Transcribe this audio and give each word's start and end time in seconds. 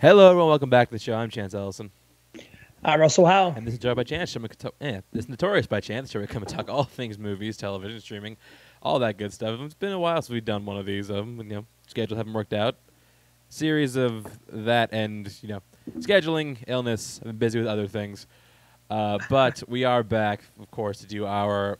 Hello, 0.00 0.28
everyone. 0.30 0.48
Welcome 0.50 0.70
back 0.70 0.88
to 0.88 0.94
the 0.94 0.98
show. 0.98 1.14
I'm 1.14 1.30
Chance 1.30 1.54
Ellison, 1.54 1.90
I'm 2.84 3.00
Russell 3.00 3.26
Howe. 3.26 3.52
and 3.56 3.66
this 3.66 3.74
is 3.74 3.80
Joy 3.80 3.94
by 3.94 4.04
Chance. 4.04 4.30
Show 4.30 4.40
we 4.40 4.48
can 4.48 4.58
talk- 4.58 4.74
eh, 4.80 5.00
this 5.12 5.24
is 5.24 5.28
Notorious 5.28 5.66
by 5.66 5.80
Chance. 5.80 6.10
Show 6.10 6.20
we 6.20 6.26
come 6.26 6.42
and 6.42 6.48
talk 6.50 6.68
all 6.68 6.84
things 6.84 7.18
movies, 7.18 7.56
television, 7.56 8.00
streaming, 8.00 8.36
all 8.82 8.98
that 8.98 9.16
good 9.16 9.32
stuff. 9.32 9.58
It's 9.60 9.74
been 9.74 9.92
a 9.92 9.98
while 9.98 10.20
since 10.20 10.30
we've 10.30 10.44
done 10.44 10.66
one 10.66 10.76
of 10.76 10.86
these. 10.86 11.10
Um, 11.10 11.38
you 11.38 11.44
know, 11.44 11.66
schedule 11.86 12.16
haven't 12.16 12.32
worked 12.34 12.52
out. 12.52 12.76
Series 13.48 13.96
of 13.96 14.26
that 14.48 14.90
and 14.92 15.32
you 15.42 15.48
know, 15.48 15.62
scheduling, 15.98 16.58
illness. 16.66 17.18
I've 17.20 17.28
been 17.28 17.36
busy 17.38 17.58
with 17.58 17.68
other 17.68 17.86
things, 17.86 18.26
uh, 18.90 19.18
but 19.30 19.62
we 19.68 19.84
are 19.84 20.02
back, 20.02 20.42
of 20.60 20.70
course, 20.70 20.98
to 20.98 21.06
do 21.06 21.26
our 21.26 21.78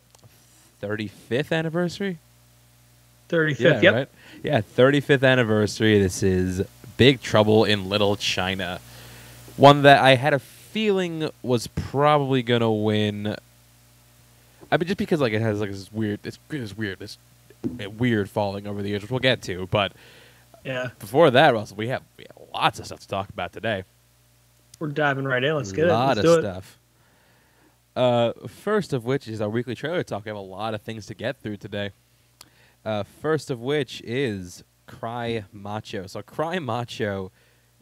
35th 0.81 1.53
anniversary. 1.53 2.19
35th. 3.29 3.59
Yeah, 3.59 3.81
yep. 3.81 3.95
right. 3.95 4.09
Yeah, 4.45 4.61
35th 4.61 5.25
anniversary. 5.25 5.99
This 5.99 6.23
is 6.23 6.63
Big 6.97 7.21
Trouble 7.21 7.65
in 7.65 7.89
Little 7.89 8.17
China. 8.17 8.81
One 9.57 9.83
that 9.83 10.03
I 10.03 10.17
had 10.17 10.33
a 10.35 10.39
feeling 10.39 11.31
was 11.43 11.67
probably 11.69 12.43
gonna 12.43 12.73
win. 12.73 13.37
I 14.71 14.77
mean, 14.77 14.87
just 14.87 14.99
because 14.99 15.21
like 15.21 15.33
it 15.33 15.41
has 15.41 15.61
like 15.61 15.71
this 15.71 15.93
weird, 15.93 16.21
it's, 16.25 16.39
it's 16.51 16.77
weird, 16.77 16.99
this 16.99 17.19
uh, 17.85 17.89
weird 17.91 18.29
falling 18.29 18.67
over 18.67 18.83
the 18.83 18.89
years, 18.91 19.03
which 19.03 19.11
we'll 19.11 19.21
get 19.21 19.43
to. 19.43 19.67
But 19.71 19.93
Yeah. 20.65 20.91
before 20.99 21.31
that, 21.31 21.55
Russell, 21.55 21.77
we 21.77 21.89
have, 21.89 22.03
we 22.19 22.25
have 22.25 22.47
lots 22.53 22.79
of 22.79 22.87
stuff 22.87 23.01
to 23.01 23.09
talk 23.09 23.29
about 23.29 23.53
today. 23.53 23.85
We're 24.79 24.89
diving 24.89 25.25
right 25.25 25.43
in. 25.43 25.55
Let's 25.55 25.73
get 25.73 25.87
it. 25.87 25.93
lot 25.93 26.17
Let's 26.17 26.29
of 26.29 26.41
stuff. 26.43 26.79
Uh, 27.95 28.33
first 28.47 28.93
of 28.93 29.07
which 29.07 29.27
is 29.27 29.41
our 29.41 29.49
weekly 29.49 29.75
trailer 29.75 30.03
talk. 30.03 30.25
We 30.27 30.29
have 30.29 30.37
a 30.37 30.41
lot 30.41 30.75
of 30.75 30.83
things 30.83 31.07
to 31.07 31.15
get 31.15 31.41
through 31.41 31.57
today. 31.57 31.91
Uh, 32.85 33.05
first 33.23 33.51
of 33.51 33.61
which 33.61 34.03
is 34.03 34.63
Cry 34.87 35.45
Macho. 35.53 36.07
So 36.07 36.23
Cry 36.23 36.59
Macho 36.59 37.33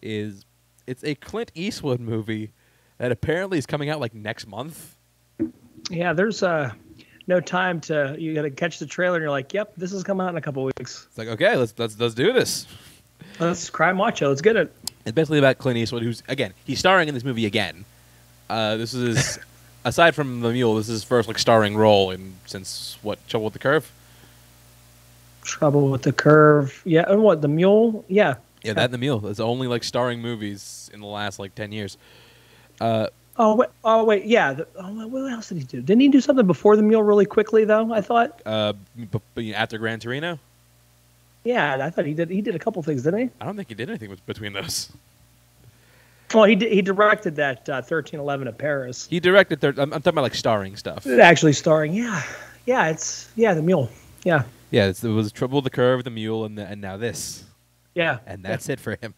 is 0.03 0.45
it's 0.87 1.05
a 1.05 1.15
Clint 1.15 1.53
Eastwood 1.55 2.01
movie 2.01 2.53
that 2.99 3.13
apparently 3.13 3.59
is 3.59 3.67
coming 3.67 3.89
out 3.89 4.01
like 4.01 4.15
next 4.15 4.47
month. 4.47 4.97
Yeah, 5.91 6.13
there's 6.13 6.43
uh, 6.43 6.73
no 7.27 7.41
time 7.41 7.81
to. 7.83 8.17
You 8.19 8.35
got 8.35 8.43
to 8.43 8.51
catch 8.51 8.79
the 8.79 8.87
trailer 8.87 9.17
and 9.17 9.23
you're 9.23 9.31
like, 9.31 9.53
yep, 9.53 9.75
this 9.77 9.93
is 9.93 10.03
coming 10.03 10.27
out 10.27 10.31
in 10.31 10.37
a 10.37 10.41
couple 10.41 10.65
weeks. 10.65 11.07
It's 11.09 11.19
like 11.19 11.29
okay, 11.29 11.57
let's 11.57 11.75
let's 11.79 11.99
let's 11.99 12.15
do 12.15 12.33
this. 12.33 12.67
Let's 13.41 13.71
cry 13.71 13.93
macho. 13.93 14.29
Let's 14.29 14.43
get 14.43 14.57
it. 14.57 14.75
It's 15.05 15.13
basically 15.13 15.39
about 15.39 15.59
Clint 15.59 15.79
Eastwood, 15.79 16.03
who's 16.03 16.23
again 16.29 16.55
he's 16.65 16.79
starring 16.79 17.09
in 17.09 17.15
this 17.15 17.25
movie 17.25 17.47
again. 17.47 17.85
Uh, 18.49 18.77
this 18.77 18.95
is 18.95 19.39
aside 19.85 20.15
from 20.15 20.41
the 20.41 20.53
Mule, 20.53 20.77
this 20.77 20.89
is 20.89 21.01
his 21.01 21.05
first 21.05 21.29
like 21.29 21.39
starring 21.39 21.77
role 21.77 22.11
in 22.11 22.35
since 22.47 22.99
what 23.03 23.27
Trouble 23.29 23.47
with 23.47 23.53
the 23.53 23.59
Curve. 23.59 23.91
Trouble 25.45 25.89
with 25.89 26.03
the 26.03 26.13
curve. 26.13 26.83
Yeah. 26.85 27.05
And 27.07 27.23
what? 27.23 27.41
The 27.43 27.49
mule? 27.49 28.05
Yeah. 28.09 28.35
Yeah, 28.63 28.73
that 28.73 28.87
and 28.87 28.95
the 28.95 28.99
Mule. 28.99 29.27
It's 29.27 29.41
only 29.41 29.69
like 29.69 29.85
starring 29.85 30.23
movies 30.23 30.91
in 30.95 31.01
the 31.01 31.07
last 31.07 31.39
like 31.39 31.55
ten 31.55 31.71
years. 31.71 31.99
Uh, 32.81 33.09
Oh 33.37 33.57
wait. 33.57 33.69
Oh 33.85 34.05
wait. 34.05 34.25
Yeah. 34.27 34.53
The, 34.55 34.67
oh, 34.79 35.07
what 35.09 35.31
else 35.33 35.49
did 35.49 35.59
he 35.59 35.65
do? 35.65 35.83
Didn't 35.83 36.01
he 36.01 36.09
do 36.09 36.21
something 36.21 36.47
before 36.47 36.77
the 36.77 36.83
mule 36.83 37.03
really 37.03 37.27
quickly 37.27 37.65
though? 37.65 37.93
I 37.93 38.01
thought. 38.01 38.41
uh, 38.47 38.73
after 39.55 39.77
Gran 39.77 39.99
Torino, 40.01 40.39
Yeah, 41.43 41.85
I 41.85 41.91
thought 41.91 42.07
he 42.07 42.15
did. 42.15 42.31
He 42.31 42.41
did 42.41 42.55
a 42.55 42.59
couple 42.61 42.81
things, 42.83 43.03
didn't 43.03 43.21
he? 43.21 43.31
I 43.41 43.45
don't 43.45 43.57
think 43.57 43.69
he 43.69 43.75
did 43.75 43.89
anything 43.91 44.17
between 44.25 44.53
those. 44.53 44.91
Well, 46.33 46.45
he 46.45 46.57
did, 46.57 46.73
he 46.73 46.81
directed 46.83 47.37
that 47.37 47.69
uh, 47.69 47.83
1311 47.83 48.49
of 48.49 48.57
Paris. 48.59 49.07
He 49.09 49.21
directed. 49.21 49.61
Third, 49.61 49.79
I'm, 49.79 49.93
I'm 49.93 50.01
talking 50.01 50.15
about 50.15 50.23
like 50.23 50.35
starring 50.35 50.77
stuff. 50.77 51.07
Actually, 51.07 51.53
starring. 51.53 51.93
Yeah. 51.93 52.23
Yeah. 52.67 52.89
It's 52.89 53.29
yeah 53.37 53.53
the 53.55 53.63
mule. 53.63 53.91
Yeah. 54.25 54.45
Yeah, 54.75 54.87
it 54.89 55.05
was 55.05 55.31
Trouble 55.31 55.59
with 55.59 55.65
the 55.65 55.71
Curve, 55.71 56.03
the 56.03 56.11
Mule, 56.11 56.45
and 56.45 56.59
the, 56.59 56.67
and 56.67 56.81
now 56.81 56.97
this, 56.97 57.45
Yeah. 57.95 58.19
and 58.27 58.45
that's 58.45 58.69
it 58.69 58.81
for 58.81 58.99
him. 59.01 59.15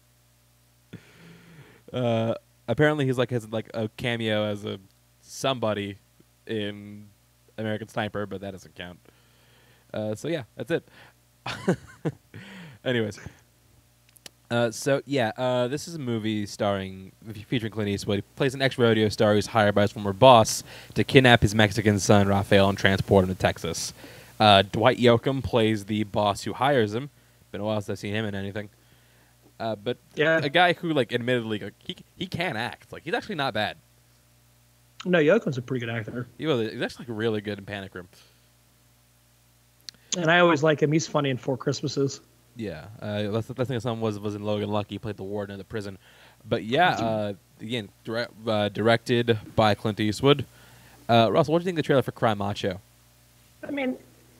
Uh, 1.91 2.35
apparently 2.67 3.07
he's 3.07 3.17
like 3.17 3.31
has 3.31 3.49
like 3.49 3.71
a 3.73 3.89
cameo 3.97 4.43
as 4.43 4.65
a 4.65 4.77
somebody 5.21 5.97
in 6.45 7.07
American 7.57 7.87
Sniper, 7.87 8.27
but 8.27 8.41
that 8.41 8.51
doesn't 8.51 8.75
count. 8.75 8.99
Uh, 9.91 10.13
so 10.13 10.27
yeah, 10.27 10.43
that's 10.55 10.69
it. 10.69 10.87
Anyways, 12.85 13.19
uh, 14.51 14.69
so 14.69 15.01
yeah, 15.07 15.31
uh, 15.37 15.67
this 15.67 15.87
is 15.87 15.95
a 15.95 15.99
movie 15.99 16.45
starring 16.45 17.13
featuring 17.47 17.71
Clint 17.71 17.89
Eastwood. 17.89 18.17
He 18.19 18.23
plays 18.35 18.53
an 18.53 18.61
ex-rodeo 18.61 19.09
star 19.09 19.33
who's 19.33 19.47
hired 19.47 19.73
by 19.73 19.81
his 19.81 19.91
former 19.91 20.13
boss 20.13 20.63
to 20.93 21.03
kidnap 21.03 21.41
his 21.41 21.55
Mexican 21.55 21.97
son 21.99 22.27
Rafael 22.27 22.69
and 22.69 22.77
transport 22.77 23.23
him 23.23 23.33
to 23.33 23.41
Texas. 23.41 23.91
Uh, 24.39 24.61
Dwight 24.61 24.97
Yoakam 24.97 25.43
plays 25.43 25.85
the 25.85 26.03
boss 26.03 26.43
who 26.43 26.53
hires 26.53 26.93
him. 26.93 27.09
Been 27.51 27.61
a 27.61 27.63
while 27.63 27.81
since 27.81 27.89
I've 27.97 27.99
seen 27.99 28.13
him 28.13 28.25
in 28.25 28.35
anything. 28.35 28.69
Uh, 29.59 29.75
but 29.75 29.97
Yeah. 30.15 30.37
a 30.37 30.49
guy 30.49 30.73
who, 30.73 30.93
like, 30.93 31.11
admittedly, 31.13 31.59
like, 31.59 31.73
he 31.79 31.95
he 32.15 32.27
can 32.27 32.55
act. 32.55 32.91
Like, 32.91 33.03
he's 33.03 33.13
actually 33.15 33.35
not 33.35 33.53
bad. 33.53 33.77
No, 35.05 35.19
Yoakam's 35.19 35.57
a 35.57 35.61
pretty 35.61 35.85
good 35.85 35.93
actor. 35.93 36.27
He 36.37 36.45
was, 36.45 36.71
he's 36.71 36.81
actually 36.81 37.05
like, 37.07 37.17
really 37.17 37.41
good 37.41 37.57
in 37.57 37.65
Panic 37.65 37.95
Room. 37.95 38.07
And 40.17 40.29
I 40.31 40.39
always 40.39 40.63
like 40.63 40.81
him. 40.81 40.91
He's 40.91 41.07
funny 41.07 41.29
in 41.29 41.37
Four 41.37 41.57
Christmases. 41.57 42.21
Yeah, 42.55 42.85
uh, 43.01 43.21
last, 43.29 43.55
last 43.57 43.67
thing 43.67 43.75
I 43.75 43.79
saw 43.79 43.93
him 43.93 44.01
was 44.01 44.19
was 44.19 44.33
in 44.33 44.43
Logan 44.43 44.69
Lucky. 44.69 44.95
He 44.95 44.99
played 44.99 45.17
the 45.17 45.23
warden 45.23 45.53
in 45.53 45.57
the 45.59 45.63
prison. 45.63 45.97
But 46.47 46.63
yeah, 46.63 46.89
uh, 46.91 47.33
again, 47.61 47.89
direct, 48.03 48.31
uh, 48.47 48.69
directed 48.69 49.37
by 49.55 49.75
Clint 49.75 49.99
Eastwood. 49.99 50.45
Uh, 51.07 51.29
Russell, 51.31 51.53
what 51.53 51.59
do 51.59 51.63
you 51.63 51.65
think 51.65 51.75
of 51.77 51.83
the 51.83 51.87
trailer 51.87 52.01
for 52.01 52.11
Cry 52.11 52.33
Macho? 52.33 52.81
I 53.63 53.69
mean, 53.71 53.95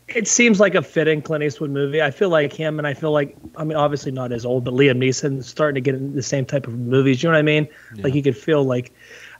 it 0.08 0.28
seems 0.28 0.60
like 0.60 0.74
a 0.76 0.82
fitting 0.82 1.22
Clint 1.22 1.44
Eastwood 1.44 1.70
movie. 1.72 2.02
I 2.02 2.12
feel 2.12 2.30
like 2.30 2.54
him, 2.54 2.78
and 2.80 2.88
I 2.88 2.94
feel 2.94 3.12
like, 3.12 3.36
I 3.58 3.64
mean, 3.64 3.78
obviously 3.78 4.12
not 4.12 4.32
as 4.32 4.46
old, 4.46 4.64
but 4.64 4.74
Liam 4.74 4.98
Neeson 4.98 5.44
starting 5.44 5.76
to 5.76 5.82
get 5.82 5.96
in 5.96 6.16
the 6.16 6.24
same 6.24 6.46
type 6.46 6.68
of 6.68 6.78
movies. 6.78 7.22
You 7.22 7.30
know 7.30 7.34
what 7.34 7.40
I 7.40 7.44
mean? 7.44 7.68
Like 7.96 8.14
Yeah. 8.14 8.16
you 8.16 8.24
could 8.24 8.38
feel 8.38 8.64
like, 8.64 8.94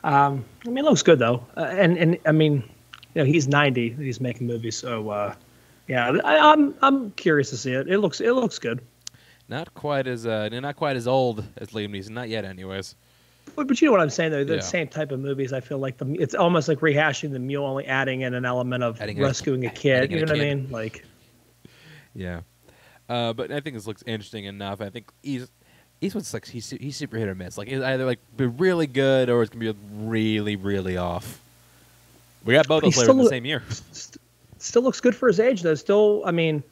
um, 0.04 0.44
I 0.66 0.70
mean, 0.70 0.80
it 0.80 0.84
looks 0.90 1.04
good 1.04 1.20
though. 1.20 1.46
Uh, 1.56 1.62
and 1.62 1.98
and 1.98 2.18
I 2.26 2.32
mean, 2.32 2.64
you 3.16 3.22
know, 3.22 3.26
he's 3.26 3.48
90. 3.48 3.92
He's 3.92 4.20
making 4.22 4.46
movies, 4.48 4.76
so 4.78 5.10
uh, 5.10 5.34
yeah, 5.88 6.12
I, 6.24 6.52
I'm 6.52 6.76
I'm 6.82 7.12
curious 7.12 7.50
to 7.52 7.58
see 7.58 7.72
it. 7.74 7.88
It 7.90 8.00
looks 8.00 8.20
it 8.22 8.32
looks 8.34 8.60
good. 8.60 8.82
Not 9.50 9.74
quite 9.74 10.06
as 10.08 10.26
uh, 10.28 10.50
not 10.50 10.76
quite 10.76 10.98
as 10.98 11.08
old 11.08 11.46
as 11.58 11.70
Liam 11.70 11.92
Neeson. 11.92 12.10
Not 12.12 12.28
yet, 12.30 12.44
anyways. 12.46 12.96
But, 13.56 13.68
but 13.68 13.82
you 13.82 13.88
know 13.88 13.92
what 13.92 14.02
I'm 14.02 14.10
saying 14.10 14.32
though. 14.32 14.44
The 14.44 14.56
Yeah. 14.56 14.60
same 14.62 14.88
type 14.88 15.12
of 15.12 15.20
movies. 15.20 15.54
I 15.54 15.60
feel 15.62 15.78
like 15.80 15.98
the 15.98 16.06
it's 16.20 16.36
almost 16.36 16.68
like 16.68 16.80
rehashing 16.80 17.32
the 17.32 17.40
mule, 17.40 17.66
only 17.66 17.86
adding 17.86 18.22
in 18.22 18.34
an 18.34 18.46
element 18.46 18.84
of 18.84 19.02
Adding 19.02 19.20
rescuing 19.20 19.66
a 19.66 19.70
kid. 19.70 20.12
You 20.12 20.18
a 20.18 20.26
know 20.26 20.34
what 20.34 20.42
I 20.42 20.44
mean? 20.56 20.68
Like, 20.70 21.06
Yeah, 22.14 22.42
uh, 23.10 23.34
but 23.34 23.52
I 23.52 23.60
think 23.60 23.76
this 23.76 23.88
looks 23.88 24.04
interesting 24.06 24.46
enough. 24.46 24.82
I 24.82 24.90
think 24.90 25.10
he's 25.24 25.48
Eastwood's 26.02 26.34
like 26.34 26.46
he's 26.48 26.70
he's 26.70 26.96
super 26.96 27.18
hit 27.18 27.28
or 27.28 27.36
miss. 27.36 27.58
Like 27.58 27.70
it's 27.70 27.84
either 27.84 28.06
like 28.06 28.20
be 28.36 28.46
really 28.46 28.88
good 28.88 29.30
or 29.30 29.42
it's 29.42 29.50
gonna 29.52 29.74
be 29.74 29.80
really 29.96 30.56
really 30.56 30.98
off. 30.98 31.40
We 32.46 32.54
got 32.54 32.68
both 32.68 32.84
those 32.84 32.94
players 32.94 33.10
in 33.10 33.18
the 33.18 33.26
same 33.30 33.46
year. 33.46 33.64
st- 33.92 34.18
still 34.60 34.82
looks 34.84 35.02
good 35.02 35.16
for 35.16 35.28
his 35.28 35.40
age 35.40 35.62
though. 35.64 35.76
Still, 35.76 36.22
I 36.26 36.32
mean, 36.32 36.64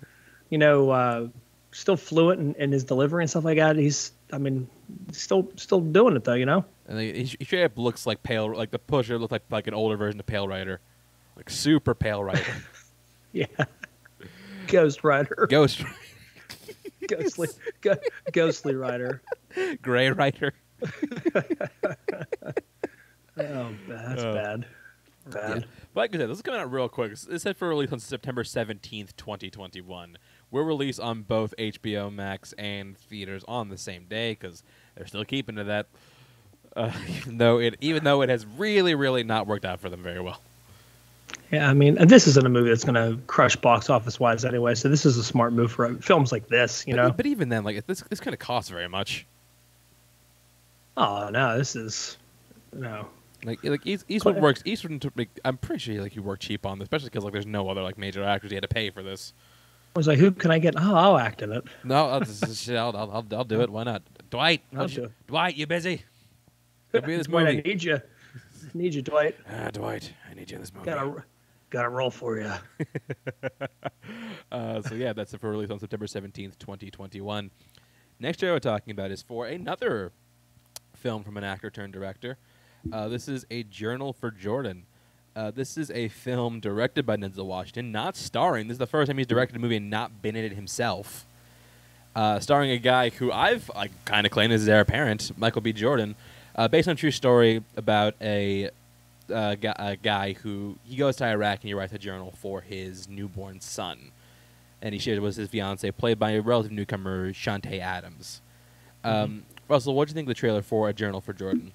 you 0.50 0.58
know, 0.58 0.90
uh, 0.92 1.28
still 1.72 1.98
fluent 1.98 2.40
in, 2.40 2.54
in 2.56 2.72
his 2.72 2.84
delivery 2.84 3.24
and 3.24 3.30
stuff 3.30 3.44
like 3.44 3.58
that. 3.58 3.76
He's, 3.76 4.12
I 4.34 4.38
mean, 4.38 4.68
still 5.12 5.50
still 5.56 5.82
doing 5.82 6.16
it 6.16 6.24
though. 6.24 6.34
You 6.34 6.46
know. 6.46 6.66
And 6.88 7.00
he, 7.00 7.24
he 7.24 7.46
straight 7.46 7.64
up 7.64 7.78
looks 7.78 8.06
like 8.06 8.22
pale, 8.24 8.54
like 8.56 8.72
the 8.72 8.80
pusher 8.80 9.18
looks 9.18 9.32
like 9.32 9.44
like 9.50 9.68
an 9.68 9.74
older 9.74 9.98
version 9.98 10.20
of 10.20 10.26
Pale 10.26 10.48
Rider, 10.48 10.80
like 11.36 11.50
super 11.50 11.94
Pale 11.96 12.24
Rider, 12.24 12.44
Yeah. 13.34 13.46
Ghost 14.68 15.04
Rider, 15.04 15.48
Ghost 15.50 15.84
ghostly, 17.08 17.48
go, 17.82 17.96
ghostly 18.34 18.74
Rider. 18.76 19.22
Gray 19.82 20.10
Rider. 20.12 20.54
Oh, 23.38 23.70
that's 23.88 24.24
Uh, 24.24 24.34
bad. 24.34 24.66
Bad. 25.28 25.58
Yeah. 25.62 25.66
But 25.94 26.00
like 26.02 26.16
I 26.16 26.20
said, 26.20 26.30
this 26.30 26.38
is 26.38 26.42
coming 26.42 26.60
out 26.62 26.72
real 26.72 26.88
quick. 26.88 27.12
It's 27.12 27.44
set 27.44 27.58
for 27.58 27.68
release 27.68 27.92
on 27.92 28.00
September 28.00 28.44
17th, 28.44 29.16
2021. 29.18 30.18
We'll 30.52 30.64
release 30.64 31.00
on 31.00 31.24
both 31.24 31.54
HBO 31.58 32.14
Max 32.14 32.54
and 32.54 32.98
theaters 32.98 33.44
on 33.48 33.70
the 33.70 33.78
same 33.78 34.06
day 34.06 34.32
because 34.32 34.64
they're 34.96 35.08
still 35.08 35.26
keeping 35.26 35.56
to 35.56 35.64
that. 35.66 35.88
Uh, 36.76 36.92
even 37.18 37.38
though 37.38 37.60
it, 37.60 37.76
even 37.82 38.04
though 38.04 38.22
it 38.22 38.30
has 38.30 38.46
really, 38.46 38.96
really 38.96 39.24
not 39.24 39.48
worked 39.48 39.66
out 39.66 39.80
for 39.80 39.90
them 39.90 40.04
very 40.04 40.20
well. 40.20 40.40
Yeah, 41.52 41.70
I 41.70 41.74
mean, 41.74 41.98
and 41.98 42.10
this 42.10 42.28
isn't 42.28 42.46
a 42.46 42.50
movie 42.50 42.70
that's 42.70 42.84
going 42.84 42.96
to 42.96 43.22
crush 43.28 43.56
box 43.56 43.90
office 43.90 44.20
wise 44.20 44.46
anyway. 44.46 44.76
So 44.76 44.90
this 44.90 45.06
is 45.06 45.18
a 45.18 45.24
smart 45.24 45.54
move 45.54 45.72
for 45.72 45.94
films 45.96 46.32
like 46.32 46.48
this. 46.48 46.86
You 46.88 46.96
but, 46.96 47.02
know. 47.02 47.12
but 47.12 47.26
even 47.26 47.50
then, 47.50 47.64
like 47.64 47.86
this, 47.86 48.02
this 48.10 48.20
kind 48.20 48.34
of 48.34 48.40
costs 48.40 48.70
very 48.70 48.88
much. 48.88 49.26
Oh 50.98 51.30
no, 51.30 51.58
this 51.58 51.76
is 51.76 52.18
no. 52.74 53.08
Like, 53.44 53.64
like 53.64 53.86
East, 53.86 54.06
Eastwood 54.08 54.42
works. 54.42 54.64
Eastwood, 54.66 55.06
I'm 55.44 55.58
pretty 55.58 55.80
sure 55.80 56.02
like 56.02 56.14
he 56.14 56.20
worked 56.20 56.42
cheap 56.42 56.66
on 56.66 56.80
this, 56.80 56.86
especially 56.86 57.10
because 57.10 57.24
like 57.24 57.34
there's 57.34 57.46
no 57.46 57.70
other 57.70 57.84
like 57.84 57.98
major 57.98 58.24
actors 58.24 58.50
he 58.50 58.56
had 58.56 58.64
to 58.64 58.68
pay 58.68 58.90
for 58.90 59.04
this. 59.04 59.34
I 59.96 60.00
was 60.00 60.08
like, 60.08 60.20
who 60.20 60.32
can 60.32 60.52
I 60.52 60.60
get? 60.60 60.76
Oh, 60.78 60.94
I'll 60.94 61.18
act 61.18 61.42
in 61.42 61.54
it. 61.54 61.64
No, 61.86 62.10
I'll, 62.10 62.20
just- 62.20 62.70
I'll, 62.70 62.96
I'll, 62.98 63.26
I'll, 63.32 63.44
do 63.46 63.62
it. 63.62 63.70
Why 63.70 63.84
not? 63.84 64.02
Dwight, 64.30 64.62
I'll 64.76 64.90
do 64.90 65.06
it. 65.06 65.12
Dwight, 65.28 65.56
you 65.56 65.68
busy? 65.68 66.04
Be 66.92 67.00
in 67.00 67.06
this 67.18 67.28
Dwight, 67.28 67.48
I 67.48 67.62
need 67.62 67.82
you. 67.82 68.02
Need 68.74 68.94
you, 68.94 69.02
Dwight. 69.02 69.38
Ah, 69.50 69.70
Dwight, 69.72 70.12
I 70.30 70.34
need 70.34 70.52
you 70.52 70.56
in 70.56 70.62
this 70.62 70.74
movie. 70.74 70.86
Got 70.86 71.08
a 71.08 71.24
got 71.70 71.86
a 71.86 71.90
role 71.90 72.12
for 72.12 72.40
you. 72.40 72.52
Uh, 74.52 74.80
so 74.84 74.94
yeah, 74.94 75.12
that's 75.12 75.34
it 75.34 75.42
for 75.42 75.50
release 75.50 75.72
on 75.72 75.80
September 75.80 76.06
seventeenth, 76.08 76.58
twenty 76.60 76.92
twenty 76.92 77.20
one. 77.20 77.50
Next 78.20 78.40
show 78.40 78.54
we're 78.54 78.60
talking 78.60 78.92
about 78.92 79.10
is 79.12 79.22
for 79.22 79.48
another 79.48 80.14
film 80.96 81.24
from 81.24 81.36
an 81.36 81.44
actor 81.44 81.70
turned 81.72 81.92
director. 81.92 82.38
Uh, 82.94 83.08
this 83.08 83.28
is 83.28 83.46
a 83.50 83.64
Journal 83.64 84.14
for 84.14 84.30
Jordan. 84.30 84.86
Uh, 85.36 85.52
this 85.52 85.78
is 85.78 85.92
a 85.92 86.08
film 86.08 86.62
directed 86.62 87.06
by 87.06 87.18
Denzel 87.18 87.46
Washington, 87.46 87.92
not 87.92 88.16
starring. 88.16 88.68
This 88.68 88.76
is 88.76 88.80
the 88.80 88.88
first 88.88 89.08
time 89.08 89.18
he's 89.18 89.28
directed 89.28 89.58
a 89.58 89.60
movie 89.60 89.76
and 89.76 89.90
not 89.90 90.22
been 90.22 90.36
in 90.36 90.46
it 90.46 90.54
himself. 90.54 91.26
Uh, 92.16 92.40
starring 92.40 92.72
a 92.72 92.78
guy 92.78 93.10
who 93.10 93.30
I've 93.34 93.70
I 93.76 93.90
kind 94.06 94.26
of 94.26 94.32
claimed 94.32 94.54
as 94.54 94.66
their 94.66 94.86
parent, 94.86 95.38
Michael 95.38 95.60
B. 95.60 95.74
Jordan, 95.74 96.16
uh, 96.56 96.70
based 96.70 96.88
on 96.88 96.94
a 96.94 96.96
true 96.96 97.12
story 97.12 97.62
about 97.76 98.16
a, 98.22 98.70
uh, 99.30 99.56
gu- 99.56 99.74
a 99.78 99.98
guy 99.98 100.32
who 100.34 100.78
he 100.86 100.96
goes 100.96 101.18
to 101.18 101.26
Iraq 101.26 101.60
and 101.60 101.68
he 101.68 101.74
writes 101.74 101.92
a 101.92 101.98
journal 101.98 102.34
for 102.38 102.62
his 102.62 103.10
newborn 103.10 103.60
son, 103.60 104.12
and 104.82 104.94
he 104.94 105.00
shares 105.00 105.18
it 105.18 105.22
with 105.22 105.36
his 105.36 105.50
fiance, 105.50 105.92
played 105.92 106.18
by 106.18 106.32
a 106.32 106.42
relative 106.42 106.72
newcomer, 106.72 107.34
Chanté 107.34 107.82
Adams. 107.82 108.42
Um, 109.04 109.44
Russell, 109.68 109.96
what 109.96 110.08
do 110.08 110.12
you 110.12 110.14
think 110.14 110.28
of 110.28 110.30
the 110.30 110.40
trailer 110.40 110.62
for 110.62 110.88
A 110.88 110.94
Journal 110.94 111.20
for 111.20 111.34
Jordan? 111.34 111.74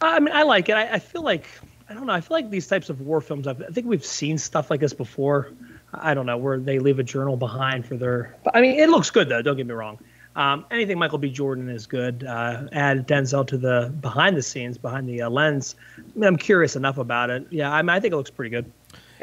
I 0.00 0.20
mean, 0.20 0.32
I 0.32 0.44
like 0.44 0.68
it. 0.68 0.76
I, 0.76 0.92
I 0.92 0.98
feel 1.00 1.22
like 1.22 1.48
I 1.88 1.94
don't 1.94 2.06
know. 2.06 2.12
I 2.12 2.20
feel 2.20 2.36
like 2.36 2.50
these 2.50 2.66
types 2.66 2.88
of 2.88 3.00
war 3.00 3.20
films. 3.20 3.46
I've, 3.46 3.60
I 3.62 3.66
think 3.66 3.86
we've 3.86 4.04
seen 4.04 4.38
stuff 4.38 4.70
like 4.70 4.80
this 4.80 4.92
before. 4.92 5.52
I 5.92 6.14
don't 6.14 6.26
know 6.26 6.38
where 6.38 6.58
they 6.58 6.78
leave 6.78 6.98
a 6.98 7.02
journal 7.02 7.36
behind 7.36 7.86
for 7.86 7.96
their. 7.96 8.36
But, 8.42 8.56
I 8.56 8.60
mean, 8.60 8.78
it 8.78 8.88
looks 8.88 9.10
good 9.10 9.28
though. 9.28 9.42
Don't 9.42 9.56
get 9.56 9.66
me 9.66 9.74
wrong. 9.74 9.98
Um, 10.36 10.66
anything 10.70 10.98
Michael 10.98 11.18
B. 11.18 11.30
Jordan 11.30 11.68
is 11.68 11.86
good. 11.86 12.24
Uh, 12.24 12.66
add 12.72 13.06
Denzel 13.06 13.46
to 13.46 13.56
the 13.56 13.92
behind 14.00 14.36
the 14.36 14.42
scenes, 14.42 14.76
behind 14.78 15.08
the 15.08 15.22
uh, 15.22 15.30
lens. 15.30 15.76
I 15.98 16.18
mean, 16.18 16.24
I'm 16.24 16.36
curious 16.36 16.74
enough 16.74 16.98
about 16.98 17.30
it. 17.30 17.46
Yeah, 17.50 17.72
I, 17.72 17.82
mean, 17.82 17.90
I 17.90 18.00
think 18.00 18.12
it 18.12 18.16
looks 18.16 18.30
pretty 18.30 18.50
good. 18.50 18.70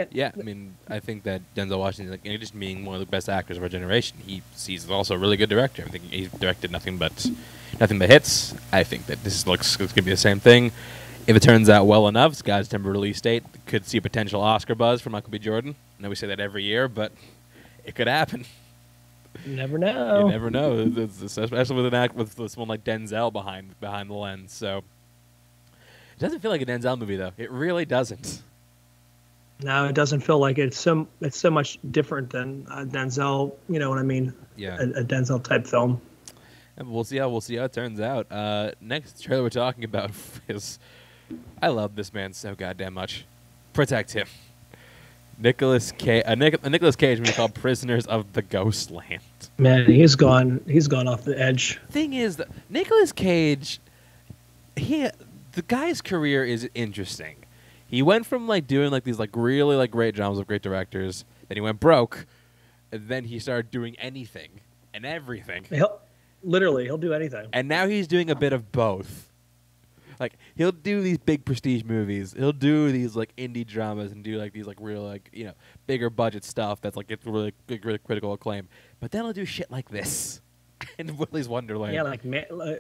Yeah, 0.10 0.32
I 0.40 0.42
mean, 0.42 0.76
I 0.88 1.00
think 1.00 1.24
that 1.24 1.42
Denzel 1.54 1.78
Washington, 1.78 2.12
like, 2.12 2.40
just 2.40 2.58
being 2.58 2.86
one 2.86 2.96
of 2.96 3.02
the 3.02 3.06
best 3.06 3.28
actors 3.28 3.58
of 3.58 3.64
our 3.64 3.70
generation, 3.70 4.18
he 4.26 4.42
he's 4.58 4.90
also 4.90 5.16
a 5.16 5.18
really 5.18 5.38
good 5.38 5.50
director. 5.50 5.84
I 5.86 5.90
think 5.90 6.06
he's 6.06 6.30
directed 6.32 6.72
nothing 6.72 6.98
but 6.98 7.30
nothing 7.80 8.00
but 8.00 8.10
hits. 8.10 8.56
I 8.72 8.84
think 8.84 9.08
that 9.08 9.24
this 9.24 9.46
looks 9.46 9.80
it's 9.80 9.94
gonna 9.94 10.06
be 10.06 10.12
the 10.12 10.18
same 10.18 10.40
thing. 10.40 10.72
If 11.28 11.36
it 11.36 11.42
turns 11.44 11.70
out 11.70 11.86
well 11.86 12.08
enough, 12.08 12.36
Sky's 12.36 12.68
Timber 12.68 12.92
release 12.92 13.22
date 13.22 13.44
could 13.66 13.86
see 13.86 13.98
a 14.00 14.02
potential 14.02 14.42
Oscar 14.42 14.76
buzz 14.76 15.02
for 15.02 15.10
Michael 15.12 15.30
B. 15.32 15.40
Jordan. 15.40 15.76
I 16.00 16.04
know 16.04 16.10
we 16.10 16.16
say 16.16 16.28
that 16.28 16.40
every 16.40 16.64
year, 16.64 16.88
but 16.88 17.12
it 17.86 17.96
could 17.96 18.08
happen. 18.08 18.46
You 19.46 19.56
never 19.56 19.78
know. 19.78 20.26
You 20.26 20.32
never 20.32 20.50
know, 20.50 20.80
It's- 20.80 21.22
it's- 21.24 21.38
especially 21.38 21.76
with 21.78 21.86
an 21.86 21.94
act 21.94 22.16
with 22.16 22.34
someone 22.52 22.68
like 22.68 22.84
Denzel 22.84 23.32
behind 23.32 23.80
behind 23.80 24.10
the 24.10 24.14
lens. 24.14 24.52
So 24.52 24.80
it 24.80 26.20
doesn't 26.20 26.42
feel 26.42 26.52
like 26.52 26.62
a 26.62 26.66
Denzel 26.66 26.98
movie, 27.00 27.16
though. 27.16 27.32
It 27.38 27.50
really 27.52 27.86
doesn't. 27.86 28.42
No, 29.64 29.86
it 29.86 29.94
doesn't 29.96 30.22
feel 30.22 30.40
like 30.40 30.58
it. 30.58 30.64
it's 30.68 30.78
so. 30.80 31.08
It's 31.22 31.38
so 31.38 31.50
much 31.52 31.78
different 31.92 32.32
than 32.32 32.66
uh, 32.70 32.84
Denzel. 32.84 33.54
You 33.70 33.80
know 33.80 33.90
what 33.92 34.00
I 34.00 34.04
mean? 34.04 34.34
Yeah. 34.58 34.78
A, 34.80 35.00
a 35.00 35.04
Denzel 35.04 35.42
type 35.42 35.66
film. 35.68 36.02
And 36.78 36.92
we'll 36.92 37.04
see 37.04 37.18
how 37.18 37.30
we'll 37.30 37.42
see 37.42 37.56
how 37.58 37.66
it 37.66 37.74
turns 37.74 38.00
out. 38.02 38.30
Uh, 38.32 38.72
next 38.82 39.22
trailer 39.24 39.44
we're 39.44 39.50
talking 39.50 39.84
about 39.84 40.12
is 40.50 40.80
I 41.62 41.70
love 41.70 41.96
this 41.96 42.14
man 42.14 42.34
so 42.34 42.56
goddamn 42.56 42.94
much. 42.94 43.26
Protect 43.74 44.12
him. 44.14 44.28
Nicolas 45.38 45.92
Cage, 45.92 46.24
a, 46.26 46.32
uh, 46.32 46.36
Nic- 46.36 46.64
a 46.64 46.70
Nicolas 46.70 46.96
Cage 46.96 47.20
movie 47.20 47.34
called 47.34 47.56
Prisoners 47.56 48.06
of 48.06 48.34
the 48.34 48.42
Ghostland. 48.42 49.22
Man, 49.58 49.86
he's 49.86 50.16
gone. 50.16 50.62
He's 50.68 50.88
gone 50.88 51.08
off 51.08 51.24
the 51.24 51.40
edge. 51.40 51.80
Thing 51.90 52.14
is, 52.14 52.42
Nicolas 52.70 53.12
Cage, 53.12 53.80
he 54.76 55.08
the 55.54 55.62
guy's 55.64 56.02
career 56.02 56.46
is 56.46 56.70
interesting. 56.76 57.38
He 57.88 58.02
went 58.02 58.26
from 58.26 58.48
like 58.48 58.68
doing 58.68 58.92
like 58.92 59.04
these 59.04 59.20
like 59.20 59.32
really 59.34 59.76
like 59.76 59.92
great 59.92 60.16
dramas 60.16 60.38
with 60.38 60.48
great 60.48 60.62
directors, 60.62 61.26
then 61.48 61.58
he 61.58 61.62
went 61.62 61.80
broke, 61.80 62.26
and 62.92 63.08
then 63.08 63.26
he 63.26 63.40
started 63.40 63.72
doing 63.72 63.96
anything 64.00 64.62
and 64.94 65.06
everything. 65.06 65.66
He'll 65.70 66.00
literally 66.44 66.86
he'll 66.86 66.98
do 66.98 67.14
anything. 67.14 67.48
and 67.52 67.68
now 67.68 67.88
he's 67.88 68.08
doing 68.08 68.30
a 68.30 68.36
bit 68.36 68.54
of 68.54 68.72
both. 68.72 69.31
Like 70.22 70.38
he'll 70.56 70.72
do 70.72 71.02
these 71.02 71.18
big 71.18 71.44
prestige 71.46 71.84
movies, 71.84 72.34
he'll 72.38 72.54
do 72.54 72.92
these 72.92 73.16
like 73.16 73.36
indie 73.38 73.66
dramas, 73.66 74.12
and 74.12 74.24
do 74.24 74.38
like 74.38 74.54
these 74.54 74.68
like 74.68 74.78
real 74.80 75.02
like 75.02 75.30
you 75.34 75.46
know 75.46 75.54
bigger 75.88 76.12
budget 76.12 76.44
stuff 76.46 76.80
that's 76.80 76.96
like 76.96 77.08
gets 77.08 77.26
really, 77.26 77.54
really 77.68 77.98
critical 77.98 78.32
acclaim. 78.32 78.70
But 79.00 79.10
then 79.12 79.24
he'll 79.24 79.34
do 79.34 79.46
shit 79.46 79.72
like 79.72 79.90
this 79.90 80.40
in 81.00 81.18
Willy's 81.18 81.50
Wonderland. 81.50 81.96
Yeah, 81.96 82.04
like 82.04 82.24
Ma- 82.24 82.76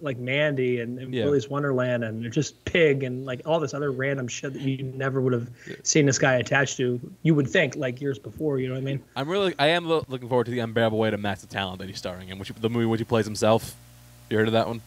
like, 0.00 0.18
Mandy 0.18 0.80
and, 0.80 0.98
and 1.00 1.12
Yeah. 1.12 1.24
Willy's 1.24 1.48
Wonderland 1.48 2.04
and 2.04 2.32
just 2.32 2.64
Pig 2.64 3.02
and 3.02 3.24
like 3.26 3.42
all 3.44 3.58
this 3.58 3.74
other 3.74 3.90
random 3.90 4.28
shit 4.28 4.52
that 4.52 4.62
you 4.62 4.84
never 4.84 5.20
would 5.20 5.32
have 5.32 5.50
seen 5.82 6.06
this 6.06 6.18
guy 6.18 6.34
attached 6.34 6.76
to. 6.76 7.00
You 7.24 7.34
would 7.34 7.48
think 7.48 7.74
like 7.74 8.00
years 8.00 8.20
before. 8.20 8.60
You 8.60 8.68
know 8.68 8.74
what 8.74 8.82
I 8.82 8.84
mean? 8.84 9.02
I'm 9.16 9.28
really 9.28 9.52
I 9.58 9.66
am 9.68 9.84
lo- 9.86 10.04
looking 10.06 10.28
forward 10.28 10.44
to 10.44 10.52
the 10.52 10.60
unbearable 10.60 10.98
weight 10.98 11.12
of 11.12 11.18
massive 11.18 11.48
talent 11.50 11.80
that 11.80 11.88
he's 11.88 11.98
starring 11.98 12.28
in, 12.28 12.38
which 12.38 12.52
the 12.54 12.70
movie 12.70 12.86
which 12.86 13.00
he 13.00 13.04
plays 13.04 13.24
himself. 13.24 13.74
You 14.30 14.38
heard 14.38 14.46
of 14.46 14.52
that 14.52 14.68
one? 14.68 14.80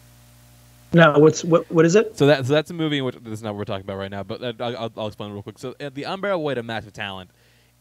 No, 0.92 1.18
what's 1.18 1.44
what? 1.44 1.70
What 1.70 1.84
is 1.84 1.96
it? 1.96 2.16
So 2.16 2.26
that 2.26 2.46
so 2.46 2.52
that's 2.52 2.70
a 2.70 2.74
movie 2.74 2.98
in 2.98 3.04
which 3.04 3.16
this 3.16 3.34
is 3.34 3.42
not 3.42 3.50
what 3.50 3.58
we're 3.58 3.64
talking 3.64 3.84
about 3.84 3.98
right 3.98 4.10
now, 4.10 4.22
but 4.22 4.42
uh, 4.42 4.52
I'll, 4.60 4.76
I'll, 4.76 4.92
I'll 4.96 5.06
explain 5.06 5.32
real 5.32 5.42
quick. 5.42 5.58
So 5.58 5.74
uh, 5.80 5.90
the 5.92 6.04
unbearable 6.04 6.42
weight 6.42 6.58
of 6.58 6.64
massive 6.64 6.92
talent 6.94 7.30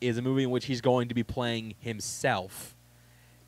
is 0.01 0.17
a 0.17 0.21
movie 0.21 0.43
in 0.43 0.49
which 0.49 0.65
he's 0.65 0.81
going 0.81 1.07
to 1.07 1.13
be 1.15 1.23
playing 1.23 1.75
himself, 1.79 2.75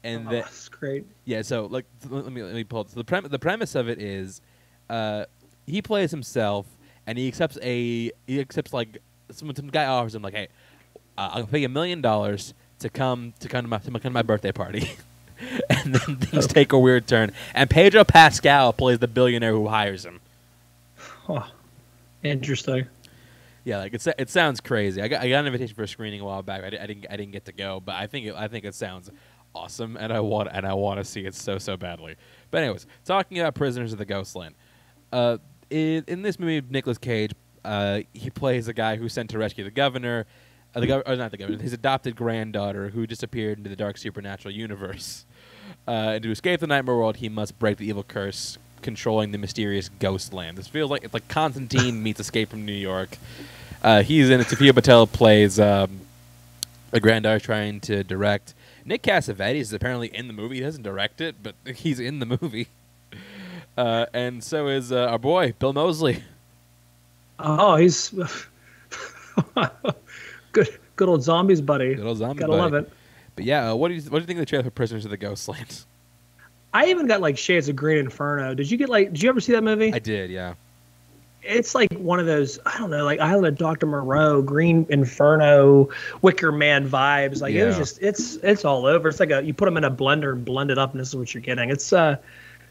and 0.03 0.27
oh, 0.27 0.31
that 0.31 0.43
that's 0.45 0.69
great. 0.69 1.05
yeah. 1.25 1.41
So 1.41 1.65
like 1.65 1.85
let 2.09 2.31
me 2.31 2.41
let 2.41 2.53
me 2.53 2.63
pull 2.63 2.81
it. 2.81 2.89
So 2.89 2.95
the 2.95 3.03
prem- 3.03 3.27
the 3.27 3.39
premise 3.39 3.75
of 3.75 3.89
it 3.89 4.01
is, 4.01 4.41
uh, 4.89 5.25
he 5.67 5.81
plays 5.81 6.11
himself 6.11 6.65
and 7.05 7.17
he 7.17 7.27
accepts 7.27 7.57
a 7.61 8.11
he 8.27 8.39
accepts 8.39 8.71
like 8.73 8.99
some 9.31 9.53
some 9.55 9.67
guy 9.67 9.85
offers 9.85 10.15
him 10.15 10.21
like, 10.21 10.33
hey, 10.35 10.47
uh, 11.17 11.31
I'll 11.33 11.47
pay 11.47 11.59
you 11.59 11.65
a 11.65 11.69
million 11.69 12.01
dollars 12.01 12.53
to 12.79 12.89
come 12.89 13.33
to 13.41 13.49
come 13.49 13.63
to 13.63 13.67
my 13.67 13.79
to 13.79 13.91
come 13.91 13.99
to 14.01 14.09
my 14.11 14.21
birthday 14.21 14.53
party. 14.53 14.89
and 15.69 15.95
then 15.95 16.17
things 16.17 16.47
take 16.47 16.71
a 16.71 16.79
weird 16.79 17.07
turn. 17.07 17.31
And 17.53 17.69
Pedro 17.69 18.03
Pascal 18.03 18.73
plays 18.73 18.99
the 18.99 19.07
billionaire 19.07 19.53
who 19.53 19.67
hires 19.67 20.05
him. 20.05 20.19
Oh, 21.27 21.47
interesting. 22.23 22.87
Yeah, 23.63 23.77
like 23.77 23.93
it, 23.93 24.05
it 24.17 24.29
sounds 24.29 24.59
crazy. 24.59 25.01
I 25.01 25.07
got, 25.07 25.21
I 25.21 25.29
got 25.29 25.39
an 25.41 25.47
invitation 25.47 25.75
for 25.75 25.83
a 25.83 25.87
screening 25.87 26.21
a 26.21 26.25
while 26.25 26.41
back. 26.41 26.63
I, 26.63 26.67
I 26.67 26.87
didn't 26.87 27.05
I 27.09 27.17
didn't 27.17 27.31
get 27.31 27.45
to 27.45 27.51
go, 27.51 27.79
but 27.79 27.95
I 27.95 28.07
think 28.07 28.27
it, 28.27 28.35
I 28.35 28.47
think 28.47 28.65
it 28.65 28.73
sounds 28.73 29.11
awesome, 29.53 29.97
and 29.97 30.11
I 30.11 30.19
want 30.21 30.49
and 30.51 30.65
I 30.65 30.73
want 30.73 30.99
to 30.99 31.03
see 31.03 31.25
it 31.25 31.35
so 31.35 31.57
so 31.57 31.77
badly. 31.77 32.15
But 32.51 32.63
anyways, 32.63 32.87
talking 33.05 33.39
about 33.39 33.55
Prisoners 33.55 33.91
of 33.91 33.99
the 33.99 34.05
Ghostland, 34.05 34.55
uh, 35.11 35.37
in, 35.69 36.03
in 36.07 36.21
this 36.21 36.39
movie, 36.39 36.65
Nicolas 36.69 36.97
Cage, 36.97 37.33
uh, 37.63 38.01
he 38.13 38.29
plays 38.29 38.67
a 38.67 38.73
guy 38.73 38.95
who's 38.95 39.13
sent 39.13 39.29
to 39.31 39.37
rescue 39.37 39.63
the 39.63 39.71
governor, 39.71 40.25
uh, 40.75 40.79
the 40.79 40.87
gov- 40.87 41.03
or 41.05 41.15
not 41.15 41.31
the 41.31 41.37
governor, 41.37 41.61
his 41.61 41.73
adopted 41.73 42.15
granddaughter 42.15 42.89
who 42.89 43.07
disappeared 43.07 43.57
into 43.57 43.69
the 43.69 43.75
dark 43.75 43.97
supernatural 43.97 44.53
universe. 44.53 45.25
Uh, 45.87 46.13
and 46.15 46.23
to 46.23 46.31
escape 46.31 46.59
the 46.59 46.67
nightmare 46.67 46.95
world, 46.95 47.17
he 47.17 47.29
must 47.29 47.57
break 47.59 47.77
the 47.77 47.87
evil 47.87 48.03
curse 48.03 48.57
controlling 48.81 49.31
the 49.31 49.37
mysterious 49.37 49.89
ghost 49.99 50.33
land. 50.33 50.57
This 50.57 50.67
feels 50.67 50.89
like 50.91 51.03
it's 51.03 51.13
like 51.13 51.27
Constantine 51.27 52.01
meets 52.03 52.19
Escape 52.19 52.49
from 52.49 52.65
New 52.65 52.71
York. 52.73 53.17
Uh, 53.83 54.03
he's 54.03 54.29
in 54.29 54.39
it. 54.39 54.47
Sofia 54.47 54.73
Boutella 54.73 55.11
plays 55.11 55.59
um, 55.59 56.01
a 56.91 56.99
granddaughter 56.99 57.39
trying 57.39 57.79
to 57.81 58.03
direct. 58.03 58.53
Nick 58.85 59.03
Cassavetes 59.03 59.61
is 59.61 59.73
apparently 59.73 60.07
in 60.15 60.27
the 60.27 60.33
movie. 60.33 60.55
He 60.55 60.61
doesn't 60.61 60.83
direct 60.83 61.21
it, 61.21 61.35
but 61.41 61.55
he's 61.75 61.99
in 61.99 62.19
the 62.19 62.25
movie. 62.25 62.67
Uh, 63.77 64.07
and 64.13 64.43
so 64.43 64.67
is 64.67 64.91
uh, 64.91 65.07
our 65.07 65.19
boy 65.19 65.53
Bill 65.59 65.73
Moseley. 65.73 66.23
Oh, 67.39 67.77
he's 67.77 68.13
good. 70.65 70.79
Good 70.95 71.09
old 71.09 71.23
zombies, 71.23 71.61
buddy. 71.61 71.95
Good 71.95 72.05
old 72.05 72.17
zombie 72.17 72.39
Gotta 72.39 72.51
buddy. 72.51 72.61
love 72.61 72.73
it. 72.73 72.91
But 73.35 73.45
yeah, 73.45 73.71
uh, 73.71 73.75
what 73.75 73.87
do 73.87 73.93
you 73.93 74.01
what 74.03 74.19
do 74.19 74.23
you 74.23 74.27
think 74.27 74.37
of 74.37 74.41
the 74.41 74.45
trailer 74.45 74.63
for 74.63 74.71
Prisoners 74.71 75.05
of 75.05 75.11
the 75.11 75.17
Ghostland? 75.17 75.85
I 76.73 76.87
even 76.87 77.07
got 77.07 77.21
like 77.21 77.37
Shades 77.37 77.69
of 77.69 77.75
Green 77.75 77.97
Inferno. 77.97 78.53
Did 78.53 78.69
you 78.69 78.77
get 78.77 78.89
like? 78.89 79.11
Did 79.11 79.23
you 79.23 79.29
ever 79.29 79.39
see 79.39 79.53
that 79.53 79.63
movie? 79.63 79.93
I 79.93 79.99
did, 79.99 80.29
yeah. 80.29 80.53
it's 81.41 81.73
like 81.73 81.91
one 81.93 82.19
of 82.19 82.25
those 82.25 82.59
I 82.65 82.77
don't 82.77 82.89
know, 82.89 83.05
like 83.05 83.19
Island 83.19 83.47
of 83.47 83.57
Doctor 83.57 83.85
Moreau, 83.85 84.41
Green 84.41 84.85
Inferno, 84.89 85.89
Wicker 86.21 86.51
Man 86.51 86.87
vibes. 86.89 87.41
Like 87.41 87.53
it 87.53 87.65
was 87.65 87.77
just 87.77 88.01
it's 88.01 88.35
it's 88.37 88.65
all 88.65 88.85
over. 88.85 89.09
It's 89.09 89.19
like 89.19 89.31
a 89.31 89.43
you 89.43 89.53
put 89.53 89.65
them 89.65 89.77
in 89.77 89.83
a 89.83 89.91
blender 89.91 90.33
and 90.33 90.45
blend 90.45 90.71
it 90.71 90.77
up, 90.77 90.91
and 90.91 90.99
this 90.99 91.09
is 91.09 91.15
what 91.15 91.33
you're 91.33 91.41
getting. 91.41 91.69
It's 91.69 91.93
uh 91.93 92.17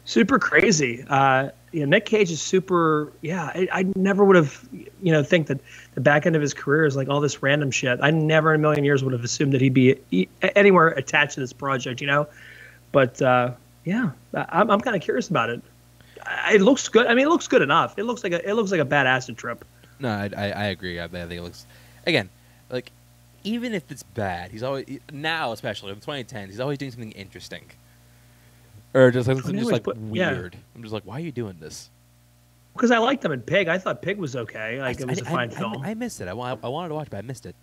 super 0.05 0.39
crazy. 0.39 1.03
Uh, 1.07 1.49
you 1.71 1.81
know, 1.81 1.85
Nick 1.85 2.05
Cage 2.05 2.31
is 2.31 2.41
super. 2.41 3.11
Yeah, 3.21 3.45
I, 3.45 3.67
I 3.71 3.85
never 3.95 4.23
would 4.25 4.35
have 4.35 4.67
you 4.71 5.11
know 5.11 5.23
think 5.23 5.47
that 5.47 5.59
the 5.95 6.01
back 6.01 6.25
end 6.25 6.35
of 6.35 6.41
his 6.41 6.53
career 6.53 6.85
is 6.85 6.95
like 6.95 7.09
all 7.09 7.21
this 7.21 7.43
random 7.43 7.71
shit. 7.71 7.99
I 8.01 8.11
never 8.11 8.53
in 8.53 8.59
a 8.59 8.61
million 8.61 8.83
years 8.83 9.03
would 9.03 9.13
have 9.13 9.23
assumed 9.23 9.53
that 9.53 9.61
he'd 9.61 9.73
be 9.73 10.27
anywhere 10.55 10.89
attached 10.89 11.35
to 11.35 11.39
this 11.39 11.53
project. 11.53 12.01
You 12.01 12.07
know, 12.07 12.27
but 12.91 13.21
uh, 13.21 13.51
yeah, 13.85 14.11
I'm 14.33 14.71
I'm 14.71 14.81
kind 14.81 14.95
of 14.95 15.01
curious 15.01 15.29
about 15.29 15.49
it. 15.49 15.61
It 16.51 16.61
looks 16.61 16.87
good. 16.89 17.07
I 17.07 17.13
mean, 17.13 17.25
it 17.25 17.29
looks 17.29 17.47
good 17.47 17.61
enough. 17.61 17.97
It 17.97 18.03
looks 18.03 18.23
like 18.23 18.33
a 18.33 18.47
it 18.47 18.53
looks 18.53 18.71
like 18.71 18.81
a 18.81 18.85
bad 18.85 19.07
acid 19.07 19.37
trip. 19.37 19.63
No, 19.99 20.09
I, 20.09 20.29
I, 20.35 20.49
I 20.51 20.63
agree. 20.65 20.99
I, 20.99 21.05
I 21.05 21.07
think 21.07 21.33
it 21.33 21.41
looks 21.41 21.65
again 22.05 22.29
like 22.69 22.91
even 23.43 23.73
if 23.73 23.89
it's 23.91 24.03
bad, 24.03 24.51
he's 24.51 24.63
always 24.63 24.99
now 25.11 25.51
especially 25.51 25.91
in 25.91 25.95
2010, 25.95 26.49
he's 26.49 26.59
always 26.59 26.77
doing 26.77 26.91
something 26.91 27.11
interesting. 27.11 27.65
Or 28.93 29.11
just 29.11 29.27
like 29.27 29.37
something 29.37 29.59
just 29.59 29.71
like 29.71 29.83
put- 29.83 29.97
yeah. 30.11 30.31
weird. 30.31 30.55
I'm 30.75 30.81
just 30.81 30.93
like, 30.93 31.03
why 31.03 31.17
are 31.17 31.19
you 31.19 31.31
doing 31.31 31.57
this? 31.59 31.89
Because 32.73 32.91
I 32.91 32.97
liked 32.97 33.21
them 33.21 33.31
in 33.31 33.41
Pig. 33.41 33.67
I 33.67 33.77
thought 33.77 34.01
Pig 34.01 34.17
was 34.17 34.35
okay. 34.35 34.79
Like 34.81 34.99
I, 34.99 35.03
it 35.03 35.09
was 35.09 35.21
I- 35.21 35.25
a 35.25 35.31
fine 35.31 35.51
I- 35.51 35.55
film. 35.55 35.81
I, 35.83 35.93
missed 35.93 36.21
it. 36.21 36.27
I, 36.27 36.31
I 36.31 36.33
wanted 36.33 36.89
to 36.89 36.95
watch, 36.95 37.07
it, 37.07 37.11
but 37.11 37.17
I 37.17 37.21
missed 37.21 37.45
it. 37.45 37.55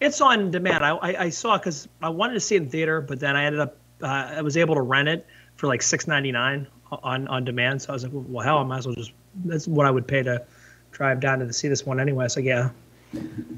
it's 0.00 0.20
on 0.20 0.50
demand. 0.50 0.84
I 0.84 0.90
I, 0.96 1.22
I 1.24 1.28
saw 1.30 1.58
because 1.58 1.88
I 2.02 2.08
wanted 2.08 2.34
to 2.34 2.40
see 2.40 2.54
it 2.56 2.62
in 2.62 2.68
theater, 2.70 3.00
but 3.00 3.20
then 3.20 3.36
I 3.36 3.44
ended 3.44 3.60
up 3.60 3.76
uh, 4.02 4.06
I 4.06 4.42
was 4.42 4.56
able 4.56 4.74
to 4.76 4.82
rent 4.82 5.08
it 5.08 5.26
for 5.56 5.66
like 5.66 5.82
six 5.82 6.06
ninety 6.06 6.32
nine 6.32 6.66
on 6.90 7.26
on 7.28 7.44
demand. 7.44 7.82
So 7.82 7.90
I 7.90 7.92
was 7.92 8.04
like, 8.04 8.12
well, 8.14 8.44
hell, 8.44 8.58
I 8.58 8.64
might 8.64 8.78
as 8.78 8.86
well 8.86 8.94
just. 8.96 9.12
That's 9.44 9.66
what 9.66 9.84
I 9.86 9.90
would 9.90 10.06
pay 10.06 10.22
to 10.22 10.44
drive 10.92 11.20
down 11.20 11.40
to 11.40 11.52
see 11.52 11.68
this 11.68 11.84
one 11.84 11.98
anyway. 12.00 12.28
So 12.28 12.38
yeah, 12.40 12.70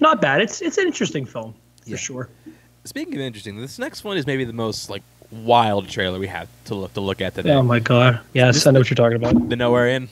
not 0.00 0.20
bad. 0.22 0.40
It's 0.40 0.62
it's 0.62 0.78
an 0.78 0.86
interesting 0.86 1.26
film 1.26 1.54
for 1.82 1.90
Yeah. 1.90 1.96
sure. 1.96 2.28
Speaking 2.84 3.14
of 3.14 3.20
interesting, 3.20 3.60
this 3.60 3.78
next 3.78 4.04
one 4.04 4.16
is 4.16 4.26
maybe 4.26 4.44
the 4.44 4.52
most 4.52 4.88
like 4.88 5.02
wild 5.30 5.88
trailer 5.88 6.18
we 6.18 6.26
have 6.28 6.48
to 6.66 6.74
look 6.74 6.92
to 6.94 7.00
look 7.00 7.20
at 7.20 7.34
today. 7.34 7.52
Oh 7.52 7.62
my 7.62 7.78
god. 7.80 8.20
Yes, 8.32 8.66
I 8.66 8.70
know 8.70 8.80
what 8.80 8.90
you're 8.90 8.96
talking 8.96 9.16
about. 9.16 9.48
the 9.48 9.56
Nowhere 9.56 9.88
Inn. 9.88 10.08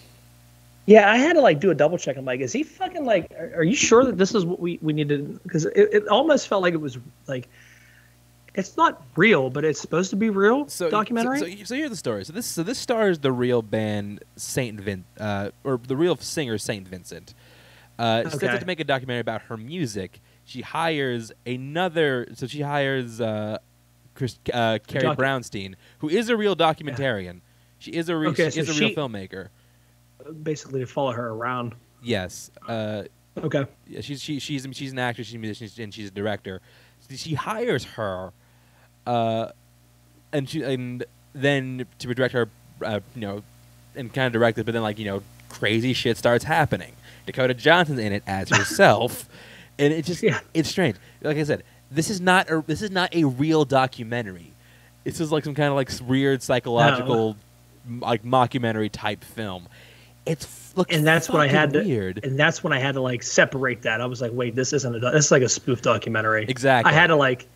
Yeah, 0.87 1.11
I 1.11 1.17
had 1.17 1.33
to 1.35 1.41
like 1.41 1.61
do 1.61 1.71
a 1.71 1.75
double 1.75 1.97
check. 1.97 2.17
I'm 2.17 2.25
like, 2.27 2.41
is 2.41 2.53
he 2.53 2.63
fucking 2.63 3.05
like? 3.07 3.33
Are, 3.39 3.53
are 3.57 3.63
you 3.63 3.75
sure 3.75 4.05
that 4.05 4.19
this 4.19 4.35
is 4.35 4.45
what 4.45 4.61
we 4.61 4.79
we 4.83 4.93
needed? 4.93 5.43
Because 5.43 5.65
it, 5.65 5.89
it 5.93 6.09
almost 6.09 6.47
felt 6.49 6.63
like 6.63 6.75
it 6.75 6.81
was 6.81 6.99
like, 7.27 7.49
it's 8.55 8.77
not 8.77 9.03
real, 9.17 9.49
but 9.49 9.65
it's 9.65 9.81
supposed 9.81 10.11
to 10.11 10.17
be 10.17 10.29
real 10.29 10.69
So 10.69 10.91
documentary. 10.91 11.39
So, 11.39 11.47
so, 11.47 11.65
so 11.65 11.75
here's 11.75 11.91
the 11.91 11.97
story. 11.97 12.25
So 12.25 12.33
this 12.35 12.47
so 12.47 12.63
this 12.63 12.79
stars 12.79 13.19
the 13.21 13.33
real 13.33 13.63
band 13.63 14.23
Saint 14.37 14.79
Vin, 14.81 15.05
uh, 15.19 15.51
or 15.65 15.79
the 15.79 15.97
real 15.97 16.17
singer 16.17 16.59
Saint 16.59 16.87
Vincent. 16.87 17.33
Uh, 17.99 18.25
she 18.25 18.31
sets 18.31 18.43
Okay. 18.43 18.49
out 18.53 18.61
to 18.61 18.67
make 18.67 18.81
a 18.81 18.85
documentary 18.85 19.21
about 19.21 19.43
her 19.43 19.57
music. 19.57 20.21
She 20.45 20.61
hires 20.61 21.33
another. 21.47 22.27
So 22.35 22.47
she 22.47 22.61
hires 22.61 23.21
uh, 23.23 23.59
Chris, 24.15 24.39
uh, 24.53 24.79
Carrie 24.87 25.05
docu- 25.05 25.17
Brownstein, 25.17 25.75
who 25.99 26.09
is 26.09 26.29
a 26.29 26.37
real 26.37 26.55
documentarian. 26.57 27.41
She 27.79 27.91
is 27.91 28.09
a 28.09 28.17
real. 28.17 28.31
Okay, 28.31 28.51
she 28.51 28.61
is 28.61 28.69
a 28.69 28.81
real 28.81 28.89
she- 28.91 28.95
filmmaker. 28.95 29.49
Basically, 30.43 30.81
to 30.81 30.87
follow 30.87 31.13
her 31.13 31.29
around. 31.31 31.75
Yes. 32.03 32.51
Uh, 32.67 33.05
Okay. 33.43 33.67
Yeah, 33.89 34.01
she's 34.01 34.23
she, 34.23 34.39
she's 34.39 34.65
she's 34.73 34.93
an 34.93 34.99
actress, 35.01 35.27
she's 35.27 35.35
a 35.35 35.39
musician, 35.39 35.83
and 35.83 35.93
she's 35.93 36.07
a 36.07 36.13
director. 36.13 36.61
She 37.11 37.35
hires 37.35 37.83
her, 37.85 38.33
uh, 39.09 39.49
and 40.33 40.49
she 40.49 40.63
and 40.63 41.05
then 41.35 41.85
to 41.99 42.15
direct 42.15 42.33
her, 42.33 42.49
uh, 42.83 43.01
you 43.17 43.21
know, 43.21 43.43
and 43.97 44.15
kind 44.15 44.29
of 44.29 44.33
direct 44.33 44.57
it. 44.59 44.65
But 44.67 44.73
then 44.73 44.83
like 44.83 45.01
you 45.01 45.05
know, 45.05 45.23
crazy 45.49 45.93
shit 45.95 46.17
starts 46.17 46.45
happening. 46.45 46.93
Dakota 47.27 47.55
Johnson's 47.55 47.99
in 47.99 48.13
it 48.13 48.23
as 48.25 48.49
herself, 48.57 49.29
and 49.81 49.93
it 49.93 50.05
just 50.05 50.23
Yeah. 50.23 50.39
it's 50.55 50.69
strange. 50.69 50.97
Like 51.21 51.37
I 51.37 51.43
said, 51.43 51.65
this 51.95 52.11
is 52.11 52.21
not 52.21 52.51
a 52.51 52.63
this 52.67 52.83
is 52.83 52.91
not 52.91 53.15
a 53.15 53.25
real 53.25 53.65
documentary. 53.65 54.53
This 55.05 55.21
is 55.21 55.31
like 55.33 55.45
some 55.45 55.55
kind 55.55 55.69
of 55.69 55.75
like 55.75 55.91
weird 56.09 56.43
psychological, 56.43 57.37
m- 57.87 58.01
like 58.01 58.23
mockumentary 58.25 58.91
type 58.91 59.23
film. 59.23 59.69
It's 60.27 60.73
looks 60.77 60.95
And 60.95 61.07
that's 61.07 61.29
when 61.29 61.43
I 61.43 61.49
had 61.49 61.73
to. 61.75 61.83
weird. 61.83 62.25
And 62.25 62.39
that's 62.39 62.65
when 62.65 62.73
I 62.73 62.79
had 62.79 62.95
to 62.95 63.01
like 63.03 63.23
separate 63.23 63.83
that. 63.83 64.01
I 64.01 64.07
was 64.07 64.23
like, 64.23 64.33
wait, 64.33 64.55
this 64.55 64.73
isn't 64.73 64.95
a. 64.95 65.01
do- 65.01 65.11
This 65.11 65.27
is 65.27 65.31
like 65.31 65.43
a 65.43 65.49
spoof 65.49 65.83
documentary. 65.83 66.47
Exactly. 66.49 66.91
I 66.91 66.95
had 66.95 67.09
to 67.09 67.17
like. 67.17 67.47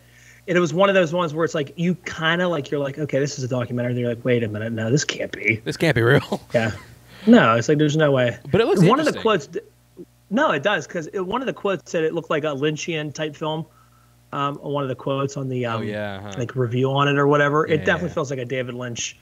And 0.47 0.57
it 0.57 0.61
was 0.61 0.73
one 0.73 0.89
of 0.89 0.95
those 0.95 1.11
ones 1.13 1.33
where 1.33 1.45
it's 1.45 1.55
like 1.55 1.73
you 1.75 1.95
kind 1.95 2.41
of 2.41 2.49
like 2.51 2.69
you're 2.71 2.79
like, 2.79 2.97
okay, 2.99 3.19
this 3.19 3.37
is 3.37 3.43
a 3.43 3.47
documentary. 3.47 3.91
And 3.91 3.99
you're 3.99 4.09
like, 4.09 4.23
wait 4.23 4.43
a 4.43 4.47
minute, 4.47 4.71
no, 4.71 4.89
this 4.91 5.03
can't 5.03 5.31
be. 5.31 5.57
This 5.63 5.77
can't 5.77 5.95
be 5.95 6.01
real. 6.01 6.41
Yeah. 6.53 6.71
No, 7.27 7.55
it's 7.55 7.67
like 7.67 7.77
there's 7.79 7.97
no 7.97 8.11
way. 8.11 8.37
But 8.51 8.61
it 8.61 8.67
looks 8.67 8.81
one 8.83 8.99
of 8.99 9.05
the 9.05 9.19
quotes. 9.19 9.49
No, 10.29 10.51
it 10.51 10.63
does 10.63 10.87
because 10.87 11.09
one 11.13 11.41
of 11.41 11.47
the 11.47 11.53
quotes 11.53 11.91
said 11.91 12.03
it 12.03 12.13
looked 12.13 12.29
like 12.29 12.43
a 12.43 12.47
Lynchian 12.55 13.13
type 13.13 13.35
film. 13.35 13.65
Um, 14.31 14.55
one 14.57 14.83
of 14.83 14.89
the 14.89 14.95
quotes 14.95 15.37
on 15.37 15.49
the 15.49 15.65
um, 15.65 15.81
oh 15.81 15.83
yeah, 15.83 16.21
huh. 16.21 16.35
like 16.37 16.55
review 16.55 16.91
on 16.91 17.07
it 17.07 17.17
or 17.17 17.27
whatever. 17.27 17.65
Yeah, 17.67 17.75
it 17.75 17.77
definitely 17.79 18.09
yeah. 18.09 18.13
feels 18.13 18.29
like 18.29 18.39
a 18.39 18.45
David 18.45 18.75
Lynch 18.75 19.17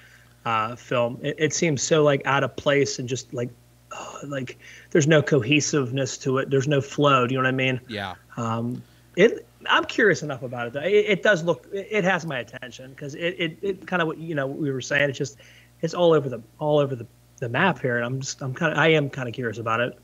uh, 0.46 0.76
film. 0.76 1.20
It, 1.22 1.36
it 1.38 1.54
seems 1.54 1.82
so 1.82 2.04
like 2.04 2.22
out 2.26 2.44
of 2.44 2.56
place 2.56 3.00
and 3.00 3.08
just 3.08 3.34
like 3.34 3.50
uh, 3.92 4.20
like 4.26 4.58
there's 4.92 5.08
no 5.08 5.22
cohesiveness 5.22 6.18
to 6.20 6.40
it. 6.40 6.50
There's 6.50 6.68
no 6.68 6.82
flow. 6.82 7.26
Do 7.28 7.34
you 7.34 7.40
know 7.40 7.48
what 7.48 7.54
I 7.54 7.58
mean? 7.58 7.80
yeah. 7.88 8.16
Um, 8.36 8.82
it. 9.16 9.46
I'm 9.70 9.86
curious 9.86 10.24
enough 10.24 10.44
about 10.44 10.68
it 10.68 10.74
though. 10.74 10.82
It, 10.82 11.06
it 11.08 11.24
does 11.24 11.44
look. 11.44 11.68
It, 11.74 11.88
it 11.90 12.04
has 12.04 12.26
my 12.26 12.40
attention 12.40 12.92
because 12.92 13.16
it, 13.16 13.36
it, 13.38 13.58
it 13.62 13.88
kind 13.88 14.02
of 14.02 14.08
what 14.08 14.18
you 14.18 14.36
know 14.36 14.48
we 14.48 14.72
were 14.72 14.82
saying. 14.82 15.10
It's 15.10 15.18
just 15.18 15.38
it's 15.82 15.94
all 15.94 16.14
over 16.14 16.30
the 16.30 16.42
all 16.60 16.80
over 16.80 16.96
the, 16.96 17.08
the 17.40 17.50
map 17.50 17.82
here, 17.82 17.98
and 17.98 18.06
I'm 18.06 18.20
just 18.22 18.42
I'm 18.42 18.54
kind 18.54 18.74
of 18.74 18.78
I 18.78 18.90
am 18.90 19.10
kind 19.10 19.28
of 19.28 19.34
curious 19.34 19.58
about 19.58 19.80
it. 19.80 19.98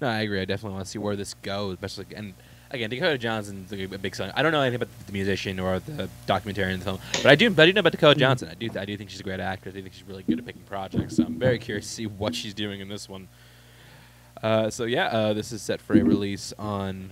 No, 0.00 0.08
I 0.08 0.20
agree. 0.20 0.40
I 0.40 0.44
definitely 0.44 0.74
want 0.74 0.86
to 0.86 0.90
see 0.90 0.98
where 0.98 1.16
this 1.16 1.34
goes, 1.34 1.74
especially 1.74 2.06
and 2.14 2.34
again, 2.70 2.90
Dakota 2.90 3.18
Johnson's 3.18 3.72
a 3.72 3.84
a 3.84 3.98
big 3.98 4.14
son. 4.16 4.32
I 4.34 4.42
don't 4.42 4.52
know 4.52 4.60
anything 4.60 4.76
about 4.82 4.88
the 5.06 5.12
musician 5.12 5.58
or 5.60 5.78
the 5.80 6.08
documentary 6.26 6.72
in 6.72 6.78
the 6.80 6.84
film, 6.84 6.98
but 7.12 7.26
I 7.26 7.34
do. 7.34 7.50
But 7.50 7.62
I 7.62 7.66
do 7.66 7.72
know 7.72 7.80
about 7.80 7.92
Mm-hmm. 7.92 8.00
Dakota 8.00 8.20
Johnson. 8.20 8.48
I 8.50 8.54
do. 8.54 8.70
I 8.78 8.84
do 8.84 8.96
think 8.96 9.10
she's 9.10 9.20
a 9.20 9.24
great 9.24 9.40
actress. 9.40 9.74
I 9.76 9.80
think 9.82 9.94
she's 9.94 10.04
really 10.04 10.22
good 10.22 10.38
at 10.38 10.46
picking 10.46 10.62
projects. 10.62 11.16
So 11.16 11.24
I'm 11.24 11.38
very 11.38 11.58
curious 11.58 11.86
to 11.86 11.92
see 11.92 12.06
what 12.06 12.34
she's 12.34 12.54
doing 12.54 12.80
in 12.80 12.88
this 12.88 13.08
one. 13.08 13.28
Uh, 14.42 14.68
so 14.70 14.84
yeah, 14.84 15.06
uh, 15.06 15.32
this 15.32 15.52
is 15.52 15.62
set 15.62 15.80
for 15.80 15.94
a 15.98 16.02
release 16.04 16.52
on. 16.58 17.10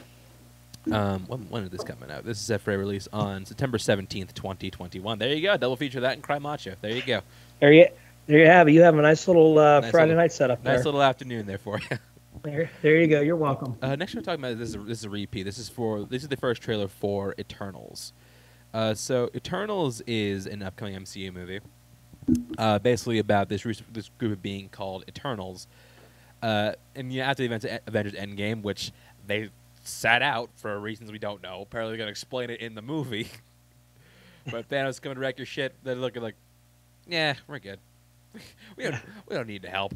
Um, 0.92 1.24
when, 1.28 1.40
when 1.48 1.62
is 1.64 1.70
this 1.70 1.82
coming 1.82 2.10
out? 2.10 2.26
This 2.26 2.38
is 2.38 2.44
set 2.44 2.60
for 2.60 2.70
a 2.74 2.76
release 2.76 3.08
on 3.10 3.46
September 3.46 3.78
seventeenth, 3.78 4.34
twenty 4.34 4.70
twenty 4.70 5.00
one. 5.00 5.18
There 5.18 5.32
you 5.32 5.40
go, 5.40 5.56
double 5.56 5.76
feature 5.76 6.00
that 6.00 6.12
and 6.12 6.22
Cry 6.22 6.38
Macho. 6.38 6.74
There 6.82 6.90
you 6.90 7.00
go, 7.00 7.22
There 7.60 7.72
you 7.72 7.86
there 8.26 8.40
you 8.40 8.46
have 8.46 8.68
it. 8.68 8.72
You 8.72 8.82
have 8.82 8.98
a 8.98 9.00
nice 9.02 9.26
little 9.26 9.58
uh, 9.58 9.80
Nice 9.80 9.90
Friday 9.90 10.08
little- 10.10 10.22
night 10.22 10.32
setup 10.32 10.62
there. 10.62 10.76
nice 10.76 10.84
little 10.84 11.02
afternoon 11.02 11.46
there 11.46 11.56
for 11.58 11.78
you. 11.90 11.96
there. 12.44 12.70
There 12.82 13.00
you 13.00 13.06
go. 13.08 13.20
You're 13.22 13.36
welcome. 13.36 13.76
Uh, 13.82 13.96
next, 13.96 14.14
we're 14.14 14.20
talking 14.20 14.44
about 14.44 14.58
this 14.58 14.68
is 14.68 14.74
a, 14.76 14.78
this 14.78 14.98
is 14.98 15.04
a 15.04 15.10
repeat. 15.10 15.42
This 15.44 15.58
is 15.58 15.68
for 15.68 16.04
this 16.04 16.22
is 16.22 16.28
the 16.28 16.36
first 16.36 16.62
trailer 16.62 16.88
for 16.88 17.34
Eternals. 17.38 18.12
Uh, 18.72 18.94
so 18.94 19.30
Eternals 19.34 20.02
is 20.06 20.46
an 20.46 20.62
upcoming 20.62 20.94
MCU 20.94 21.32
movie, 21.32 21.60
uh, 22.58 22.78
basically 22.78 23.18
about 23.18 23.48
this 23.48 23.62
this 23.90 24.10
group 24.18 24.32
of 24.32 24.42
being 24.42 24.68
called 24.68 25.04
Eternals. 25.08 25.66
Uh, 26.42 26.72
and 26.94 27.12
you 27.12 27.20
know, 27.20 27.26
after 27.26 27.42
the 27.42 27.46
events 27.46 27.64
of 27.64 27.80
Avengers 27.86 28.12
Endgame, 28.12 28.62
which 28.62 28.92
they 29.26 29.48
sat 29.82 30.22
out 30.22 30.50
for 30.54 30.78
reasons 30.78 31.10
we 31.10 31.18
don't 31.18 31.42
know. 31.42 31.62
Apparently, 31.62 31.92
they're 31.92 32.04
gonna 32.04 32.10
explain 32.10 32.50
it 32.50 32.60
in 32.60 32.74
the 32.74 32.82
movie. 32.82 33.28
but 34.50 34.68
Thanos 34.68 35.00
coming 35.00 35.14
to 35.16 35.20
wreck 35.20 35.38
your 35.38 35.46
shit. 35.46 35.74
They're 35.82 35.94
looking 35.94 36.22
like, 36.22 36.36
yeah, 37.06 37.34
we're 37.48 37.58
good. 37.58 37.78
we 38.76 38.84
don't 38.84 38.96
we 39.28 39.34
don't 39.34 39.46
need 39.46 39.62
the 39.62 39.70
help. 39.70 39.94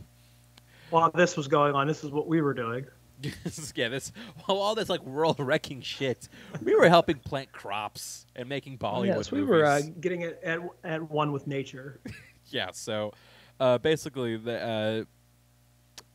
While 0.90 1.10
this 1.10 1.36
was 1.36 1.48
going 1.48 1.74
on, 1.74 1.86
this 1.86 2.04
is 2.04 2.10
what 2.10 2.26
we 2.26 2.40
were 2.40 2.54
doing. 2.54 2.86
yeah, 3.74 3.88
this 3.88 4.12
well, 4.46 4.58
all 4.58 4.74
this 4.74 4.88
like 4.88 5.04
world 5.04 5.40
wrecking 5.40 5.80
shit. 5.80 6.28
We 6.62 6.74
were 6.76 6.88
helping 6.88 7.18
plant 7.18 7.50
crops 7.50 8.26
and 8.36 8.48
making 8.48 8.78
Bollywood 8.78 9.06
yes, 9.06 9.32
we 9.32 9.42
were 9.42 9.64
uh, 9.64 9.80
getting 10.00 10.22
it 10.22 10.40
at, 10.44 10.60
at 10.84 11.10
one 11.10 11.32
with 11.32 11.46
nature. 11.46 12.00
yeah, 12.46 12.70
so 12.72 13.12
uh, 13.58 13.78
basically, 13.78 14.36
the, 14.36 14.60
uh, 14.60 15.04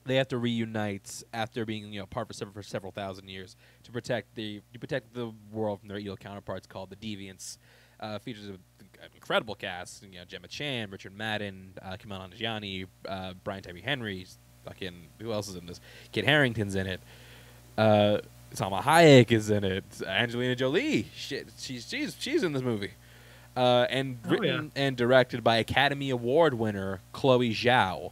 they 0.05 0.15
have 0.15 0.29
to 0.29 0.37
reunite 0.37 1.23
after 1.33 1.65
being 1.65 1.91
you 1.91 1.99
know 1.99 2.05
apart 2.05 2.27
for 2.27 2.33
several, 2.33 2.53
for 2.53 2.63
several 2.63 2.91
thousand 2.91 3.27
years 3.27 3.57
to 3.83 3.91
protect 3.91 4.35
the 4.35 4.61
to 4.71 4.79
protect 4.79 5.13
the 5.13 5.33
world 5.51 5.79
from 5.79 5.89
their 5.89 5.97
evil 5.97 6.17
counterparts 6.17 6.67
called 6.67 6.89
the 6.89 6.95
Deviants. 6.95 7.57
Uh, 7.99 8.19
features 8.19 8.47
an 8.47 8.59
incredible 9.15 9.55
cast, 9.55 10.03
you 10.03 10.19
know 10.19 10.25
Gemma 10.25 10.47
Chan, 10.47 10.89
Richard 10.89 11.15
Madden, 11.15 11.73
uh, 11.81 11.95
Kumail 11.97 12.29
Nanjiani, 12.29 12.85
uh, 13.07 13.33
Brian 13.43 13.61
Tyree 13.61 13.81
Henry, 13.81 14.25
fucking 14.65 14.93
who 15.19 15.31
else 15.33 15.47
is 15.47 15.55
in 15.55 15.65
this? 15.65 15.79
Kit 16.11 16.25
Harington's 16.25 16.75
in 16.75 16.87
it. 16.87 16.99
Uh, 17.77 18.19
Salma 18.53 18.81
Hayek 18.81 19.31
is 19.31 19.49
in 19.49 19.63
it. 19.63 19.83
Angelina 20.05 20.55
Jolie, 20.55 21.07
shit, 21.15 21.47
she's 21.57 21.87
she's 21.89 22.15
she's 22.19 22.43
in 22.43 22.53
this 22.53 22.61
movie. 22.61 22.91
Uh, 23.55 23.85
and 23.89 24.17
Oh, 24.25 24.29
yeah. 24.31 24.37
written 24.39 24.71
and 24.75 24.95
directed 24.97 25.43
by 25.43 25.57
Academy 25.57 26.09
Award 26.09 26.55
winner 26.55 27.01
Chloe 27.13 27.51
Zhao, 27.53 28.11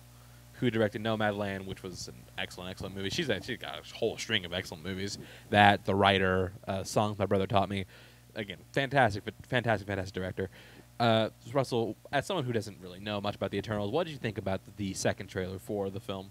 who 0.54 0.70
directed 0.70 1.02
Nomadland, 1.04 1.66
which 1.66 1.82
was 1.84 2.08
an 2.08 2.16
excellent, 2.38 2.70
excellent 2.70 2.96
movie. 2.96 3.10
She's 3.10 3.30
she's 3.44 3.58
got 3.58 3.80
a 3.80 3.96
whole 3.96 4.18
string 4.18 4.46
of 4.46 4.54
excellent 4.54 4.84
movies. 4.84 5.18
That 5.50 5.86
The 5.86 5.96
Rider, 5.96 6.54
uh, 6.68 6.84
songs 6.84 7.18
my 7.18 7.26
brother 7.26 7.48
taught 7.48 7.70
me. 7.70 7.86
Again, 8.36 8.58
fantastic, 8.72 9.24
fantastic, 9.48 9.88
fantastic 9.88 10.14
director. 10.16 10.50
Uh, 11.00 11.30
Russell, 11.52 11.96
as 12.12 12.26
someone 12.28 12.46
who 12.46 12.54
doesn't 12.54 12.78
really 12.80 13.00
know 13.00 13.20
much 13.20 13.36
about 13.36 13.50
the 13.52 13.58
Eternals, 13.58 13.92
what 13.92 14.06
did 14.06 14.12
you 14.14 14.20
think 14.20 14.38
about 14.38 14.62
the 14.78 14.94
second 14.94 15.28
trailer 15.28 15.58
for 15.60 15.90
the 15.90 16.00
film? 16.00 16.30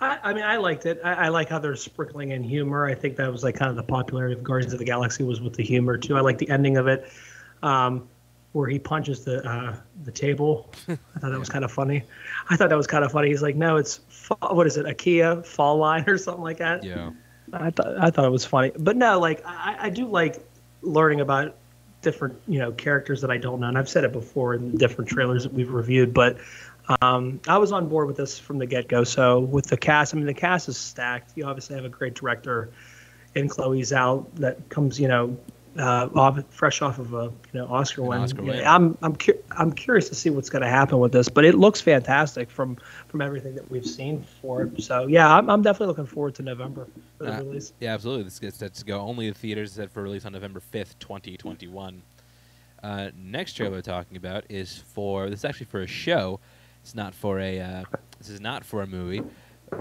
I, 0.00 0.18
I 0.22 0.32
mean, 0.34 0.44
I 0.44 0.56
liked 0.56 0.86
it. 0.86 1.00
I, 1.04 1.14
I 1.14 1.28
like 1.28 1.48
how 1.48 1.58
they're 1.58 1.76
sprinkling 1.76 2.30
in 2.30 2.42
humor. 2.42 2.86
I 2.86 2.94
think 2.94 3.16
that 3.16 3.30
was 3.30 3.42
like 3.42 3.54
kind 3.56 3.70
of 3.70 3.76
the 3.76 3.82
popularity 3.82 4.34
of 4.34 4.42
Guardians 4.42 4.72
of 4.72 4.78
the 4.78 4.84
Galaxy 4.84 5.24
was 5.24 5.40
with 5.40 5.54
the 5.54 5.62
humor 5.62 5.96
too. 5.96 6.16
I 6.16 6.20
like 6.20 6.38
the 6.38 6.48
ending 6.48 6.76
of 6.76 6.86
it, 6.86 7.10
um, 7.62 8.08
where 8.52 8.68
he 8.68 8.78
punches 8.78 9.24
the 9.24 9.48
uh, 9.48 9.76
the 10.04 10.12
table. 10.12 10.70
I 10.88 10.96
thought 11.18 11.30
that 11.30 11.38
was 11.38 11.48
kind 11.50 11.64
of 11.64 11.72
funny. 11.72 12.02
I 12.50 12.56
thought 12.56 12.68
that 12.68 12.76
was 12.76 12.86
kind 12.86 13.04
of 13.04 13.12
funny. 13.12 13.28
He's 13.28 13.42
like, 13.42 13.56
no, 13.56 13.76
it's 13.76 14.00
what 14.40 14.66
is 14.66 14.76
it, 14.76 14.86
IKEA 14.86 15.46
fall 15.46 15.76
line 15.76 16.04
or 16.08 16.18
something 16.18 16.44
like 16.44 16.58
that. 16.58 16.84
Yeah. 16.84 17.10
I 17.52 17.70
thought 17.70 17.98
I 17.98 18.10
thought 18.10 18.24
it 18.24 18.32
was 18.32 18.44
funny, 18.44 18.72
but 18.76 18.96
no, 18.96 19.20
like 19.20 19.44
I, 19.46 19.76
I 19.80 19.90
do 19.90 20.06
like 20.06 20.44
learning 20.82 21.20
about 21.20 21.54
different 22.02 22.38
you 22.46 22.58
know 22.58 22.70
characters 22.72 23.20
that 23.22 23.30
I 23.30 23.38
don't 23.38 23.60
know, 23.60 23.68
and 23.68 23.76
I've 23.76 23.88
said 23.88 24.04
it 24.04 24.12
before 24.12 24.54
in 24.54 24.76
different 24.76 25.10
trailers 25.10 25.42
that 25.44 25.52
we've 25.52 25.70
reviewed. 25.70 26.14
But 26.14 26.38
um, 27.00 27.40
I 27.48 27.58
was 27.58 27.72
on 27.72 27.88
board 27.88 28.06
with 28.06 28.16
this 28.16 28.38
from 28.38 28.58
the 28.58 28.66
get 28.66 28.88
go. 28.88 29.04
So 29.04 29.40
with 29.40 29.66
the 29.66 29.76
cast, 29.76 30.14
I 30.14 30.16
mean 30.18 30.26
the 30.26 30.34
cast 30.34 30.68
is 30.68 30.76
stacked. 30.76 31.32
You 31.36 31.44
obviously 31.46 31.76
have 31.76 31.84
a 31.84 31.88
great 31.90 32.14
director 32.14 32.70
in 33.34 33.48
Chloe 33.48 33.80
Zhao 33.82 34.26
that 34.36 34.68
comes 34.68 35.00
you 35.00 35.08
know 35.08 35.36
uh, 35.76 36.08
off, 36.14 36.40
fresh 36.50 36.82
off 36.82 36.98
of 37.00 37.14
a 37.14 37.32
you 37.52 37.60
know 37.60 37.66
Oscar 37.66 38.02
An 38.02 38.08
win. 38.08 38.20
Oscar 38.20 38.42
You 38.42 38.46
know, 38.48 38.56
win. 38.58 38.66
I'm 38.66 38.98
I'm 39.02 39.16
cu- 39.16 39.42
I'm 39.52 39.72
curious 39.72 40.08
to 40.10 40.14
see 40.14 40.30
what's 40.30 40.50
going 40.50 40.62
to 40.62 40.68
happen 40.68 40.98
with 41.00 41.10
this, 41.12 41.28
but 41.28 41.44
it 41.44 41.54
looks 41.56 41.80
fantastic 41.80 42.50
from 42.50 42.76
from 43.08 43.20
everything 43.20 43.54
that 43.56 43.70
we've 43.70 43.86
seen 43.86 44.22
for 44.40 44.62
it. 44.62 44.82
So 44.82 45.06
yeah, 45.06 45.34
I'm 45.34 45.48
I'm 45.50 45.62
definitely 45.62 45.88
looking 45.88 46.06
forward 46.06 46.34
to 46.36 46.42
November 46.42 46.86
for 47.18 47.24
the 47.24 47.34
Uh, 47.34 47.38
release. 47.38 47.72
Yeah, 47.80 47.94
absolutely. 47.94 48.24
This 48.24 48.38
gets 48.38 48.58
set 48.58 48.74
to 48.74 48.84
go 48.84 49.00
only 49.00 49.30
the 49.30 49.34
theaters 49.36 49.72
set 49.72 49.90
for 49.90 50.02
release 50.02 50.24
on 50.24 50.32
November 50.32 50.60
fifth, 50.60 50.98
twenty 50.98 51.36
twenty 51.36 51.66
one. 51.66 52.02
Uh, 52.82 53.08
next 53.16 53.54
trailer 53.54 53.72
we're 53.72 53.80
talking 53.80 54.16
about 54.18 54.44
is 54.50 54.76
for 54.76 55.30
this 55.30 55.40
is 55.40 55.44
actually 55.46 55.66
for 55.66 55.80
a 55.80 55.86
show 55.86 56.38
It's 56.84 56.94
not 56.94 57.14
for 57.14 57.40
a. 57.40 57.60
Uh, 57.60 57.84
this 58.18 58.28
is 58.28 58.40
not 58.40 58.62
for 58.64 58.82
a 58.82 58.86
movie, 58.86 59.22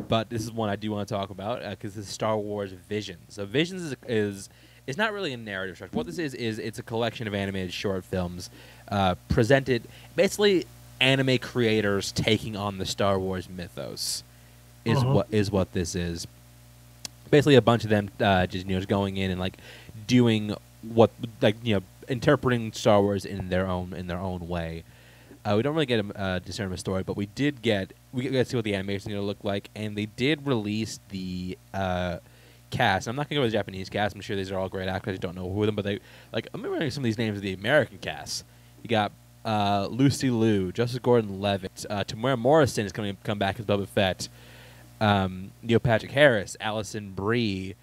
but 0.08 0.30
this 0.30 0.42
is 0.42 0.52
one 0.52 0.70
I 0.70 0.78
do 0.78 0.90
want 0.92 1.08
to 1.08 1.14
talk 1.14 1.30
about 1.30 1.62
because 1.70 1.96
this 1.96 2.08
is 2.08 2.12
Star 2.14 2.38
Wars 2.38 2.72
Visions. 2.72 3.20
So 3.36 3.46
Visions 3.46 3.82
is, 3.84 3.96
is 4.08 4.50
it's 4.88 4.98
not 4.98 5.12
really 5.14 5.34
a 5.34 5.38
narrative 5.38 5.76
structure. 5.76 5.96
What 5.96 6.06
this 6.06 6.18
is 6.18 6.34
is 6.34 6.60
it's 6.60 6.80
a 6.80 6.84
collection 6.84 7.28
of 7.28 7.34
animated 7.36 7.74
short 7.74 8.06
films 8.06 8.50
uh, 8.90 9.16
presented 9.28 9.84
basically 10.16 10.66
anime 11.02 11.38
creators 11.40 12.14
taking 12.14 12.56
on 12.56 12.78
the 12.78 12.86
Star 12.86 13.20
Wars 13.20 13.50
mythos 13.50 14.24
is 14.86 14.98
Uh-huh. 15.00 15.12
what 15.14 15.28
is 15.30 15.52
what 15.52 15.74
this 15.74 15.96
is. 15.96 16.26
Basically, 17.30 17.56
a 17.56 17.62
bunch 17.62 17.84
of 17.84 17.90
them 17.90 18.10
uh, 18.22 18.48
just 18.48 18.66
you 18.66 18.74
know 18.76 18.80
just 18.80 18.88
going 18.90 19.18
in 19.18 19.30
and 19.30 19.40
like 19.42 19.58
doing 20.08 20.56
what 20.84 21.12
like 21.42 21.58
you 21.64 21.76
know 21.76 21.82
interpreting 22.08 22.72
Star 22.72 23.02
Wars 23.02 23.26
in 23.26 23.50
their 23.50 23.68
own 23.68 23.92
in 23.94 24.08
their 24.08 24.20
own 24.20 24.48
way. 24.48 24.84
Uh, 25.46 25.56
we 25.58 25.64
don't 25.64 25.74
really 25.74 25.86
get 25.86 26.06
a 26.06 26.22
uh, 26.22 26.40
a 26.46 26.78
story, 26.78 27.04
but 27.04 27.18
we 27.18 27.26
did 27.26 27.62
get 27.62 27.94
we 28.14 28.24
get 28.24 28.32
to 28.32 28.46
see 28.46 28.56
what 28.56 28.64
the 28.64 28.76
animation 28.76 29.12
is 29.12 29.16
going 29.16 29.22
to 29.22 29.26
look 29.26 29.44
like, 29.44 29.70
and 29.76 29.98
they 29.98 30.06
did 30.06 30.48
release 30.48 31.00
the 31.10 31.58
uh, 31.74 32.18
cast. 32.70 33.08
I'm 33.08 33.16
not 33.16 33.30
going 33.30 33.36
to 33.36 33.40
go 33.40 33.42
with 33.42 33.52
the 33.52 33.58
Japanese 33.58 33.90
cast. 33.90 34.16
I'm 34.16 34.22
sure 34.22 34.36
these 34.36 34.52
are 34.52 34.58
all 34.58 34.70
great 34.70 34.88
actors. 34.88 35.16
I 35.16 35.18
don't 35.18 35.36
know 35.36 35.52
who 35.52 35.66
them, 35.66 35.76
but 35.76 35.84
they 35.84 36.00
like 36.32 36.48
I'm 36.54 36.62
remembering 36.62 36.92
some 36.92 37.04
of 37.04 37.06
these 37.06 37.18
names 37.18 37.38
of 37.38 37.44
the 37.44 37.54
American 37.54 37.98
cast. 37.98 38.46
You 38.82 38.90
got 38.90 39.12
uh, 39.46 39.88
Lucy 39.90 40.30
Liu, 40.30 40.72
Joseph 40.72 41.02
Gordon-Levitt, 41.02 41.86
uh, 41.90 42.04
Temuera 42.04 42.38
Morrison 42.38 42.86
is 42.86 42.92
coming 42.92 43.18
come 43.24 43.40
back 43.40 43.60
as 43.60 43.66
Boba 43.66 43.88
Fett. 43.88 44.30
Um, 45.02 45.52
Neil 45.62 45.80
Patrick 45.80 46.12
Harris, 46.12 46.56
Alison 46.62 47.12
Brie. 47.12 47.76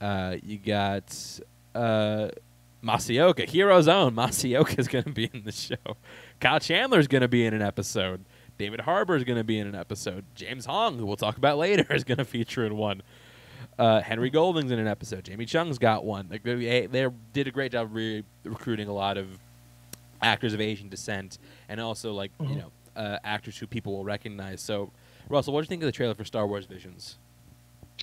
Uh, 0.00 0.36
you 0.42 0.56
got 0.56 1.40
uh, 1.74 2.28
Masi 2.82 3.20
Oka, 3.20 3.44
Hero's 3.44 3.88
Own. 3.88 4.14
Masi 4.14 4.58
Oka 4.58 4.78
is 4.78 4.88
going 4.88 5.04
to 5.04 5.10
be 5.10 5.30
in 5.32 5.44
the 5.44 5.52
show. 5.52 5.76
Kyle 6.44 6.60
Chandler 6.60 6.98
is 6.98 7.08
going 7.08 7.22
to 7.22 7.28
be 7.28 7.46
in 7.46 7.54
an 7.54 7.62
episode. 7.62 8.22
David 8.58 8.80
Harbour 8.80 9.16
is 9.16 9.24
going 9.24 9.38
to 9.38 9.44
be 9.44 9.58
in 9.58 9.66
an 9.66 9.74
episode. 9.74 10.26
James 10.34 10.66
Hong, 10.66 10.98
who 10.98 11.06
we'll 11.06 11.16
talk 11.16 11.38
about 11.38 11.56
later, 11.66 11.86
is 11.94 12.04
going 12.04 12.18
to 12.18 12.24
feature 12.26 12.66
in 12.66 12.76
one. 12.76 13.00
Uh, 13.78 14.02
Henry 14.02 14.28
Golding's 14.28 14.70
in 14.70 14.78
an 14.78 14.86
episode. 14.86 15.24
Jamie 15.24 15.46
Chung's 15.46 15.78
got 15.78 16.04
one. 16.04 16.28
Like 16.30 16.42
they, 16.42 16.86
they 16.86 17.08
did 17.32 17.48
a 17.48 17.50
great 17.50 17.72
job 17.72 17.88
re- 17.92 18.24
recruiting 18.44 18.88
a 18.88 18.92
lot 18.92 19.16
of 19.16 19.26
actors 20.20 20.52
of 20.52 20.60
Asian 20.60 20.90
descent, 20.90 21.38
and 21.70 21.80
also 21.80 22.12
like 22.12 22.30
you 22.38 22.46
Mhm. 22.46 22.56
know 22.58 22.72
uh, 22.94 23.18
actors 23.24 23.56
who 23.56 23.66
people 23.66 23.94
will 23.94 24.04
recognize. 24.04 24.60
So, 24.60 24.92
Russell, 25.30 25.54
what 25.54 25.62
do 25.62 25.64
you 25.64 25.68
think 25.68 25.82
of 25.82 25.86
the 25.86 25.92
trailer 25.92 26.14
for 26.14 26.26
Star 26.26 26.46
Wars 26.46 26.66
Visions? 26.66 27.16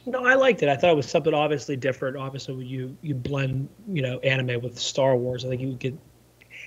No, 0.08 0.26
I 0.26 0.34
liked 0.34 0.64
it. 0.64 0.68
I 0.68 0.76
thought 0.76 0.90
it 0.90 0.96
was 0.96 1.08
something 1.08 1.34
obviously 1.36 1.76
different. 1.78 2.18
Obviously, 2.18 2.56
when 2.56 2.66
you 2.66 2.98
you 3.04 3.14
blend 3.14 3.70
you 3.88 4.02
know 4.02 4.18
anime 4.22 4.62
with 4.64 4.80
Star 4.80 5.16
Wars, 5.16 5.46
I 5.46 5.50
think 5.50 5.62
you 5.62 5.78
could. 5.80 5.98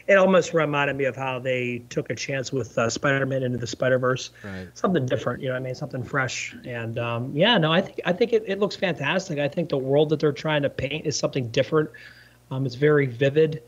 It 0.06 0.16
almost 0.18 0.52
reminded 0.52 0.96
me 0.96 1.04
of 1.04 1.16
how 1.16 1.38
they 1.38 1.78
took 1.88 2.11
a 2.11 2.14
chance 2.14 2.52
with 2.52 2.76
uh, 2.76 2.90
Spider-Man 2.90 3.42
into 3.42 3.56
the 3.56 3.66
Spider-Verse. 3.66 4.30
Right. 4.42 4.68
Something 4.75 5.06
different, 5.06 5.40
you 5.40 5.49
know 5.49 5.54
what 5.54 5.62
I 5.62 5.64
mean? 5.64 5.75
Something 5.75 6.02
fresh. 6.02 6.54
And 6.66 6.99
um, 6.99 7.32
yeah, 7.34 7.56
no, 7.56 7.73
I 7.73 7.80
think 7.80 8.00
I 8.04 8.12
think 8.12 8.32
it, 8.32 8.44
it 8.46 8.58
looks 8.61 8.76
fantastic. 8.76 9.38
I 9.38 9.49
think 9.49 9.70
the 9.70 9.78
world 9.78 10.11
that 10.11 10.20
they're 10.20 10.32
trying 10.32 10.62
to 10.62 10.70
paint 10.70 11.06
is 11.06 11.18
something 11.18 11.49
different. 11.49 11.90
Um, 12.50 12.66
it's 12.66 12.75
very 12.75 13.06
vivid. 13.06 13.62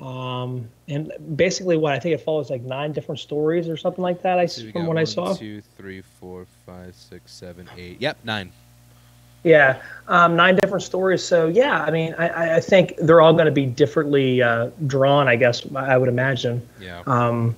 Um, 0.00 0.68
and 0.88 1.12
basically, 1.36 1.76
what 1.76 1.92
I 1.92 1.98
think 1.98 2.14
it 2.14 2.22
follows 2.22 2.50
like 2.50 2.62
nine 2.62 2.92
different 2.92 3.18
stories 3.18 3.68
or 3.68 3.76
something 3.76 4.02
like 4.02 4.22
that. 4.22 4.38
I 4.38 4.46
So 4.46 4.70
from 4.72 4.86
what 4.86 4.96
I 4.96 5.04
saw. 5.04 5.34
two, 5.34 5.60
three, 5.76 6.02
four, 6.02 6.46
five, 6.66 6.94
six, 6.94 7.32
seven, 7.32 7.68
eight. 7.76 8.00
Yep, 8.00 8.18
nine. 8.24 8.52
Yeah, 9.42 9.80
um, 10.08 10.36
nine 10.36 10.56
different 10.56 10.82
stories. 10.82 11.24
So 11.24 11.48
yeah, 11.48 11.82
I 11.82 11.90
mean, 11.90 12.14
I- 12.18 12.56
I, 12.56 12.60
think 12.60 12.94
they're 12.98 13.20
all 13.20 13.32
going 13.32 13.46
to 13.46 13.52
be 13.52 13.64
differently 13.64 14.42
uh, 14.42 14.70
drawn. 14.86 15.28
I 15.28 15.36
guess 15.36 15.64
I 15.74 15.96
would 15.96 16.08
imagine. 16.10 16.66
Yeah. 16.80 17.02
Um, 17.06 17.56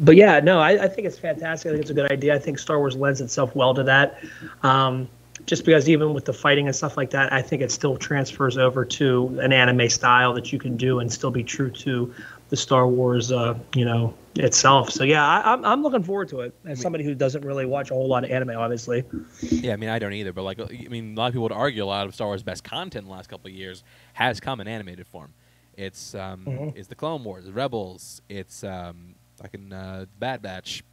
but 0.00 0.16
yeah, 0.16 0.40
no, 0.40 0.60
I, 0.60 0.84
I 0.84 0.88
think 0.88 1.06
it's 1.06 1.18
fantastic. 1.18 1.70
I 1.70 1.72
think 1.72 1.82
it's 1.82 1.90
a 1.90 1.94
good 1.94 2.10
idea. 2.12 2.34
I 2.34 2.38
think 2.38 2.58
Star 2.58 2.78
Wars 2.78 2.96
lends 2.96 3.20
itself 3.20 3.54
well 3.56 3.72
to 3.74 3.84
that. 3.84 4.18
Um, 4.62 5.08
just 5.46 5.64
because 5.64 5.88
even 5.88 6.14
with 6.14 6.24
the 6.24 6.32
fighting 6.32 6.66
and 6.66 6.76
stuff 6.76 6.96
like 6.96 7.10
that, 7.10 7.32
I 7.32 7.42
think 7.42 7.62
it 7.62 7.70
still 7.70 7.96
transfers 7.96 8.56
over 8.56 8.84
to 8.84 9.38
an 9.40 9.52
anime 9.52 9.88
style 9.88 10.32
that 10.34 10.52
you 10.52 10.58
can 10.58 10.76
do 10.76 11.00
and 11.00 11.12
still 11.12 11.30
be 11.30 11.44
true 11.44 11.70
to 11.70 12.14
the 12.48 12.56
Star 12.56 12.86
Wars, 12.86 13.30
uh, 13.32 13.56
you 13.74 13.84
know, 13.84 14.14
itself. 14.36 14.90
So 14.90 15.04
yeah, 15.04 15.26
I, 15.26 15.52
I'm 15.52 15.64
I'm 15.64 15.82
looking 15.82 16.02
forward 16.02 16.28
to 16.30 16.40
it. 16.40 16.54
As 16.64 16.80
somebody 16.80 17.04
who 17.04 17.14
doesn't 17.14 17.44
really 17.44 17.66
watch 17.66 17.90
a 17.90 17.94
whole 17.94 18.08
lot 18.08 18.24
of 18.24 18.30
anime, 18.30 18.50
obviously. 18.50 19.04
Yeah, 19.40 19.72
I 19.72 19.76
mean, 19.76 19.90
I 19.90 19.98
don't 19.98 20.12
either, 20.12 20.32
but 20.32 20.42
like, 20.42 20.60
I 20.60 20.88
mean, 20.88 21.14
a 21.14 21.20
lot 21.20 21.26
of 21.28 21.32
people 21.32 21.44
would 21.44 21.52
argue 21.52 21.82
a 21.82 21.86
lot 21.86 22.06
of 22.06 22.14
Star 22.14 22.26
Wars' 22.28 22.42
best 22.42 22.64
content 22.64 23.04
in 23.04 23.08
the 23.08 23.14
last 23.14 23.28
couple 23.28 23.48
of 23.48 23.54
years 23.54 23.84
has 24.14 24.40
come 24.40 24.60
in 24.60 24.68
animated 24.68 25.06
form. 25.06 25.32
It's 25.76 26.14
um, 26.14 26.44
Mhm. 26.44 26.76
it's 26.76 26.88
the 26.88 26.94
Clone 26.94 27.24
Wars, 27.24 27.44
the 27.46 27.52
Rebels, 27.52 28.22
it's 28.28 28.62
um, 28.64 29.14
fucking 29.40 29.72
uh, 29.72 30.06
Bad 30.20 30.40
Batch, 30.42 30.84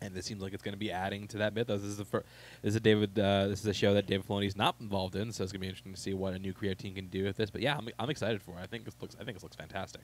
and 0.00 0.16
it 0.16 0.24
seems 0.24 0.42
like 0.42 0.52
it's 0.54 0.62
going 0.62 0.72
to 0.74 0.78
be 0.78 0.90
adding 0.92 1.26
to 1.28 1.38
that 1.38 1.54
mythos. 1.54 1.80
This 1.82 1.90
is 1.90 1.96
the 1.98 2.04
first. 2.04 2.26
This 2.62 2.70
is 2.70 2.76
a 2.76 2.80
David. 2.80 3.18
Uh, 3.18 3.48
this 3.48 3.60
is 3.60 3.66
a 3.66 3.74
show 3.74 3.92
that 3.94 4.06
David 4.06 4.26
Filoni's 4.26 4.56
not 4.56 4.76
involved 4.80 5.14
in, 5.16 5.30
so 5.32 5.42
it's 5.42 5.52
going 5.52 5.60
to 5.60 5.64
be 5.64 5.68
interesting 5.68 5.92
to 5.94 6.00
see 6.00 6.14
what 6.14 6.32
a 6.34 6.38
new 6.38 6.52
creative 6.54 6.78
team 6.78 6.94
can 6.94 7.06
do 7.08 7.24
with 7.24 7.36
this. 7.36 7.50
But 7.50 7.60
yeah, 7.60 7.76
I'm, 7.76 7.88
I'm 7.98 8.08
excited 8.10 8.40
for 8.42 8.52
it. 8.52 8.62
I 8.62 8.66
think 8.66 8.84
this 8.84 8.94
looks. 9.00 9.14
I 9.20 9.24
think 9.24 9.36
this 9.36 9.42
looks 9.42 9.56
fantastic. 9.56 10.02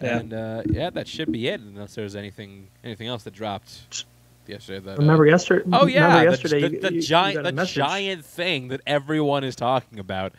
Yeah. 0.00 0.18
And 0.18 0.32
uh, 0.32 0.62
yeah, 0.66 0.90
that 0.90 1.08
should 1.08 1.32
be 1.32 1.48
it. 1.48 1.60
Unless 1.60 1.94
there's 1.94 2.14
anything 2.16 2.68
anything 2.84 3.08
else 3.08 3.24
that 3.24 3.34
dropped 3.34 4.06
yesterday. 4.46 4.78
That, 4.84 4.92
uh, 4.98 5.02
Remember 5.02 5.26
yesterday? 5.26 5.68
Oh 5.72 5.86
yeah, 5.86 6.04
remember 6.04 6.18
the- 6.24 6.30
yesterday 6.30 6.60
the, 6.60 6.70
you- 6.74 6.80
the 6.80 6.90
you- 6.92 6.96
you 6.96 7.02
giant, 7.02 7.42
the 7.44 7.52
message. 7.52 7.74
giant 7.74 8.24
thing 8.24 8.68
that 8.68 8.80
everyone 8.86 9.42
is 9.44 9.56
talking 9.56 9.98
about. 9.98 10.32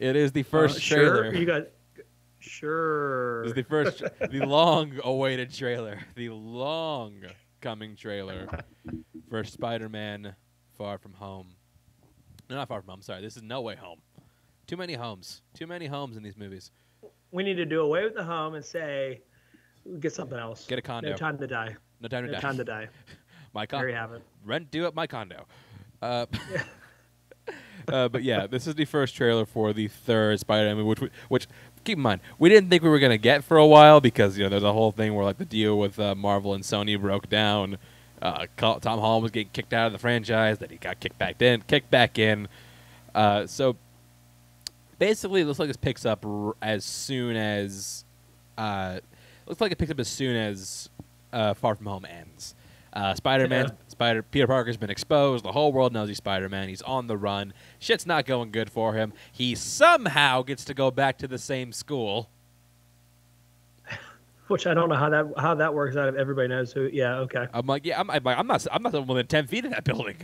It 0.00 0.16
is 0.16 0.32
the 0.32 0.40
Uh, 0.40 0.44
first 0.44 0.80
sure, 0.80 1.22
trailer. 1.22 1.34
You 1.34 1.46
got 1.46 1.66
sure. 2.38 3.44
It 3.44 3.48
is 3.48 3.54
the 3.54 3.62
first, 3.64 4.02
the 4.30 4.46
long-awaited 4.46 5.52
trailer, 5.52 5.98
the 6.14 6.30
long-coming 6.30 7.96
trailer 7.96 8.48
for 9.28 9.44
Spider-Man: 9.44 10.34
Far 10.76 10.98
From 10.98 11.12
Home. 11.14 11.48
No, 12.48 12.56
not 12.56 12.68
Far 12.68 12.80
From 12.80 12.90
Home. 12.90 13.02
Sorry, 13.02 13.20
this 13.20 13.36
is 13.36 13.42
No 13.42 13.60
Way 13.60 13.76
Home. 13.76 14.00
Too 14.66 14.76
many 14.76 14.94
homes. 14.94 15.42
Too 15.54 15.66
many 15.66 15.86
homes 15.86 16.16
in 16.16 16.22
these 16.22 16.36
movies. 16.36 16.70
We 17.32 17.42
need 17.42 17.54
to 17.54 17.64
do 17.66 17.80
away 17.82 18.04
with 18.04 18.14
the 18.14 18.24
home 18.24 18.54
and 18.54 18.64
say, 18.64 19.20
get 20.00 20.12
something 20.12 20.38
else. 20.38 20.66
Get 20.66 20.78
a 20.78 20.82
condo. 20.82 21.10
No 21.10 21.16
time 21.16 21.38
to 21.38 21.46
die. 21.46 21.76
No 22.00 22.08
time 22.08 22.24
to 22.24 22.28
No 22.28 22.34
die. 22.34 22.40
time 22.40 22.56
to 22.56 22.64
die. 22.64 22.88
My 23.54 23.66
condo. 23.66 23.82
There 23.82 23.90
you 23.90 23.96
have 23.96 24.12
it. 24.12 24.22
rent 24.44 24.70
due 24.70 24.86
at 24.86 24.94
my 24.94 25.06
condo. 25.08 25.44
Uh, 26.00 26.26
uh, 27.88 28.08
but 28.08 28.22
yeah, 28.22 28.46
this 28.46 28.66
is 28.66 28.74
the 28.76 28.84
first 28.84 29.14
trailer 29.16 29.44
for 29.44 29.72
the 29.72 29.88
third 29.88 30.38
Spider-Man 30.38 30.76
movie, 30.76 30.88
which, 30.88 31.00
we- 31.00 31.10
which 31.28 31.46
keep 31.82 31.96
in 31.96 32.02
mind 32.02 32.20
we 32.38 32.48
didn't 32.50 32.68
think 32.68 32.82
we 32.82 32.88
were 32.90 32.98
gonna 32.98 33.16
get 33.18 33.42
for 33.42 33.56
a 33.56 33.66
while 33.66 34.00
because 34.02 34.36
you 34.36 34.44
know 34.44 34.50
there's 34.50 34.62
a 34.62 34.72
whole 34.72 34.92
thing 34.92 35.14
where 35.14 35.24
like 35.24 35.38
the 35.38 35.46
deal 35.46 35.78
with 35.78 35.98
uh, 35.98 36.14
Marvel 36.14 36.52
and 36.54 36.62
Sony 36.62 37.00
broke 37.00 37.28
down. 37.28 37.78
Uh, 38.20 38.46
Tom 38.58 38.80
Holland 38.82 39.22
was 39.22 39.32
getting 39.32 39.48
kicked 39.48 39.72
out 39.72 39.86
of 39.86 39.92
the 39.92 39.98
franchise, 39.98 40.58
that 40.58 40.70
he 40.70 40.76
got 40.76 41.00
kicked 41.00 41.18
back 41.18 41.40
in, 41.40 41.62
kicked 41.62 41.90
back 41.90 42.18
in. 42.18 42.48
Uh, 43.14 43.46
so 43.46 43.76
basically, 45.00 45.40
it 45.40 45.46
looks 45.46 45.58
like 45.58 45.66
this 45.68 45.76
picks 45.76 46.06
up 46.06 46.24
r- 46.24 46.54
as 46.62 46.84
soon 46.84 47.34
as 47.34 48.04
uh, 48.56 49.00
looks 49.46 49.60
like 49.60 49.72
it 49.72 49.78
picks 49.78 49.90
up 49.90 49.98
as 49.98 50.06
soon 50.06 50.36
as 50.36 50.88
uh, 51.32 51.54
Far 51.54 51.74
From 51.74 51.86
Home 51.86 52.04
ends. 52.04 52.54
Uh, 52.92 53.14
Spider-Man, 53.14 53.66
Yeah. 53.66 53.72
Spider 53.88 54.22
Peter 54.22 54.46
Parker's 54.48 54.76
been 54.76 54.90
exposed. 54.90 55.44
The 55.44 55.52
whole 55.52 55.72
world 55.72 55.92
knows 55.92 56.08
he's 56.08 56.16
Spider-Man. 56.18 56.68
He's 56.68 56.82
on 56.82 57.06
the 57.06 57.16
run. 57.16 57.52
Shit's 57.78 58.04
not 58.04 58.26
going 58.26 58.50
good 58.50 58.68
for 58.70 58.94
him. 58.94 59.12
He 59.32 59.54
somehow 59.54 60.42
gets 60.42 60.64
to 60.66 60.74
go 60.74 60.90
back 60.90 61.16
to 61.18 61.28
the 61.28 61.38
same 61.38 61.72
school. 61.72 62.30
Which 64.48 64.66
I 64.66 64.74
don't 64.74 64.88
know 64.88 64.96
how 64.96 65.08
that 65.10 65.32
how 65.38 65.54
that 65.54 65.72
works 65.72 65.96
out 65.96 66.08
if 66.08 66.16
everybody 66.16 66.48
knows 66.48 66.72
who. 66.72 66.90
Yeah, 66.92 67.18
okay. 67.18 67.46
I'm 67.54 67.66
like, 67.66 67.86
yeah, 67.86 68.00
I'm, 68.00 68.10
I'm, 68.10 68.26
I'm 68.26 68.46
not, 68.48 68.66
I'm 68.72 68.82
not 68.82 68.92
within 69.06 69.26
ten 69.28 69.46
feet 69.46 69.64
of 69.64 69.70
that 69.70 69.84
building. 69.92 70.16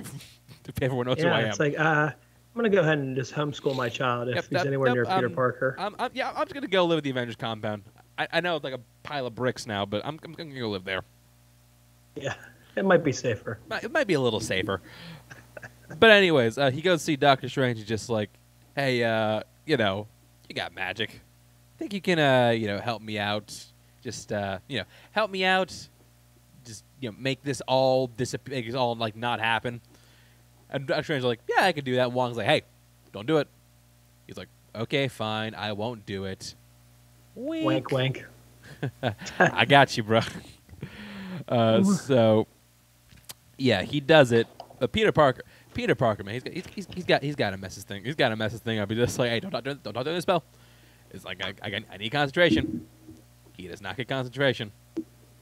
if 0.69 0.83
everyone 0.83 1.07
knows 1.07 1.23
who 1.23 1.29
I 1.29 1.39
yeah, 1.41 1.45
am. 1.45 1.51
it's 1.51 1.61
like 1.61 1.79
uh, 1.79 2.11
I'm 2.57 2.63
gonna 2.63 2.75
go 2.75 2.81
ahead 2.81 2.97
and 2.97 3.15
just 3.15 3.35
homeschool 3.35 3.77
my 3.77 3.91
child 3.91 4.31
if 4.31 4.37
Yep, 4.37 4.45
he's 4.45 4.53
yep, 4.53 4.67
anywhere 4.67 4.91
near 4.91 5.05
Peter 5.05 5.27
um, 5.27 5.35
Parker. 5.35 5.77
I'm, 5.79 5.95
I'm, 5.99 6.11
yeah, 6.15 6.31
I'm 6.31 6.47
just 6.47 6.55
gonna 6.55 6.67
go 6.67 6.87
live 6.87 6.97
at 6.97 7.05
the 7.05 7.11
Avengers 7.11 7.37
compound. 7.37 7.83
I, 8.17 8.29
I 8.33 8.41
know 8.41 8.57
it's 8.57 8.65
like 8.65 8.73
a 8.73 8.81
pile 9.03 9.27
of 9.27 9.35
bricks 9.35 9.67
now, 9.67 9.85
but 9.85 10.01
I'm, 10.07 10.19
I'm 10.25 10.33
gonna 10.33 10.59
go 10.59 10.71
live 10.71 10.85
there. 10.85 11.03
yeah, 12.15 12.33
it 12.75 12.87
might 12.87 13.05
be 13.05 13.13
safer. 13.13 13.59
It 13.83 13.93
might 13.93 14.07
be 14.07 14.15
a 14.15 14.21
little 14.21 14.41
safer. 14.41 14.81
but 16.01 16.11
anyways, 16.11 16.57
uh, 16.57 16.71
he 16.71 16.81
goes 16.81 17.01
to 17.01 17.05
see 17.05 17.17
Doctor 17.17 17.47
Strange. 17.51 17.77
He's 17.77 17.87
just 17.87 18.09
like, 18.09 18.31
hey, 18.75 19.05
uh, 19.05 19.43
you 19.67 19.77
know, 19.77 20.07
you 20.49 20.55
got 20.55 20.75
magic. 20.75 21.21
Think 21.77 21.93
you 21.93 22.01
can, 22.01 22.19
uh, 22.19 22.53
you 22.53 22.69
know, 22.69 22.79
help 22.79 23.03
me 23.03 23.19
out? 23.19 23.55
Just, 24.03 24.33
uh, 24.33 24.61
you 24.67 24.79
know, 24.79 24.85
help 25.11 25.31
me 25.31 25.45
out. 25.45 25.75
Just, 26.65 26.85
you 27.01 27.11
know, 27.11 27.17
make 27.19 27.43
this 27.43 27.61
all 27.69 28.07
disappear, 28.07 28.55
make 28.55 28.65
this 28.65 28.75
all 28.75 28.95
like 28.97 29.15
not 29.15 29.41
happen. 29.41 29.83
And 30.71 30.87
Doctor 30.87 31.03
Strange's 31.05 31.25
like, 31.25 31.41
yeah, 31.49 31.65
I 31.65 31.73
can 31.73 31.85
do 31.85 31.97
that. 31.97 32.07
And 32.07 32.15
Wong's 32.15 32.37
like, 32.37 32.47
hey, 32.47 32.63
don't 33.13 33.27
do 33.27 33.39
it. 33.39 33.49
He's 34.27 34.37
like, 34.37 34.49
okay, 34.75 35.09
fine, 35.09 35.55
I 35.55 35.73
won't 35.73 36.05
do 36.07 36.25
it. 36.25 36.55
Wink, 37.35 37.65
wink. 37.65 37.93
wink. 37.93 38.25
I 39.39 39.65
got 39.65 39.97
you, 39.97 40.03
bro. 40.03 40.21
Uh, 41.49 41.83
so, 41.85 42.47
yeah, 43.57 43.83
he 43.83 44.01
does 44.01 44.33
it. 44.33 44.49
But 44.81 44.91
Peter 44.91 45.13
Parker, 45.13 45.43
Peter 45.75 45.95
Parker, 45.95 46.25
man, 46.25 46.35
he's 46.35 46.43
got, 46.43 46.53
he's, 46.55 46.87
he's, 46.93 47.05
got, 47.05 47.23
he's 47.23 47.37
got 47.37 47.51
to 47.51 47.57
mess 47.57 47.77
this 47.77 47.85
thing. 47.85 48.05
He's 48.05 48.17
got 48.17 48.31
to 48.31 48.37
mess 48.37 48.51
this 48.51 48.61
thing 48.63 48.81
up. 48.81 48.91
He's 48.91 48.99
just 48.99 49.19
like, 49.19 49.31
hey, 49.31 49.39
don't 49.39 49.53
talk, 49.53 49.63
don't, 49.63 49.81
don't 49.83 49.95
talk 49.95 50.03
during 50.03 50.17
the 50.17 50.23
spell. 50.23 50.43
It's 51.11 51.25
like 51.25 51.45
I, 51.45 51.55
I, 51.63 51.85
I 51.93 51.97
need 51.99 52.11
concentration. 52.11 52.87
He 53.57 53.69
does 53.69 53.81
not 53.81 53.97
get 53.97 54.09
concentration, 54.09 54.73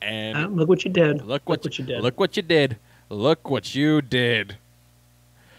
And 0.03 0.37
Uh, 0.37 0.47
look 0.49 0.69
what 0.69 0.85
you 0.85 0.91
did. 0.91 1.25
look 1.25 1.49
what, 1.49 1.79
you 1.79 1.85
did. 1.85 2.03
Look 2.03 2.21
what 2.21 2.37
you 2.37 2.43
did. 2.43 2.77
Look 3.09 3.49
what 3.49 3.75
you 3.75 4.03
did. 4.03 4.59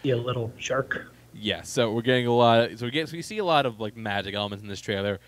You 0.06 0.16
little 0.16 0.52
shark. 0.58 1.12
Yeah, 1.34 1.64
so 1.64 1.92
we're 1.92 2.02
getting 2.02 2.28
a 2.28 2.34
lot. 2.34 2.72
Of, 2.72 2.80
so 2.80 2.86
we 2.86 2.92
get 2.92 3.10
so 3.10 3.16
we 3.18 3.22
see 3.22 3.40
a 3.40 3.46
lot 3.46 3.66
of 3.66 3.80
like 3.80 3.98
magic 3.98 4.34
elements 4.36 4.62
in 4.64 4.70
this 4.70 4.80
trailer, 4.80 5.20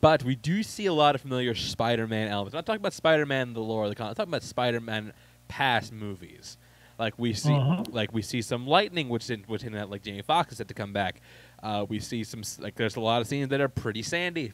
but 0.00 0.22
we 0.22 0.34
do 0.34 0.62
see 0.62 0.86
a 0.86 0.92
lot 0.92 1.14
of 1.14 1.22
familiar 1.22 1.54
Spider-Man 1.54 2.28
elements. 2.28 2.54
I'm 2.54 2.58
not 2.58 2.66
talking 2.66 2.80
about 2.82 2.92
Spider-Man 2.92 3.54
the 3.54 3.60
lore 3.60 3.84
of 3.84 3.88
the 3.90 3.94
comic. 3.94 4.10
I'm 4.10 4.14
talking 4.16 4.30
about 4.30 4.42
Spider-Man 4.42 5.12
past 5.48 5.92
movies. 5.92 6.58
Like 6.98 7.18
we 7.18 7.32
see, 7.34 7.52
Uh-huh. 7.54 7.84
like 7.90 8.12
we 8.12 8.22
see 8.22 8.42
some 8.42 8.66
lightning, 8.66 9.08
which 9.08 9.28
in, 9.30 9.44
which 9.46 9.64
in 9.64 9.72
that 9.72 9.90
like 9.90 10.02
Jamie 10.02 10.22
Foxx 10.22 10.52
is 10.52 10.58
set 10.58 10.68
to 10.68 10.74
come 10.74 10.92
back. 10.92 11.20
Uh, 11.62 11.84
we 11.88 12.00
see 12.00 12.22
some 12.24 12.42
like 12.58 12.74
there's 12.74 12.96
a 12.96 13.00
lot 13.00 13.20
of 13.22 13.26
scenes 13.26 13.48
that 13.50 13.60
are 13.60 13.68
pretty 13.68 14.02
sandy. 14.02 14.52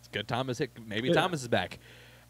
It's 0.00 0.08
good. 0.10 0.26
Thomas, 0.28 0.58
hit, 0.58 0.70
maybe 0.86 1.08
Yeah. 1.08 1.14
Thomas 1.14 1.42
is 1.42 1.48
back. 1.48 1.78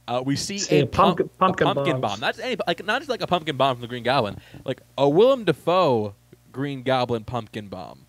Uh, 0.07 0.23
we 0.25 0.37
see, 0.37 0.59
See 0.59 0.81
a, 0.81 0.83
a 0.85 0.87
pumpkin- 0.87 1.29
pump- 1.39 1.59
a 1.61 1.65
pumpkin 1.65 1.67
pumpkin 1.75 2.01
bomb. 2.03 2.21
Not 2.21 2.35
just 2.35 2.45
any, 2.45 2.57
like 2.67 2.85
not 2.85 3.01
just 3.01 3.09
like 3.11 3.23
a 3.23 3.27
pumpkin 3.27 3.57
bomb 3.57 3.77
from 3.77 3.81
the 3.83 3.87
Green 3.89 4.03
Goblin, 4.03 4.37
like 4.65 4.83
a 4.99 5.09
Willem 5.09 5.45
Dafoe 5.45 6.15
Green 6.55 6.83
Goblin 6.83 7.25
pumpkin 7.25 7.67
bomb. 7.69 8.07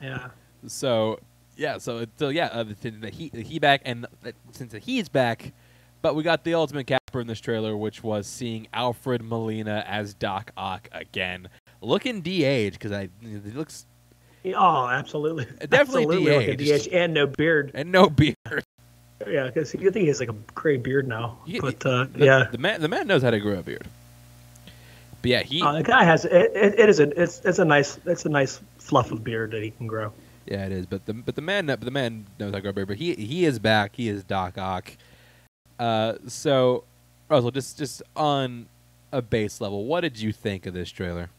Yeah. 0.00 0.28
So 0.66 1.18
yeah, 1.56 1.76
so 1.78 1.98
it's 1.98 2.12
so 2.18 2.28
yeah, 2.30 2.46
uh, 2.46 2.62
the, 2.62 2.90
the 2.90 3.10
he 3.10 3.28
the 3.28 3.42
he 3.42 3.58
back, 3.58 3.82
and 3.84 4.06
uh, 4.24 4.30
since 4.52 4.72
the 4.72 4.78
he's 4.78 5.08
back, 5.08 5.52
but 6.00 6.14
we 6.14 6.22
got 6.22 6.44
the 6.44 6.54
ultimate 6.54 6.86
capper 6.86 7.20
in 7.20 7.26
this 7.26 7.40
trailer, 7.40 7.76
which 7.76 8.02
was 8.02 8.26
seeing 8.26 8.68
Alfred 8.72 9.22
Molina 9.22 9.84
as 9.86 10.14
Doc 10.14 10.52
Ock 10.56 10.88
again, 10.92 11.48
looking 11.80 12.22
de-aged 12.22 12.74
because 12.78 12.92
I 12.92 13.08
he 13.20 13.36
looks 13.50 13.86
Oh, 14.44 14.88
absolutely. 14.88 15.44
Definitely 15.68 16.04
absolutely 16.16 16.56
de-aged. 16.56 16.88
And 16.88 17.12
no 17.14 17.26
beard. 17.26 17.72
and 17.74 17.92
no 17.92 18.08
beard. 18.08 18.36
Yeah, 19.28 19.46
because 19.46 19.72
you 19.74 19.90
think 19.92 20.02
he 20.02 20.08
has 20.08 20.18
like 20.20 20.30
a 20.30 20.34
gray 20.54 20.76
beard 20.78 21.06
now. 21.06 21.38
But 21.60 21.84
uh, 21.86 22.06
The- 22.12 22.24
yeah, 22.24 22.48
the 22.50 22.58
man 22.58 22.80
the 22.80 22.88
man 22.88 23.06
knows 23.06 23.22
how 23.22 23.30
to 23.30 23.38
grow 23.40 23.58
a 23.58 23.62
beard. 23.62 23.86
But 25.22 25.30
yeah, 25.30 25.42
he 25.42 25.62
uh, 25.62 25.72
the 25.72 25.82
guy 25.84 26.04
has 26.04 26.24
it, 26.24 26.32
it, 26.32 26.78
it 26.78 26.88
is 26.88 26.98
a 26.98 27.22
it's 27.22 27.40
it's 27.44 27.60
a 27.60 27.64
nice 27.64 27.98
it's 28.04 28.26
a 28.26 28.28
nice 28.28 28.60
fluff 28.78 29.12
of 29.12 29.22
beard 29.22 29.52
that 29.52 29.62
he 29.62 29.70
can 29.70 29.86
grow. 29.86 30.12
Yeah, 30.46 30.66
it 30.66 30.72
is. 30.72 30.86
But 30.86 31.06
the 31.06 31.14
but 31.14 31.36
the 31.36 31.42
man 31.42 31.66
but 31.66 31.80
the 31.80 31.92
man 31.92 32.26
knows 32.40 32.50
how 32.50 32.56
to 32.56 32.60
grow 32.60 32.72
beard. 32.72 32.88
But 32.88 32.96
he 32.96 33.14
he 33.14 33.44
is 33.44 33.60
back. 33.60 33.94
He 33.94 34.08
is 34.08 34.24
Doc 34.24 34.58
Ock. 34.58 34.96
Uh, 35.78 36.14
so 36.26 36.84
Russell, 37.28 37.52
just 37.52 37.78
just 37.78 38.02
on 38.16 38.66
a 39.12 39.22
base 39.22 39.60
level, 39.60 39.84
what 39.84 40.00
did 40.00 40.20
you 40.20 40.32
think 40.32 40.66
of 40.66 40.74
this 40.74 40.90
trailer? 40.90 41.30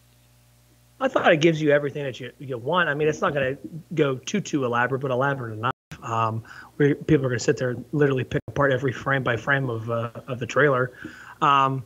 I 1.02 1.10
thought 1.10 1.32
it 1.34 1.42
gives 1.42 1.62
you 1.62 1.72
everything 1.72 2.04
that 2.06 2.20
you, 2.20 2.32
you 2.40 2.58
want. 2.58 2.88
I 2.88 2.94
mean, 2.94 3.10
it's 3.10 3.20
not 3.20 3.34
going 3.34 3.58
to 3.58 3.62
go 3.94 4.16
too 4.16 4.40
too 4.40 4.64
elaborate, 4.64 5.00
but 5.00 5.12
elaborate 5.12 5.54
enough. 5.54 5.74
Um, 6.02 6.44
where 6.78 6.96
people 6.96 7.26
are 7.26 7.30
going 7.30 7.40
to 7.40 7.44
sit 7.44 7.58
there 7.58 7.72
and 7.72 7.86
literally 7.92 8.24
pick 8.24 8.42
apart 8.48 8.72
every 8.72 8.92
frame 8.92 9.24
by 9.24 9.36
frame 9.36 9.70
of 9.70 9.90
uh, 9.90 10.12
of 10.28 10.40
the 10.40 10.46
trailer. 10.46 10.94
Um, 11.42 11.84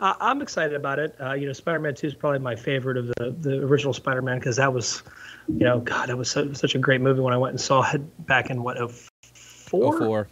I, 0.00 0.16
I'm 0.20 0.42
excited 0.42 0.74
about 0.74 0.98
it. 0.98 1.14
Uh, 1.20 1.34
you 1.34 1.46
know, 1.46 1.52
Spider-Man 1.52 1.94
Two 1.94 2.06
is 2.06 2.14
probably 2.14 2.38
my 2.38 2.56
favorite 2.56 2.96
of 2.96 3.08
the 3.08 3.30
the 3.40 3.62
original 3.62 3.92
Spider-Man 3.92 4.38
because 4.38 4.56
that 4.56 4.72
was, 4.72 5.02
you 5.48 5.64
know, 5.64 5.80
God, 5.80 6.08
that 6.08 6.16
was 6.16 6.30
so, 6.30 6.52
such 6.52 6.74
a 6.74 6.78
great 6.78 7.00
movie 7.00 7.20
when 7.20 7.34
I 7.34 7.36
went 7.36 7.52
and 7.52 7.60
saw 7.60 7.88
it 7.92 8.26
back 8.26 8.50
in 8.50 8.62
what 8.62 8.78
oh 8.78 8.88
four. 8.88 9.94
Oh, 9.94 9.98
four. 9.98 10.28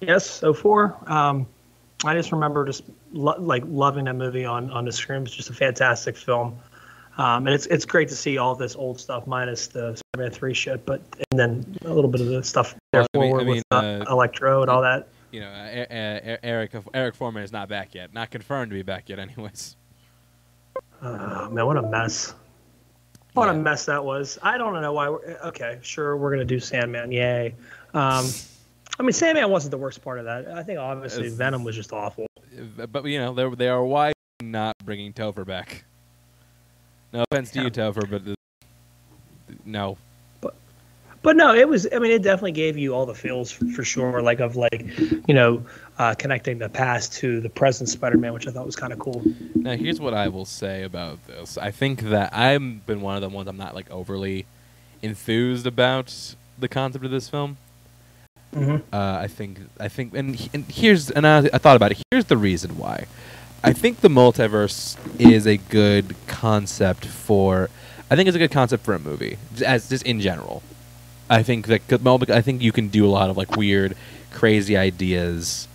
Yes, 0.00 0.40
04. 0.40 0.96
Um, 1.06 1.46
I 2.04 2.14
just 2.14 2.32
remember 2.32 2.66
just 2.66 2.82
lo- 3.12 3.36
like 3.38 3.62
loving 3.66 4.04
that 4.06 4.14
movie 4.14 4.44
on 4.44 4.70
on 4.70 4.84
the 4.84 4.92
screen. 4.92 5.22
It's 5.22 5.34
just 5.34 5.50
a 5.50 5.54
fantastic 5.54 6.16
film, 6.16 6.58
um, 7.16 7.46
and 7.46 7.54
it's 7.54 7.66
it's 7.66 7.84
great 7.86 8.08
to 8.08 8.16
see 8.16 8.36
all 8.38 8.54
this 8.54 8.76
old 8.76 9.00
stuff 9.00 9.26
minus 9.26 9.68
the 9.68 9.96
Spider-Man 9.96 10.32
three 10.32 10.52
shit, 10.54 10.84
but 10.84 11.00
and 11.30 11.38
then 11.38 11.78
a 11.84 11.92
little 11.94 12.10
bit 12.10 12.20
of 12.20 12.26
the 12.26 12.42
stuff 12.42 12.74
there 12.92 13.06
Well, 13.14 13.22
I 13.22 13.24
mean- 13.24 13.30
forward 13.30 13.40
I 13.40 13.44
mean, 13.44 13.54
with 13.56 13.64
uh, 13.70 14.10
uh, 14.10 14.12
Electro 14.12 14.62
and 14.62 14.70
all 14.70 14.82
that. 14.82 15.08
You 15.34 15.40
know, 15.40 15.48
uh, 15.50 16.36
Eric 16.44 16.76
Eric 16.94 17.16
Forman 17.16 17.42
is 17.42 17.50
not 17.50 17.68
back 17.68 17.92
yet. 17.92 18.14
Not 18.14 18.30
confirmed 18.30 18.70
to 18.70 18.74
be 18.76 18.82
back 18.82 19.08
yet, 19.08 19.18
anyways. 19.18 19.74
Oh, 21.02 21.50
man, 21.50 21.66
what 21.66 21.76
a 21.76 21.82
mess! 21.82 22.34
What 23.32 23.48
a 23.48 23.54
mess 23.54 23.84
that 23.86 24.04
was. 24.04 24.38
I 24.44 24.56
don't 24.58 24.80
know 24.80 24.92
why. 24.92 25.08
We're, 25.08 25.36
okay, 25.46 25.80
sure, 25.82 26.16
we're 26.16 26.30
gonna 26.30 26.44
do 26.44 26.60
Sandman. 26.60 27.10
Yay. 27.10 27.56
Um, 27.94 28.26
I 28.96 29.02
mean, 29.02 29.10
Sandman 29.10 29.50
wasn't 29.50 29.72
the 29.72 29.78
worst 29.78 30.04
part 30.04 30.20
of 30.20 30.24
that. 30.26 30.46
I 30.46 30.62
think 30.62 30.78
obviously 30.78 31.22
It's- 31.24 31.36
Venom 31.36 31.64
was 31.64 31.74
just 31.74 31.92
awful. 31.92 32.28
Uh, 32.78 32.86
But 32.86 33.04
you 33.06 33.18
know, 33.18 33.34
they 33.34 33.52
they 33.56 33.68
are 33.68 33.84
why 33.84 34.12
not 34.40 34.76
bringing 34.84 35.12
Topher 35.12 35.44
back. 35.44 35.84
No 37.12 37.24
offense 37.28 37.50
to 37.50 37.62
you, 37.62 37.70
Topher, 37.70 38.08
but 38.08 38.22
uh, 38.30 39.54
no. 39.64 39.98
But 41.24 41.36
no, 41.36 41.54
it 41.54 41.66
was. 41.66 41.88
I 41.90 41.98
mean, 41.98 42.12
it 42.12 42.22
definitely 42.22 42.52
gave 42.52 42.76
you 42.76 42.94
all 42.94 43.06
the 43.06 43.14
feels 43.14 43.50
for, 43.50 43.66
for 43.68 43.82
sure, 43.82 44.20
like 44.20 44.40
of 44.40 44.56
like, 44.56 44.84
you 45.26 45.32
know, 45.32 45.64
uh, 45.98 46.14
connecting 46.14 46.58
the 46.58 46.68
past 46.68 47.14
to 47.14 47.40
the 47.40 47.48
present 47.48 47.88
Spider-Man, 47.88 48.34
which 48.34 48.46
I 48.46 48.50
thought 48.50 48.66
was 48.66 48.76
kind 48.76 48.92
of 48.92 48.98
cool. 48.98 49.22
Now, 49.54 49.74
here's 49.74 49.98
what 49.98 50.12
I 50.12 50.28
will 50.28 50.44
say 50.44 50.82
about 50.82 51.26
this. 51.26 51.56
I 51.56 51.70
think 51.70 52.02
that 52.02 52.36
I've 52.36 52.84
been 52.84 53.00
one 53.00 53.16
of 53.16 53.22
the 53.22 53.30
ones 53.30 53.48
I'm 53.48 53.56
not 53.56 53.74
like 53.74 53.90
overly 53.90 54.44
enthused 55.00 55.66
about 55.66 56.34
the 56.58 56.68
concept 56.68 57.06
of 57.06 57.10
this 57.10 57.30
film. 57.30 57.56
Mm-hmm. 58.54 58.94
Uh, 58.94 59.18
I 59.18 59.26
think 59.26 59.60
I 59.80 59.88
think 59.88 60.14
and, 60.14 60.48
and 60.52 60.66
here's 60.66 61.10
and 61.10 61.26
I, 61.26 61.38
I 61.38 61.58
thought 61.58 61.76
about 61.76 61.90
it. 61.92 62.02
Here's 62.10 62.26
the 62.26 62.36
reason 62.36 62.76
why. 62.76 63.06
I 63.64 63.72
think 63.72 64.02
the 64.02 64.08
multiverse 64.08 64.98
is 65.18 65.46
a 65.46 65.56
good 65.56 66.14
concept 66.26 67.06
for. 67.06 67.70
I 68.10 68.14
think 68.14 68.28
it's 68.28 68.36
a 68.36 68.38
good 68.38 68.52
concept 68.52 68.84
for 68.84 68.92
a 68.92 68.98
movie, 68.98 69.38
as 69.64 69.88
just 69.88 70.04
in 70.04 70.20
general. 70.20 70.62
I 71.30 71.42
think 71.42 71.66
that 71.68 71.86
'cause 71.88 72.00
mul- 72.00 72.22
I 72.28 72.40
think 72.42 72.62
you 72.62 72.72
can 72.72 72.88
do 72.88 73.06
a 73.06 73.08
lot 73.10 73.30
of 73.30 73.36
like 73.36 73.56
weird, 73.56 73.96
crazy 74.32 74.76
ideas, 74.76 75.66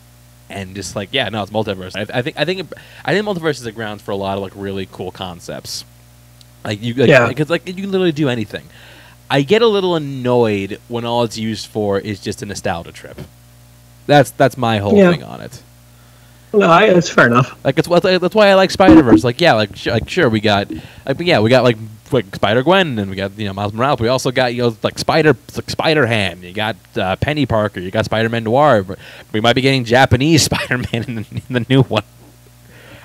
and 0.49 0.75
just 0.75 0.95
like 0.95 1.09
yeah, 1.11 1.29
no, 1.29 1.41
it's 1.41 1.51
multiverse. 1.51 1.95
I, 1.95 2.17
I 2.17 2.21
think 2.21 2.37
I 2.39 2.45
think 2.45 2.59
it- 2.61 2.73
I 3.05 3.13
think 3.13 3.25
multiverse 3.25 3.59
is 3.59 3.65
a 3.65 3.71
grounds 3.71 4.01
for 4.01 4.11
a 4.11 4.15
lot 4.15 4.37
of 4.37 4.43
like 4.43 4.53
really 4.55 4.87
cool 4.91 5.11
concepts. 5.11 5.85
Like 6.63 6.81
you, 6.81 6.93
like, 6.93 7.09
Yeah. 7.09 7.27
because 7.27 7.49
like 7.49 7.67
you 7.67 7.73
can 7.73 7.91
literally 7.91 8.11
do 8.11 8.29
anything. 8.29 8.63
I 9.29 9.43
get 9.43 9.61
a 9.61 9.67
little 9.67 9.95
annoyed 9.95 10.79
when 10.87 11.05
all 11.05 11.23
it's 11.23 11.37
used 11.37 11.67
for 11.67 11.99
is 11.99 12.19
just 12.19 12.41
a 12.41 12.45
nostalgia 12.45 12.91
trip. 12.91 13.19
That's 14.07 14.31
that's 14.31 14.57
my 14.57 14.79
whole 14.79 14.95
Yeah. 14.97 15.11
thing 15.11 15.23
on 15.23 15.41
it. 15.41 15.61
No, 16.51 16.67
I, 16.67 16.85
it's 16.85 17.09
fair 17.09 17.27
enough. 17.27 17.55
Like 17.63 17.77
it's 17.77 17.87
that's 17.87 18.33
why 18.35 18.47
I 18.49 18.55
like 18.55 18.71
Spider 18.71 19.03
Verse. 19.03 19.23
Like 19.23 19.39
yeah, 19.39 19.53
like, 19.53 19.75
sh- 19.75 19.87
like 19.87 20.09
sure 20.09 20.29
we 20.29 20.39
got 20.39 20.67
like 21.05 21.19
yeah 21.19 21.39
we 21.39 21.49
got 21.51 21.63
like 21.63 21.77
like 22.11 22.33
Spider 22.35 22.63
Gwen 22.63 22.97
and 22.99 23.09
we 23.09 23.15
got 23.15 23.37
you 23.37 23.45
know 23.47 23.53
Miles 23.53 23.73
Morales. 23.73 23.99
We 23.99 24.07
also 24.07 24.31
got 24.31 24.53
you 24.53 24.63
know 24.63 24.77
like 24.83 24.97
Spider 24.97 25.35
like 25.55 25.69
Spider 25.69 26.05
Ham. 26.05 26.43
You 26.43 26.53
got 26.53 26.75
uh, 26.95 27.15
Peni 27.17 27.47
Parker. 27.47 27.79
You 27.79 27.91
got 27.91 28.05
Spider 28.05 28.29
Man 28.29 28.43
Noir. 28.43 28.85
We 29.31 29.39
might 29.41 29.53
be 29.53 29.61
getting 29.61 29.83
Japanese 29.85 30.43
Spider 30.49 30.77
Man 30.77 31.03
in, 31.07 31.15
the- 31.15 31.41
in 31.47 31.53
the 31.53 31.65
new 31.69 31.83
one. 31.83 32.03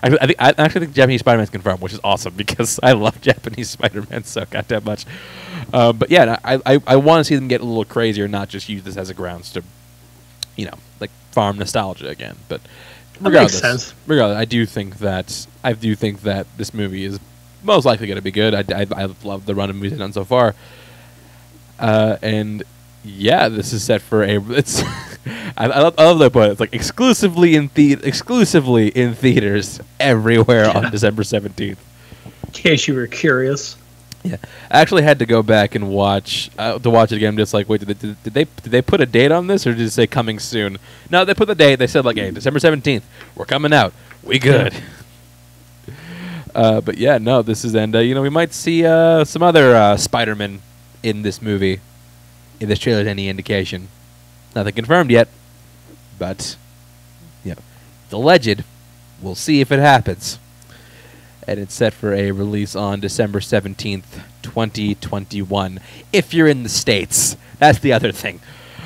I, 0.02 0.08
I, 0.20 0.26
think, 0.26 0.42
I 0.42 0.54
actually 0.58 0.80
think 0.86 0.94
Japanese 0.94 1.20
Spider 1.20 1.38
Man's 1.38 1.48
confirmed, 1.50 1.80
which 1.80 1.94
is 1.94 2.00
awesome 2.04 2.34
because 2.36 2.78
I 2.82 2.92
love 2.92 3.20
Japanese 3.20 3.70
Spider 3.70 4.04
Man 4.10 4.24
so 4.24 4.44
goddamn 4.50 4.84
much. 4.84 5.06
Uh, 5.72 5.92
but 5.92 6.10
yeah, 6.10 6.38
I 6.44 6.60
I, 6.66 6.78
I 6.86 6.96
want 6.96 7.20
to 7.20 7.24
see 7.24 7.34
them 7.36 7.48
get 7.48 7.60
a 7.60 7.64
little 7.64 7.84
crazier, 7.84 8.28
not 8.28 8.48
just 8.48 8.68
use 8.68 8.82
this 8.82 8.96
as 8.96 9.08
a 9.10 9.14
grounds 9.14 9.52
to, 9.52 9.62
you 10.56 10.66
know, 10.66 10.74
like 11.00 11.10
farm 11.32 11.58
nostalgia 11.58 12.08
again. 12.08 12.36
But 12.48 12.60
regardless, 13.20 13.54
makes 13.54 13.62
sense. 13.62 13.94
regardless, 14.06 14.36
I 14.38 14.44
do 14.44 14.66
think 14.66 14.98
that 14.98 15.46
I 15.62 15.72
do 15.72 15.94
think 15.94 16.22
that 16.22 16.46
this 16.58 16.74
movie 16.74 17.04
is 17.04 17.18
most 17.64 17.84
likely 17.84 18.06
going 18.06 18.16
to 18.16 18.22
be 18.22 18.30
good. 18.30 18.54
I, 18.54 18.64
I, 18.74 18.86
I 19.04 19.14
love 19.22 19.46
the 19.46 19.54
run 19.54 19.70
of 19.70 19.76
movies 19.76 19.98
done 19.98 20.12
so 20.12 20.24
far, 20.24 20.54
uh, 21.78 22.16
and 22.22 22.62
yeah, 23.04 23.48
this 23.48 23.72
is 23.72 23.84
set 23.84 24.02
for 24.02 24.22
a. 24.22 24.38
It's 24.50 24.82
I, 25.56 25.66
I 25.66 25.80
love 25.80 25.94
I 25.98 26.04
love 26.04 26.18
that 26.18 26.32
put. 26.32 26.50
It's 26.50 26.60
like 26.60 26.74
exclusively 26.74 27.54
in 27.54 27.70
the 27.74 27.94
exclusively 27.94 28.88
in 28.88 29.14
theaters 29.14 29.80
everywhere 30.00 30.68
on 30.68 30.90
December 30.90 31.24
seventeenth. 31.24 31.82
In 32.46 32.52
case 32.52 32.88
you 32.88 32.94
were 32.94 33.06
curious. 33.06 33.76
Yeah, 34.22 34.36
I 34.70 34.80
actually 34.80 35.02
had 35.02 35.18
to 35.18 35.26
go 35.26 35.42
back 35.42 35.74
and 35.74 35.90
watch 35.90 36.50
uh, 36.58 36.78
to 36.78 36.90
watch 36.90 37.12
it 37.12 37.16
again. 37.16 37.30
I'm 37.30 37.36
just 37.36 37.52
like, 37.52 37.68
wait, 37.68 37.80
did 37.80 37.88
they, 37.88 38.08
did, 38.08 38.34
they 38.34 38.44
did 38.44 38.70
they 38.70 38.80
put 38.80 39.02
a 39.02 39.06
date 39.06 39.30
on 39.30 39.48
this, 39.48 39.66
or 39.66 39.72
did 39.72 39.82
it 39.82 39.90
say 39.90 40.06
coming 40.06 40.38
soon? 40.38 40.78
No, 41.10 41.26
they 41.26 41.34
put 41.34 41.46
the 41.46 41.54
date. 41.54 41.76
They 41.76 41.86
said 41.86 42.06
like, 42.06 42.16
hey, 42.16 42.30
December 42.30 42.58
seventeenth, 42.58 43.06
we're 43.34 43.44
coming 43.44 43.74
out. 43.74 43.92
We 44.22 44.38
good. 44.38 44.74
Uh, 46.54 46.80
but 46.80 46.98
yeah, 46.98 47.18
no, 47.18 47.42
this 47.42 47.64
is 47.64 47.74
and 47.74 47.94
uh, 47.96 47.98
you 47.98 48.14
know 48.14 48.22
we 48.22 48.30
might 48.30 48.52
see 48.52 48.86
uh, 48.86 49.24
some 49.24 49.42
other 49.42 49.74
uh, 49.74 49.96
Spider-Man 49.96 50.62
in 51.02 51.22
this 51.22 51.42
movie. 51.42 51.80
If 52.60 52.68
this 52.68 52.78
trailer 52.78 53.00
is 53.02 53.06
any 53.08 53.28
indication, 53.28 53.88
nothing 54.54 54.74
confirmed 54.74 55.10
yet, 55.10 55.28
but 56.18 56.56
yeah, 57.42 57.54
it's 58.04 58.12
alleged. 58.12 58.62
We'll 59.20 59.34
see 59.34 59.60
if 59.60 59.72
it 59.72 59.80
happens 59.80 60.38
and 61.46 61.60
it's 61.60 61.74
set 61.74 61.92
for 61.92 62.12
a 62.12 62.30
release 62.30 62.74
on 62.74 63.00
December 63.00 63.40
17th, 63.40 64.22
2021. 64.42 65.80
If 66.12 66.32
you're 66.32 66.48
in 66.48 66.62
the 66.62 66.68
states, 66.68 67.36
that's 67.58 67.78
the 67.78 67.92
other 67.92 68.12
thing. 68.12 68.40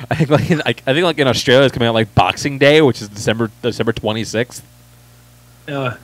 I 0.09 0.15
think 0.15 0.29
like 0.29 0.51
in, 0.51 0.61
like, 0.65 0.83
I 0.87 0.93
think 0.93 1.03
like 1.03 1.19
in 1.19 1.27
Australia 1.27 1.65
it's 1.65 1.73
coming 1.73 1.87
out 1.87 1.93
like 1.93 2.13
Boxing 2.15 2.57
Day, 2.57 2.81
which 2.81 3.01
is 3.01 3.09
December 3.09 3.51
December 3.61 3.93
26th. 3.93 4.61
Uh, 5.67 5.97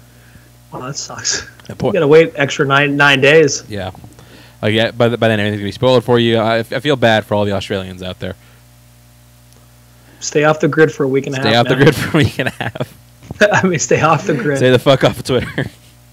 well, 0.77 0.87
that 0.87 0.95
sucks. 0.95 1.47
And 1.69 1.81
You 1.81 1.93
gotta 1.93 2.07
wait 2.07 2.33
extra 2.35 2.65
nine 2.65 2.95
nine 2.97 3.21
days. 3.21 3.63
yeah. 3.69 3.91
Like 4.61 4.73
yeah, 4.73 4.91
by, 4.91 5.09
the, 5.09 5.17
by 5.17 5.27
then 5.27 5.39
everything's 5.39 5.59
gonna 5.59 5.67
be 5.67 5.71
spoiled 5.71 6.03
for 6.03 6.17
you. 6.17 6.39
I, 6.39 6.63
feel 6.63 6.95
bad 6.95 7.25
for 7.25 7.35
all 7.35 7.45
the 7.45 7.51
Australians 7.51 8.01
out 8.01 8.19
there. 8.19 8.35
Stay 10.19 10.43
off 10.43 10.59
the 10.59 10.67
grid 10.67 10.91
for 10.91 11.03
a 11.03 11.07
week 11.07 11.27
and 11.27 11.35
a 11.35 11.39
Stay 11.39 11.51
half. 11.51 11.67
Stay 11.67 11.73
off 11.73 11.77
the 11.77 11.83
grid 11.83 11.95
for 11.95 12.17
a 12.17 12.23
week 12.23 12.39
and 12.39 12.47
a 12.47 12.51
half. 12.51 12.97
I 13.41 13.67
mean, 13.67 13.79
stay 13.79 14.01
off 14.01 14.25
the 14.25 14.33
grid. 14.33 14.57
Stay 14.57 14.71
the 14.71 14.79
fuck 14.79 15.03
off 15.03 15.19
of 15.19 15.25
Twitter. 15.25 15.65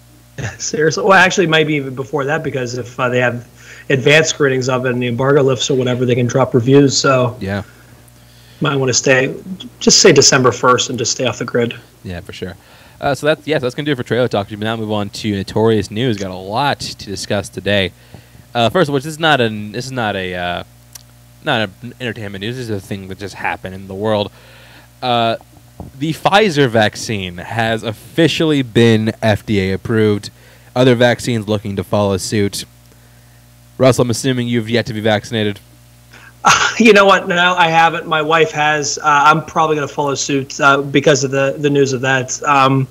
Seriously. 0.59 1.05
Well, 1.05 1.13
actually, 1.13 1.47
maybe 1.47 1.75
even 1.75 1.95
before 1.95 2.25
that, 2.25 2.43
because 2.43 2.77
if 2.77 2.99
uh, 2.99 3.09
they 3.09 3.21
have 3.21 3.49
advanced 3.91 4.31
screenings 4.31 4.69
of 4.69 4.87
it 4.87 4.93
and 4.93 5.03
the 5.03 5.07
embargo 5.07 5.43
lifts 5.43 5.71
or 5.71 5.77
whatever, 5.77 6.05
they 6.05 6.15
can 6.15 6.27
drop 6.27 6.55
reviews. 6.55 6.97
So 6.97 7.37
yeah. 7.41 7.63
might 8.61 8.77
want 8.77 8.89
to 8.89 8.95
stay, 8.95 9.35
just 9.81 10.01
say 10.01 10.13
December 10.13 10.51
1st 10.51 10.91
and 10.91 10.99
just 10.99 11.13
stay 11.13 11.27
off 11.27 11.39
the 11.39 11.45
grid. 11.45 11.75
Yeah, 12.03 12.21
for 12.21 12.33
sure. 12.33 12.55
Uh, 13.03 13.17
so 13.17 13.27
that's 13.27 13.47
yeah, 13.49 13.59
so 13.59 13.63
that's 13.63 13.75
gonna 13.75 13.85
do 13.85 13.93
it 13.93 13.97
for 13.97 14.05
trailer 14.05 14.29
talk. 14.29 14.49
We 14.49 14.57
now 14.57 14.77
move 14.77 14.93
on 14.93 15.11
to 15.11 15.33
notorious 15.33 15.91
news. 15.91 16.17
Got 16.17 16.31
a 16.31 16.35
lot 16.35 16.79
to 16.79 17.05
discuss 17.05 17.49
today. 17.49 17.91
Uh, 18.55 18.71
first 18.71 18.89
of 18.89 18.95
which, 18.95 19.03
this 19.03 19.15
is 19.15 19.19
not 19.19 19.41
an 19.41 19.73
this 19.73 19.87
is 19.87 19.93
not 19.93 20.15
a 20.15 20.35
uh, 20.35 20.65
not 21.43 21.69
an 21.83 21.95
entertainment 22.01 22.43
news. 22.43 22.57
This 22.57 22.71
is 22.71 22.71
a 22.71 22.81
thing 22.81 23.09
that 23.09 23.19
just 23.19 23.35
happened 23.35 23.75
in 23.75 23.89
the 23.89 23.95
world. 23.95 24.31
Uh, 25.03 25.37
the 25.99 26.13
Pfizer 26.13 26.69
vaccine 26.69 27.39
has 27.39 27.83
officially 27.83 28.63
been 28.63 29.07
FDA 29.21 29.75
approved. 29.75 30.31
Other 30.77 30.95
vaccines 30.95 31.49
looking 31.49 31.75
to 31.75 31.83
follow 31.83 32.17
suit. 32.19 32.65
Russell, 33.79 34.03
I'm 34.03 34.11
assuming 34.11 34.47
you've 34.47 34.71
yet 34.71 34.87
to 34.87 34.93
be 34.93 35.01
vaccinated. 35.01 35.59
You 36.79 36.93
know 36.95 37.05
what? 37.05 37.29
No, 37.29 37.55
I 37.55 37.69
haven't. 37.69 38.07
My 38.07 38.23
wife 38.23 38.51
has. 38.53 38.99
Uh, 38.99 39.03
I'm 39.05 39.45
probably 39.45 39.77
going 39.77 39.87
to 39.87 39.95
follow 39.95 40.15
suit 40.15 40.59
uh, 40.59 40.81
because 40.81 41.23
of 41.23 41.31
the, 41.31 41.55
the 41.59 41.69
news 41.71 41.93
of 41.93 42.01
that. 42.01 42.43
Um, 42.45 42.89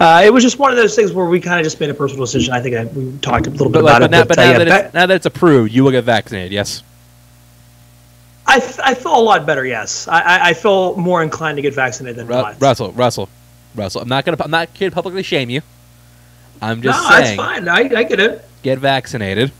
uh, 0.00 0.22
it 0.24 0.32
was 0.32 0.42
just 0.42 0.58
one 0.58 0.70
of 0.72 0.76
those 0.76 0.94
things 0.96 1.12
where 1.12 1.24
we 1.26 1.40
kind 1.40 1.60
of 1.60 1.64
just 1.64 1.78
made 1.80 1.90
a 1.90 1.94
personal 1.94 2.24
decision. 2.26 2.52
I 2.52 2.60
think 2.60 2.74
I, 2.74 2.84
we 2.86 3.16
talked 3.18 3.46
a 3.46 3.50
little 3.50 3.68
bit 3.70 3.82
But, 3.82 3.84
about 3.84 4.00
but 4.00 4.04
it. 4.06 4.10
now, 4.10 4.20
but, 4.22 4.28
but 4.28 4.36
now, 4.38 4.50
yeah, 4.50 4.64
that 4.64 4.94
now 4.94 5.06
that 5.06 5.14
it's 5.14 5.26
approved, 5.26 5.72
you 5.72 5.84
will 5.84 5.92
get 5.92 6.04
vaccinated. 6.04 6.50
Yes. 6.52 6.82
I 8.46 8.56
I 8.82 8.94
feel 8.94 9.16
a 9.16 9.22
lot 9.22 9.46
better. 9.46 9.64
Yes, 9.64 10.06
I, 10.08 10.20
I, 10.20 10.48
I 10.50 10.54
feel 10.54 10.96
more 10.96 11.22
inclined 11.22 11.56
to 11.56 11.62
get 11.62 11.72
vaccinated 11.72 12.16
than 12.16 12.26
Ru- 12.26 12.34
not. 12.34 12.60
Russell, 12.60 12.92
Russell, 12.92 13.28
Russell. 13.74 14.02
I'm 14.02 14.08
not 14.08 14.24
gonna. 14.26 14.36
I'm 14.40 14.50
not 14.50 14.68
here 14.74 14.90
to 14.90 14.94
publicly 14.94 15.22
shame 15.22 15.48
you. 15.48 15.62
I'm 16.60 16.78
no, 16.80 16.90
just 16.92 17.08
that's 17.08 17.26
saying, 17.28 17.36
fine. 17.38 17.68
I, 17.68 17.78
I 17.94 18.02
get 18.02 18.20
it. 18.20 18.44
get 18.62 18.78
vaccinated. 18.80 19.52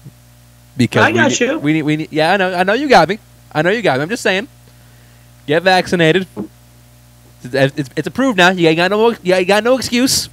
Because 0.77 1.05
I 1.05 1.11
we 1.11 1.17
got 1.17 1.31
need- 1.31 1.41
you. 1.41 1.59
We 1.59 1.73
need. 1.73 1.83
We 1.83 1.97
need. 1.97 2.13
Yeah, 2.13 2.33
I 2.33 2.37
know. 2.37 2.53
I 2.55 2.63
know 2.65 2.73
you 2.73 2.89
got 2.89 3.09
me. 3.09 3.19
I 3.53 3.63
know 3.63 3.71
you 3.71 3.83
got 3.83 3.99
me. 3.99 4.03
I'm 4.03 4.09
just 4.09 4.23
saying, 4.23 4.49
get 5.47 5.63
vaccinated. 5.63 6.27
It's, 7.45 7.79
it's, 7.79 7.91
it's 7.97 8.07
approved 8.07 8.39
now. 8.39 8.51
You 8.51 8.75
got 8.75 8.91
no. 8.91 9.11
You 9.23 9.45
got 9.45 9.63
no 9.63 9.77
excuse. 9.77 10.29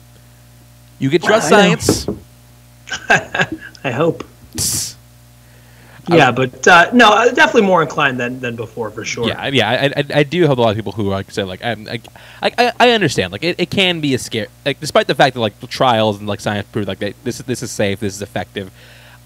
You 0.99 1.09
can 1.09 1.21
trust 1.21 1.51
I 1.51 1.75
science. 1.75 2.07
I 3.83 3.91
hope. 3.91 4.23
I- 6.09 6.17
Yeah, 6.17 6.31
but 6.31 6.67
uh, 6.67 6.89
no, 6.93 7.09
uh, 7.11 7.29
definitely 7.31 7.61
more 7.61 7.81
inclined 7.83 8.19
than, 8.19 8.39
than 8.39 8.55
before 8.55 8.89
for 8.89 9.05
sure. 9.05 9.27
Yeah, 9.27 9.39
I- 9.41 9.47
yeah, 9.49 9.69
I, 9.69 9.99
I, 9.99 10.05
I 10.19 10.23
do 10.23 10.41
have 10.47 10.57
a 10.57 10.61
lot 10.61 10.71
of 10.71 10.75
people 10.75 10.91
who, 10.91 11.03
like 11.09 11.27
I 11.29 11.31
said, 11.31 11.47
like 11.47 11.63
I'm, 11.63 11.87
I, 11.87 12.01
I, 12.41 12.71
I 12.79 12.89
understand, 12.91 13.31
like 13.31 13.43
it, 13.43 13.59
it 13.59 13.69
can 13.69 14.01
be 14.01 14.13
a 14.15 14.17
scare, 14.17 14.47
like 14.65 14.79
despite 14.79 15.05
the 15.07 15.15
fact 15.15 15.35
that 15.35 15.39
like 15.39 15.59
the 15.59 15.67
trials 15.67 16.17
and 16.19 16.27
like 16.27 16.39
science 16.39 16.67
prove 16.71 16.87
like 16.87 16.99
they, 16.99 17.13
this 17.23 17.39
is 17.39 17.45
this 17.45 17.61
is 17.63 17.71
safe, 17.71 17.99
this 17.99 18.15
is 18.15 18.21
effective. 18.21 18.71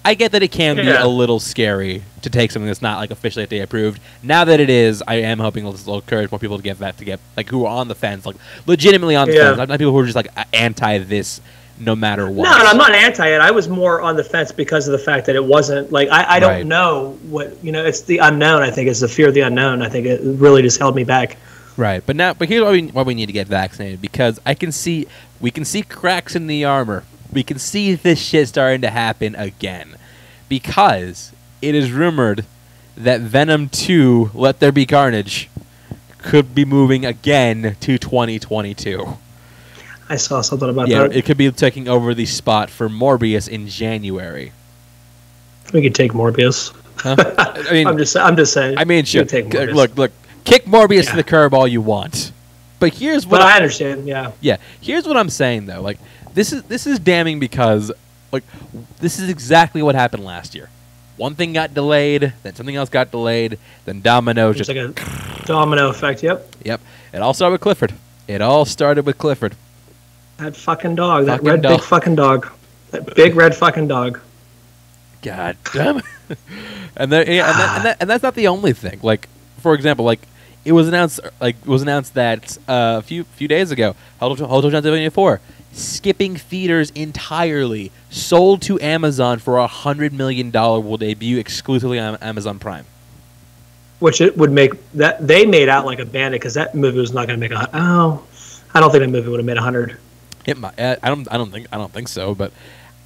I 0.05 0.13
get 0.13 0.31
that 0.33 0.43
it 0.43 0.51
can 0.51 0.75
be 0.75 0.87
a 0.87 1.07
little 1.07 1.39
scary 1.39 2.03
to 2.21 2.29
take 2.29 2.51
something 2.51 2.67
that's 2.67 2.81
not 2.81 2.99
like 2.99 3.09
officially 3.09 3.45
FDA 3.47 3.63
approved. 3.63 3.99
Now 4.21 4.45
that 4.45 4.59
it 4.59 4.69
is, 4.69 5.03
I 5.07 5.15
am 5.15 5.39
hoping 5.39 5.65
this 5.69 5.85
will 5.85 5.95
encourage 5.95 6.31
more 6.31 6.37
people 6.39 6.57
to 6.57 6.63
get 6.63 6.77
that 6.79 6.97
to 6.99 7.05
get 7.05 7.19
like 7.35 7.49
who 7.49 7.65
are 7.65 7.75
on 7.75 7.87
the 7.87 7.95
fence, 7.95 8.25
like 8.25 8.35
legitimately 8.67 9.15
on 9.15 9.27
the 9.27 9.33
fence, 9.33 9.57
not, 9.57 9.67
not 9.67 9.79
people 9.79 9.91
who 9.91 9.97
are 9.99 10.05
just 10.05 10.15
like 10.15 10.27
anti 10.53 10.99
this 10.99 11.41
no 11.77 11.95
matter 11.95 12.29
what. 12.29 12.45
No, 12.45 12.53
and 12.57 12.67
I'm 12.67 12.77
not 12.77 12.91
anti 12.93 13.27
it. 13.27 13.41
I 13.41 13.49
was 13.51 13.67
more 13.67 13.99
on 14.01 14.15
the 14.15 14.23
fence 14.23 14.51
because 14.51 14.87
of 14.87 14.91
the 14.91 14.99
fact 15.03 15.25
that 15.25 15.35
it 15.35 15.43
wasn't 15.43 15.91
like 15.91 16.07
I, 16.09 16.35
I 16.35 16.39
don't 16.39 16.49
Right. 16.51 16.65
know 16.65 17.17
what 17.23 17.61
you 17.63 17.71
know. 17.71 17.83
It's 17.83 18.01
the 18.01 18.19
unknown. 18.19 18.61
I 18.61 18.69
think 18.69 18.87
it's 18.89 18.99
the 18.99 19.07
fear 19.09 19.27
of 19.27 19.33
the 19.33 19.41
unknown. 19.41 19.81
I 19.81 19.89
think 19.89 20.05
it 20.05 20.21
really 20.23 20.61
just 20.61 20.77
held 20.77 20.95
me 20.95 21.03
back. 21.03 21.35
Right, 21.77 22.01
but 22.05 22.15
now, 22.15 22.33
but 22.33 22.47
here's 22.47 22.63
why 22.63 22.71
we, 22.71 22.87
why 22.87 23.01
we 23.01 23.15
need 23.15 23.25
to 23.25 23.33
get 23.33 23.47
vaccinated 23.47 24.01
because 24.01 24.39
I 24.45 24.53
can 24.53 24.71
see 24.71 25.07
we 25.41 25.51
can 25.51 25.65
see 25.65 25.81
cracks 25.81 26.35
in 26.35 26.47
the 26.47 26.63
armor. 26.63 27.03
We 27.31 27.43
can 27.43 27.59
see 27.59 27.95
this 27.95 28.19
shit 28.19 28.47
starting 28.47 28.81
to 28.81 28.89
happen 28.89 29.35
again 29.35 29.97
because 30.49 31.31
it 31.61 31.75
is 31.75 31.91
rumored 31.91 32.45
that 32.95 33.21
Venom 33.21 33.69
2 33.69 34.31
Let 34.33 34.59
There 34.59 34.71
Be 34.71 34.85
Carnage 34.85 35.49
could 36.17 36.55
be 36.55 36.65
moving 36.65 37.05
again 37.05 37.75
to 37.81 37.97
2022. 37.97 39.17
I 40.07 40.15
saw 40.17 40.41
something 40.41 40.69
about 40.69 40.87
Yeah, 40.87 41.07
that. 41.07 41.15
it 41.15 41.25
could 41.25 41.37
be 41.37 41.51
taking 41.51 41.87
over 41.87 42.13
the 42.13 42.25
spot 42.25 42.69
for 42.69 42.87
Morbius 42.89 43.49
in 43.49 43.67
January. 43.67 44.51
we 45.73 45.81
could 45.81 45.95
take 45.95 46.13
Morbius. 46.13 46.73
Huh? 46.97 47.15
I 47.69 47.73
mean, 47.73 47.87
I'm 47.87 47.97
just 47.97 48.15
I'm 48.15 48.35
just 48.35 48.53
saying. 48.53 48.77
I 48.77 48.85
mean, 48.85 49.03
sure. 49.05 49.25
Look, 49.25 49.97
look, 49.97 50.11
kick 50.43 50.65
Morbius 50.65 51.09
to 51.09 51.15
the 51.15 51.23
curb 51.23 51.53
all 51.53 51.67
you 51.67 51.81
want. 51.81 52.31
But 52.79 52.93
here's 52.93 53.25
what 53.25 53.39
but 53.39 53.41
I 53.41 53.55
understand. 53.55 54.07
Yeah. 54.07 54.31
Yeah, 54.41 54.57
here's 54.79 55.07
what 55.07 55.17
I'm 55.17 55.29
saying 55.29 55.65
though. 55.65 55.81
Like 55.81 55.97
this 56.35 56.53
is 56.53 56.63
this 56.63 56.85
is 56.85 56.99
damning 56.99 57.39
because 57.39 57.91
like 58.31 58.43
this 58.99 59.19
is 59.19 59.29
exactly 59.29 59.81
what 59.81 59.95
happened 59.95 60.23
last 60.23 60.53
year. 60.53 60.69
One 61.17 61.33
thing 61.33 61.53
got 61.53 61.73
delayed, 61.73 62.33
then 62.43 62.55
something 62.55 62.75
else 62.75 62.89
got 62.89 63.09
delayed, 63.09 63.57
then 63.85 64.01
dominoes 64.01 64.57
just 64.57 64.67
like 64.67 64.77
a 64.77 64.93
domino 65.45 65.89
effect. 65.89 66.21
Yep. 66.21 66.55
yep. 66.63 66.81
It 67.13 67.21
all 67.21 67.33
started 67.33 67.53
with 67.53 67.61
Clifford. 67.61 67.93
It 68.27 68.41
all 68.41 68.65
started 68.65 69.05
with 69.05 69.17
Clifford. 69.17 69.55
That 70.37 70.57
fucking 70.57 70.95
dog. 70.95 71.27
That 71.27 71.37
Fucking 71.37 71.47
red 71.47 71.61
dog. 71.61 71.77
big 71.77 71.87
fucking 71.87 72.15
dog. 72.15 72.51
That 72.91 73.15
big 73.15 73.35
red 73.35 73.55
fucking 73.55 73.87
dog. 73.87 74.19
God 75.21 75.55
damn 75.73 75.99
it. 75.99 76.05
and 76.97 77.11
then 77.11 77.27
yeah, 77.27 77.49
and, 77.49 77.59
that, 77.59 77.75
and, 77.77 77.85
that, 77.85 77.97
and 78.01 78.09
that's 78.09 78.23
not 78.23 78.35
the 78.35 78.49
only 78.49 78.73
thing. 78.73 78.99
Like 79.01 79.29
for 79.59 79.73
example, 79.73 80.03
like 80.03 80.19
it 80.65 80.73
was 80.73 80.89
announced 80.89 81.21
like 81.39 81.55
it 81.61 81.67
was 81.67 81.81
announced 81.81 82.15
that 82.15 82.57
uh, 82.67 82.99
a 82.99 83.01
few 83.01 83.23
few 83.23 83.47
days 83.47 83.71
ago, 83.71 83.95
Hotel 84.19 84.47
Hotel 84.47 84.69
Transylvania 84.69 85.11
4 85.11 85.39
skipping 85.75 86.35
theaters 86.35 86.89
entirely, 86.91 87.91
sold 88.09 88.61
to 88.63 88.79
Amazon 88.81 89.39
for 89.39 89.57
a 89.57 89.67
hundred 89.67 90.13
million 90.13 90.49
dollar 90.51 90.79
will 90.79 90.97
debut 90.97 91.37
exclusively 91.37 91.99
on 91.99 92.15
Amazon 92.17 92.59
Prime. 92.59 92.85
Which 93.99 94.21
it 94.21 94.37
would 94.37 94.51
make 94.51 94.71
that 94.93 95.25
they 95.25 95.45
made 95.45 95.69
out 95.69 95.85
like 95.85 95.99
a 95.99 96.05
bandit 96.05 96.41
because 96.41 96.53
that 96.55 96.75
movie 96.75 96.99
was 96.99 97.13
not 97.13 97.27
going 97.27 97.39
to 97.39 97.49
make 97.49 97.51
a. 97.57 97.69
Oh, 97.73 98.23
I 98.73 98.79
don't 98.79 98.91
think 98.91 99.01
that 99.03 99.09
movie 99.09 99.29
would 99.29 99.39
have 99.39 99.45
made 99.45 99.57
a 99.57 99.61
hundred. 99.61 99.97
It 100.45 100.57
might, 100.57 100.79
I 100.79 100.95
don't 101.03 101.27
I 101.31 101.37
don't 101.37 101.51
think 101.51 101.67
I 101.71 101.77
don't 101.77 101.91
think 101.91 102.07
so, 102.07 102.35
but 102.35 102.51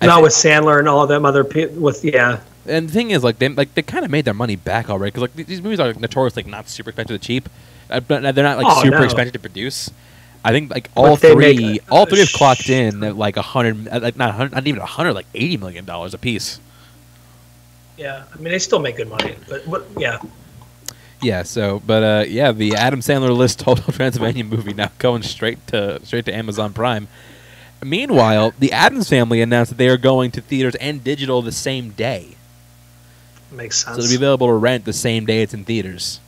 Not 0.01 0.21
with 0.23 0.34
Sandler 0.34 0.79
and 0.79 0.88
all 0.89 1.03
of 1.03 1.10
them 1.10 1.25
other 1.25 1.43
people. 1.43 1.82
with 1.82 2.03
yeah. 2.03 2.41
and 2.65 2.89
the 2.89 2.93
thing 2.93 3.12
is 3.12 3.23
like 3.23 3.39
they 3.39 3.47
like 3.49 3.73
they 3.75 3.82
kind 3.82 4.03
of 4.03 4.12
made 4.12 4.25
their 4.25 4.34
money 4.34 4.55
back 4.55 4.89
already 4.89 5.12
because 5.12 5.21
like 5.21 5.34
these 5.47 5.62
movies 5.62 5.79
are 5.79 5.88
like, 5.88 5.99
notoriously 5.99 6.43
like, 6.43 6.51
not 6.51 6.67
super 6.67 6.89
expensive 6.89 7.19
to 7.21 7.25
cheap, 7.25 7.47
uh, 7.89 7.99
but 8.01 8.21
they're 8.36 8.43
not 8.43 8.58
like 8.58 8.67
Oh, 8.67 8.82
super 8.82 8.97
no. 8.99 9.03
expensive 9.05 9.34
to 9.34 9.39
produce. 9.39 9.89
I 10.43 10.52
think 10.52 10.71
like 10.71 10.93
But 10.93 11.02
all 11.06 11.15
they 11.17 11.36
make 11.36 11.58
three, 11.58 11.80
all 11.89 12.06
three 12.06 12.19
have 12.19 12.30
sh- 12.30 12.36
clocked 12.36 12.69
in 12.69 13.04
at 13.04 13.17
like 13.17 13.36
a 13.38 13.41
hundred, 13.41 13.88
uh, 13.89 13.99
like 14.02 14.15
not 14.15 14.34
hundred, 14.36 14.54
not 14.54 14.67
even 14.67 14.82
a 14.82 14.86
hundred, 14.86 15.13
like 15.13 15.25
eighty 15.36 15.58
million 15.58 15.86
dollars 15.86 16.13
a 16.13 16.17
piece. 16.17 16.60
Yeah, 17.97 18.23
I 18.34 18.38
mean 18.38 18.52
they 18.52 18.60
still 18.60 18.80
make 18.80 18.95
good 18.97 19.10
money, 19.10 19.36
but 19.49 19.67
what? 19.67 19.86
Yeah, 19.97 20.19
Yeah. 21.21 21.43
So, 21.43 21.82
but 21.86 22.04
uh, 22.04 22.25
yeah, 22.28 22.54
the 22.54 22.75
Adam 22.75 23.02
Sandler 23.02 23.36
list 23.36 23.62
Hotel 23.63 23.93
Transylvania 23.93 24.45
movie 24.45 24.73
now 24.73 24.91
going 24.97 25.23
straight 25.23 25.65
to 25.67 25.99
straight 26.06 26.25
to 26.25 26.34
Amazon 26.36 26.71
Prime. 26.73 27.10
Meanwhile, 27.84 28.54
the 28.60 28.71
Addams 28.73 29.08
family 29.10 29.41
announced 29.41 29.71
that 29.71 29.78
they 29.78 29.88
are 29.88 29.97
going 29.97 30.32
to 30.32 30.41
theaters 30.41 30.75
and 30.75 31.02
digital 31.04 31.41
the 31.41 31.52
same 31.54 31.91
day, 31.91 32.36
makes 33.52 33.84
sense. 33.84 33.95
so 33.97 34.02
it'll 34.04 34.10
be 34.12 34.15
available 34.15 34.47
to 34.47 34.54
rent 34.54 34.84
the 34.86 34.93
same 34.93 35.25
day 35.25 35.41
it's 35.41 35.54
in 35.54 35.63
theaters. 35.65 36.19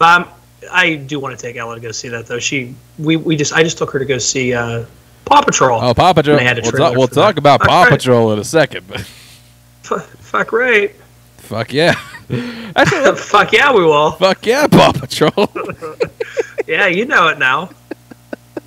um, 0.00 0.28
I 0.70 0.96
do 0.96 1.18
want 1.20 1.38
to 1.38 1.42
take 1.42 1.56
Ella 1.56 1.74
to 1.74 1.80
go 1.80 1.92
see 1.92 2.08
that 2.08 2.26
though. 2.26 2.38
She 2.38 2.74
we, 2.98 3.16
we 3.16 3.36
just 3.36 3.52
I 3.52 3.62
just 3.62 3.78
took 3.78 3.90
her 3.92 3.98
to 3.98 4.04
go 4.04 4.18
see 4.18 4.54
uh, 4.54 4.84
Paw 5.24 5.42
Patrol. 5.42 5.80
Oh, 5.82 5.94
Paw 5.94 6.12
Patrol. 6.12 6.36
They 6.38 6.44
had 6.44 6.58
a 6.58 6.62
We'll, 6.62 6.72
talk, 6.72 6.96
we'll 6.96 7.08
talk 7.08 7.36
about 7.38 7.60
Fuck 7.60 7.68
Paw 7.68 7.82
right. 7.84 7.92
Patrol 7.92 8.32
in 8.32 8.38
a 8.38 8.44
second, 8.44 8.86
but 8.88 9.00
F- 9.00 10.06
fuck 10.20 10.52
right. 10.52 10.94
fuck 11.36 11.72
yeah. 11.72 11.94
Actually, 12.76 13.16
fuck 13.16 13.52
yeah, 13.52 13.72
we 13.72 13.84
will. 13.84 14.12
fuck 14.12 14.44
yeah, 14.46 14.66
Paw 14.66 14.92
Patrol. 14.92 15.48
Yeah, 16.66 16.86
you 16.86 17.04
know 17.04 17.28
it 17.28 17.38
now. 17.38 17.70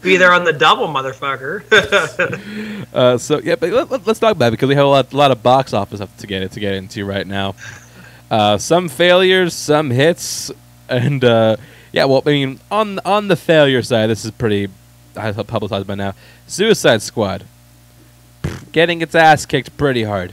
Be 0.01 0.17
there 0.17 0.31
on 0.31 0.43
the 0.43 0.53
double, 0.53 0.87
motherfucker. 0.87 1.63
uh, 2.93 3.17
so 3.17 3.39
yeah, 3.39 3.55
but 3.55 3.71
let, 3.71 4.07
us 4.07 4.19
talk 4.19 4.33
about 4.33 4.49
it 4.49 4.51
because 4.51 4.69
we 4.69 4.75
have 4.75 4.85
a 4.85 4.89
lot, 4.89 5.11
a 5.11 5.17
lot 5.17 5.31
of 5.31 5.41
box 5.41 5.73
office 5.73 5.97
stuff 5.97 6.15
to 6.17 6.27
get 6.27 6.51
to 6.51 6.59
get 6.59 6.75
into 6.75 7.05
right 7.05 7.25
now. 7.25 7.55
Uh, 8.29 8.57
some 8.59 8.87
failures, 8.87 9.55
some 9.55 9.89
hits, 9.89 10.51
and 10.89 11.23
uh, 11.23 11.57
yeah. 11.97 12.05
Well, 12.05 12.23
I 12.25 12.29
mean, 12.29 12.59
on 12.71 12.99
on 13.05 13.27
the 13.27 13.35
failure 13.35 13.81
side, 13.81 14.07
this 14.07 14.23
is 14.23 14.31
pretty 14.31 14.69
publicized 15.15 15.87
by 15.87 15.95
now. 15.95 16.13
Suicide 16.47 17.01
Squad 17.01 17.43
getting 18.71 19.01
its 19.01 19.15
ass 19.15 19.45
kicked 19.45 19.75
pretty 19.77 20.03
hard. 20.03 20.31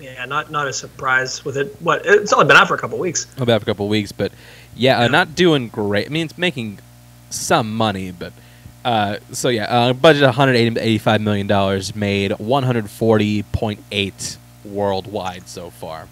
yeah, 0.00 0.24
not 0.26 0.50
not 0.50 0.66
a 0.68 0.72
surprise 0.72 1.44
with 1.44 1.56
it. 1.56 1.74
What? 1.80 2.02
It's 2.04 2.32
only 2.32 2.46
been 2.46 2.56
out 2.56 2.68
for 2.68 2.74
a 2.74 2.78
couple 2.78 2.98
weeks. 2.98 3.26
I'll 3.38 3.46
be 3.46 3.52
out 3.52 3.60
for 3.62 3.64
a 3.64 3.72
couple 3.72 3.88
weeks, 3.88 4.12
but 4.12 4.30
yeah, 4.76 5.00
Uh, 5.00 5.08
not 5.08 5.34
doing 5.34 5.68
great. 5.68 6.06
I 6.06 6.10
mean, 6.10 6.26
it's 6.26 6.38
making 6.38 6.78
some 7.30 7.74
money, 7.74 8.10
but 8.12 8.32
uh, 8.84 9.16
so 9.32 9.48
yeah, 9.48 9.64
uh, 9.64 9.92
budget 9.94 10.22
185 10.24 11.20
million 11.20 11.46
dollars, 11.46 11.94
made 11.96 12.32
140.8 12.32 14.36
worldwide 14.64 15.48
so 15.48 15.70
far. 15.70 16.08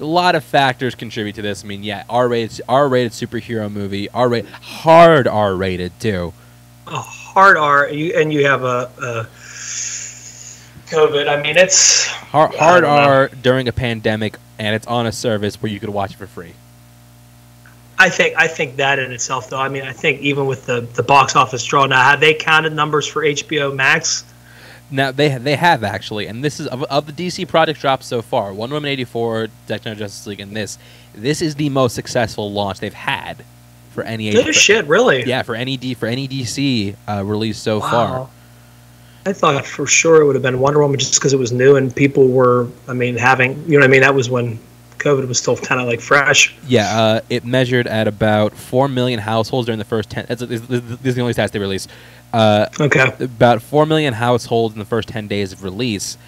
A 0.00 0.04
lot 0.04 0.34
of 0.34 0.44
factors 0.44 0.94
contribute 0.94 1.34
to 1.36 1.42
this. 1.42 1.64
I 1.64 1.66
mean, 1.66 1.82
yeah, 1.82 2.04
R-rated, 2.08 2.60
R-rated 2.68 3.12
superhero 3.12 3.70
movie, 3.70 4.08
R-rated, 4.10 4.50
hard 4.50 5.26
R-rated 5.26 5.98
too. 6.00 6.32
A 6.86 7.00
hard 7.00 7.56
R, 7.56 7.88
you, 7.88 8.14
and 8.16 8.32
you 8.32 8.46
have 8.46 8.62
a, 8.62 8.90
a 9.02 9.26
COVID. 10.86 11.28
I 11.28 11.42
mean, 11.42 11.56
it's 11.56 12.06
hard, 12.06 12.54
hard 12.54 12.84
R 12.84 13.28
during 13.28 13.68
a 13.68 13.72
pandemic, 13.72 14.38
and 14.58 14.74
it's 14.74 14.86
on 14.86 15.06
a 15.06 15.12
service 15.12 15.60
where 15.60 15.70
you 15.70 15.80
could 15.80 15.88
watch 15.88 16.12
it 16.12 16.16
for 16.16 16.26
free. 16.26 16.54
I 17.98 18.10
think 18.10 18.36
I 18.36 18.46
think 18.46 18.76
that 18.76 18.98
in 18.98 19.10
itself, 19.10 19.50
though. 19.50 19.58
I 19.58 19.68
mean, 19.68 19.84
I 19.84 19.92
think 19.92 20.20
even 20.20 20.46
with 20.46 20.66
the 20.66 20.82
the 20.82 21.02
box 21.02 21.34
office 21.34 21.64
draw 21.64 21.86
now, 21.86 22.02
have 22.02 22.20
they 22.20 22.34
counted 22.34 22.72
numbers 22.72 23.06
for 23.06 23.22
HBO 23.22 23.74
Max? 23.74 24.24
Now 24.90 25.10
they 25.10 25.36
they 25.38 25.56
have 25.56 25.82
actually, 25.82 26.26
and 26.26 26.44
this 26.44 26.60
is 26.60 26.66
of, 26.68 26.82
of 26.84 27.06
the 27.06 27.12
DC 27.12 27.48
project 27.48 27.80
drops 27.80 28.06
so 28.06 28.22
far. 28.22 28.52
Wonder 28.52 28.74
Woman 28.74 28.90
eighty 28.90 29.04
four, 29.04 29.48
Snyder 29.66 29.94
Justice 29.94 30.26
League, 30.26 30.40
and 30.40 30.56
this 30.56 30.78
this 31.14 31.42
is 31.42 31.56
the 31.56 31.68
most 31.70 31.94
successful 31.94 32.52
launch 32.52 32.80
they've 32.80 32.92
had 32.94 33.44
for 33.90 34.04
any. 34.04 34.30
Good 34.30 34.54
shit, 34.54 34.86
really? 34.86 35.24
Yeah, 35.24 35.42
for 35.42 35.54
any 35.54 35.76
D 35.76 35.94
for 35.94 36.06
any 36.06 36.28
DC 36.28 36.94
uh, 37.08 37.24
release 37.24 37.58
so 37.58 37.80
wow. 37.80 37.90
far. 37.90 38.28
I 39.26 39.32
thought 39.32 39.66
for 39.66 39.88
sure 39.88 40.22
it 40.22 40.26
would 40.26 40.36
have 40.36 40.42
been 40.42 40.60
Wonder 40.60 40.80
Woman 40.80 41.00
just 41.00 41.14
because 41.14 41.32
it 41.32 41.38
was 41.38 41.50
new 41.50 41.74
and 41.74 41.94
people 41.94 42.28
were, 42.28 42.68
I 42.86 42.92
mean, 42.92 43.16
having, 43.16 43.60
you 43.64 43.72
know 43.72 43.78
what 43.78 43.84
I 43.84 43.88
mean? 43.88 44.02
That 44.02 44.14
was 44.14 44.30
when 44.30 44.56
COVID 44.98 45.26
was 45.26 45.38
still 45.38 45.56
kind 45.56 45.80
of 45.80 45.88
like 45.88 46.00
fresh. 46.00 46.54
Yeah, 46.68 46.84
uh, 46.96 47.20
it 47.28 47.44
measured 47.44 47.88
at 47.88 48.06
about 48.06 48.54
4 48.54 48.86
million 48.86 49.18
households 49.18 49.66
during 49.66 49.80
the 49.80 49.84
first 49.84 50.10
10. 50.10 50.26
This, 50.28 50.40
this, 50.40 50.60
this 50.60 50.98
is 51.02 51.14
the 51.16 51.20
only 51.20 51.34
stats 51.34 51.50
they 51.50 51.58
released. 51.58 51.90
Uh, 52.36 52.66
okay. 52.78 53.12
About 53.20 53.62
4 53.62 53.86
million 53.86 54.12
households 54.12 54.74
in 54.74 54.78
the 54.78 54.84
first 54.84 55.08
10 55.08 55.26
days 55.26 55.52
of 55.54 55.62
release, 55.64 56.18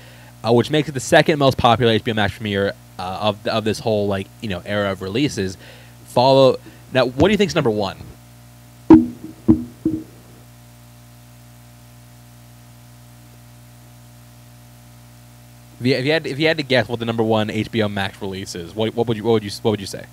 uh, 0.42 0.50
which 0.52 0.70
makes 0.70 0.88
it 0.88 0.92
the 0.92 1.00
second 1.00 1.38
most 1.38 1.58
popular 1.58 1.98
HBO 1.98 2.14
Max 2.14 2.34
premiere 2.34 2.72
uh, 2.98 3.18
of, 3.20 3.46
of 3.46 3.64
this 3.64 3.80
whole, 3.80 4.06
like, 4.06 4.26
you 4.40 4.48
know, 4.48 4.62
era 4.64 4.90
of 4.90 5.02
releases. 5.02 5.58
Follow. 6.06 6.56
Now, 6.94 7.04
what 7.04 7.28
do 7.28 7.32
you 7.32 7.36
think 7.36 7.50
is 7.50 7.54
number 7.54 7.70
one? 7.70 7.98
If 15.80 15.86
you, 15.86 15.94
if 15.96 16.04
you 16.06 16.12
had 16.12 16.26
if 16.26 16.38
you 16.40 16.48
had 16.48 16.56
to 16.56 16.62
guess 16.64 16.88
what 16.88 16.98
the 17.00 17.04
number 17.06 17.22
one 17.22 17.48
HBO 17.50 17.92
Max 17.92 18.20
release 18.22 18.54
is, 18.54 18.74
what, 18.74 18.94
what 18.94 19.06
would 19.06 19.16
you 19.16 19.24
what 19.24 19.32
would 19.34 19.44
you 19.44 19.50
what 19.62 19.72
would 19.72 19.80
you 19.80 19.86
say? 19.86 20.06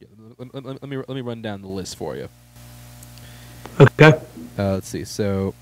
Yeah, 0.00 0.08
let, 0.38 0.54
let, 0.54 0.64
let, 0.64 0.88
me 0.88 0.96
let 0.96 1.08
me 1.08 1.20
run 1.20 1.42
down 1.42 1.62
the 1.62 1.68
list 1.68 1.96
for 1.96 2.16
you. 2.16 2.28
Okay. 3.80 4.20
Uh, 4.58 4.72
let's 4.74 4.88
see. 4.88 5.04
So, 5.04 5.54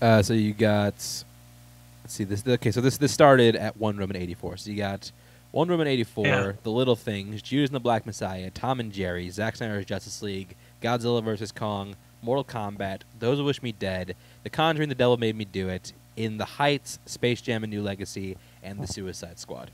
uh, 0.00 0.22
so 0.22 0.34
you 0.34 0.52
got. 0.52 0.94
Let's 0.94 2.14
see 2.14 2.24
this. 2.24 2.46
Okay, 2.46 2.70
so 2.70 2.80
this 2.80 2.98
this 2.98 3.12
started 3.12 3.56
at 3.56 3.76
Wonder 3.76 4.00
Woman 4.00 4.16
eighty 4.16 4.34
four. 4.34 4.56
So 4.56 4.70
you 4.70 4.76
got 4.76 5.10
Wonder 5.52 5.72
Woman 5.72 5.86
84, 5.88 6.26
yeah. 6.26 6.52
The 6.62 6.70
Little 6.70 6.96
Things, 6.96 7.40
Judas 7.40 7.70
and 7.70 7.74
the 7.74 7.80
Black 7.80 8.04
Messiah, 8.04 8.50
Tom 8.50 8.80
and 8.80 8.92
Jerry, 8.92 9.30
Zack 9.30 9.56
Snyder's 9.56 9.86
Justice 9.86 10.20
League, 10.20 10.54
Godzilla 10.82 11.24
vs. 11.24 11.52
Kong, 11.52 11.96
Mortal 12.22 12.44
Kombat, 12.44 13.00
Those 13.18 13.38
Who 13.38 13.44
Wish 13.44 13.62
Me 13.62 13.72
Dead, 13.72 14.14
The 14.42 14.50
Conjuring, 14.50 14.90
The 14.90 14.94
Devil 14.94 15.16
Made 15.16 15.36
Me 15.36 15.46
Do 15.46 15.70
It, 15.70 15.94
In 16.16 16.36
the 16.36 16.44
Heights, 16.44 16.98
Space 17.06 17.40
Jam: 17.40 17.64
A 17.64 17.66
New 17.66 17.82
Legacy, 17.82 18.36
and 18.62 18.78
The 18.78 18.86
Suicide 18.86 19.38
Squad, 19.38 19.70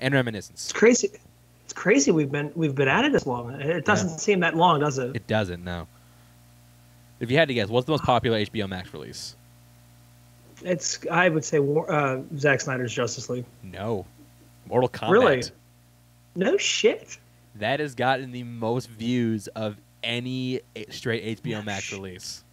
and 0.00 0.14
Reminiscence. 0.14 0.64
It's 0.64 0.72
crazy. 0.72 1.10
It's 1.68 1.74
crazy. 1.74 2.10
We've 2.10 2.32
been 2.32 2.50
we've 2.54 2.74
been 2.74 2.88
at 2.88 3.04
it 3.04 3.12
this 3.12 3.26
long. 3.26 3.60
It 3.60 3.84
doesn't 3.84 4.08
yeah. 4.08 4.16
seem 4.16 4.40
that 4.40 4.56
long, 4.56 4.80
does 4.80 4.96
it? 4.96 5.14
It 5.14 5.26
doesn't. 5.26 5.62
No. 5.62 5.86
If 7.20 7.30
you 7.30 7.36
had 7.36 7.48
to 7.48 7.52
guess, 7.52 7.68
what's 7.68 7.84
the 7.84 7.92
most 7.92 8.04
popular 8.04 8.38
HBO 8.38 8.66
Max 8.66 8.94
release? 8.94 9.36
It's 10.64 11.06
I 11.10 11.28
would 11.28 11.44
say 11.44 11.58
uh, 11.58 12.20
Zack 12.38 12.62
Snyder's 12.62 12.90
Justice 12.90 13.28
League. 13.28 13.44
No, 13.62 14.06
Mortal 14.66 14.88
Kombat. 14.88 15.10
Really? 15.10 15.42
No 16.36 16.56
shit. 16.56 17.18
That 17.56 17.80
has 17.80 17.94
gotten 17.94 18.32
the 18.32 18.44
most 18.44 18.88
views 18.88 19.46
of 19.48 19.76
any 20.02 20.62
straight 20.88 21.42
HBO 21.42 21.62
Max 21.62 21.92
release. 21.92 22.44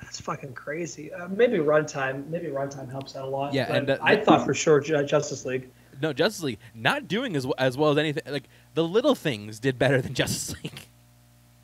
That's 0.00 0.20
fucking 0.20 0.52
crazy. 0.52 1.12
Uh, 1.12 1.26
maybe 1.26 1.56
runtime. 1.56 2.28
Maybe 2.28 2.46
runtime 2.46 2.88
helps 2.88 3.16
out 3.16 3.24
a 3.24 3.28
lot. 3.28 3.52
Yeah, 3.52 3.74
and 3.74 3.90
uh, 3.90 3.98
I 4.00 4.14
thought 4.14 4.46
for 4.46 4.54
sure 4.54 4.78
Justice 4.78 5.44
League. 5.44 5.68
No, 6.02 6.12
Justice 6.12 6.42
League 6.42 6.58
not 6.74 7.08
doing 7.08 7.36
as 7.36 7.46
as 7.58 7.78
well 7.78 7.92
as 7.92 7.98
anything. 7.98 8.24
Like 8.26 8.48
the 8.74 8.84
little 8.84 9.14
things 9.14 9.58
did 9.58 9.78
better 9.78 10.02
than 10.02 10.14
Justice 10.22 10.54
League. 10.62 10.86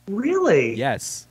Really? 0.09 0.74
Yes. 0.74 1.27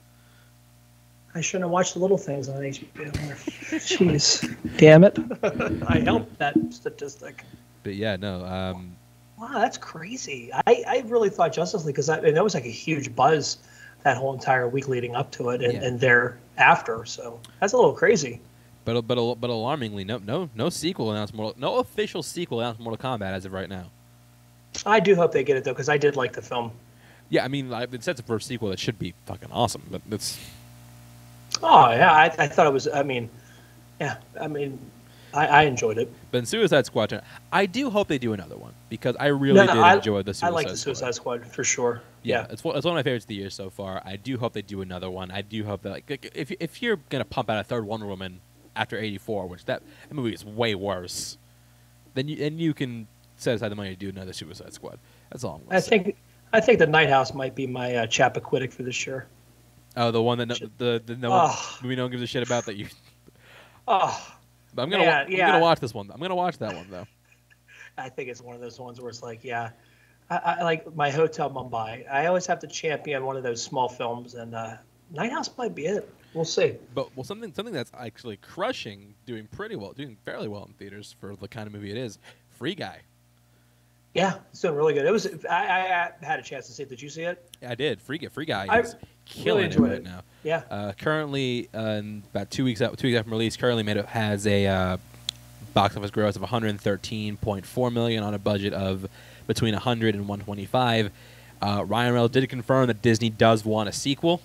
I 1.34 1.42
shouldn't 1.42 1.66
have 1.66 1.72
watched 1.72 1.94
the 1.94 2.00
little 2.00 2.18
things 2.18 2.50
on 2.50 2.62
HBO. 2.62 3.12
Jeez, 3.12 4.78
damn 4.78 5.04
it! 5.04 5.18
I 5.88 6.00
helped 6.00 6.38
that 6.40 6.56
statistic 6.72 7.44
but 7.88 7.96
yeah, 7.96 8.18
no. 8.18 8.44
Um, 8.44 8.98
wow, 9.40 9.48
that's 9.54 9.78
crazy. 9.78 10.52
I, 10.54 10.84
I 10.86 11.04
really 11.06 11.30
thought 11.30 11.54
Justice 11.54 11.86
League 11.86 11.96
because 11.96 12.08
that, 12.08 12.22
that 12.22 12.44
was 12.44 12.54
like 12.54 12.66
a 12.66 12.70
huge 12.70 13.16
buzz 13.16 13.60
that 14.04 14.18
whole 14.18 14.34
entire 14.34 14.68
week 14.68 14.90
leading 14.90 15.16
up 15.16 15.32
to 15.32 15.52
it 15.52 15.62
and, 15.62 15.72
yeah. 15.72 15.84
and 15.86 15.98
thereafter. 15.98 17.06
So 17.06 17.40
that's 17.62 17.72
a 17.72 17.78
little 17.78 17.94
crazy. 17.94 18.42
But 18.88 19.02
but 19.06 19.36
but 19.36 19.50
alarmingly, 19.50 20.06
no 20.06 20.18
no 20.18 20.50
no 20.56 20.70
sequel 20.70 21.12
announced 21.12 21.34
Mortal, 21.34 21.60
no 21.60 21.80
official 21.80 22.24
sequel 22.24 22.62
announced 22.62 22.80
Mortal 22.80 22.98
Kombat 22.98 23.34
as 23.34 23.44
of 23.44 23.52
right 23.52 23.68
now. 23.68 23.88
I 24.86 25.02
do 25.02 25.14
hope 25.14 25.34
they 25.34 25.44
get 25.44 25.58
it 25.58 25.66
though 25.66 25.74
because 25.74 25.90
I 25.90 25.98
did 25.98 26.16
like 26.16 26.32
the 26.32 26.42
film. 26.42 26.72
Yeah, 27.28 27.44
I 27.44 27.50
mean, 27.50 27.74
it 27.74 28.02
sets 28.02 28.22
up 28.22 28.28
for 28.28 28.38
a 28.38 28.42
sequel 28.42 28.70
that 28.70 28.80
should 28.80 28.98
be 28.98 29.14
fucking 29.26 29.52
awesome, 29.52 29.82
but 29.92 30.02
it's. 30.10 30.40
Oh 31.62 31.90
yeah, 31.90 32.14
I, 32.14 32.26
I 32.38 32.48
thought 32.48 32.66
it 32.66 32.72
was. 32.72 32.88
I 32.88 33.04
mean, 33.04 33.30
yeah, 34.00 34.20
I 34.40 34.48
mean, 34.48 34.80
I, 35.34 35.48
I 35.48 35.62
enjoyed 35.64 35.98
it. 35.98 36.10
But 36.32 36.38
in 36.38 36.46
Suicide 36.46 36.86
Squad, 36.86 37.22
I 37.52 37.66
do 37.66 37.90
hope 37.90 38.08
they 38.08 38.18
do 38.18 38.32
another 38.32 38.56
one 38.56 38.72
because 38.88 39.18
I 39.20 39.26
really 39.26 39.56
no, 39.56 39.68
did 39.68 39.76
I, 39.76 39.96
enjoy 39.96 40.22
the 40.22 40.34
Suicide 40.34 40.38
Squad. 40.38 40.48
I 40.48 40.52
like 40.52 40.68
the 40.70 40.78
Suicide 40.78 41.14
Squad, 41.14 41.42
Squad 41.42 41.54
for 41.54 41.66
sure. 41.66 42.02
Yeah, 42.24 42.40
yeah, 42.40 42.48
it's 42.52 42.64
one, 42.64 42.78
it's 42.78 42.86
one 42.86 42.94
of 42.94 43.00
my 43.00 43.04
favorites 43.04 43.26
of 43.26 43.30
the 43.30 43.36
year 43.36 43.50
so 43.50 43.70
far. 43.70 44.02
I 44.06 44.16
do 44.16 44.38
hope 44.38 44.54
they 44.54 44.62
do 44.62 44.82
another 44.82 45.10
one. 45.10 45.30
I 45.30 45.42
do 45.42 45.66
hope 45.66 45.82
that 45.82 45.90
like 45.90 46.32
if 46.34 46.52
if 46.52 46.82
you're 46.82 47.00
gonna 47.10 47.26
pump 47.26 47.50
out 47.50 47.60
a 47.60 47.66
third 47.66 47.86
Wonder 47.86 48.06
Woman 48.06 48.40
after 48.78 48.98
'84, 48.98 49.48
which 49.48 49.66
that, 49.66 49.82
that 50.08 50.14
movie 50.14 50.34
is 50.34 50.46
way 50.46 50.76
worse, 50.76 51.38
then 52.14 52.28
you 52.28 52.46
and 52.46 52.60
you 52.60 52.74
can 52.74 53.08
set 53.36 53.56
aside 53.56 53.70
the 53.70 53.76
money 53.76 53.90
to 53.90 53.96
do 53.96 54.10
another 54.10 54.34
Suicide 54.34 54.74
Squad. 54.74 55.00
That's 55.30 55.44
all. 55.44 55.62
i 55.70 55.80
say. 55.80 55.90
think 55.90 56.18
I 56.54 56.60
think 56.60 56.80
the 56.80 56.88
Night 56.88 57.10
House 57.10 57.34
might 57.34 57.56
be 57.56 57.68
my 57.68 57.96
uh, 57.96 58.06
Chappaquiddick 58.08 58.74
for 58.74 58.84
this 58.84 59.06
year. 59.06 59.28
Oh, 59.96 60.12
the 60.12 60.22
one 60.22 60.38
that 60.38 60.46
no, 60.48 60.56
the 60.78 61.02
the 61.06 61.16
no 61.16 61.30
oh. 61.32 61.48
one, 61.48 61.56
movie 61.82 61.96
no 61.96 62.04
one 62.04 62.12
gives 62.12 62.24
a 62.24 62.28
shit 62.28 62.44
about 62.44 62.66
that 62.66 62.76
you. 62.76 62.88
Oh, 63.88 64.36
but 64.74 64.84
I'm 64.84 64.90
gonna 64.90 65.04
yeah, 65.04 65.24
wa- 65.24 65.30
yeah. 65.30 65.46
I'm 65.46 65.52
gonna 65.54 65.64
watch 65.64 65.80
this 65.80 65.94
one. 65.94 66.12
I'm 66.12 66.20
gonna 66.20 66.36
watch 66.36 66.58
that 66.60 66.76
one 66.76 66.88
though. 66.90 67.08
I 67.98 68.10
think 68.10 68.30
it's 68.30 68.42
one 68.42 68.54
of 68.54 68.62
those 68.62 68.80
ones 68.80 69.02
where 69.02 69.10
it's 69.10 69.24
like, 69.24 69.44
yeah, 69.44 69.72
I, 70.30 70.38
I, 70.38 70.64
like 70.64 70.96
my 70.96 71.10
Hotel 71.10 71.50
Mumbai. 71.50 72.10
I 72.12 72.28
always 72.28 72.46
have 72.46 72.60
to 72.60 72.68
champion 72.68 73.26
one 73.26 73.38
of 73.38 73.44
those 73.44 73.64
small 73.64 73.90
films, 73.90 74.36
and 74.36 74.54
uh, 74.54 74.76
Night 75.12 75.32
House 75.32 75.50
might 75.58 75.76
be 75.76 75.86
it. 75.86 76.14
We'll 76.34 76.46
see. 76.46 76.76
But 76.94 77.16
well, 77.16 77.24
something 77.24 77.54
something 77.54 77.74
that's 77.74 77.92
actually 77.98 78.38
crushing, 78.38 79.16
doing 79.26 79.48
pretty 79.48 79.76
well, 79.76 79.94
doing 79.94 80.18
fairly 80.26 80.48
well 80.48 80.66
in 80.66 80.74
theaters 80.74 81.16
for 81.20 81.36
the 81.36 81.48
kind 81.48 81.68
of 81.68 81.74
movie 81.74 81.92
it 81.92 81.98
is. 81.98 82.20
Free 82.52 82.76
Guy. 82.76 83.02
Yeah, 84.14 84.40
it's 84.52 84.62
doing 84.62 84.76
really 84.76 84.94
good. 84.94 85.06
It 85.06 85.12
was. 85.12 85.28
I, 85.50 86.12
I 86.22 86.26
had 86.26 86.40
a 86.40 86.44
chance 86.44 86.68
to 86.68 86.74
see 86.74 86.84
it. 86.84 86.90
Did 86.90 87.02
you 87.02 87.10
see 87.10 87.24
it? 87.24 87.44
I 87.66 87.76
did. 87.76 88.02
Free 88.02 88.18
Guy. 88.18 88.28
Free 88.28 88.46
Guy 88.46 88.80
is 88.80 88.96
killing 89.26 89.70
really 89.72 89.76
it 89.76 89.80
right 89.80 89.92
it. 89.94 90.04
now. 90.04 90.22
Yeah. 90.44 90.64
Uh, 90.70 90.94
currently, 90.94 91.70
uh, 91.74 92.02
about 92.32 92.50
two 92.50 92.64
weeks 92.64 92.82
out, 92.82 92.98
two 92.98 93.08
weeks 93.08 93.20
after 93.20 93.30
release, 93.30 93.56
currently 93.58 93.84
made 93.84 93.98
a, 93.98 94.06
has 94.08 94.48
a 94.48 94.66
uh, 94.66 94.98
box 95.74 95.96
office 95.96 96.12
gross 96.12 96.36
of 96.36 96.42
113.4 96.42 97.94
million 97.94 98.24
on 98.24 98.34
a 98.34 98.40
budget 98.40 98.74
of 98.74 99.08
between 99.46 99.74
100 99.74 100.16
and 100.16 100.28
125. 100.28 101.12
Uh, 101.62 101.84
Ryan 101.88 102.14
Reynolds 102.14 102.34
did 102.34 102.48
confirm 102.50 102.88
that 102.88 103.02
Disney 103.02 103.30
does 103.30 103.66
want 103.66 103.90
a 103.90 103.92
sequel. 103.92 104.42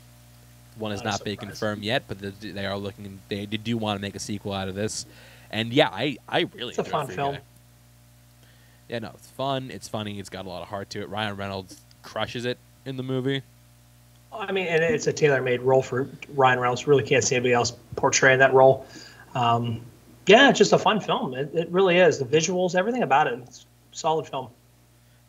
One 0.78 0.90
has 0.90 1.04
not 1.04 1.22
been 1.24 1.36
confirmed 1.36 1.82
yet, 1.82 2.04
but 2.08 2.18
they 2.40 2.66
are 2.66 2.76
looking. 2.76 3.20
They, 3.28 3.46
they 3.46 3.56
do 3.56 3.76
want 3.76 3.98
to 3.98 4.02
make 4.02 4.14
a 4.14 4.18
sequel 4.18 4.52
out 4.52 4.68
of 4.68 4.74
this, 4.74 5.06
and 5.50 5.72
yeah, 5.72 5.88
I 5.88 6.16
I 6.28 6.48
really. 6.54 6.70
It's 6.70 6.78
a 6.78 6.84
fun 6.84 7.06
film. 7.08 7.34
Guy. 7.34 7.40
Yeah, 8.88 8.98
no, 9.00 9.10
it's 9.14 9.28
fun. 9.28 9.70
It's 9.70 9.88
funny. 9.88 10.18
It's 10.18 10.28
got 10.28 10.44
a 10.44 10.48
lot 10.48 10.62
of 10.62 10.68
heart 10.68 10.90
to 10.90 11.00
it. 11.00 11.08
Ryan 11.08 11.36
Reynolds 11.36 11.80
crushes 12.02 12.44
it 12.44 12.58
in 12.84 12.96
the 12.96 13.02
movie. 13.02 13.42
I 14.32 14.50
mean, 14.50 14.66
and 14.66 14.82
it's 14.82 15.06
a 15.06 15.12
tailor-made 15.12 15.60
role 15.60 15.82
for 15.82 16.08
Ryan 16.34 16.58
Reynolds. 16.58 16.86
Really 16.86 17.02
can't 17.04 17.22
see 17.22 17.36
anybody 17.36 17.52
else 17.52 17.72
portraying 17.96 18.38
that 18.38 18.54
role. 18.54 18.86
Um, 19.34 19.82
yeah, 20.26 20.48
it's 20.48 20.58
just 20.58 20.72
a 20.72 20.78
fun 20.78 21.00
film. 21.00 21.34
It, 21.34 21.50
it 21.54 21.68
really 21.68 21.98
is. 21.98 22.18
The 22.18 22.24
visuals, 22.24 22.74
everything 22.74 23.02
about 23.02 23.26
it. 23.26 23.38
It's 23.46 23.66
solid 23.92 24.26
film. 24.26 24.48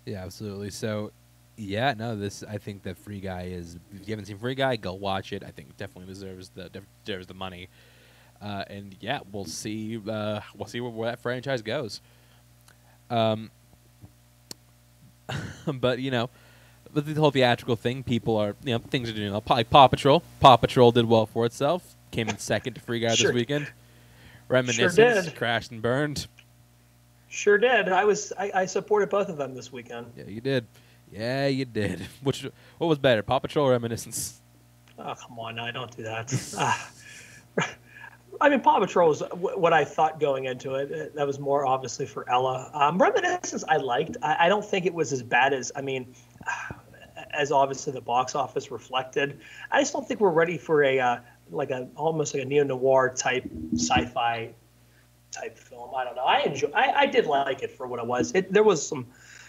Yeah, 0.05 0.23
absolutely. 0.23 0.69
So, 0.69 1.11
yeah, 1.57 1.93
no, 1.97 2.15
this 2.15 2.43
I 2.43 2.57
think 2.57 2.83
that 2.83 2.97
Free 2.97 3.19
Guy 3.19 3.43
is. 3.43 3.77
If 3.93 4.07
you 4.07 4.11
haven't 4.11 4.25
seen 4.25 4.37
Free 4.37 4.55
Guy, 4.55 4.75
go 4.75 4.93
watch 4.93 5.33
it. 5.33 5.43
I 5.43 5.51
think 5.51 5.69
it 5.69 5.77
definitely 5.77 6.11
deserves 6.13 6.49
the 6.49 6.69
deserves 7.05 7.27
the 7.27 7.33
money. 7.33 7.69
Uh, 8.41 8.63
and 8.67 8.95
yeah, 8.99 9.19
we'll 9.31 9.45
see. 9.45 9.97
Uh, 9.97 10.41
we'll 10.55 10.67
see 10.67 10.81
where, 10.81 10.91
where, 10.91 11.11
that 11.11 11.19
franchise 11.19 11.61
goes. 11.61 12.01
Um, 13.09 13.51
but 15.67 15.99
you 15.99 16.11
know, 16.11 16.29
with 16.93 17.05
the 17.05 17.19
whole 17.19 17.31
theatrical 17.31 17.75
thing, 17.75 18.03
people 18.03 18.37
are 18.37 18.55
you 18.63 18.73
know 18.73 18.79
things 18.79 19.09
are 19.09 19.13
doing 19.13 19.31
well. 19.31 19.43
Like 19.47 19.69
Paw 19.69 19.87
Patrol. 19.87 20.23
Paw 20.39 20.57
Patrol 20.57 20.91
did 20.91 21.05
well 21.05 21.25
for 21.25 21.45
itself. 21.45 21.95
Came 22.11 22.29
in 22.29 22.37
second 22.37 22.73
to 22.75 22.81
Free 22.81 22.99
Guy 22.99 23.15
Sure. 23.15 23.29
this 23.29 23.35
weekend. 23.35 23.71
Reminiscence 24.47 25.25
did. 25.25 25.35
crashed 25.35 25.71
and 25.71 25.81
burned. 25.81 26.27
Sure 27.29 27.57
did. 27.57 27.89
I 27.89 28.05
was 28.05 28.33
I, 28.37 28.51
I 28.53 28.65
supported 28.65 29.09
both 29.09 29.29
of 29.29 29.37
them 29.37 29.55
this 29.55 29.71
weekend. 29.71 30.11
Yeah, 30.17 30.25
you 30.27 30.41
did. 30.41 30.65
Yeah, 31.13 31.47
you 31.47 31.65
did. 31.65 32.01
Which 32.23 32.43
what 32.77 32.87
was 32.87 32.97
better, 32.97 33.21
Paw 33.23 33.39
Patrol 33.39 33.67
or 33.67 33.71
Reminiscence? 33.71 34.41
Oh 34.97 35.13
come 35.15 35.39
on, 35.39 35.55
no, 35.55 35.63
I 35.63 35.71
don't 35.71 35.95
do 35.95 36.03
that. 36.03 36.33
Ah. 36.57 36.89
I 38.41 38.49
mean, 38.49 38.61
Paw 38.61 38.79
Patrol 38.79 39.09
was 39.09 39.21
wh- 39.21 39.57
what 39.57 39.73
I 39.73 39.85
thought 39.85 40.19
going 40.19 40.45
into 40.45 40.73
it. 40.73 40.91
Uh, 40.91 41.15
That 41.15 41.27
was 41.27 41.39
more 41.39 41.67
obviously 41.67 42.07
for 42.07 42.27
Ella. 42.29 42.71
Um, 42.73 42.97
Reminiscence, 42.99 43.63
I 43.69 43.77
liked. 43.77 44.17
I, 44.23 44.45
I 44.45 44.49
don't 44.49 44.65
think 44.65 44.87
it 44.87 44.93
was 44.93 45.13
as 45.13 45.21
bad 45.21 45.53
as 45.53 45.71
I 45.75 45.81
mean, 45.81 46.13
as 47.31 47.51
obviously 47.51 47.93
the 47.93 48.01
box 48.01 48.33
office 48.33 48.71
reflected. 48.71 49.39
I 49.71 49.81
just 49.81 49.93
don't 49.93 50.07
think 50.07 50.19
we're 50.19 50.31
ready 50.31 50.57
for 50.57 50.83
a 50.83 50.99
uh, 50.99 51.17
like 51.51 51.69
a 51.69 51.87
almost 51.95 52.33
like 52.33 52.41
a 52.43 52.45
neo 52.45 52.63
noir 52.63 53.13
type 53.15 53.43
sci-fi 53.75 54.49
type 55.31 55.57
film. 55.57 55.93
I 55.95 56.03
don't 56.03 56.15
know. 56.15 56.23
I 56.25 56.39
enjoy. 56.41 56.71
I, 56.73 57.01
I 57.01 57.05
did 57.05 57.27
like 57.27 57.61
it 57.61 57.71
for 57.71 57.85
what 57.87 57.99
it 57.99 58.05
was. 58.07 58.31
It 58.33 58.51
there 58.51 58.63
was 58.63 58.85
some 58.85 59.05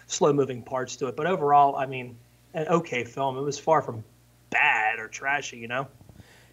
slow 0.07 0.33
moving 0.33 0.61
parts 0.61 0.95
to 0.97 1.07
it, 1.07 1.15
but 1.15 1.25
overall, 1.27 1.75
I 1.75 1.85
mean, 1.85 2.15
an 2.53 2.67
okay 2.67 3.03
film. 3.03 3.37
It 3.37 3.41
was 3.41 3.59
far 3.59 3.81
from 3.81 4.03
bad 4.49 4.99
or 4.99 5.07
trashy. 5.07 5.57
You 5.57 5.67
know. 5.67 5.87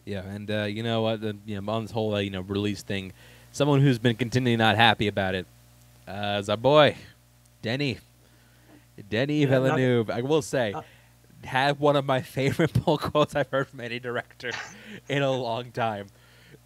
Yeah, 0.05 0.23
and 0.27 0.51
uh, 0.51 0.65
you 0.65 0.83
know 0.83 1.03
what? 1.03 1.21
The, 1.21 1.37
you 1.47 1.61
know, 1.61 1.73
on 1.73 1.83
this 1.83 1.93
whole 1.93 2.15
uh, 2.15 2.19
you 2.19 2.31
know 2.31 2.41
release 2.41 2.83
thing, 2.83 3.13
someone 3.53 3.81
who's 3.81 3.99
been 3.99 4.17
continually 4.17 4.57
not 4.57 4.77
happy 4.77 5.07
about 5.09 5.35
it 5.35 5.47
uh, 6.09 6.39
is 6.41 6.49
our 6.49 6.57
boy, 6.57 6.97
Denny. 7.63 7.99
Denny 9.09 9.41
Yeah, 9.41 9.47
not- 9.47 9.51
Villeneuve. 9.63 10.11
I 10.11 10.21
will 10.23 10.43
say, 10.43 10.73
uh, 10.73 10.83
had 11.45 11.79
one 11.79 11.97
of 11.97 12.05
my 12.05 12.21
favorite 12.21 12.73
pull 12.85 12.99
quotes 12.99 13.35
I've 13.35 13.49
heard 13.49 13.69
from 13.69 13.81
any 13.81 13.99
director 13.99 14.51
in 15.09 15.23
a 15.23 15.31
long 15.31 15.71
time. 15.73 16.09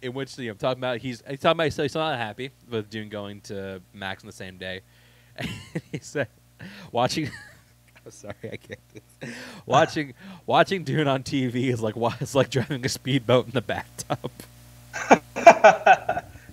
In 0.01 0.13
which 0.13 0.37
you 0.37 0.45
know, 0.45 0.51
I'm 0.51 0.57
talking 0.57 0.79
about 0.79 0.99
he's 0.99 1.23
he's 1.27 1.39
talking 1.39 1.59
about 1.59 1.73
he's 1.73 1.95
not 1.95 2.17
happy 2.17 2.51
with 2.69 2.89
Dune 2.89 3.09
going 3.09 3.41
to 3.41 3.81
Max 3.93 4.23
on 4.23 4.27
the 4.27 4.33
same 4.33 4.57
day. 4.57 4.81
And 5.39 5.49
he 5.91 5.99
said, 5.99 6.27
watching. 6.91 7.29
I'm 8.05 8.11
sorry, 8.11 8.35
I 8.43 8.57
can't. 8.57 8.79
do 8.93 9.01
this. 9.19 9.35
Watching 9.65 10.13
watching 10.45 10.85
Dune 10.85 11.09
on 11.09 11.23
TV 11.23 11.65
is 11.73 11.81
like 11.81 11.95
it's 12.21 12.35
like 12.35 12.49
driving 12.49 12.85
a 12.85 12.89
speedboat 12.89 13.47
in 13.47 13.51
the 13.51 13.61
bathtub. 13.61 14.31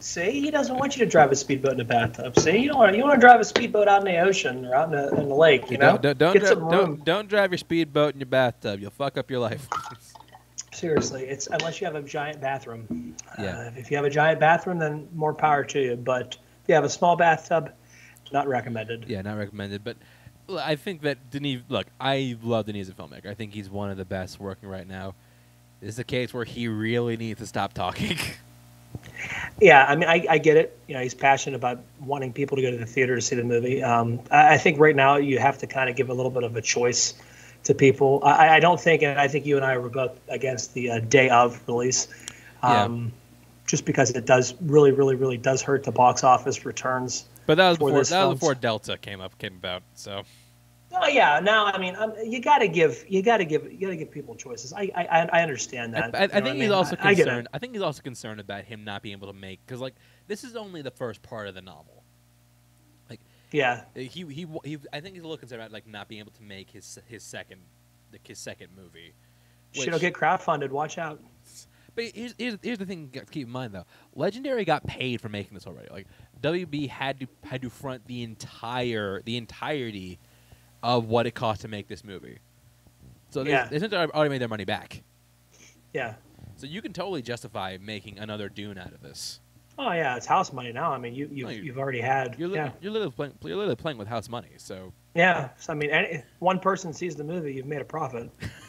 See, 0.04 0.40
he 0.40 0.50
doesn't 0.50 0.76
want 0.76 0.96
you 0.96 1.04
to 1.04 1.10
drive 1.10 1.32
a 1.32 1.36
speedboat 1.36 1.72
in 1.72 1.80
a 1.80 1.84
bathtub. 1.84 2.38
See, 2.38 2.58
you 2.58 2.68
don't 2.68 2.78
want 2.78 2.94
you 2.94 3.02
want 3.04 3.14
to 3.14 3.20
drive 3.20 3.40
a 3.40 3.44
speedboat 3.44 3.88
out 3.88 4.06
in 4.06 4.12
the 4.12 4.18
ocean 4.20 4.66
or 4.66 4.74
out 4.74 4.92
in 4.92 4.96
the, 4.96 5.08
in 5.16 5.28
the 5.30 5.34
lake. 5.34 5.70
You 5.70 5.78
know, 5.78 5.96
don't 5.96 6.18
don't, 6.18 6.32
get 6.34 6.40
dri- 6.40 6.48
some 6.48 6.60
room. 6.60 6.70
don't 6.70 7.04
don't 7.04 7.28
drive 7.28 7.52
your 7.52 7.58
speedboat 7.58 8.12
in 8.12 8.20
your 8.20 8.26
bathtub. 8.26 8.80
You'll 8.80 8.90
fuck 8.90 9.16
up 9.16 9.30
your 9.30 9.40
life. 9.40 9.66
Seriously, 10.74 11.22
it's 11.22 11.46
unless 11.46 11.80
you 11.80 11.86
have 11.86 11.94
a 11.94 12.02
giant 12.02 12.40
bathroom. 12.40 13.16
Yeah. 13.38 13.58
Uh, 13.58 13.70
if 13.76 13.90
you 13.90 13.96
have 13.96 14.04
a 14.04 14.10
giant 14.10 14.40
bathroom, 14.40 14.78
then 14.78 15.08
more 15.14 15.32
power 15.32 15.64
to 15.64 15.80
you. 15.80 15.96
But 15.96 16.36
if 16.62 16.68
you 16.68 16.74
have 16.74 16.84
a 16.84 16.90
small 16.90 17.16
bathtub, 17.16 17.72
not 18.32 18.48
recommended. 18.48 19.06
Yeah, 19.08 19.22
not 19.22 19.36
recommended. 19.38 19.82
But 19.84 19.96
I 20.58 20.76
think 20.76 21.02
that 21.02 21.30
Denis. 21.30 21.62
Look, 21.68 21.86
I 22.00 22.36
love 22.42 22.66
Denis 22.66 22.88
as 22.88 22.94
a 22.94 22.96
filmmaker. 22.96 23.26
I 23.26 23.34
think 23.34 23.52
he's 23.52 23.70
one 23.70 23.90
of 23.90 23.96
the 23.96 24.04
best 24.04 24.40
working 24.40 24.68
right 24.68 24.86
now. 24.86 25.14
This 25.80 25.94
is 25.94 25.98
a 25.98 26.04
case 26.04 26.32
where 26.32 26.44
he 26.44 26.68
really 26.68 27.16
needs 27.16 27.40
to 27.40 27.46
stop 27.46 27.72
talking. 27.72 28.16
Yeah, 29.60 29.84
I 29.88 29.96
mean, 29.96 30.08
I, 30.08 30.24
I 30.28 30.38
get 30.38 30.56
it. 30.56 30.78
You 30.88 30.94
know, 30.94 31.00
he's 31.00 31.14
passionate 31.14 31.56
about 31.56 31.80
wanting 32.00 32.32
people 32.32 32.56
to 32.56 32.62
go 32.62 32.70
to 32.70 32.76
the 32.76 32.86
theater 32.86 33.14
to 33.14 33.20
see 33.20 33.36
the 33.36 33.44
movie. 33.44 33.82
Um, 33.82 34.20
I, 34.30 34.54
I 34.54 34.58
think 34.58 34.78
right 34.78 34.94
now 34.94 35.16
you 35.16 35.38
have 35.38 35.58
to 35.58 35.66
kind 35.66 35.88
of 35.88 35.96
give 35.96 36.10
a 36.10 36.14
little 36.14 36.30
bit 36.30 36.42
of 36.42 36.56
a 36.56 36.62
choice 36.62 37.14
to 37.64 37.74
people. 37.74 38.20
I, 38.24 38.56
I 38.56 38.60
don't 38.60 38.80
think, 38.80 39.02
and 39.02 39.18
I 39.18 39.28
think 39.28 39.46
you 39.46 39.56
and 39.56 39.64
I 39.64 39.78
were 39.78 39.88
both 39.88 40.18
against 40.28 40.74
the 40.74 40.90
uh, 40.90 40.98
day 41.00 41.28
of 41.28 41.60
release, 41.66 42.08
Yeah. 42.62 42.84
um, 42.84 43.12
just 43.66 43.84
because 43.84 44.10
it 44.10 44.26
does 44.26 44.54
really, 44.60 44.92
really, 44.92 45.14
really 45.16 45.38
does 45.38 45.62
hurt 45.62 45.84
the 45.84 45.92
box 45.92 46.24
office 46.24 46.64
returns. 46.64 47.24
But 47.46 47.56
that 47.56 47.68
was 47.68 47.78
For 47.78 47.88
before 47.90 48.04
that 48.04 48.24
was 48.24 48.34
before 48.38 48.54
Delta 48.54 48.96
came 48.98 49.20
up 49.20 49.36
came 49.38 49.54
about. 49.56 49.82
So 49.94 50.22
Oh 50.96 51.08
yeah, 51.08 51.40
now 51.40 51.66
I 51.66 51.78
mean, 51.78 51.96
um, 51.96 52.12
you 52.24 52.40
got 52.40 52.58
to 52.58 52.68
give, 52.68 53.04
you 53.08 53.20
got 53.20 53.38
to 53.38 53.44
give, 53.44 53.64
you 53.72 53.80
got 53.80 53.88
to 53.88 53.96
give 53.96 54.12
people 54.12 54.36
choices. 54.36 54.72
I, 54.72 54.82
I, 54.94 55.04
I- 55.06 55.28
I 55.40 55.42
understand 55.42 55.92
that. 55.94 56.14
I, 56.14 56.18
I 56.18 56.20
what 56.26 56.30
think 56.30 56.46
he's 56.46 56.56
mean? 56.56 56.70
also 56.72 56.96
I- 57.00 57.08
I 57.10 57.14
concerned. 57.16 57.48
I, 57.52 57.58
think 57.58 57.72
he's 57.72 57.82
also 57.82 58.00
concerned 58.00 58.38
about 58.38 58.62
him 58.64 58.84
not 58.84 59.02
being 59.02 59.16
able 59.16 59.26
to 59.26 59.32
make 59.32 59.58
because 59.66 59.80
like 59.80 59.94
this 60.28 60.44
is 60.44 60.54
only 60.54 60.82
the 60.82 60.92
first 60.92 61.20
part 61.22 61.48
of 61.48 61.54
the 61.56 61.62
novel. 61.62 62.04
Like, 63.10 63.18
yeah, 63.50 63.82
He, 63.96 64.06
he 64.06 64.46
he 64.64 64.78
I 64.92 65.00
think 65.00 65.14
he's 65.16 65.24
a 65.24 65.26
little 65.26 65.36
concerned 65.36 65.62
about 65.62 65.72
like 65.72 65.88
not 65.88 66.06
being 66.08 66.20
able 66.20 66.30
to 66.32 66.42
make 66.44 66.70
his 66.70 66.98
his 67.08 67.24
second 67.24 67.60
like 68.12 68.24
his 68.26 68.38
second 68.38 68.68
movie. 68.76 69.14
shit'll 69.72 69.94
which- 69.94 70.00
get 70.00 70.14
crowdfunded. 70.14 70.70
Watch 70.70 70.98
out. 70.98 71.20
But 71.94 72.06
here's, 72.14 72.34
here's, 72.38 72.58
here's 72.62 72.78
the 72.78 72.86
thing 72.86 73.10
to 73.12 73.24
keep 73.26 73.46
in 73.46 73.52
mind 73.52 73.72
though. 73.74 73.84
Legendary 74.14 74.64
got 74.64 74.84
paid 74.86 75.20
for 75.20 75.28
making 75.28 75.54
this 75.54 75.66
already. 75.66 75.88
Like 75.90 76.06
WB 76.42 76.88
had 76.88 77.20
to 77.20 77.26
had 77.44 77.62
to 77.62 77.70
front 77.70 78.06
the 78.06 78.22
entire 78.22 79.22
the 79.22 79.36
entirety 79.36 80.18
of 80.82 81.06
what 81.06 81.26
it 81.26 81.32
cost 81.34 81.60
to 81.62 81.68
make 81.68 81.88
this 81.88 82.04
movie. 82.04 82.38
So 83.30 83.44
they 83.44 83.50
Yeah. 83.50 83.66
they 83.68 83.76
essentially 83.76 84.00
already 84.10 84.30
made 84.30 84.40
their 84.40 84.48
money 84.48 84.64
back. 84.64 85.02
Yeah. 85.92 86.14
So 86.56 86.66
you 86.66 86.82
can 86.82 86.92
totally 86.92 87.22
justify 87.22 87.78
making 87.80 88.18
another 88.18 88.48
Dune 88.48 88.78
out 88.78 88.92
of 88.92 89.00
this. 89.02 89.40
Oh 89.76 89.90
yeah, 89.92 90.16
it's 90.16 90.26
house 90.26 90.52
money 90.52 90.72
now. 90.72 90.92
I 90.92 90.98
mean, 90.98 91.14
you 91.14 91.28
you've, 91.32 91.48
No, 91.48 91.52
you've 91.54 91.78
already 91.78 92.00
had. 92.00 92.36
You're, 92.38 92.48
li- 92.48 92.54
yeah. 92.56 92.70
you're 92.80 92.92
literally 92.92 93.12
playing 93.12 93.34
you're 93.42 93.56
literally 93.56 93.74
playing 93.76 93.98
with 93.98 94.06
house 94.06 94.28
money. 94.28 94.50
So 94.56 94.92
Yeah, 95.14 95.48
so, 95.58 95.72
I 95.72 95.76
mean, 95.76 95.90
any, 95.90 96.22
one 96.38 96.60
person 96.60 96.92
sees 96.92 97.16
the 97.16 97.24
movie, 97.24 97.54
you've 97.54 97.66
made 97.66 97.80
a 97.80 97.84
profit. 97.84 98.30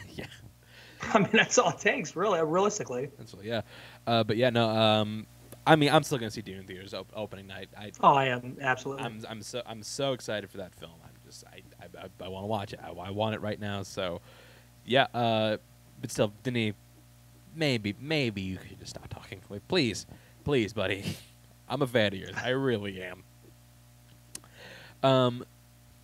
I 1.14 1.18
mean, 1.18 1.30
that's 1.32 1.58
all 1.58 1.70
it 1.70 1.78
takes, 1.78 2.16
really, 2.16 2.42
realistically. 2.42 3.10
that's 3.18 3.34
what, 3.34 3.44
yeah. 3.44 3.62
Uh, 4.06 4.24
but 4.24 4.36
yeah, 4.36 4.50
no. 4.50 4.68
Um, 4.68 5.26
I 5.66 5.74
mean, 5.76 5.90
I'm 5.90 6.02
still 6.04 6.18
gonna 6.18 6.30
see 6.30 6.42
Dune 6.42 6.58
in 6.60 6.64
theaters 6.66 6.94
op- 6.94 7.12
opening 7.14 7.46
night. 7.46 7.68
I 7.76 7.90
Oh, 8.00 8.14
I 8.14 8.26
am 8.26 8.56
absolutely. 8.60 9.04
I'm 9.04 9.24
I'm 9.28 9.42
so 9.42 9.62
I'm 9.66 9.82
so 9.82 10.12
excited 10.12 10.48
for 10.50 10.58
that 10.58 10.74
film. 10.74 10.92
I'm 11.04 11.10
just 11.24 11.44
I 11.46 11.62
I, 11.82 12.04
I, 12.04 12.24
I 12.24 12.28
want 12.28 12.44
to 12.44 12.48
watch 12.48 12.72
it. 12.72 12.80
I, 12.82 12.90
I 12.90 13.10
want 13.10 13.34
it 13.34 13.40
right 13.40 13.58
now. 13.58 13.82
So, 13.82 14.20
yeah. 14.84 15.06
Uh, 15.12 15.56
but 16.00 16.10
still, 16.12 16.32
Denis, 16.42 16.74
maybe 17.54 17.94
maybe 18.00 18.42
you 18.42 18.56
could 18.58 18.78
just 18.78 18.90
stop 18.90 19.08
talking. 19.08 19.40
Like, 19.48 19.66
please, 19.68 20.06
please, 20.44 20.72
buddy. 20.72 21.04
I'm 21.68 21.82
a 21.82 21.86
fan 21.86 22.12
of 22.12 22.18
yours. 22.20 22.34
I 22.36 22.50
really 22.50 23.02
am. 23.02 23.24
Um, 25.02 25.44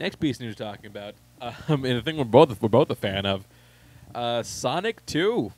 next 0.01 0.17
piece 0.17 0.37
of 0.39 0.43
news 0.43 0.57
we're 0.59 0.67
talking 0.67 0.87
about, 0.87 1.15
um, 1.41 1.85
and 1.85 1.99
the 1.99 2.03
thing 2.03 2.17
we're 2.17 2.25
both 2.25 2.61
we're 2.61 2.69
both 2.69 2.91
a 2.91 2.95
fan 2.97 3.27
of, 3.27 3.47
uh, 4.15 4.43
Sonic 4.43 5.05
Two 5.07 5.53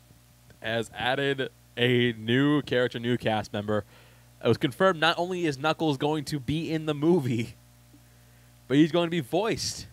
has 0.60 0.90
added 0.96 1.50
a 1.76 2.12
new 2.12 2.62
character, 2.62 2.98
new 2.98 3.16
cast 3.16 3.52
member. 3.52 3.84
It 4.44 4.48
was 4.48 4.56
confirmed 4.56 5.00
not 5.00 5.18
only 5.18 5.46
is 5.46 5.58
Knuckles 5.58 5.96
going 5.96 6.24
to 6.26 6.38
be 6.38 6.70
in 6.70 6.86
the 6.86 6.94
movie, 6.94 7.54
but 8.68 8.76
he's 8.76 8.92
going 8.92 9.06
to 9.06 9.10
be 9.10 9.20
voiced 9.20 9.86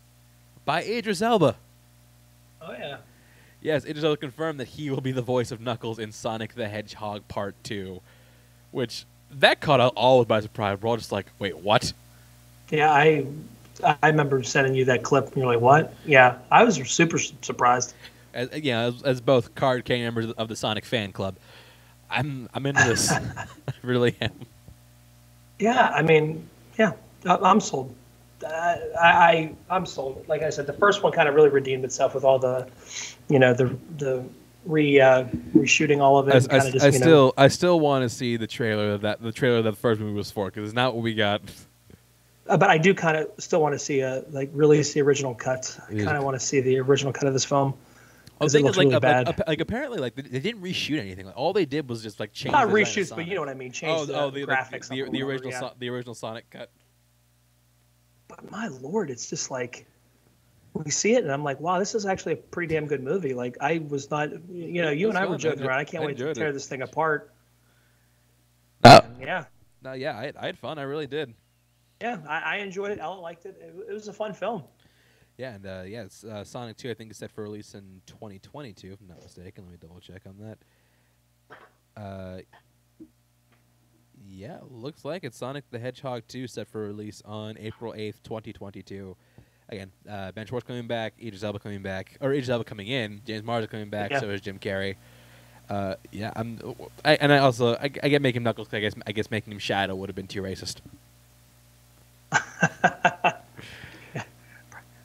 by 0.65 0.83
Idris 0.83 1.21
Elba. 1.21 1.55
oh 2.61 2.71
yeah. 2.73 2.97
Yes, 3.61 3.85
Idris 3.85 4.03
Elba 4.03 4.17
confirmed 4.17 4.59
that 4.59 4.69
he 4.69 4.89
will 4.89 5.01
be 5.01 5.11
the 5.11 5.21
voice 5.21 5.51
of 5.51 5.61
Knuckles 5.61 5.99
in 5.99 6.11
Sonic 6.11 6.55
the 6.55 6.67
Hedgehog 6.67 7.27
Part 7.27 7.55
2, 7.63 8.01
which 8.71 9.05
that 9.31 9.61
caught 9.61 9.79
us 9.79 9.91
all 9.95 10.25
by 10.25 10.39
surprise. 10.41 10.77
We're 10.81 10.89
all 10.89 10.97
just 10.97 11.11
like, 11.11 11.27
wait, 11.39 11.57
what? 11.57 11.93
Yeah, 12.69 12.91
I 12.91 13.25
I 13.83 14.07
remember 14.07 14.43
sending 14.43 14.75
you 14.75 14.85
that 14.85 15.03
clip, 15.03 15.27
and 15.27 15.37
you're 15.37 15.45
like, 15.45 15.61
"What?" 15.61 15.93
Yeah, 16.05 16.37
I 16.51 16.63
was 16.63 16.75
super 16.89 17.17
surprised. 17.17 17.93
As, 18.33 18.49
yeah, 18.57 18.81
as, 18.81 19.03
as 19.03 19.21
both 19.21 19.55
card 19.55 19.85
carrying 19.85 20.05
members 20.05 20.31
of 20.31 20.47
the 20.47 20.55
Sonic 20.55 20.85
fan 20.85 21.11
club, 21.11 21.35
I'm 22.09 22.49
I'm 22.53 22.65
into 22.65 22.83
this. 22.83 23.11
I 23.11 23.45
really 23.83 24.15
am. 24.21 24.31
Yeah, 25.59 25.91
I 25.93 26.01
mean, 26.01 26.47
yeah, 26.77 26.93
I'm 27.25 27.59
sold. 27.59 27.95
Uh, 28.43 28.47
I, 28.49 29.07
I 29.09 29.55
I'm 29.69 29.85
sold. 29.85 30.25
Like 30.27 30.41
I 30.41 30.49
said, 30.49 30.65
the 30.65 30.73
first 30.73 31.03
one 31.03 31.11
kind 31.11 31.29
of 31.29 31.35
really 31.35 31.49
redeemed 31.49 31.85
itself 31.85 32.15
with 32.15 32.23
all 32.23 32.39
the, 32.39 32.67
you 33.29 33.37
know, 33.39 33.53
the 33.53 33.75
the 33.97 34.23
re 34.65 34.99
uh, 34.99 35.25
reshooting 35.55 35.99
all 36.01 36.17
of 36.17 36.27
it. 36.27 36.33
I, 36.51 36.57
I- 36.57 36.69
just, 36.71 36.83
I 36.83 36.87
you 36.87 36.91
know- 36.93 36.97
still 37.05 37.33
I 37.37 37.47
still 37.47 37.79
want 37.79 38.03
to 38.03 38.09
see 38.09 38.37
the 38.37 38.47
trailer 38.47 38.97
that 38.97 39.21
the 39.21 39.31
trailer 39.31 39.61
that 39.61 39.71
the 39.71 39.77
first 39.77 39.99
movie 39.99 40.13
was 40.13 40.31
for 40.31 40.45
because 40.45 40.67
it's 40.69 40.75
not 40.75 40.95
what 40.95 41.03
we 41.03 41.13
got. 41.13 41.41
Uh, 42.47 42.57
but 42.57 42.69
I 42.69 42.77
do 42.79 42.93
kind 42.93 43.17
of 43.17 43.29
still 43.37 43.61
want 43.61 43.73
to 43.73 43.79
see 43.79 43.99
a 43.99 44.23
like 44.31 44.49
release 44.53 44.93
the 44.93 45.01
original 45.01 45.35
cut. 45.35 45.77
I 45.87 45.93
kind 45.93 46.17
of 46.17 46.23
want 46.23 46.39
to 46.39 46.45
see 46.45 46.59
the 46.59 46.79
original 46.79 47.13
cut 47.13 47.27
of 47.27 47.33
this 47.33 47.45
film. 47.45 47.75
I 48.41 48.43
was 48.43 48.53
'Cause 48.53 48.55
it 48.55 48.57
thinking 48.57 48.65
looks 48.65 48.77
like, 48.77 48.85
really 48.85 48.95
uh, 48.95 49.23
like, 49.23 49.25
bad. 49.37 49.41
uh, 49.41 49.43
like 49.47 49.61
apparently 49.61 49.99
like 49.99 50.15
they, 50.15 50.23
they 50.23 50.39
didn't 50.39 50.61
reshoot 50.63 50.99
anything. 50.99 51.27
Like 51.27 51.37
all 51.37 51.53
they 51.53 51.65
did 51.65 51.87
was 51.87 52.01
just 52.01 52.19
like 52.19 52.33
change. 52.33 52.51
Not 52.53 52.67
the 52.69 52.79
design 52.79 53.03
of 53.03 53.09
reshoots, 53.09 53.15
but 53.15 53.27
you 53.27 53.35
know 53.35 53.41
what 53.41 53.49
I 53.49 53.53
mean. 53.53 53.71
Change 53.71 53.99
oh, 53.99 54.05
the, 54.05 54.19
oh, 54.19 54.29
the, 54.31 54.45
like, 54.45 54.57
graphics. 54.57 54.89
the, 54.89 55.01
of 55.01 55.11
the, 55.11 55.19
it 55.19 55.21
or 55.21 55.25
whatever, 55.27 55.31
original 55.31 55.51
yeah. 55.51 55.59
so, 55.59 55.71
the 55.77 55.89
original 55.89 56.15
Sonic 56.15 56.49
cut. 56.49 56.71
But 58.27 58.49
my 58.49 58.67
lord, 58.67 59.09
it's 59.11 59.29
just 59.29 59.51
like 59.51 59.85
we 60.73 60.89
see 60.89 61.13
it, 61.15 61.23
and 61.23 61.31
I'm 61.31 61.43
like, 61.43 61.59
wow, 61.59 61.79
this 61.79 61.93
is 61.95 62.05
actually 62.05 62.33
a 62.33 62.37
pretty 62.37 62.73
damn 62.73 62.87
good 62.87 63.03
movie. 63.03 63.33
Like 63.33 63.57
I 63.61 63.79
was 63.87 64.09
not, 64.09 64.31
you 64.49 64.81
know, 64.81 64.89
you 64.89 65.05
It 65.05 65.09
was 65.09 65.15
and 65.17 65.23
I 65.25 65.29
were 65.29 65.37
joking 65.37 65.59
enjoy- 65.59 65.67
around. 65.69 65.79
I 65.79 65.83
can't 65.83 66.03
I 66.03 66.07
wait 66.07 66.17
to 66.17 66.33
tear 66.33 66.47
it. 66.49 66.53
this 66.53 66.67
thing 66.67 66.81
apart. 66.81 67.31
No, 68.83 68.99
Yeah, 69.19 69.45
no, 69.83 69.93
yeah, 69.93 70.17
I, 70.17 70.31
I 70.39 70.45
had 70.47 70.57
fun. 70.57 70.79
I 70.79 70.83
really 70.83 71.07
did. 71.07 71.33
yeah, 72.01 72.17
I, 72.27 72.39
I 72.39 72.55
enjoyed 72.57 72.91
it. 72.91 72.99
Ella 72.99 73.19
liked 73.19 73.45
it. 73.45 73.57
it. 73.61 73.75
It 73.89 73.93
was 73.93 74.07
a 74.07 74.13
fun 74.13 74.33
film. 74.33 74.63
Yeah, 75.41 75.55
and 75.55 75.65
uh, 75.65 75.81
yeah, 75.87 76.03
it's, 76.03 76.23
uh, 76.23 76.43
Sonic 76.43 76.77
2 76.77 76.91
I 76.91 76.93
think 76.93 77.09
is 77.09 77.17
set 77.17 77.31
for 77.31 77.41
release 77.41 77.73
in 77.73 78.03
2022, 78.05 78.93
if 78.93 78.99
I'm 79.01 79.07
not 79.07 79.23
mistaken. 79.23 79.63
Let 79.63 79.71
me 79.71 79.77
double 79.81 79.99
check 79.99 80.21
on 80.27 80.35
that. 80.37 81.99
Uh, 81.99 82.41
yeah, 84.23 84.59
looks 84.69 85.03
like 85.03 85.23
it's 85.23 85.35
Sonic 85.35 85.63
the 85.71 85.79
Hedgehog 85.79 86.21
2 86.27 86.45
set 86.45 86.67
for 86.67 86.81
release 86.81 87.23
on 87.25 87.57
April 87.57 87.93
8th, 87.93 88.21
2022. 88.21 89.15
Again, 89.69 89.91
uh, 90.07 90.31
Ben 90.31 90.45
Schwartz 90.45 90.67
coming 90.67 90.85
back, 90.85 91.15
Idris 91.19 91.43
Elba 91.43 91.57
coming 91.57 91.81
back, 91.81 92.19
or 92.21 92.33
Idris 92.33 92.49
Elba 92.49 92.63
coming 92.63 92.85
in, 92.89 93.21
James 93.25 93.43
Marsden 93.43 93.71
coming 93.71 93.89
back, 93.89 94.11
Yeah. 94.11 94.19
so 94.19 94.29
is 94.29 94.41
Jim 94.41 94.59
Carrey. 94.59 94.95
Uh, 95.67 95.95
yeah, 96.11 96.31
I'm, 96.35 96.59
I, 97.03 97.15
and 97.15 97.33
I 97.33 97.39
also 97.39 97.73
I, 97.77 97.85
I 98.03 98.09
get 98.09 98.21
making 98.21 98.43
Knuckles. 98.43 98.67
I 98.71 98.79
guess 98.79 98.93
I 99.07 99.11
guess 99.11 99.31
making 99.31 99.53
him 99.53 99.59
Shadow 99.59 99.95
would 99.95 100.07
have 100.09 100.15
been 100.15 100.27
too 100.27 100.43
racist. 100.43 100.81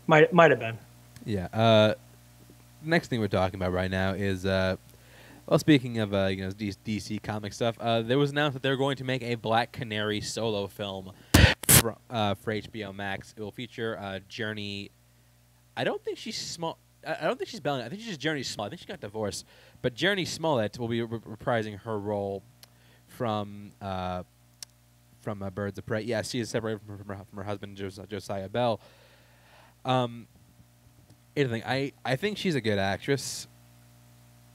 Might 0.06 0.32
might 0.32 0.50
have 0.50 0.60
been. 0.60 0.78
Yeah. 1.24 1.48
Uh, 1.52 1.94
next 2.82 3.08
thing 3.08 3.20
we're 3.20 3.28
talking 3.28 3.56
about 3.60 3.72
right 3.72 3.90
now 3.90 4.12
is, 4.12 4.46
uh, 4.46 4.76
well, 5.46 5.58
speaking 5.58 5.98
of 5.98 6.14
uh, 6.14 6.26
you 6.26 6.44
know 6.44 6.50
DC 6.50 7.22
comic 7.22 7.52
stuff, 7.52 7.76
uh, 7.80 8.02
there 8.02 8.18
was 8.18 8.30
announced 8.30 8.54
that 8.54 8.62
they're 8.62 8.76
going 8.76 8.96
to 8.96 9.04
make 9.04 9.22
a 9.22 9.34
Black 9.34 9.72
Canary 9.72 10.20
solo 10.20 10.66
film 10.66 11.12
for, 11.68 11.96
uh, 12.10 12.34
for 12.34 12.52
HBO 12.52 12.94
Max. 12.94 13.34
It 13.36 13.42
will 13.42 13.50
feature 13.50 13.98
uh, 13.98 14.20
Jurnee. 14.30 14.90
I 15.76 15.84
don't 15.84 16.02
think 16.02 16.18
she's 16.18 16.38
small. 16.38 16.78
I 17.06 17.24
don't 17.24 17.36
think 17.38 17.48
she's 17.48 17.60
Bella. 17.60 17.84
I 17.84 17.88
think 17.88 18.00
she's 18.00 18.16
just 18.16 18.20
Jurnee 18.20 18.44
Small. 18.44 18.66
I 18.66 18.68
think 18.68 18.80
she 18.80 18.86
got 18.86 19.00
divorced, 19.00 19.44
but 19.80 19.94
Jurnee 19.94 20.26
Smollett 20.26 20.76
will 20.78 20.88
be 20.88 21.02
re- 21.02 21.20
reprising 21.20 21.78
her 21.80 21.98
role 21.98 22.42
from 23.06 23.72
uh, 23.80 24.24
from 25.20 25.42
uh, 25.42 25.50
Birds 25.50 25.78
of 25.78 25.86
Prey. 25.86 26.02
Yeah, 26.02 26.22
she 26.22 26.40
is 26.40 26.48
separated 26.50 26.80
from 26.80 26.98
her, 26.98 27.04
from 27.04 27.16
her, 27.16 27.24
from 27.24 27.38
her 27.38 27.44
husband 27.44 27.76
Jos- 27.76 28.00
Josiah 28.08 28.48
Bell. 28.48 28.80
Um, 29.86 30.26
here's 31.34 31.48
the 31.48 31.54
thing. 31.54 31.62
I, 31.64 31.92
I 32.04 32.16
think 32.16 32.36
she's 32.36 32.56
a 32.56 32.60
good 32.60 32.78
actress. 32.78 33.46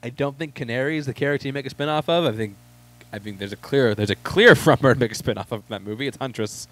I 0.04 0.10
don't 0.10 0.38
think 0.38 0.56
Canary 0.56 0.98
is 0.98 1.06
the 1.06 1.14
character 1.14 1.48
you 1.48 1.54
make 1.54 1.66
a 1.66 1.70
spin-off 1.70 2.10
of. 2.10 2.26
I 2.26 2.32
think 2.34 2.56
I 3.14 3.20
think 3.20 3.40
there's 3.40 3.54
a 3.54 3.58
clear 3.58 3.96
there's 3.96 4.10
a 4.10 4.16
clear 4.16 4.56
front 4.56 4.82
to 4.82 4.96
make 4.96 5.12
a 5.12 5.16
spin-off 5.16 5.52
of 5.52 5.68
that 5.70 5.84
movie. 5.84 6.08
It's 6.08 6.18
Huntress, 6.18 6.68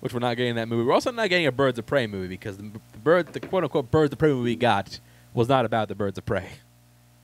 which 0.00 0.12
we're 0.12 0.20
not 0.20 0.36
getting 0.36 0.56
that 0.56 0.68
movie. 0.68 0.84
We're 0.84 0.92
also 0.92 1.10
not 1.10 1.28
getting 1.28 1.46
a 1.46 1.52
Birds 1.52 1.78
of 1.78 1.86
Prey 1.86 2.06
movie 2.06 2.28
because 2.28 2.58
the, 2.58 2.70
the 2.92 2.98
bird 2.98 3.32
the 3.32 3.40
quote 3.40 3.64
unquote 3.64 3.90
Birds 3.90 4.12
of 4.12 4.18
Prey 4.18 4.30
movie 4.30 4.42
we 4.42 4.56
got 4.56 5.00
was 5.34 5.48
not 5.48 5.64
about 5.64 5.88
the 5.88 5.94
Birds 5.94 6.18
of 6.18 6.26
Prey. 6.26 6.48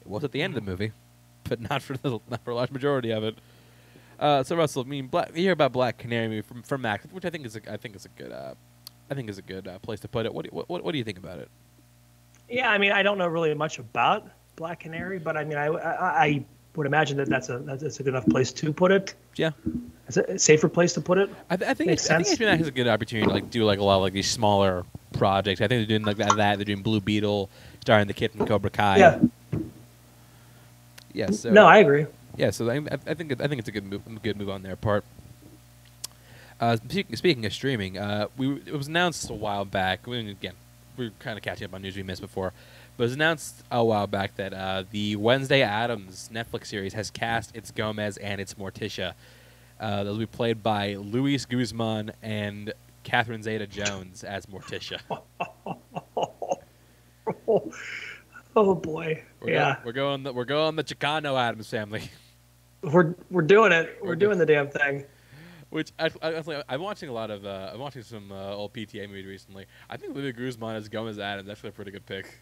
It 0.01 0.07
was 0.09 0.25
at 0.25 0.33
the 0.33 0.41
end 0.41 0.57
of 0.57 0.65
the 0.65 0.71
movie, 0.71 0.93
but 1.45 1.61
not 1.61 1.83
for 1.83 1.97
the 1.97 2.21
not 2.31 2.45
for 2.45 2.53
a 2.53 2.55
large 2.55 2.71
majority 2.71 3.11
of 3.11 3.25
it. 3.25 3.37
Uh, 4.21 4.45
so 4.45 4.55
Russell, 4.55 4.83
I 4.83 4.87
mean, 4.87 5.09
Black, 5.09 5.31
you 5.35 5.43
hear 5.43 5.53
about 5.53 5.73
Black 5.73 5.99
Canary 5.99 6.29
movie 6.29 6.43
from 6.43 6.63
from 6.63 6.83
Max, 6.83 7.05
which 7.11 7.25
I 7.25 7.31
think 7.31 7.45
is 7.45 7.57
a, 7.57 7.73
I 7.73 7.77
think 7.77 7.97
is 7.97 8.07
a 8.07 8.11
good 8.11 8.31
uh, 8.31 8.55
I 9.11 9.15
think 9.15 9.29
is 9.29 9.39
a 9.39 9.43
good 9.43 9.69
uh, 9.69 9.79
place 9.81 10.01
to 10.01 10.09
put 10.09 10.27
it. 10.27 10.33
What 10.35 10.45
do 10.45 10.51
you, 10.53 10.65
what, 10.67 10.83
what 10.85 10.93
do 10.93 10.99
you 10.99 11.05
think 11.05 11.19
about 11.19 11.39
it? 11.39 11.49
Yeah, 12.49 12.71
I 12.71 12.79
mean, 12.79 12.93
I 12.93 13.03
don't 13.03 13.19
know 13.19 13.27
really 13.27 13.53
much 13.55 13.79
about 13.79 14.27
Black 14.57 14.81
Canary, 14.81 15.19
but 15.19 15.37
I 15.37 15.45
mean, 15.45 15.59
I 15.59 15.67
I, 15.67 16.25
I 16.25 16.45
would 16.77 16.87
imagine 16.87 17.17
that 17.19 17.29
that's 17.29 17.49
a 17.49 17.59
that's 17.59 18.01
a 18.01 18.03
good 18.03 18.11
enough 18.15 18.27
place 18.27 18.53
to 18.53 18.73
put 18.73 18.91
it. 18.93 19.15
Yeah, 19.37 19.51
It's 20.09 20.17
a 20.17 20.39
safer 20.39 20.69
place 20.69 20.93
to 20.95 21.01
put 21.01 21.19
it. 21.19 21.31
I, 21.51 21.57
th- 21.57 21.71
I 21.71 21.75
think 21.75 21.89
Makes 21.89 22.03
it's, 22.05 22.11
I 22.11 22.17
think 22.17 22.27
sense. 22.29 22.39
HBO 22.41 22.57
has 22.59 22.69
a 22.69 22.71
good 22.71 22.89
opportunity 22.89 23.27
to 23.27 23.33
like 23.33 23.51
do 23.51 23.65
like 23.65 23.79
a 23.79 23.85
lot 23.85 23.97
of 23.97 24.03
like 24.03 24.13
these 24.13 24.31
smaller 24.31 24.85
projects. 25.13 25.61
I 25.61 25.69
think 25.69 25.81
they're 25.81 25.99
doing 25.99 26.05
like 26.05 26.19
that. 26.19 26.37
that. 26.37 26.57
They're 26.59 26.65
doing 26.65 26.83
Blue 26.83 27.01
Beetle, 27.01 27.49
starring 27.81 28.07
the 28.07 28.13
kid 28.15 28.33
from 28.33 28.47
Cobra 28.47 28.71
Kai. 28.71 28.99
Yeah. 28.99 29.21
Yeah. 31.13 31.31
So 31.31 31.51
no, 31.51 31.67
I 31.67 31.79
agree. 31.79 32.07
yeah. 32.37 32.51
So 32.51 32.69
I, 32.71 32.77
I 33.07 33.15
think 33.15 33.41
I 33.41 33.47
think 33.47 33.61
it's 33.61 33.69
a 33.69 33.73
good 33.73 33.85
move, 33.85 34.03
good 34.23 34.37
move 34.37 34.51
on 34.51 34.63
their 34.63 34.77
part. 34.77 35.05
Uh, 36.61 36.77
speaking, 36.77 37.17
speaking 37.17 37.47
of 37.47 37.53
streaming, 37.53 37.99
uh, 37.99 38.29
we 38.37 38.61
it 38.67 38.73
was 38.73 38.89
announced 38.89 39.29
a 39.29 39.35
while 39.35 39.65
back. 39.65 40.07
We, 40.07 40.31
again, 40.31 40.55
we 40.97 41.07
are 41.07 41.13
kind 41.19 41.37
of 41.37 41.43
catching 41.43 41.67
up 41.67 41.75
on 41.75 41.83
news 41.83 41.97
we 41.97 42.03
missed 42.03 42.21
before, 42.21 42.53
but 42.97 43.05
it 43.05 43.07
was 43.07 43.15
announced 43.15 43.63
a 43.71 43.85
while 43.85 44.07
back 44.07 44.37
that 44.37 44.55
uh, 44.55 44.85
the 44.91 45.17
Wednesday 45.17 45.63
Addams 45.63 46.31
Netflix 46.33 46.67
series 46.67 46.95
has 46.95 47.11
cast 47.11 47.55
its 47.57 47.71
Gomez 47.71 48.17
and 48.19 48.41
its 48.41 48.55
Morticia. 48.55 49.15
Uh, 49.81 50.05
they'll 50.05 50.17
be 50.17 50.27
played 50.27 50.63
by 50.63 50.95
Luis 50.95 51.45
Guzman 51.45 52.13
and 52.23 52.73
Catherine 53.03 53.43
Zeta-Jones 53.43 54.23
as 54.23 54.47
Morticia. 54.47 55.01
oh 58.57 58.75
boy. 58.77 59.23
We're 59.41 59.51
yeah, 59.51 59.75
going, 59.75 59.85
we're 59.85 59.93
going 59.93 60.23
the, 60.23 60.33
we're 60.33 60.45
going 60.45 60.77
the 60.77 60.85
Chicano 60.85 61.39
Addams 61.39 61.69
family. 61.69 62.09
we're 62.83 63.15
we're 63.31 63.43
doing 63.43 63.73
it. 63.73 63.99
We're 64.01 64.11
We're 64.11 64.17
doing 64.17 64.39
the 64.39 64.47
damn 64.47 64.69
thing. 64.69 65.05
Which 65.75 65.91
I, 65.99 66.09
I, 66.23 66.63
I'm 66.69 66.81
watching 66.81 67.09
a 67.09 67.13
lot 67.13 67.33
of. 67.33 67.45
Uh, 67.45 67.71
I'm 67.73 67.81
watching 67.81 68.05
some 68.05 68.31
uh, 68.31 68.55
old 68.55 68.73
PTA 68.73 69.09
movies 69.09 69.27
recently. 69.27 69.67
I 69.91 69.97
think 69.97 70.15
Louis 70.15 70.31
Guzman 70.31 70.77
as 70.77 70.89
Gomez 70.89 71.19
Addams. 71.19 71.49
That's 71.49 71.59
actually 71.59 71.71
a 71.71 71.73
pretty 71.73 71.91
good 71.91 72.07
pick. 72.07 72.39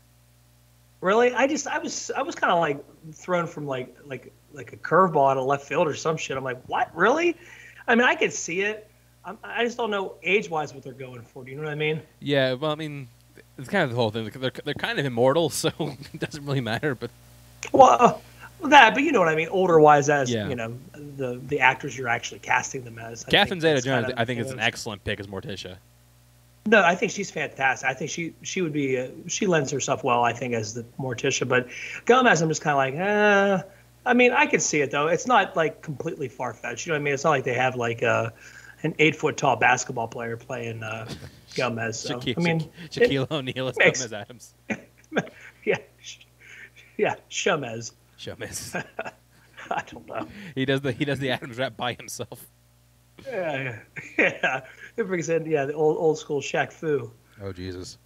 Really, 1.01 1.33
I 1.33 1.47
just 1.47 1.67
I 1.67 1.79
was 1.79 2.11
I 2.15 2.21
was 2.21 2.35
kind 2.35 2.53
of 2.53 2.59
like 2.59 2.85
thrown 3.15 3.47
from 3.47 3.67
like 3.67 3.97
like 4.05 4.35
like 4.53 4.75
a 4.75 4.77
curveball 4.77 5.31
out 5.31 5.39
of 5.39 5.47
left 5.47 5.67
field 5.67 5.89
or 5.89 5.95
some 5.95 6.19
shit. 6.19 6.37
I'm 6.37 6.45
like, 6.45 6.63
what? 6.67 6.95
Really? 6.95 7.35
I 7.89 7.95
mean, 7.95 8.07
I 8.07 8.17
could 8.17 8.35
see 8.35 8.61
it. 8.61 8.91
I'm, 9.25 9.39
I 9.43 9.65
just 9.65 9.79
don't 9.79 9.91
know 9.91 10.17
age 10.23 10.51
wise 10.51 10.75
what 10.75 10.83
they're 10.83 10.93
going 10.93 11.23
for. 11.23 11.43
Do 11.43 11.53
you 11.53 11.57
know 11.57 11.63
what 11.63 11.73
I 11.73 11.77
mean? 11.77 12.03
Yeah, 12.21 12.53
well, 12.53 12.73
I 12.73 12.75
mean, 12.75 13.09
it's 13.57 13.71
kind 13.71 13.83
of 13.83 13.89
the 13.89 13.97
whole 13.97 14.11
thing. 14.11 14.29
They're 14.29 14.53
they're 14.63 14.75
kind 14.75 14.99
of 14.99 15.07
immortal, 15.07 15.49
so 15.65 15.71
it 15.79 16.21
doesn't 16.21 16.45
really 16.45 16.61
matter. 16.61 16.95
But 16.95 17.11
Well, 17.73 18.21
uh, 18.63 18.69
that, 18.69 18.95
but 18.95 19.03
you 19.03 19.13
know 19.13 19.19
what 19.21 19.29
I 19.29 19.35
mean. 19.35 19.49
Older 19.49 19.79
wise, 19.81 20.09
as 20.09 20.31
Yeah. 20.31 20.49
you 20.49 20.55
know, 20.55 20.77
the 21.17 21.41
the 21.49 21.61
actors 21.61 21.97
you're 21.97 22.09
actually 22.09 22.41
casting 22.41 22.85
them 22.85 22.99
as. 22.99 23.25
I 23.27 23.31
Catherine 23.31 23.61
Zeta-Jones, 23.61 24.03
kind 24.05 24.13
of- 24.13 24.19
I 24.19 24.25
think, 24.25 24.41
is 24.41 24.51
an 24.51 24.61
excellent 24.61 25.05
pick 25.05 25.21
as 25.21 25.27
Morticia. 25.27 25.77
No, 26.67 26.81
I 26.85 26.95
think 26.95 27.11
she's 27.11 27.31
fantastic. 27.31 27.89
I 27.89 27.93
think 27.95 28.11
she 28.11 28.35
she 28.43 28.63
would 28.63 28.73
be 28.73 28.99
uh, 28.99 29.09
she 29.27 29.47
lends 29.47 29.71
herself 29.73 30.05
well. 30.05 30.23
I 30.23 30.33
think 30.33 30.55
as 30.55 30.75
the 30.75 30.85
Morticia, 30.99 31.47
but 31.49 31.67
Gomez, 32.05 32.41
I'm 32.41 32.49
just 32.49 32.63
kind 32.63 32.73
of 32.95 33.01
like, 33.01 33.09
uh, 33.09 33.63
I 34.07 34.15
mean, 34.15 34.31
I 34.33 34.47
could 34.47 34.63
see 34.63 34.81
it 34.81 34.91
though. 34.93 35.09
It's 35.09 35.27
not 35.27 35.57
like 35.57 35.83
completely 35.83 36.29
far 36.29 36.55
fetched. 36.55 36.87
You 36.87 36.93
know 36.93 36.95
what 36.99 37.01
I 37.01 37.05
mean? 37.05 37.15
It's 37.15 37.25
not 37.25 37.31
like 37.31 37.43
they 37.45 37.55
have 37.55 37.75
like 37.75 38.05
uh, 38.05 38.31
an 38.85 38.95
eight 39.01 39.17
foot 39.17 39.37
tall 39.37 39.57
basketball 39.57 40.07
player 40.07 40.37
playing 40.37 40.85
uh, 40.85 41.09
Gomez. 41.57 41.99
So, 41.99 42.21
Shaquille, 42.21 42.39
I 42.39 42.41
mean, 42.41 42.71
Shaquille, 42.91 43.29
O'Neal 43.33 43.67
as 43.69 43.77
makes- 43.77 43.99
Gomez 44.07 44.13
Addams. 44.13 44.55
yeah, 45.65 45.79
yeah, 46.97 47.15
Gomez. 47.45 47.91
Gomez. 48.25 48.75
I 49.71 49.83
don't 49.91 50.07
know. 50.07 50.27
he 50.55 50.65
does 50.65 50.81
the 50.81 50.93
he 50.93 51.05
does 51.05 51.19
the 51.19 51.31
Addams 51.31 51.59
rap 51.59 51.77
by 51.77 51.95
himself. 51.95 52.47
Yeah, 53.27 53.79
yeah. 54.19 54.61
It 54.97 55.05
brings 55.07 55.29
in 55.31 55.47
yeah 55.47 55.65
the 55.65 55.73
old 55.75 55.97
old 55.97 56.19
school 56.19 56.41
Shaq 56.41 56.73
Fu. 56.73 57.11
Oh 57.43 57.53
Jesus! 57.53 57.97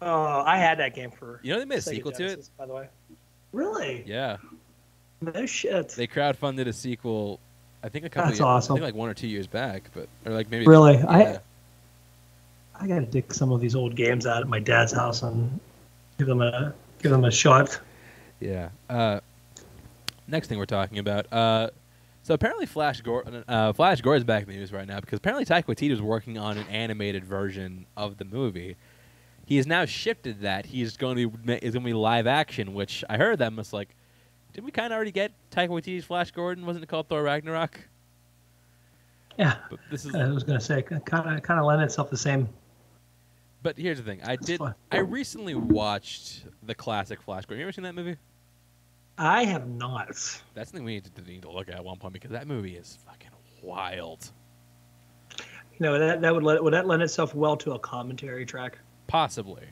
Oh, 0.00 0.42
I 0.44 0.58
had 0.58 0.78
that 0.78 0.94
game 0.94 1.10
for. 1.10 1.40
You 1.42 1.52
know 1.54 1.58
they 1.60 1.64
made 1.64 1.78
a 1.78 1.82
Sega 1.82 1.84
sequel 1.96 2.12
to 2.12 2.24
it. 2.26 2.50
By 2.58 2.66
the 2.66 2.74
way. 2.74 2.88
Really? 3.52 4.02
Yeah, 4.06 4.38
No 5.20 5.46
shit. 5.46 5.90
they 5.90 6.06
crowdfunded 6.06 6.66
a 6.66 6.72
sequel. 6.72 7.38
I 7.82 7.88
think 7.88 8.04
a 8.04 8.08
couple. 8.08 8.28
That's 8.30 8.40
years, 8.40 8.44
awesome. 8.46 8.72
I 8.74 8.76
think 8.76 8.84
like 8.84 8.94
one 8.94 9.08
or 9.10 9.14
two 9.14 9.28
years 9.28 9.46
back, 9.46 9.90
but 9.94 10.08
or 10.26 10.32
like 10.32 10.50
maybe. 10.50 10.66
Really? 10.66 10.94
Yeah. 10.94 11.06
I- 11.08 11.38
I 12.74 12.86
gotta 12.88 13.06
dig 13.06 13.32
some 13.32 13.52
of 13.52 13.60
these 13.60 13.76
old 13.76 13.94
games 13.94 14.26
out 14.26 14.40
at 14.40 14.48
my 14.48 14.58
dad's 14.58 14.92
house 14.92 15.22
and 15.22 15.60
give 16.18 16.26
them 16.26 16.42
a 16.42 16.74
give 17.00 17.12
them 17.12 17.24
a 17.24 17.30
shot. 17.30 17.78
Yeah. 18.40 18.70
Uh, 18.90 19.20
next 20.32 20.48
thing 20.48 20.58
we're 20.58 20.66
talking 20.66 20.98
about. 20.98 21.32
Uh, 21.32 21.70
so 22.24 22.34
apparently, 22.34 22.66
Flash 22.66 23.00
Gordon, 23.02 23.44
uh, 23.46 23.72
Flash 23.72 24.00
Gordon's 24.00 24.24
back 24.24 24.44
in 24.44 24.48
the 24.48 24.56
news 24.56 24.72
right 24.72 24.86
now 24.86 25.00
because 25.00 25.18
apparently 25.18 25.44
Taika 25.44 25.64
Waititi 25.66 25.90
was 25.90 26.02
working 26.02 26.38
on 26.38 26.58
an 26.58 26.66
animated 26.68 27.24
version 27.24 27.86
of 27.96 28.16
the 28.16 28.24
movie. 28.24 28.76
He 29.44 29.56
has 29.56 29.66
now 29.66 29.84
shifted 29.84 30.40
that 30.42 30.66
he's 30.66 30.96
going 30.96 31.16
to 31.16 31.30
be 31.30 31.54
is 31.54 31.74
going 31.74 31.84
to 31.84 31.88
be 31.88 31.92
live 31.92 32.26
action, 32.26 32.74
which 32.74 33.04
I 33.08 33.16
heard 33.16 33.38
that 33.38 33.52
must 33.52 33.72
like. 33.72 33.94
Didn't 34.52 34.66
we 34.66 34.70
kind 34.70 34.92
of 34.92 34.96
already 34.96 35.12
get 35.12 35.32
Taika 35.50 35.68
Waititi's 35.68 36.04
Flash 36.04 36.30
Gordon? 36.30 36.66
Wasn't 36.66 36.82
it 36.82 36.86
called 36.86 37.08
Thor 37.08 37.22
Ragnarok? 37.22 37.80
Yeah, 39.38 39.56
But 39.70 39.80
this 39.90 40.04
is. 40.04 40.14
I 40.14 40.28
was 40.28 40.44
gonna 40.44 40.60
say 40.60 40.82
kind 40.82 41.00
of 41.02 41.42
kind 41.42 41.58
of 41.58 41.66
lend 41.66 41.82
itself 41.82 42.10
the 42.10 42.16
same. 42.16 42.48
But 43.62 43.78
here's 43.78 43.98
the 43.98 44.04
thing. 44.04 44.20
I 44.24 44.36
did. 44.36 44.60
I 44.90 44.98
recently 44.98 45.54
watched 45.54 46.44
the 46.62 46.74
classic 46.74 47.22
Flash 47.22 47.46
Gordon. 47.46 47.60
You 47.60 47.66
ever 47.66 47.72
seen 47.72 47.84
that 47.84 47.94
movie? 47.94 48.16
I 49.22 49.44
have 49.44 49.68
not. 49.68 50.08
That's 50.54 50.70
something 50.70 50.84
we 50.84 50.94
need 50.94 51.04
to, 51.04 51.22
need 51.22 51.42
to 51.42 51.50
look 51.50 51.68
at 51.68 51.76
at 51.76 51.84
one 51.84 51.96
point 51.96 52.12
because 52.12 52.32
that 52.32 52.48
movie 52.48 52.76
is 52.76 52.98
fucking 53.06 53.30
wild. 53.62 54.28
You 55.38 55.46
know 55.78 55.98
that 55.98 56.20
that 56.22 56.34
would 56.34 56.42
let 56.42 56.62
would 56.62 56.72
that 56.74 56.88
lend 56.88 57.02
itself 57.02 57.32
well 57.32 57.56
to 57.58 57.72
a 57.72 57.78
commentary 57.78 58.44
track. 58.44 58.78
Possibly. 59.06 59.62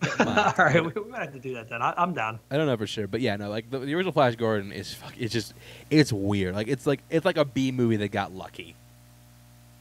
All 0.20 0.52
right, 0.56 0.82
we, 0.82 0.92
we 1.02 1.10
might 1.10 1.22
have 1.22 1.32
to 1.32 1.40
do 1.40 1.54
that 1.54 1.68
then. 1.68 1.82
I, 1.82 1.92
I'm 1.96 2.14
down. 2.14 2.38
I 2.52 2.56
don't 2.56 2.66
know 2.66 2.76
for 2.76 2.86
sure, 2.86 3.08
but 3.08 3.20
yeah, 3.20 3.34
no, 3.34 3.50
like 3.50 3.68
the, 3.68 3.80
the 3.80 3.94
original 3.96 4.12
Flash 4.12 4.36
Gordon 4.36 4.70
is 4.70 4.94
fuck. 4.94 5.12
It's 5.18 5.32
just 5.32 5.54
it's 5.90 6.12
weird. 6.12 6.54
Like 6.54 6.68
it's 6.68 6.86
like 6.86 7.00
it's 7.10 7.24
like 7.24 7.36
a 7.36 7.44
B 7.44 7.72
movie 7.72 7.96
that 7.96 8.12
got 8.12 8.32
lucky. 8.32 8.76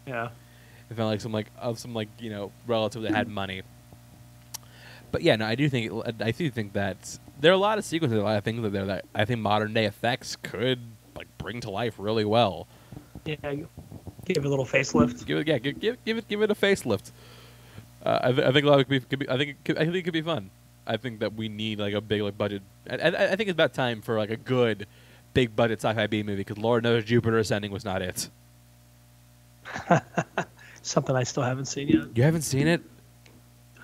Yeah. 0.08 0.30
It 0.90 0.96
felt 0.96 1.12
like 1.12 1.22
some 1.22 1.32
like 1.32 1.48
of 1.60 1.78
some 1.78 1.94
like 1.94 2.10
you 2.18 2.32
know 2.32 2.52
relative 2.66 3.04
that 3.04 3.14
had 3.14 3.28
money. 3.28 3.62
But 5.12 5.22
yeah, 5.22 5.36
no, 5.36 5.46
I 5.46 5.54
do 5.54 5.70
think 5.70 5.92
I 6.20 6.32
do 6.32 6.50
think 6.50 6.74
that 6.74 7.20
there 7.40 7.52
are 7.52 7.56
a 7.56 7.60
lot 7.60 7.78
of 7.78 7.86
sequences, 7.86 8.20
a 8.20 8.24
lot 8.24 8.38
of 8.38 8.44
things 8.44 8.62
that 8.62 8.72
there 8.72 8.86
that 8.86 9.06
I 9.14 9.26
think 9.26 9.40
modern 9.40 9.74
day 9.74 9.86
effects 9.86 10.36
could 10.36 10.80
like 11.16 11.28
bring 11.38 11.62
to 11.62 11.70
life 11.70 11.96
really 11.98 12.26
well. 12.26 12.68
Yeah. 13.26 13.36
Give 13.44 14.38
it 14.38 14.46
a 14.46 14.50
little 14.50 14.66
facelift. 14.66 15.26
Give 15.26 15.38
it, 15.38 15.48
yeah, 15.48 15.58
give, 15.58 15.80
give, 15.80 16.04
give 16.04 16.18
it, 16.18 16.28
give 16.28 16.42
it 16.42 16.52
a 16.52 16.56
facelift. 16.56 17.12
Uh, 18.06 18.20
I, 18.22 18.32
th- 18.32 18.48
I 18.48 18.52
think 18.52 18.66
a 18.66 18.70
lot 18.70 18.76
of 18.76 18.82
it 18.82 18.84
could 18.86 18.90
be, 18.90 19.00
could 19.00 19.20
be. 19.20 19.30
I 19.30 19.38
think 19.38 19.50
it 19.52 19.58
could, 19.64 19.78
I 19.78 19.86
think 19.86 19.96
it 19.96 20.04
could 20.04 20.14
be 20.14 20.22
fun. 20.22 20.50
I 20.86 20.98
think 20.98 21.20
that 21.20 21.34
we 21.34 21.50
need 21.50 21.80
like 21.80 21.94
a 21.94 22.02
big 22.02 22.22
like 22.22 22.38
budget. 22.38 22.62
I, 22.90 22.96
I, 22.96 23.32
I 23.32 23.36
think 23.36 23.50
it's 23.50 23.52
about 23.52 23.74
time 23.74 24.02
for 24.02 24.18
like 24.18 24.30
a 24.30 24.38
good, 24.38 24.88
big 25.34 25.56
budget 25.56 25.80
sci-fi 25.82 26.08
B 26.08 26.24
movie 26.24 26.38
because 26.38 26.58
Lord 26.58 26.84
knows 26.84 27.06
Jupiter 27.06 27.38
Ascending 27.38 27.72
was 27.72 27.86
not 27.86 28.02
it. 28.02 28.30
Something 30.82 31.16
I 31.16 31.24
still 31.24 31.44
haven't 31.44 31.66
seen 31.66 31.90
yet. 31.90 32.08
You 32.16 32.24
haven't 32.24 32.44
seen 32.44 32.68
it? 32.68 32.82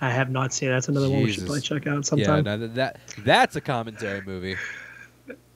I 0.03 0.09
have 0.09 0.29
not 0.29 0.53
seen 0.53 0.69
it. 0.69 0.73
That's 0.73 0.89
another 0.89 1.09
one 1.09 1.23
we 1.23 1.31
should 1.31 1.45
probably 1.45 1.61
check 1.61 1.87
out 1.87 1.95
Yeah, 1.95 2.01
sometime. 2.01 2.43
no, 2.43 2.57
that, 2.57 2.75
that 2.75 2.99
that's 3.19 3.55
a 3.55 3.61
commentary 3.61 4.21
movie. 4.21 4.55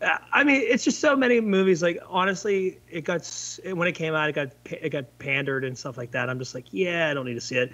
I 0.02 0.44
mean, 0.44 0.62
it's 0.64 0.84
just 0.84 1.00
so 1.00 1.16
many 1.16 1.42
movies. 1.42 1.82
Like 1.82 2.00
honestly, 2.08 2.80
it 2.90 3.02
got 3.04 3.28
when 3.74 3.88
it 3.88 3.94
came 3.94 4.14
out, 4.14 4.30
it 4.30 4.34
got 4.34 4.52
it 4.66 4.90
got 4.90 5.06
pandered 5.20 5.66
and 5.66 5.78
stuff 5.78 5.98
like 5.98 6.12
that. 6.12 6.30
I'm 6.30 6.40
just 6.40 6.54
like, 6.56 6.66
yeah, 6.72 7.10
I 7.10 7.14
don't 7.14 7.26
need 7.26 7.34
to 7.34 7.42
see 7.42 7.58
it. 7.58 7.72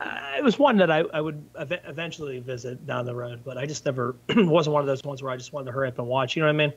Uh, 0.00 0.18
it 0.38 0.42
was 0.44 0.58
one 0.58 0.76
that 0.78 0.90
I, 0.90 1.00
I 1.12 1.20
would 1.20 1.42
ev- 1.58 1.80
eventually 1.86 2.40
visit 2.40 2.86
down 2.86 3.04
the 3.04 3.14
road, 3.14 3.42
but 3.44 3.58
I 3.58 3.66
just 3.66 3.84
never 3.84 4.16
wasn't 4.36 4.74
one 4.74 4.80
of 4.80 4.86
those 4.86 5.04
ones 5.04 5.22
where 5.22 5.30
I 5.30 5.36
just 5.36 5.52
wanted 5.52 5.66
to 5.66 5.72
hurry 5.72 5.88
up 5.88 5.98
and 5.98 6.08
watch. 6.08 6.36
You 6.36 6.42
know 6.42 6.48
what 6.48 6.54
I 6.54 6.66
mean? 6.66 6.72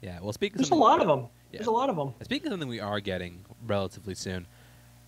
Yeah. 0.00 0.18
Well, 0.20 0.32
speaking. 0.32 0.56
There's 0.58 0.70
a 0.70 0.74
lot 0.74 1.00
of 1.00 1.06
them. 1.06 1.28
Yeah. 1.52 1.58
There's 1.58 1.66
a 1.66 1.70
lot 1.72 1.88
of 1.90 1.96
them. 1.96 2.14
Speaking 2.22 2.48
of 2.48 2.52
something 2.54 2.68
we 2.68 2.80
are 2.80 3.00
getting 3.00 3.44
relatively 3.66 4.14
soon, 4.14 4.46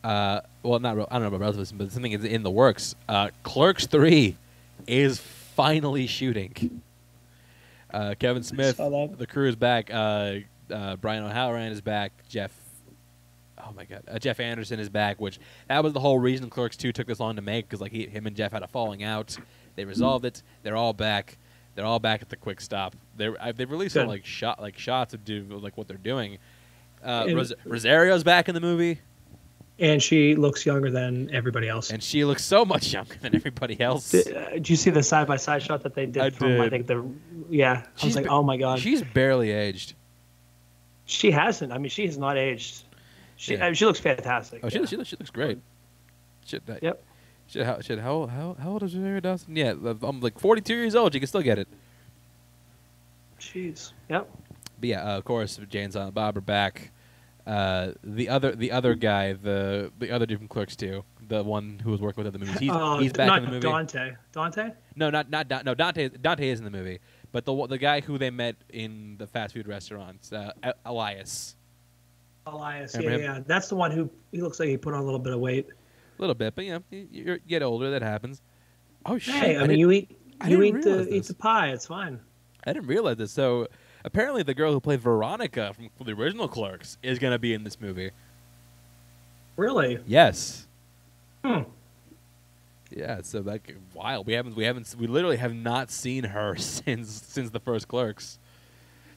uh, 0.06 0.40
well, 0.62 0.78
not 0.78 0.92
I 0.92 1.14
don't 1.14 1.22
know 1.22 1.28
about 1.28 1.40
relatively 1.40 1.64
soon, 1.64 1.78
but 1.78 1.90
something 1.90 2.12
is 2.12 2.22
in 2.22 2.44
the 2.44 2.50
works. 2.50 2.94
Uh, 3.08 3.30
Clerks 3.42 3.86
Three 3.86 4.36
is 4.86 5.18
finally 5.18 6.06
shooting. 6.06 6.80
Uh, 7.92 8.14
Kevin 8.16 8.44
Smith, 8.44 8.76
the 8.76 9.26
crew 9.28 9.48
is 9.48 9.56
back. 9.56 9.90
Uh, 9.92 10.36
uh, 10.72 10.94
Brian 10.96 11.24
O'Halloran 11.24 11.72
is 11.72 11.80
back. 11.80 12.12
Jeff, 12.28 12.52
oh 13.58 13.72
my 13.74 13.84
god, 13.84 14.04
uh, 14.06 14.20
Jeff 14.20 14.38
Anderson 14.38 14.78
is 14.78 14.88
back. 14.88 15.20
Which 15.20 15.40
that 15.66 15.82
was 15.82 15.92
the 15.92 16.00
whole 16.00 16.20
reason 16.20 16.50
Clerks 16.50 16.76
Two 16.76 16.92
took 16.92 17.08
this 17.08 17.18
long 17.18 17.34
to 17.34 17.42
make 17.42 17.68
because 17.68 17.80
like 17.80 17.90
he, 17.90 18.06
him 18.06 18.28
and 18.28 18.36
Jeff 18.36 18.52
had 18.52 18.62
a 18.62 18.68
falling 18.68 19.02
out. 19.02 19.36
They 19.74 19.84
resolved 19.84 20.24
it. 20.24 20.40
They're 20.62 20.76
all 20.76 20.92
back. 20.92 21.36
They're 21.74 21.84
all 21.84 21.98
back 21.98 22.22
at 22.22 22.28
the 22.28 22.36
quick 22.36 22.60
stop. 22.60 22.94
They're 23.16 23.36
uh, 23.42 23.50
they've 23.50 23.70
released 23.70 23.94
some 23.94 24.06
like 24.06 24.24
shot 24.24 24.60
like 24.62 24.78
shots 24.78 25.14
of 25.14 25.24
do 25.24 25.42
like 25.50 25.76
what 25.76 25.88
they're 25.88 25.96
doing. 25.96 26.38
Uh, 27.04 27.26
Ros- 27.34 27.52
Rosario's 27.64 28.22
back 28.22 28.48
in 28.48 28.54
the 28.54 28.60
movie, 28.60 29.00
And 29.78 30.02
she 30.02 30.34
looks 30.36 30.64
younger 30.64 30.90
than 30.90 31.30
everybody 31.34 31.68
else. 31.68 31.90
and 31.90 32.02
she 32.02 32.24
looks 32.24 32.42
so 32.42 32.64
much 32.64 32.92
younger 32.94 33.14
than 33.20 33.34
everybody 33.36 33.78
else. 33.78 34.10
Did, 34.10 34.34
uh, 34.34 34.50
did 34.52 34.70
you 34.70 34.76
see 34.76 34.88
the 34.90 35.02
side 35.02 35.26
by 35.26 35.36
side 35.36 35.62
shot 35.62 35.82
that 35.82 35.94
they 35.94 36.06
did 36.06 36.22
I 36.22 36.30
from 36.30 36.58
I 36.60 36.70
think 36.70 36.86
the 36.86 37.06
yeah? 37.50 37.84
I 38.02 38.06
was 38.06 38.16
like, 38.16 38.24
ba- 38.24 38.30
oh 38.30 38.42
my 38.42 38.56
god, 38.56 38.78
She's 38.78 39.02
barely 39.02 39.50
aged. 39.50 39.92
she 41.04 41.30
hasn't. 41.30 41.72
I 41.72 41.78
mean, 41.78 41.90
she 41.90 42.06
has 42.06 42.16
not 42.16 42.38
aged. 42.38 42.84
She 43.36 43.52
Yeah. 43.54 43.64
I 43.64 43.68
mean, 43.68 43.74
she 43.74 43.84
looks 43.84 44.00
fantastic. 44.00 44.60
Oh, 44.64 44.70
she, 44.70 44.78
yeah. 44.78 44.86
she, 44.86 44.96
looks- 44.96 45.10
she 45.10 45.16
looks 45.16 45.30
great. 45.30 45.58
Shit, 46.46 46.64
that, 46.66 46.82
Yep. 46.82 47.02
Shit, 47.48 47.66
how, 47.66 47.80
shit, 47.80 47.98
how, 47.98 48.26
how, 48.26 48.56
how 48.60 48.70
old 48.70 48.82
is 48.82 48.94
Rosario 48.94 49.20
Dawson? 49.20 49.54
Yeah, 49.54 49.74
I'm 50.02 50.20
like 50.20 50.38
42 50.38 50.74
years 50.74 50.94
old. 50.96 51.12
You 51.14 51.20
can 51.20 51.26
still 51.28 51.42
get 51.42 51.58
it. 51.58 51.68
Jeez. 53.38 53.92
Yep. 54.08 54.28
But 54.80 54.88
yeah, 54.88 55.02
uh, 55.14 55.18
of 55.18 55.24
course, 55.24 55.60
Jay 55.68 55.82
and 55.82 55.92
Silent 55.92 56.14
Bob 56.14 56.36
are 56.36 56.40
back. 56.40 56.90
Uh, 57.46 57.92
the 58.02 58.28
other, 58.28 58.56
the 58.56 58.72
other 58.72 58.94
guy, 58.96 59.32
the 59.32 59.92
the 59.98 60.10
other 60.10 60.26
dude 60.26 60.38
from 60.38 60.48
Clerks 60.48 60.74
too, 60.74 61.04
the 61.28 61.44
one 61.44 61.80
who 61.82 61.92
was 61.92 62.00
working 62.00 62.24
with 62.24 62.34
other 62.34 62.44
movies, 62.44 62.58
he's, 62.58 62.70
Oh, 62.72 62.98
he's 62.98 63.12
back 63.12 63.38
in 63.38 63.44
the 63.44 63.50
movie. 63.50 63.60
Dante. 63.60 64.14
Dante. 64.32 64.70
No, 64.96 65.10
not 65.10 65.30
not 65.30 65.46
Don- 65.46 65.64
no 65.64 65.74
Dante. 65.74 66.08
Dante 66.08 66.48
is 66.48 66.58
in 66.58 66.64
the 66.64 66.72
movie, 66.72 66.98
but 67.30 67.44
the 67.44 67.66
the 67.68 67.78
guy 67.78 68.00
who 68.00 68.18
they 68.18 68.30
met 68.30 68.56
in 68.70 69.16
the 69.18 69.28
fast 69.28 69.54
food 69.54 69.68
restaurants, 69.68 70.32
uh, 70.32 70.50
Elias, 70.84 71.54
Elias. 72.46 72.96
Remember 72.96 73.18
yeah, 73.18 73.28
him? 73.28 73.36
yeah. 73.36 73.42
That's 73.46 73.68
the 73.68 73.76
one 73.76 73.92
who 73.92 74.10
he 74.32 74.42
looks 74.42 74.58
like 74.58 74.68
he 74.68 74.76
put 74.76 74.94
on 74.94 75.00
a 75.00 75.04
little 75.04 75.20
bit 75.20 75.32
of 75.32 75.38
weight. 75.38 75.68
a 75.68 76.20
little 76.20 76.34
bit, 76.34 76.56
but 76.56 76.64
you 76.64 76.72
know, 76.72 76.82
you, 76.90 77.08
you 77.12 77.38
get 77.46 77.62
older, 77.62 77.90
that 77.90 78.02
happens. 78.02 78.42
Oh 79.04 79.18
shit! 79.18 79.34
Hey, 79.34 79.56
I, 79.56 79.68
mean, 79.68 79.78
you 79.78 79.92
eat 79.92 80.18
I 80.40 80.48
you 80.48 80.62
eat 80.64 80.82
the 80.82 81.08
eat 81.14 81.24
the 81.24 81.34
pie. 81.34 81.68
It's 81.68 81.86
fine. 81.86 82.18
I 82.64 82.72
didn't 82.72 82.88
realize 82.88 83.18
this. 83.18 83.30
So 83.30 83.68
apparently, 84.06 84.42
the 84.42 84.54
girl 84.54 84.72
who 84.72 84.80
played 84.80 85.00
Veronica 85.00 85.74
from 85.74 85.90
the 86.06 86.12
original 86.12 86.48
Clerks 86.48 86.96
is 87.02 87.18
gonna 87.18 87.38
be 87.38 87.52
in 87.52 87.64
this 87.64 87.78
movie. 87.78 88.10
Really? 89.56 89.98
Yes. 90.06 90.66
Hmm. 91.44 91.62
Yeah. 92.90 93.20
So 93.22 93.40
like, 93.40 93.76
wild. 93.92 94.26
we 94.26 94.32
haven't, 94.32 94.56
we 94.56 94.64
haven't, 94.64 94.94
we 94.98 95.06
literally 95.06 95.36
have 95.36 95.54
not 95.54 95.90
seen 95.90 96.24
her 96.24 96.56
since 96.58 97.10
since 97.10 97.50
the 97.50 97.60
first 97.60 97.88
Clerks. 97.88 98.38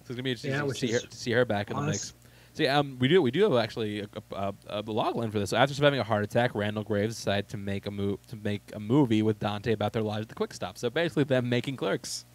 So 0.03 0.11
it's 0.11 0.15
gonna 0.15 0.23
be 0.23 0.31
interesting 0.31 0.51
Yeah, 0.51 0.61
to 0.63 0.73
see 0.73 0.91
her, 0.91 0.99
to 0.99 1.15
see 1.15 1.31
her 1.31 1.45
back 1.45 1.69
in 1.69 1.77
the 1.77 1.83
mix. 1.83 2.13
So 2.53 2.63
yeah, 2.63 2.79
um, 2.79 2.97
we 2.99 3.07
do 3.07 3.21
we 3.21 3.31
do 3.31 3.43
have 3.43 3.53
actually 3.53 4.01
a, 4.01 4.07
a, 4.33 4.53
a, 4.67 4.83
a 4.85 4.91
log 4.91 5.15
line 5.15 5.31
for 5.31 5.39
this. 5.39 5.51
So 5.51 5.57
after 5.57 5.73
surviving 5.73 5.99
a 5.99 6.03
heart 6.03 6.23
attack, 6.23 6.55
Randall 6.55 6.83
Graves 6.83 7.15
decided 7.15 7.47
to 7.49 7.57
make 7.57 7.85
a 7.85 7.91
move 7.91 8.25
to 8.27 8.35
make 8.35 8.71
a 8.73 8.79
movie 8.79 9.21
with 9.21 9.39
Dante 9.39 9.71
about 9.71 9.93
their 9.93 10.01
lives 10.01 10.23
at 10.23 10.29
the 10.29 10.35
Quick 10.35 10.53
Stop. 10.53 10.77
So 10.77 10.89
basically, 10.89 11.25
them 11.25 11.47
making 11.47 11.77
Clerks. 11.77 12.25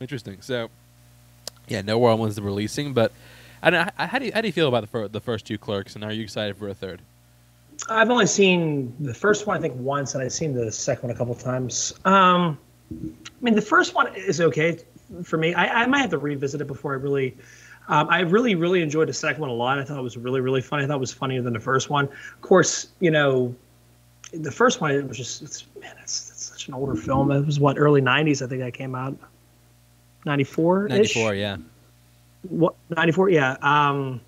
Interesting. 0.00 0.38
So, 0.40 0.68
yeah, 1.68 1.82
no 1.82 1.98
one 1.98 2.18
was 2.18 2.40
releasing, 2.40 2.92
but 2.92 3.12
I 3.62 3.70
don't. 3.70 3.90
How 3.96 4.18
do 4.18 4.26
you, 4.26 4.32
how 4.32 4.40
do 4.40 4.48
you 4.48 4.52
feel 4.52 4.68
about 4.68 4.82
the 4.82 4.86
fir- 4.86 5.08
the 5.08 5.20
first 5.20 5.46
two 5.46 5.58
Clerks, 5.58 5.94
and 5.94 6.04
are 6.04 6.12
you 6.12 6.22
excited 6.22 6.56
for 6.56 6.68
a 6.68 6.74
third? 6.74 7.00
I've 7.88 8.10
only 8.10 8.26
seen 8.26 8.94
the 9.00 9.14
first 9.14 9.46
one, 9.46 9.56
I 9.56 9.60
think, 9.60 9.74
once, 9.76 10.14
and 10.14 10.22
I've 10.22 10.32
seen 10.32 10.54
the 10.54 10.72
second 10.72 11.08
one 11.08 11.14
a 11.14 11.18
couple 11.18 11.34
times. 11.34 11.92
Um, 12.04 12.58
I 12.92 12.96
mean, 13.40 13.54
the 13.54 13.62
first 13.62 13.94
one 13.94 14.14
is 14.14 14.40
okay 14.40 14.78
for 15.24 15.36
me. 15.36 15.54
I, 15.54 15.82
I 15.82 15.86
might 15.86 15.98
have 15.98 16.10
to 16.10 16.18
revisit 16.18 16.60
it 16.60 16.66
before 16.66 16.92
I 16.92 16.96
really. 16.96 17.36
Um, 17.88 18.08
I 18.10 18.20
really, 18.20 18.56
really 18.56 18.82
enjoyed 18.82 19.08
the 19.08 19.12
second 19.12 19.40
one 19.40 19.50
a 19.50 19.54
lot. 19.54 19.78
I 19.78 19.84
thought 19.84 19.98
it 19.98 20.02
was 20.02 20.16
really, 20.16 20.40
really 20.40 20.60
funny. 20.60 20.82
I 20.82 20.86
thought 20.88 20.96
it 20.96 21.00
was 21.00 21.12
funnier 21.12 21.40
than 21.40 21.52
the 21.52 21.60
first 21.60 21.88
one. 21.88 22.06
Of 22.06 22.40
course, 22.40 22.88
you 22.98 23.12
know, 23.12 23.54
the 24.32 24.50
first 24.50 24.80
one 24.80 24.90
it 24.90 25.06
was 25.06 25.16
just 25.16 25.42
it's 25.42 25.66
man, 25.80 25.94
it's, 26.02 26.30
it's 26.30 26.46
such 26.46 26.66
an 26.68 26.74
older 26.74 26.96
film. 26.96 27.30
It 27.30 27.46
was 27.46 27.60
what 27.60 27.78
early 27.78 28.00
'90s, 28.00 28.42
I 28.42 28.48
think 28.48 28.60
that 28.60 28.74
came 28.74 28.94
out. 28.94 29.16
'94. 30.26 30.88
Ninety 30.88 31.08
four, 31.08 31.34
yeah. 31.34 31.56
What 32.48 32.74
94? 32.90 33.30
Yeah. 33.30 33.56
Um, 33.62 34.20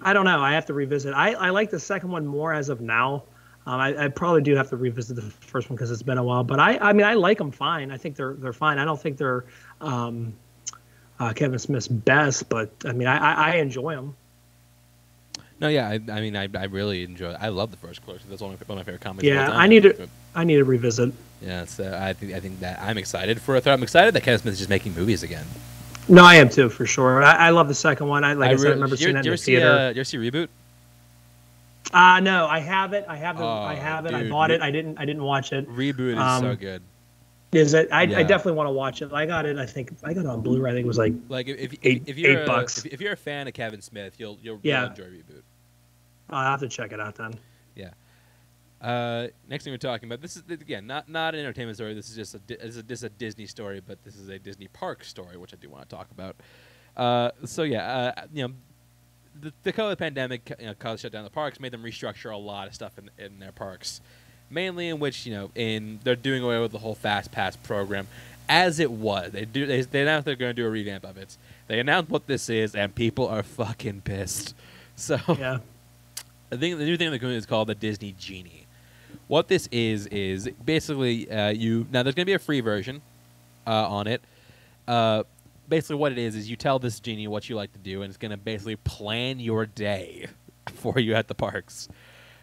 I 0.00 0.12
don't 0.12 0.24
know. 0.24 0.40
I 0.40 0.52
have 0.54 0.66
to 0.66 0.74
revisit. 0.74 1.14
I, 1.14 1.34
I 1.34 1.50
like 1.50 1.70
the 1.70 1.78
second 1.78 2.10
one 2.10 2.26
more 2.26 2.52
as 2.52 2.68
of 2.68 2.80
now. 2.80 3.24
Um, 3.66 3.78
I, 3.80 4.04
I 4.04 4.08
probably 4.08 4.42
do 4.42 4.56
have 4.56 4.68
to 4.70 4.76
revisit 4.76 5.16
the 5.16 5.22
first 5.22 5.70
one 5.70 5.76
because 5.76 5.90
it's 5.90 6.02
been 6.02 6.18
a 6.18 6.24
while. 6.24 6.42
But 6.42 6.58
I, 6.58 6.78
I 6.78 6.92
mean, 6.92 7.06
I 7.06 7.14
like 7.14 7.38
them 7.38 7.52
fine. 7.52 7.92
I 7.92 7.96
think 7.96 8.16
they're 8.16 8.34
they're 8.34 8.52
fine. 8.52 8.78
I 8.78 8.84
don't 8.84 9.00
think 9.00 9.18
they're 9.18 9.44
um, 9.80 10.34
uh, 11.20 11.32
Kevin 11.32 11.58
Smith's 11.58 11.86
best, 11.86 12.48
but 12.48 12.72
I 12.84 12.92
mean, 12.92 13.06
I, 13.06 13.18
I, 13.18 13.32
I 13.32 13.54
enjoy 13.56 13.94
them. 13.94 14.16
No, 15.62 15.68
yeah. 15.68 15.88
I, 15.88 15.94
I 15.94 16.20
mean, 16.20 16.36
I, 16.36 16.48
I 16.54 16.64
really 16.64 17.04
enjoy. 17.04 17.32
I 17.40 17.48
love 17.48 17.70
the 17.70 17.76
first 17.76 18.04
Clerks. 18.04 18.24
That's 18.28 18.42
one 18.42 18.52
of, 18.52 18.60
my- 18.60 18.66
one 18.74 18.78
of 18.80 18.86
my 18.86 18.92
favorite 18.92 19.06
all 19.06 19.24
Yeah. 19.24 19.50
I 19.50 19.66
need 19.68 19.84
to 19.84 20.08
I 20.34 20.42
need 20.44 20.56
to 20.56 20.64
revisit. 20.64 21.14
Yeah, 21.40 21.64
so 21.66 21.96
I 22.00 22.12
think 22.12 22.32
I 22.34 22.40
think 22.40 22.60
that 22.60 22.80
I'm 22.80 22.98
excited 22.98 23.40
for 23.40 23.56
a 23.56 23.60
third. 23.60 23.72
I'm 23.72 23.82
excited 23.82 24.12
that 24.14 24.22
Kevin 24.22 24.40
Smith 24.40 24.52
is 24.54 24.58
just 24.58 24.70
making 24.70 24.94
movies 24.94 25.22
again. 25.22 25.46
No, 26.08 26.24
I 26.24 26.34
am 26.36 26.48
too 26.48 26.68
for 26.68 26.84
sure. 26.84 27.22
I, 27.22 27.34
I 27.46 27.50
love 27.50 27.68
the 27.68 27.74
second 27.74 28.08
one. 28.08 28.24
I 28.24 28.32
like 28.34 28.50
I, 28.50 28.56
said, 28.56 28.66
I 28.66 28.68
re- 28.70 28.74
remember 28.74 28.96
seeing 28.96 29.16
it 29.16 29.24
in 29.24 29.30
the 29.30 29.38
see, 29.38 29.52
theater. 29.56 29.68
uh, 29.70 29.78
did 29.88 29.96
you 29.96 30.00
ever 30.00 30.04
see 30.04 30.18
Reboot? 30.18 30.48
Uh 31.92 32.20
no, 32.20 32.46
I 32.46 32.58
have 32.60 32.92
it. 32.92 33.04
I 33.08 33.16
have 33.16 33.38
it. 33.38 33.42
I 33.44 33.74
Oh, 33.74 33.76
have 33.76 34.06
it. 34.06 34.14
I 34.14 34.28
bought 34.28 34.50
re- 34.50 34.56
it. 34.56 34.62
I 34.62 34.70
didn't. 34.70 34.98
I 34.98 35.04
didn't 35.04 35.22
watch 35.24 35.52
it. 35.52 35.68
Reboot 35.68 36.12
is 36.12 36.40
so 36.40 36.50
Um, 36.50 36.54
good. 36.56 36.82
Is 37.52 37.74
it? 37.74 37.88
I, 37.92 38.04
Yeah. 38.04 38.18
I 38.18 38.22
definitely 38.22 38.52
want 38.54 38.68
to 38.68 38.72
watch 38.72 39.02
it. 39.02 39.12
I 39.12 39.26
got 39.26 39.44
it. 39.44 39.58
I 39.58 39.66
think 39.66 39.92
I 40.02 40.14
got 40.14 40.20
it 40.24 40.26
on 40.26 40.40
Blu-ray. 40.40 40.70
I 40.70 40.74
think 40.74 40.84
it 40.84 40.88
was 40.88 40.96
like 40.98 41.12
Like 41.28 41.48
if 41.48 41.72
if, 41.74 41.78
eight- 41.82 42.02
if 42.06 42.16
you're 42.18 42.38
eight 42.40 42.44
a, 42.44 42.46
bucks. 42.46 42.78
If, 42.86 42.94
if 42.94 43.00
you're 43.00 43.12
a 43.12 43.16
fan 43.16 43.46
of 43.46 43.54
Kevin 43.54 43.82
Smith, 43.82 44.14
you'll 44.18 44.38
you'll, 44.42 44.58
Yeah. 44.62 44.82
you'll 44.82 44.90
enjoy 44.90 45.04
Reboot. 45.04 45.42
I'll 46.30 46.50
have 46.52 46.60
to 46.60 46.68
check 46.68 46.92
it 46.92 47.00
out 47.00 47.16
then. 47.16 47.34
Yeah. 47.74 47.90
Uh, 48.80 49.28
next 49.48 49.64
thing 49.64 49.72
we're 49.72 49.76
talking 49.76 50.08
about, 50.08 50.20
this 50.20 50.36
is 50.36 50.42
again 50.48 50.86
not 50.86 51.08
not 51.08 51.34
an 51.34 51.40
entertainment 51.40 51.76
story. 51.76 51.94
This 51.94 52.10
is 52.10 52.16
just 52.16 52.34
a 52.34 52.38
Di- 52.40 52.56
this 52.56 52.70
is 52.70 52.78
a, 52.78 52.82
this 52.82 52.98
is 53.00 53.04
a 53.04 53.10
Disney 53.10 53.46
story, 53.46 53.80
but 53.80 54.02
this 54.02 54.16
is 54.16 54.28
a 54.28 54.38
Disney 54.38 54.68
park 54.68 55.04
story, 55.04 55.36
which 55.36 55.52
I 55.54 55.56
do 55.56 55.70
want 55.70 55.88
to 55.88 55.94
talk 55.94 56.10
about. 56.10 56.36
Uh, 56.96 57.30
so 57.44 57.62
yeah, 57.62 58.12
uh, 58.16 58.26
you 58.32 58.48
know, 58.48 58.54
the, 59.40 59.52
the 59.62 59.72
COVID 59.72 59.98
pandemic 59.98 60.52
you 60.58 60.66
know, 60.66 60.74
caused 60.74 61.02
shut 61.02 61.12
down 61.12 61.24
the 61.24 61.30
parks, 61.30 61.60
made 61.60 61.72
them 61.72 61.82
restructure 61.82 62.32
a 62.32 62.36
lot 62.36 62.66
of 62.66 62.74
stuff 62.74 62.98
in, 62.98 63.08
in 63.24 63.38
their 63.38 63.52
parks, 63.52 64.00
mainly 64.50 64.88
in 64.88 64.98
which 64.98 65.26
you 65.26 65.32
know 65.32 65.50
in 65.54 66.00
they're 66.02 66.16
doing 66.16 66.42
away 66.42 66.58
with 66.58 66.72
the 66.72 66.78
whole 66.78 66.96
fast 66.96 67.30
pass 67.30 67.54
program, 67.56 68.08
as 68.48 68.80
it 68.80 68.90
was. 68.90 69.30
They 69.30 69.44
do 69.44 69.64
they, 69.64 69.82
they 69.82 70.02
announced 70.02 70.26
they're 70.26 70.34
going 70.34 70.50
to 70.50 70.60
do 70.60 70.66
a 70.66 70.70
revamp 70.70 71.04
of 71.04 71.16
it. 71.18 71.36
They 71.68 71.78
announced 71.78 72.10
what 72.10 72.26
this 72.26 72.48
is, 72.48 72.74
and 72.74 72.92
people 72.92 73.28
are 73.28 73.44
fucking 73.44 74.00
pissed. 74.00 74.54
So 74.94 75.18
Yeah. 75.26 75.60
I 76.52 76.56
think 76.56 76.78
the 76.78 76.84
new 76.84 76.96
thing 76.96 77.06
in 77.06 77.12
the 77.12 77.18
doing 77.18 77.34
is 77.34 77.46
called 77.46 77.68
the 77.68 77.74
Disney 77.74 78.14
Genie. 78.18 78.66
What 79.28 79.48
this 79.48 79.68
is 79.72 80.06
is 80.08 80.50
basically 80.64 81.30
uh, 81.30 81.48
you 81.50 81.86
now 81.90 82.02
there's 82.02 82.14
going 82.14 82.24
to 82.26 82.30
be 82.30 82.34
a 82.34 82.38
free 82.38 82.60
version 82.60 83.00
uh, 83.66 83.88
on 83.88 84.06
it. 84.06 84.22
Uh, 84.86 85.22
basically, 85.68 85.96
what 85.96 86.12
it 86.12 86.18
is 86.18 86.36
is 86.36 86.50
you 86.50 86.56
tell 86.56 86.78
this 86.78 87.00
genie 87.00 87.26
what 87.28 87.48
you 87.48 87.56
like 87.56 87.72
to 87.72 87.78
do, 87.78 88.02
and 88.02 88.10
it's 88.10 88.18
going 88.18 88.30
to 88.32 88.36
basically 88.36 88.76
plan 88.76 89.40
your 89.40 89.64
day 89.64 90.26
for 90.74 90.98
you 90.98 91.14
at 91.14 91.28
the 91.28 91.34
parks. 91.34 91.88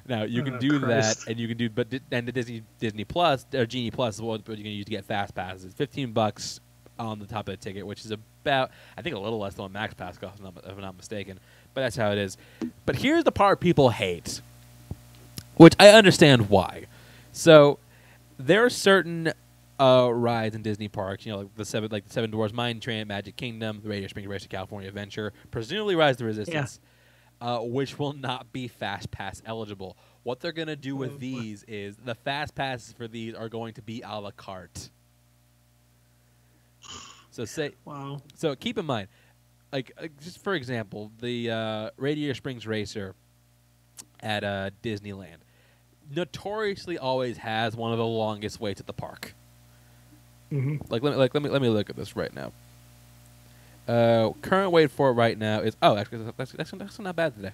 Now 0.07 0.24
you 0.24 0.41
can 0.41 0.55
Oh, 0.55 0.60
do 0.60 0.80
Christ. 0.80 1.26
that, 1.26 1.32
and 1.32 1.39
you 1.39 1.47
can 1.47 1.57
do, 1.57 1.70
but 1.70 1.88
and 2.12 2.28
the 2.28 2.32
Disney 2.32 2.64
Disney 2.80 3.03
Plus 3.03 3.45
or 3.53 3.68
Genie 3.68 3.91
Plus 3.91 4.16
is 4.16 4.22
what 4.22 4.47
you're 4.47 4.55
going 4.55 4.64
to 4.64 4.70
use 4.72 4.86
to 4.86 4.91
get 4.91 5.05
fast 5.05 5.36
passes. 5.36 5.66
It's 5.66 5.74
fifteen 5.76 6.14
bucks 6.14 6.60
on 6.97 7.20
the 7.20 7.26
top 7.28 7.47
of 7.47 7.53
the 7.53 7.57
ticket, 7.57 7.86
which 7.86 8.03
is 8.03 8.12
about 8.12 8.72
I 8.97 9.03
think 9.03 9.16
a 9.16 9.20
little 9.20 9.38
less 9.38 9.53
than 9.53 9.64
what 9.64 9.72
Max 9.72 9.93
Pass 9.93 10.18
costs, 10.18 10.39
if 10.39 10.45
I'm 10.47 10.55
not, 10.55 10.64
if 10.66 10.72
I'm 10.72 10.82
not 10.82 10.97
mistaken. 10.97 11.39
But 11.74 11.82
that's 11.82 11.95
how 11.95 12.11
it 12.11 12.17
is. 12.17 12.38
But 12.86 12.97
here's 12.97 13.24
the 13.24 13.32
part 13.32 13.59
people 13.59 13.89
hate. 13.89 14.41
which 15.57 15.76
I 15.80 15.89
understand 15.89 16.49
why. 16.49 16.86
So 17.32 17.80
there 18.38 18.65
are 18.65 18.70
certain 18.70 19.32
uh, 19.80 20.09
rides 20.11 20.55
in 20.55 20.61
Disney 20.61 20.88
parks, 20.88 21.26
you 21.26 21.32
know, 21.32 21.39
like 21.39 21.55
the 21.55 21.65
seven, 21.65 21.89
like 21.91 22.05
the 22.05 22.13
Seven 22.13 22.32
Dwarfs 22.32 22.53
Mine 22.53 22.80
Train, 22.80 23.07
Magic 23.07 23.36
Kingdom, 23.36 23.80
the 23.84 23.89
Radiator 23.89 24.09
Springs 24.09 24.28
Racer 24.28 24.47
California 24.49 24.88
Adventure, 24.89 25.32
presumably 25.51 25.95
Rise 25.95 26.15
of 26.15 26.20
the 26.20 26.26
Resistance, 26.26 26.80
uh, 27.41 27.59
which 27.59 27.97
will 27.99 28.13
not 28.13 28.51
be 28.51 28.67
Fast 28.67 29.11
Pass 29.11 29.41
eligible. 29.45 29.95
What 30.24 30.39
they're 30.41 30.51
gonna 30.51 30.76
do 30.76 30.95
with 30.97 31.11
Oh, 31.13 31.17
these 31.17 31.63
is 31.67 31.95
the 32.03 32.15
Fast 32.15 32.55
Passes 32.55 32.93
for 32.93 33.07
these 33.07 33.34
are 33.36 33.47
going 33.47 33.74
to 33.76 33.82
be 33.82 34.01
a 34.01 34.20
la 34.20 34.32
carte. 34.32 34.89
So 37.32 37.45
say 37.45 37.72
Wow. 37.86 38.22
so 38.36 38.55
keep 38.55 38.78
in 38.78 38.86
mind, 38.86 39.07
like 39.72 39.91
uh, 39.97 40.07
just 40.22 40.43
for 40.43 40.53
example, 40.55 41.11
the 41.20 41.51
uh, 41.51 41.89
Radiator 41.97 42.34
Springs 42.34 42.65
Racer 42.67 43.15
at 44.22 44.43
uh, 44.43 44.72
Disneyland 44.84 45.38
notoriously 46.13 46.97
always 46.97 47.38
has 47.38 47.76
one 47.76 47.91
of 47.91 47.97
the 47.97 48.05
longest 48.05 48.59
waits 48.59 48.80
at 48.80 48.88
the 48.88 48.93
park. 48.93 49.34
hmm 50.49 50.78
Like 50.89 51.03
let 51.03 51.11
me 51.11 51.17
like 51.17 51.34
let 51.34 51.43
me 51.43 51.49
let 51.49 51.61
me 51.61 51.70
look 51.70 51.89
at 51.89 51.95
this 51.95 52.15
right 52.15 52.34
now. 52.34 52.51
Uh, 53.88 54.32
current 54.41 54.72
wait 54.72 54.91
for 54.91 55.09
it 55.09 55.13
right 55.13 55.38
now 55.38 55.59
is 55.61 55.76
oh 55.82 55.97
actually 55.97 56.24
that's 56.38 56.51
that's, 56.51 56.72
that's 56.72 56.99
not 56.99 57.15
bad 57.15 57.36
today. 57.36 57.51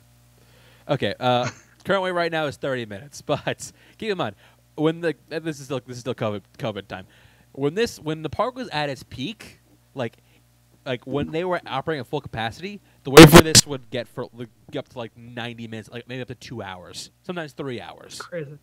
Okay, 0.87 1.13
uh, 1.19 1.49
current 1.85 2.03
wait 2.03 2.11
right 2.11 2.31
now 2.31 2.45
is 2.45 2.57
thirty 2.57 2.85
minutes, 2.85 3.21
but 3.25 3.71
keep 3.97 4.11
in 4.11 4.17
mind 4.17 4.35
when 4.75 5.01
the 5.01 5.15
this 5.29 5.59
is 5.59 5.65
still 5.65 5.81
this 5.85 5.97
is 5.97 6.01
still 6.01 6.15
COVID 6.15 6.41
COVID 6.57 6.87
time. 6.87 7.07
When 7.53 7.73
this 7.75 7.99
when 7.99 8.21
the 8.21 8.29
park 8.29 8.55
was 8.55 8.67
at 8.69 8.89
its 8.89 9.03
peak, 9.03 9.59
like 9.93 10.17
like 10.85 11.05
when 11.07 11.31
they 11.31 11.43
were 11.43 11.59
operating 11.65 12.01
at 12.01 12.07
full 12.07 12.21
capacity, 12.21 12.81
the 13.03 13.11
wait 13.11 13.29
for 13.29 13.41
this 13.43 13.65
would 13.65 13.89
get 13.89 14.07
for 14.07 14.27
like, 14.33 14.49
get 14.71 14.79
up 14.79 14.89
to 14.89 14.97
like 14.97 15.17
ninety 15.17 15.67
minutes, 15.67 15.89
like 15.89 16.07
maybe 16.07 16.21
up 16.21 16.27
to 16.27 16.35
two 16.35 16.61
hours, 16.61 17.11
sometimes 17.23 17.53
three 17.53 17.81
hours. 17.81 18.21
Crazy. 18.21 18.57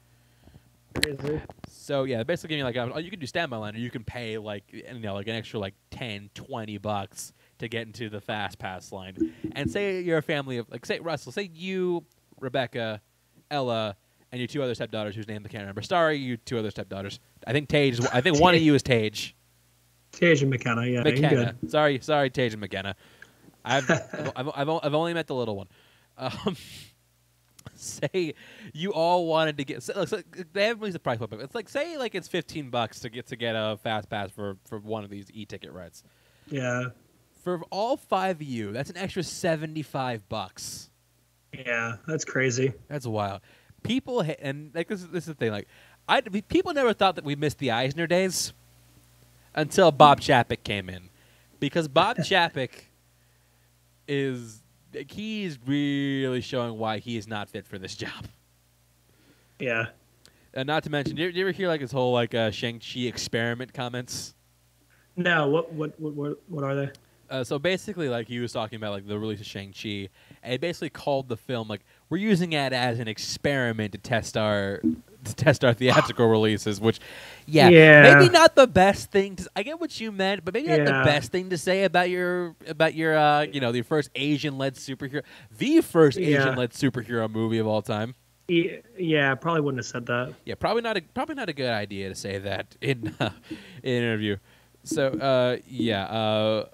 Crazy. 1.03 1.41
So 1.69 2.05
yeah, 2.05 2.23
basically 2.23 2.57
giving 2.57 2.65
like 2.65 2.77
oh, 2.77 2.99
you 2.99 3.11
can 3.11 3.19
do 3.19 3.27
standby 3.27 3.57
line, 3.57 3.75
or 3.75 3.79
you 3.79 3.91
can 3.91 4.05
pay 4.05 4.39
like 4.39 4.65
you 4.71 4.85
know 5.01 5.15
like 5.15 5.27
an 5.27 5.35
extra 5.35 5.59
like 5.59 5.75
10, 5.91 6.31
20 6.35 6.79
bucks 6.79 7.33
to 7.59 7.69
get 7.69 7.87
into 7.87 8.09
the 8.11 8.21
fast 8.21 8.59
pass 8.59 8.93
line. 8.93 9.17
And 9.53 9.71
say 9.71 10.01
you're 10.01 10.19
a 10.19 10.23
family 10.23 10.59
of 10.59 10.71
like 10.71 10.85
say 10.85 11.01
Russell, 11.01 11.33
say 11.33 11.51
you, 11.55 12.05
Rebecca, 12.41 13.01
Ella, 13.51 13.97
and 14.31 14.39
your 14.41 14.49
two 14.49 14.63
other 14.63 14.75
stepdaughters 14.75 15.15
whose 15.17 15.27
names 15.29 15.47
I 15.47 15.49
can't 15.49 15.63
remember. 15.63 15.83
Sorry, 15.83 16.17
you 16.19 16.37
two 16.37 16.59
other 16.59 16.71
stepdaughters. 16.71 17.21
I 17.47 17.53
think 17.53 17.69
Tage. 17.69 17.99
is- 17.99 18.07
I 18.07 18.21
think 18.21 18.39
one 18.39 18.55
of 18.55 18.61
you 18.63 18.75
is 18.75 18.83
Tage. 18.83 19.35
Tej 20.13 20.43
and 20.43 20.51
McKenna, 20.51 20.87
yeah, 20.87 21.03
McKenna. 21.03 21.57
good. 21.61 21.71
Sorry, 21.71 21.99
sorry, 22.01 22.31
Tage 22.31 22.53
and 22.53 22.61
McKenna. 22.61 22.95
I've, 23.65 23.89
I've, 23.91 24.33
I've, 24.37 24.49
I've, 24.55 24.69
I've 24.83 24.95
only 24.95 25.15
met 25.15 25.27
the 25.27 25.35
little 25.35 25.57
one. 25.57 25.69
Um, 26.19 26.57
say 27.75 28.35
you 28.73 28.93
all 28.93 29.27
wanted 29.27 29.57
to 29.59 29.65
get. 29.65 29.83
Say, 29.83 29.95
look, 29.95 30.09
so 30.09 30.23
they 30.53 30.65
haven't 30.67 30.81
released 30.81 30.95
the 30.95 31.01
price 31.01 31.19
point, 31.19 31.33
it's 31.35 31.55
like 31.55 31.69
say 31.69 31.97
like 31.97 32.15
it's 32.15 32.29
fifteen 32.29 32.71
bucks 32.71 33.01
to 33.01 33.09
get 33.11 33.27
to 33.29 33.37
get 33.37 33.55
a 33.55 33.79
fast 33.83 34.09
pass 34.11 34.31
for 34.31 34.57
for 34.67 34.79
one 34.79 35.05
of 35.05 35.11
these 35.11 35.31
e-ticket 35.33 35.73
rides. 35.73 36.03
Yeah, 36.49 36.87
For 37.45 37.63
all 37.71 37.97
five 37.97 38.37
of 38.37 38.43
you, 38.43 38.73
that's 38.73 38.91
an 38.91 38.97
extra 38.97 39.23
seventy-five 39.23 40.29
bucks. 40.29 40.91
yeah, 41.53 41.97
that's 42.07 42.25
crazy. 42.25 42.73
That's 42.89 43.07
wild. 43.07 43.41
People 43.85 44.23
ha- 44.25 44.37
and 44.41 44.73
like 44.75 44.89
this 44.89 45.03
is 45.03 45.09
this 45.09 45.25
is 45.25 45.29
the 45.29 45.35
thing. 45.35 45.53
Like, 45.53 45.69
I 46.09 46.21
people 46.21 46.75
never 46.75 46.93
thought 46.93 47.15
that 47.15 47.25
we 47.25 47.37
missed 47.37 47.59
the 47.59 47.71
Eisner 47.71 48.07
days 48.09 48.53
until 49.55 49.91
Bob 49.91 50.21
Chapek 50.21 50.65
came 50.65 50.89
in, 50.89 51.11
because 51.61 51.89
Bob 51.89 52.17
Chapek 52.19 52.71
is 54.09 54.63
he's 55.09 55.59
really 55.67 56.41
showing 56.41 56.79
why 56.79 56.99
he 56.99 57.17
is 57.17 57.27
not 57.27 57.49
fit 57.49 57.67
for 57.67 57.79
this 57.79 57.95
job. 57.95 58.27
Yeah. 59.59 59.87
And 60.55 60.67
not 60.67 60.83
to 60.85 60.91
mention, 60.91 61.17
do 61.17 61.23
you, 61.23 61.29
you 61.29 61.43
ever 61.43 61.53
hear 61.53 61.69
like 61.69 61.81
his 61.81 61.93
whole 61.93 62.13
like 62.13 62.35
uh, 62.35 62.51
Shang 62.51 62.81
Chi 62.81 63.01
experiment 63.01 63.73
comments? 63.73 64.35
No, 65.17 65.49
what 65.49 65.73
what 65.73 65.99
what 65.99 66.15
what, 66.15 66.39
what 66.49 66.65
are 66.65 66.75
they? 66.75 66.91
Uh, 67.31 67.43
so 67.43 67.59
basically, 67.59 68.11
like 68.11 68.29
he 68.29 68.39
was 68.39 68.53
talking 68.53 68.77
about 68.77 68.93
like 68.93 69.07
the 69.07 69.19
release 69.19 69.41
of 69.41 69.47
Shang 69.47 69.73
Chi, 69.73 70.09
and 70.43 70.53
he 70.53 70.59
basically 70.59 70.91
called 70.91 71.29
the 71.29 71.37
film 71.37 71.69
like 71.69 71.83
we're 72.13 72.19
using 72.19 72.53
it 72.53 72.75
as 72.75 72.99
an 73.01 73.09
experiment 73.09 73.93
to 73.93 73.99
test 73.99 74.37
our 74.37 74.83
to 75.25 75.35
test 75.35 75.65
our 75.65 75.73
theatrical 75.73 76.27
releases. 76.29 76.79
Which, 76.79 77.01
yeah, 77.47 77.71
Yeah. 77.71 78.03
maybe 78.03 78.29
not 78.31 78.55
the 78.55 78.67
best 78.67 79.11
thing. 79.11 79.37
To, 79.37 79.49
I 79.57 79.63
get 79.63 79.81
what 79.81 79.99
you 79.99 80.13
meant, 80.13 80.45
but 80.45 80.53
maybe 80.53 80.69
not 80.69 80.85
the 80.85 81.11
best 81.11 81.33
thing 81.33 81.49
to 81.49 81.57
say 81.57 81.85
about 81.85 82.11
your 82.11 82.55
about 82.69 82.95
your 82.95 83.17
uh, 83.17 83.43
you 83.51 83.61
know 83.63 83.73
the 83.73 83.81
first 83.81 84.11
Asian 84.15 84.59
led 84.59 84.75
superhero, 84.75 85.23
the 85.57 85.81
first 85.81 86.19
Yeah. 86.19 86.41
Asian 86.41 86.55
led 86.57 86.73
superhero 86.73 87.31
movie 87.31 87.57
of 87.57 87.67
all 87.67 87.81
time. 87.81 88.15
Yeah, 88.47 88.73
yeah, 88.99 89.35
probably 89.35 89.63
wouldn't 89.63 89.79
have 89.79 89.87
said 89.87 90.05
that. 90.07 90.35
Yeah, 90.45 90.57
probably 90.57 90.83
not 90.83 90.99
a 90.99 91.01
probably 91.15 91.37
not 91.37 91.49
a 91.49 91.55
good 91.55 91.71
idea 91.71 92.11
to 92.11 92.15
say 92.15 92.37
that 92.41 92.77
in 92.83 93.15
uh, 93.21 93.31
in 93.83 93.95
an 93.95 94.03
interview. 94.03 94.37
So 94.85 95.07
uh, 95.09 95.57
yeah, 95.67 96.05
uh, 96.05 96.67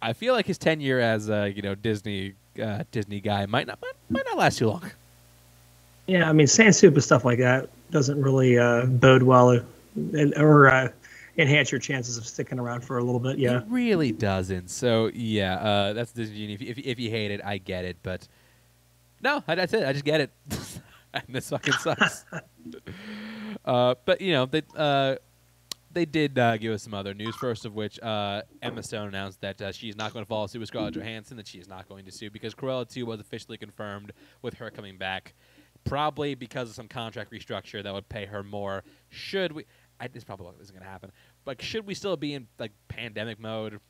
I 0.00 0.14
feel 0.14 0.32
like 0.32 0.46
his 0.46 0.56
tenure 0.56 0.98
as 0.98 1.28
a 1.28 1.52
you 1.52 1.60
know 1.60 1.74
Disney 1.74 2.36
uh, 2.60 2.84
Disney 2.90 3.20
guy 3.20 3.46
might 3.46 3.66
not 3.66 3.78
might, 3.80 3.92
might 4.10 4.24
not 4.26 4.36
last 4.38 4.58
too 4.58 4.68
long. 4.68 4.90
Yeah, 6.06 6.28
I 6.28 6.32
mean, 6.32 6.46
saying 6.46 6.72
soup 6.72 6.94
and 6.94 7.04
stuff 7.04 7.24
like 7.24 7.38
that 7.38 7.68
doesn't 7.90 8.20
really 8.20 8.58
uh, 8.58 8.86
bode 8.86 9.22
well, 9.22 9.60
or 10.36 10.68
uh, 10.68 10.88
enhance 11.38 11.70
your 11.70 11.78
chances 11.78 12.18
of 12.18 12.26
sticking 12.26 12.58
around 12.58 12.82
for 12.84 12.98
a 12.98 13.04
little 13.04 13.20
bit. 13.20 13.38
Yeah. 13.38 13.58
It 13.58 13.64
really 13.68 14.10
doesn't. 14.12 14.68
So 14.70 15.10
yeah, 15.14 15.54
uh, 15.56 15.92
that's 15.92 16.12
Disney. 16.12 16.36
Genie. 16.36 16.54
If, 16.54 16.60
you- 16.62 16.68
if, 16.70 16.78
if 16.78 16.98
you 16.98 17.10
hate 17.10 17.30
it, 17.30 17.40
I 17.44 17.58
get 17.58 17.84
it, 17.84 17.96
but 18.02 18.26
no, 19.22 19.42
I- 19.46 19.54
that's 19.54 19.72
it. 19.72 19.84
I 19.84 19.92
just 19.92 20.04
get 20.04 20.20
it. 20.20 20.30
and 21.14 21.24
this 21.28 21.50
fucking 21.50 21.74
sucks. 21.74 22.24
uh, 23.64 23.94
but 24.04 24.20
you 24.20 24.32
know 24.32 24.46
they 24.46 24.62
uh, 24.76 25.16
they 25.92 26.04
did 26.04 26.38
uh, 26.38 26.56
give 26.56 26.72
us 26.72 26.82
some 26.82 26.94
other 26.94 27.14
news. 27.14 27.34
First 27.36 27.64
of 27.64 27.74
which, 27.74 28.00
uh, 28.00 28.42
Emma 28.60 28.82
Stone 28.82 29.08
announced 29.08 29.40
that 29.40 29.60
uh, 29.60 29.72
she's 29.72 29.96
not 29.96 30.12
going 30.12 30.24
to 30.24 30.28
follow 30.28 30.46
suit 30.46 30.60
with 30.60 30.68
Scarlett 30.68 30.94
Johansson. 30.94 31.36
That 31.36 31.46
she 31.46 31.58
is 31.58 31.68
not 31.68 31.88
going 31.88 32.04
to 32.04 32.12
sue 32.12 32.30
because 32.30 32.54
Cruella 32.54 32.88
2 32.88 33.06
was 33.06 33.20
officially 33.20 33.58
confirmed 33.58 34.12
with 34.42 34.54
her 34.54 34.70
coming 34.70 34.98
back. 34.98 35.34
Probably 35.84 36.34
because 36.34 36.68
of 36.68 36.74
some 36.74 36.88
contract 36.88 37.32
restructure 37.32 37.82
that 37.82 37.92
would 37.92 38.08
pay 38.08 38.26
her 38.26 38.42
more. 38.42 38.84
Should 39.08 39.52
we? 39.52 39.64
I, 40.00 40.08
this 40.08 40.24
probably 40.24 40.48
isn't 40.60 40.74
going 40.74 40.84
to 40.84 40.90
happen. 40.90 41.12
But 41.44 41.60
should 41.62 41.86
we 41.86 41.94
still 41.94 42.16
be 42.16 42.34
in 42.34 42.46
like 42.58 42.72
pandemic 42.88 43.38
mode? 43.40 43.80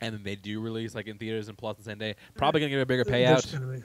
And 0.00 0.14
then 0.14 0.22
they 0.22 0.36
do 0.36 0.60
release 0.60 0.94
like 0.94 1.06
in 1.06 1.16
theaters 1.16 1.48
and 1.48 1.56
plus 1.56 1.76
the 1.78 1.82
same 1.84 1.98
day. 1.98 2.16
Probably 2.34 2.60
gonna 2.60 2.70
get 2.70 2.80
a 2.80 2.86
bigger 2.86 3.04
payout. 3.04 3.84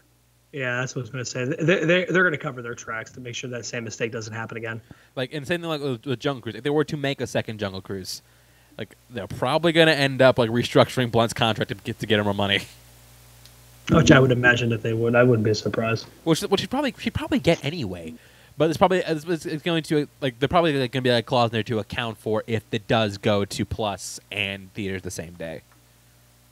Yeah, 0.52 0.80
that's 0.80 0.96
what 0.96 1.02
I 1.02 1.04
was 1.04 1.10
going 1.10 1.24
to 1.24 1.30
say. 1.30 1.46
They're, 1.46 1.86
they're, 1.86 2.06
they're 2.08 2.24
going 2.24 2.34
to 2.34 2.38
cover 2.38 2.62
their 2.62 2.76
tracks 2.76 3.12
to 3.12 3.22
make 3.22 3.36
sure 3.36 3.50
that 3.52 3.66
same 3.66 3.86
mistake 3.86 4.12
doesn't 4.12 4.34
happen 4.34 4.58
again. 4.58 4.82
Like 5.16 5.34
and 5.34 5.48
same 5.48 5.62
thing 5.62 5.70
like 5.70 5.82
with, 5.82 6.06
with 6.06 6.20
Jungle 6.20 6.42
Cruise. 6.42 6.56
If 6.56 6.64
they 6.64 6.70
were 6.70 6.84
to 6.84 6.98
make 6.98 7.22
a 7.22 7.28
second 7.28 7.60
Jungle 7.60 7.82
Cruise, 7.82 8.22
like 8.78 8.96
they're 9.10 9.28
probably 9.28 9.72
gonna 9.72 9.92
end 9.92 10.22
up 10.22 10.38
like 10.38 10.50
restructuring 10.50 11.12
Blunt's 11.12 11.34
contract 11.34 11.70
to 11.70 11.76
get 11.76 12.00
to 12.00 12.06
get 12.06 12.18
her 12.18 12.24
more 12.24 12.34
money. 12.34 12.62
Which 13.92 14.12
I 14.12 14.20
would 14.20 14.32
imagine 14.32 14.70
that 14.70 14.84
they 14.84 14.94
would. 14.94 15.16
I 15.16 15.24
wouldn't 15.24 15.46
be 15.46 15.54
surprised. 15.54 16.06
which 16.24 16.42
which 16.42 16.62
she'd 16.62 16.70
probably 16.70 16.94
she'd 17.00 17.14
probably 17.14 17.40
get 17.40 17.64
anyway. 17.64 18.14
But 18.58 18.70
it's 18.70 18.78
probably 18.78 19.00
it's, 19.00 19.24
it's 19.26 19.46
it's 19.46 19.64
going 19.64 19.84
to 19.84 20.08
like 20.20 20.40
they're 20.40 20.50
probably 20.50 20.74
like, 20.74 20.92
going 20.92 21.04
to 21.04 21.08
be 21.08 21.12
like 21.12 21.24
a 21.24 21.28
clause 21.28 21.50
in 21.50 21.54
there 21.54 21.64
to 21.64 21.80
account 21.80 22.18
for 22.18 22.44
if 22.46 22.64
it 22.72 22.88
does 22.88 23.18
go 23.18 23.46
to 23.46 23.66
Plus 23.66 24.20
and 24.32 24.74
theaters 24.74 25.02
the 25.02 25.12
same 25.12 25.34
day. 25.34 25.62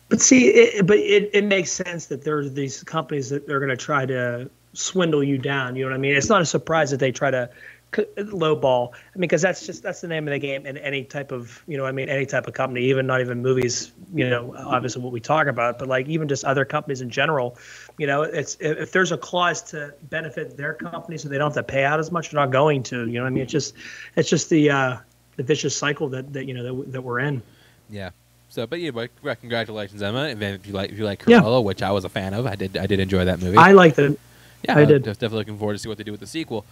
But 0.09 0.21
see, 0.21 0.47
it, 0.47 0.87
but 0.87 0.97
it, 0.97 1.29
it 1.33 1.45
makes 1.45 1.71
sense 1.71 2.07
that 2.07 2.23
there's 2.23 2.51
these 2.53 2.83
companies 2.83 3.29
that 3.29 3.47
they're 3.47 3.59
going 3.59 3.69
to 3.69 3.77
try 3.77 4.05
to 4.07 4.49
swindle 4.73 5.23
you 5.23 5.37
down. 5.37 5.75
You 5.75 5.85
know 5.85 5.91
what 5.91 5.95
I 5.95 5.99
mean? 5.99 6.15
It's 6.15 6.29
not 6.29 6.41
a 6.41 6.45
surprise 6.45 6.91
that 6.91 6.99
they 6.99 7.11
try 7.11 7.31
to 7.31 7.49
lowball. 7.91 8.93
I 8.93 9.17
mean, 9.17 9.21
because 9.21 9.41
that's 9.41 9.65
just 9.65 9.81
that's 9.83 10.01
the 10.01 10.07
name 10.07 10.27
of 10.27 10.31
the 10.31 10.39
game 10.39 10.65
in 10.65 10.77
any 10.77 11.03
type 11.03 11.31
of 11.31 11.63
you 11.67 11.77
know 11.77 11.85
I 11.85 11.91
mean 11.91 12.09
any 12.09 12.25
type 12.25 12.47
of 12.47 12.53
company, 12.53 12.85
even 12.85 13.07
not 13.07 13.21
even 13.21 13.41
movies. 13.41 13.91
You 14.13 14.29
know, 14.29 14.55
obviously 14.57 15.01
what 15.01 15.11
we 15.11 15.19
talk 15.19 15.47
about, 15.47 15.79
but 15.79 15.87
like 15.87 16.07
even 16.07 16.27
just 16.27 16.43
other 16.43 16.65
companies 16.65 17.01
in 17.01 17.09
general. 17.09 17.57
You 17.97 18.07
know, 18.07 18.23
it's 18.23 18.57
if, 18.59 18.91
there's 18.91 19.11
a 19.11 19.17
clause 19.17 19.61
to 19.71 19.93
benefit 20.09 20.57
their 20.57 20.73
company 20.73 21.17
so 21.17 21.29
they 21.29 21.37
don't 21.37 21.53
have 21.53 21.65
to 21.65 21.71
pay 21.71 21.83
out 21.83 21.99
as 21.99 22.11
much, 22.11 22.31
they're 22.31 22.39
not 22.39 22.51
going 22.51 22.83
to. 22.83 23.07
You 23.07 23.13
know 23.13 23.23
what 23.23 23.27
I 23.27 23.31
mean? 23.31 23.43
It's 23.43 23.51
just 23.51 23.75
it's 24.15 24.29
just 24.29 24.49
the 24.49 24.69
uh, 24.69 24.97
the 25.35 25.43
vicious 25.43 25.75
cycle 25.75 26.09
that 26.09 26.33
that 26.33 26.45
you 26.45 26.53
know 26.53 26.63
that, 26.63 26.91
that 26.91 27.01
we're 27.01 27.19
in. 27.19 27.41
Yeah. 27.89 28.11
So, 28.49 28.65
but 28.65 28.79
yeah, 28.79 28.91
but 28.91 29.11
congratulations, 29.41 30.01
Emma. 30.01 30.23
And 30.23 30.39
then 30.41 30.55
if 30.55 30.65
you 30.67 30.73
like 30.73 30.91
if 30.91 30.97
you 30.97 31.05
like 31.05 31.23
Yeah. 31.27 31.59
Which 31.59 31.81
I 31.81 31.91
was 31.91 32.03
a 32.03 32.09
fan 32.09 32.33
of, 32.33 32.45
I 32.47 32.55
did 32.55 32.75
I 32.77 32.87
did 32.87 32.99
enjoy 32.99 33.25
that 33.25 33.39
movie. 33.39 33.57
I 33.57 33.71
liked 33.71 33.99
it. 33.99 34.19
yeah, 34.63 34.77
I 34.77 34.85
did. 34.85 35.03
definitely 35.03 35.37
looking 35.37 35.57
forward 35.57 35.73
to 35.73 35.79
see 35.79 35.87
what 35.87 35.97
they 35.97 36.03
do 36.03 36.11
with 36.11 36.19
the 36.19 36.27
sequel. 36.27 36.65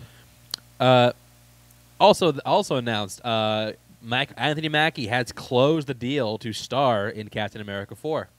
Uh, 0.80 1.12
also 2.00 2.38
also 2.40 2.76
announced, 2.76 3.24
uh, 3.24 3.74
Mac- 4.02 4.34
Anthony 4.38 4.70
Mackie 4.70 5.08
has 5.08 5.32
closed 5.32 5.88
the 5.88 5.94
deal 5.94 6.38
to 6.40 6.52
star 6.54 7.08
in 7.10 7.30
Captain 7.30 7.62
America 7.62 7.96
four, 7.96 8.30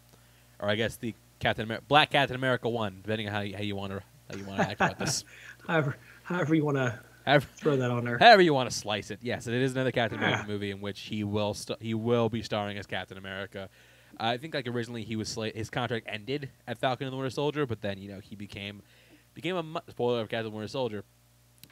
or 0.61 0.69
I 0.69 0.75
guess 0.75 0.97
the 0.97 1.15
Captain 1.41 1.65
Amer- 1.67 1.81
Black 1.89 2.11
Captain 2.11 2.37
America 2.37 2.69
one, 2.69 2.99
depending 3.03 3.29
on 3.29 3.35
how 3.35 3.41
you, 3.41 3.57
how 3.57 3.63
you 3.63 3.77
want 3.77 3.93
to 3.93 4.03
how 4.31 4.37
you 4.37 4.45
want 4.45 4.61
to 4.61 4.69
act 4.69 4.81
about 4.81 4.99
this. 4.99 5.25
however 5.67 5.97
however 6.25 6.55
you 6.55 6.65
want 6.65 6.77
to 6.77 6.99
However, 7.27 7.47
throw 7.57 7.77
that 7.77 7.91
on 7.91 8.05
there. 8.05 8.19
however 8.19 8.43
you 8.43 8.55
want 8.55 8.71
to 8.71 8.77
slice 8.77 9.11
it. 9.11 9.19
Yes, 9.23 9.47
it 9.47 9.55
is 9.55 9.73
another 9.73 9.93
Captain 9.93 10.19
America 10.19 10.45
movie 10.49 10.71
in 10.71 10.81
which 10.81 11.01
he 11.01 11.25
will 11.25 11.55
st- 11.55 11.81
he 11.83 11.95
will 11.95 12.29
be 12.29 12.43
starring 12.43 12.79
as 12.79 12.87
Captain 12.87 13.19
America. 13.19 13.69
I 14.19 14.37
think 14.37 14.55
like 14.55 14.67
originally 14.67 15.05
he 15.05 15.17
was 15.17 15.29
sla- 15.35 15.55
his 15.55 15.71
contract 15.71 16.07
ended 16.09 16.51
at 16.67 16.79
Falcon 16.79 17.07
and 17.07 17.13
the 17.13 17.17
Winter 17.17 17.31
Soldier, 17.31 17.67
but 17.67 17.83
then 17.83 17.99
you 17.99 18.11
know 18.11 18.21
he 18.21 18.35
became 18.35 18.83
became 19.35 19.57
a 19.57 19.63
mu- 19.63 19.81
spoiler 19.91 20.21
of 20.23 20.29
Captain 20.29 20.47
and 20.47 20.53
the 20.53 20.57
Winter 20.57 20.69
Soldier. 20.69 21.05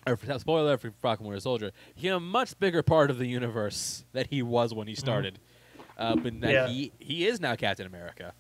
or 0.07 0.17
spoiler 0.39 0.77
for 0.79 0.93
Falcon 1.03 1.27
Winter 1.27 1.41
Soldier, 1.41 1.73
became 1.97 2.15
a 2.15 2.21
much 2.21 2.57
bigger 2.61 2.83
part 2.83 3.11
of 3.11 3.19
the 3.19 3.27
universe 3.27 4.05
that 4.13 4.29
he 4.29 4.43
was 4.43 4.73
when 4.75 4.87
he 4.87 4.95
started. 4.95 5.39
Uh, 5.99 6.15
but 6.15 6.41
that 6.43 6.53
Yeah. 6.53 6.69
he 6.69 6.93
he 7.01 7.27
is 7.27 7.41
now 7.41 7.57
Captain 7.57 7.87
America. 7.87 8.33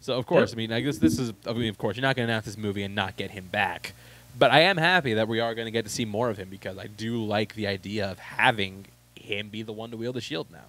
So 0.00 0.16
of 0.16 0.26
course, 0.26 0.52
I 0.52 0.56
mean, 0.56 0.72
I 0.72 0.80
guess 0.80 0.98
this 0.98 1.18
is. 1.18 1.32
I 1.46 1.52
mean, 1.52 1.68
of 1.68 1.76
course, 1.78 1.96
you're 1.96 2.02
not 2.02 2.14
going 2.16 2.26
to 2.28 2.32
announce 2.32 2.44
this 2.46 2.56
movie 2.56 2.82
and 2.84 2.94
not 2.94 3.16
get 3.16 3.32
him 3.32 3.48
back. 3.48 3.92
But 4.38 4.50
I 4.50 4.60
am 4.60 4.76
happy 4.76 5.14
that 5.14 5.28
we 5.28 5.40
are 5.40 5.54
going 5.54 5.66
to 5.66 5.70
get 5.70 5.84
to 5.84 5.90
see 5.90 6.04
more 6.04 6.28
of 6.28 6.36
him 6.36 6.48
because 6.48 6.78
I 6.78 6.86
do 6.86 7.24
like 7.24 7.54
the 7.54 7.66
idea 7.66 8.10
of 8.10 8.18
having 8.18 8.86
him 9.14 9.48
be 9.48 9.62
the 9.62 9.72
one 9.72 9.90
to 9.90 9.96
wield 9.96 10.16
the 10.16 10.20
shield 10.20 10.48
now. 10.50 10.64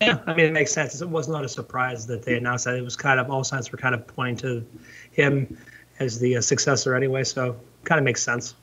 Yeah, 0.00 0.20
I 0.26 0.34
mean, 0.34 0.46
it 0.46 0.52
makes 0.52 0.72
sense. 0.72 1.00
It 1.02 1.08
was 1.08 1.28
not 1.28 1.44
a 1.44 1.48
surprise 1.48 2.06
that 2.06 2.22
they 2.22 2.36
announced 2.36 2.64
that. 2.64 2.76
It 2.76 2.82
was 2.82 2.96
kind 2.96 3.20
of 3.20 3.30
all 3.30 3.44
signs 3.44 3.70
were 3.70 3.78
kind 3.78 3.94
of 3.94 4.06
pointing 4.06 4.36
to 4.36 4.66
him 5.12 5.58
as 5.98 6.18
the 6.18 6.36
uh, 6.36 6.40
successor 6.40 6.94
anyway, 6.94 7.24
so 7.24 7.56
kind 7.84 7.98
of 7.98 8.04
makes 8.04 8.22
sense. 8.22 8.54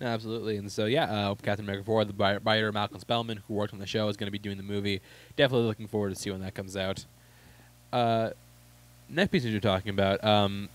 No, 0.00 0.06
absolutely. 0.06 0.56
And 0.56 0.72
so, 0.72 0.86
yeah, 0.86 1.04
uh, 1.04 1.34
Captain 1.34 1.64
America 1.64 1.84
4, 1.84 2.06
the 2.06 2.40
writer 2.42 2.72
Malcolm 2.72 2.98
Spellman, 2.98 3.42
who 3.46 3.54
worked 3.54 3.72
on 3.72 3.78
the 3.78 3.86
show, 3.86 4.08
is 4.08 4.16
going 4.16 4.26
to 4.26 4.32
be 4.32 4.38
doing 4.38 4.56
the 4.56 4.62
movie. 4.62 5.00
Definitely 5.36 5.66
looking 5.66 5.86
forward 5.86 6.10
to 6.10 6.16
see 6.16 6.30
when 6.30 6.40
that 6.40 6.54
comes 6.54 6.76
out. 6.76 7.04
Uh, 7.92 8.30
next 9.08 9.30
piece 9.30 9.42
that 9.42 9.50
you're 9.50 9.60
talking 9.60 9.90
about, 9.90 10.24
um, 10.24 10.68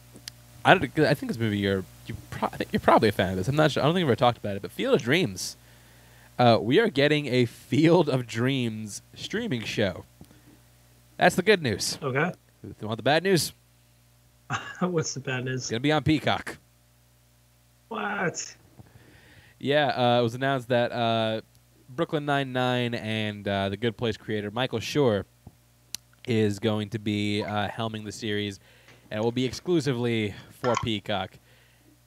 I, 0.63 0.73
I 0.73 1.13
think 1.13 1.27
this 1.27 1.39
movie 1.39 1.57
you're 1.57 1.83
you 2.09 2.15
pro- 2.29 2.49
I 2.51 2.57
think 2.57 2.71
you're 2.73 2.79
probably 2.79 3.09
a 3.09 3.13
fan 3.13 3.31
of 3.31 3.37
this. 3.37 3.47
I'm 3.47 3.55
not 3.55 3.71
sure. 3.71 3.83
I 3.83 3.85
don't 3.85 3.93
think 3.95 4.03
we've 4.05 4.09
ever 4.11 4.15
talked 4.15 4.37
about 4.37 4.55
it, 4.55 4.61
but 4.61 4.71
Field 4.71 4.95
of 4.95 5.01
Dreams. 5.01 5.57
Uh, 6.39 6.59
we 6.61 6.79
are 6.79 6.89
getting 6.89 7.25
a 7.27 7.45
Field 7.45 8.09
of 8.09 8.27
Dreams 8.27 9.01
streaming 9.15 9.63
show. 9.63 10.05
That's 11.17 11.35
the 11.35 11.41
good 11.41 11.61
news. 11.63 11.97
Okay. 12.01 12.31
You 12.63 12.87
want 12.87 12.97
the 12.97 13.03
bad 13.03 13.23
news, 13.23 13.53
What's 14.79 15.13
the 15.13 15.19
bad 15.19 15.45
news? 15.45 15.61
it's 15.61 15.69
to 15.69 15.79
be 15.79 15.91
on 15.91 16.03
Peacock. 16.03 16.57
What? 17.87 18.55
Yeah, 19.59 19.87
uh, 19.87 20.19
it 20.19 20.23
was 20.23 20.35
announced 20.35 20.67
that 20.69 20.91
uh, 20.91 21.41
Brooklyn 21.89 22.25
Nine 22.25 22.53
Nine 22.53 22.93
and 22.93 23.47
uh, 23.47 23.69
the 23.69 23.77
Good 23.77 23.97
Place 23.97 24.17
creator 24.17 24.51
Michael 24.51 24.79
Schur 24.79 25.23
is 26.27 26.59
going 26.59 26.89
to 26.89 26.99
be 26.99 27.43
uh, 27.43 27.67
helming 27.69 28.03
the 28.03 28.11
series, 28.11 28.59
and 29.09 29.19
it 29.19 29.23
will 29.23 29.31
be 29.31 29.45
exclusively 29.45 30.33
for 30.61 30.75
Peacock. 30.83 31.31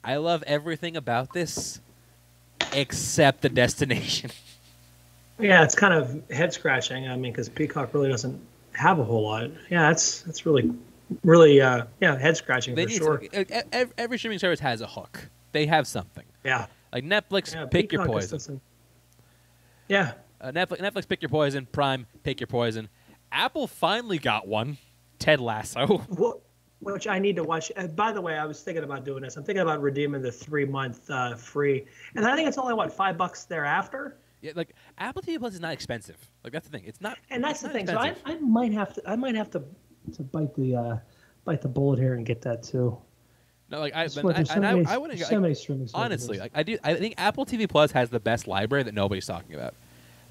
I 0.03 0.15
love 0.17 0.43
everything 0.47 0.97
about 0.97 1.33
this, 1.33 1.79
except 2.73 3.41
the 3.41 3.49
destination. 3.49 4.31
Yeah, 5.39 5.63
it's 5.63 5.73
kind 5.73 5.91
of 5.91 6.21
head 6.29 6.53
scratching. 6.53 7.07
I 7.07 7.15
mean, 7.15 7.31
because 7.31 7.49
Peacock 7.49 7.95
really 7.95 8.09
doesn't 8.09 8.39
have 8.73 8.99
a 8.99 9.03
whole 9.03 9.23
lot. 9.23 9.49
Yeah, 9.71 9.87
that's 9.87 10.21
that's 10.21 10.45
really, 10.45 10.71
really, 11.23 11.59
uh, 11.59 11.85
yeah, 11.99 12.15
head 12.15 12.37
scratching 12.37 12.75
for 12.75 12.87
sure. 12.87 13.17
to- 13.17 13.97
every, 13.97 14.19
streaming 14.19 14.37
service 14.37 14.59
has 14.59 14.81
a 14.81 14.87
hook. 14.87 15.29
They 15.51 15.65
have 15.65 15.87
something 15.87 16.25
Yeah. 16.43 16.67
like 16.93 17.05
Netflix. 17.05 17.55
yeah 17.55 17.65
pick 17.65 17.91
your 17.91 18.03
Peacock 18.03 18.21
just 18.21 18.31
poison. 18.31 18.61
Yeah. 19.87 20.11
Uh, 20.39 20.51
Netflix, 20.51 20.77
Netflix, 20.79 21.07
pick 21.07 21.23
your 21.23 21.29
poison. 21.29 21.67
Prime, 21.71 22.05
pick 22.21 22.39
your 22.39 22.47
poison. 22.47 22.87
Apple 23.31 23.65
finally 23.65 24.19
got 24.19 24.47
one. 24.47 24.77
Ted 25.17 25.39
Lasso. 25.41 26.05
Well, 26.09 26.39
which 26.81 27.07
I 27.07 27.19
need 27.19 27.35
to 27.37 27.43
watch. 27.43 27.71
Uh, 27.77 27.87
by 27.87 28.11
the 28.11 28.21
way, 28.21 28.37
I 28.37 28.45
was 28.45 28.61
thinking 28.61 28.83
about 28.83 29.05
doing 29.05 29.21
this. 29.23 29.37
I'm 29.37 29.43
thinking 29.43 29.61
about 29.61 29.81
redeeming 29.81 30.21
the 30.21 30.31
three 30.31 30.65
month 30.65 31.09
uh, 31.09 31.35
free, 31.35 31.85
and 32.15 32.25
I 32.25 32.35
think 32.35 32.47
it's 32.47 32.57
only 32.57 32.73
what 32.73 32.91
five 32.91 33.17
bucks 33.17 33.45
thereafter. 33.45 34.17
Yeah, 34.41 34.53
like 34.55 34.73
Apple 34.97 35.21
TV 35.21 35.39
Plus 35.39 35.53
is 35.53 35.59
not 35.59 35.73
expensive. 35.73 36.17
Like 36.43 36.51
that's 36.51 36.67
the 36.67 36.77
thing. 36.77 36.87
It's 36.87 36.99
not. 36.99 37.17
And 37.29 37.43
that's 37.43 37.61
the 37.61 37.69
thing. 37.69 37.87
So 37.87 37.97
I. 37.97 38.15
I 38.25 38.35
might 38.35 38.73
have 38.73 38.93
to 38.95 39.01
I 39.09 39.15
might 39.15 39.35
have 39.35 39.51
to 39.51 39.63
to 40.13 40.23
bite 40.23 40.55
the 40.55 40.75
uh, 40.75 40.97
bite 41.45 41.61
the 41.61 41.67
bullet 41.67 41.99
here 41.99 42.15
and 42.15 42.25
get 42.25 42.41
that 42.41 42.63
too. 42.63 42.97
no, 43.69 43.79
like 43.79 43.95
I, 43.95 44.07
but 44.07 44.37
I, 44.37 44.43
so 44.43 44.53
and 44.53 44.61
many, 44.63 44.85
I 44.85 44.97
wouldn't. 44.97 45.19
so 45.19 45.37
like, 45.37 45.55
streaming 45.55 45.87
honestly, 45.93 46.39
like 46.39 46.51
I 46.55 46.63
do. 46.63 46.77
I 46.83 46.95
think 46.95 47.15
Apple 47.19 47.45
TV 47.45 47.69
Plus 47.69 47.91
has 47.91 48.09
the 48.09 48.19
best 48.19 48.47
library 48.47 48.83
that 48.83 48.95
nobody's 48.95 49.27
talking 49.27 49.53
about. 49.53 49.75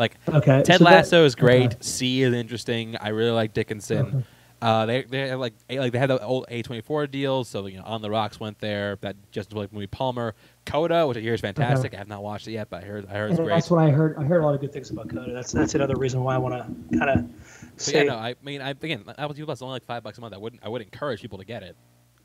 Like 0.00 0.16
okay, 0.28 0.62
Ted 0.64 0.78
so 0.78 0.84
Lasso 0.84 1.24
is 1.24 1.36
great. 1.36 1.74
okay. 1.74 1.76
See 1.80 2.22
is 2.22 2.34
interesting. 2.34 2.96
I 2.96 3.10
really 3.10 3.30
like 3.30 3.54
Dickinson. 3.54 4.06
Okay. 4.06 4.24
Uh, 4.62 4.84
they 4.86 5.02
they 5.02 5.28
have 5.28 5.40
like 5.40 5.54
like 5.70 5.92
they 5.92 5.98
had 5.98 6.10
the 6.10 6.22
old 6.22 6.44
A 6.48 6.62
twenty 6.62 6.82
four 6.82 7.06
deals. 7.06 7.48
So 7.48 7.66
you 7.66 7.78
know, 7.78 7.84
On 7.84 8.02
the 8.02 8.10
Rocks 8.10 8.38
went 8.38 8.58
there. 8.58 8.96
That 9.00 9.16
Justin 9.32 9.52
Timberlake 9.52 9.72
movie 9.72 9.86
Palmer, 9.86 10.34
Coda, 10.66 11.06
which 11.06 11.16
I 11.16 11.20
hear 11.20 11.34
is 11.34 11.40
fantastic. 11.40 11.94
I 11.94 11.96
have 11.96 12.08
not 12.08 12.22
watched 12.22 12.46
it 12.46 12.52
yet, 12.52 12.68
but 12.68 12.84
I 12.84 12.86
heard 12.86 13.06
I 13.06 13.14
heard 13.14 13.30
it's 13.30 13.40
great. 13.40 13.48
that's 13.54 13.70
what 13.70 13.82
I 13.82 13.90
heard. 13.90 14.16
I 14.18 14.24
heard 14.24 14.42
a 14.42 14.44
lot 14.44 14.54
of 14.54 14.60
good 14.60 14.72
things 14.72 14.90
about 14.90 15.08
Coda. 15.08 15.32
That's 15.32 15.52
that's 15.52 15.74
another 15.74 15.96
reason 15.96 16.22
why 16.22 16.34
I 16.34 16.38
want 16.38 16.54
to 16.54 16.98
kind 16.98 17.10
of 17.10 17.72
So 17.76 17.96
yeah, 17.96 18.04
no, 18.04 18.16
I 18.16 18.34
mean, 18.42 18.60
I 18.60 18.70
again, 18.70 19.04
Apple 19.16 19.34
TV 19.34 19.44
Plus 19.46 19.58
is 19.58 19.62
only 19.62 19.74
like 19.74 19.86
five 19.86 20.02
bucks 20.02 20.18
a 20.18 20.20
month. 20.20 20.34
I 20.34 20.38
wouldn't 20.38 20.62
I 20.62 20.68
would 20.68 20.82
encourage 20.82 21.22
people 21.22 21.38
to 21.38 21.44
get 21.44 21.62
it, 21.62 21.74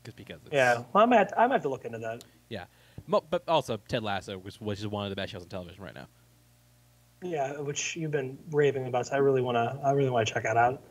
just 0.04 0.16
because. 0.16 0.40
It's, 0.44 0.52
yeah, 0.52 0.82
well, 0.92 1.04
I 1.04 1.06
might 1.06 1.16
have 1.16 1.28
to, 1.28 1.40
I 1.40 1.46
might 1.46 1.54
have 1.54 1.62
to 1.62 1.68
look 1.70 1.84
into 1.86 1.98
that. 1.98 2.22
Yeah, 2.50 2.64
Mo- 3.06 3.24
but 3.30 3.44
also 3.48 3.78
Ted 3.88 4.02
Lasso, 4.02 4.36
which, 4.38 4.60
which 4.60 4.78
is 4.78 4.86
one 4.86 5.04
of 5.04 5.10
the 5.10 5.16
best 5.16 5.32
shows 5.32 5.42
on 5.42 5.48
television 5.48 5.82
right 5.82 5.94
now. 5.94 6.06
Yeah, 7.22 7.60
which 7.60 7.96
you've 7.96 8.10
been 8.10 8.38
raving 8.50 8.86
about. 8.86 9.06
So 9.06 9.14
I 9.14 9.18
really 9.18 9.40
want 9.40 9.56
to. 9.56 9.80
I 9.82 9.92
really 9.92 10.10
want 10.10 10.28
to 10.28 10.34
check 10.34 10.42
that 10.42 10.56
out. 10.56 10.82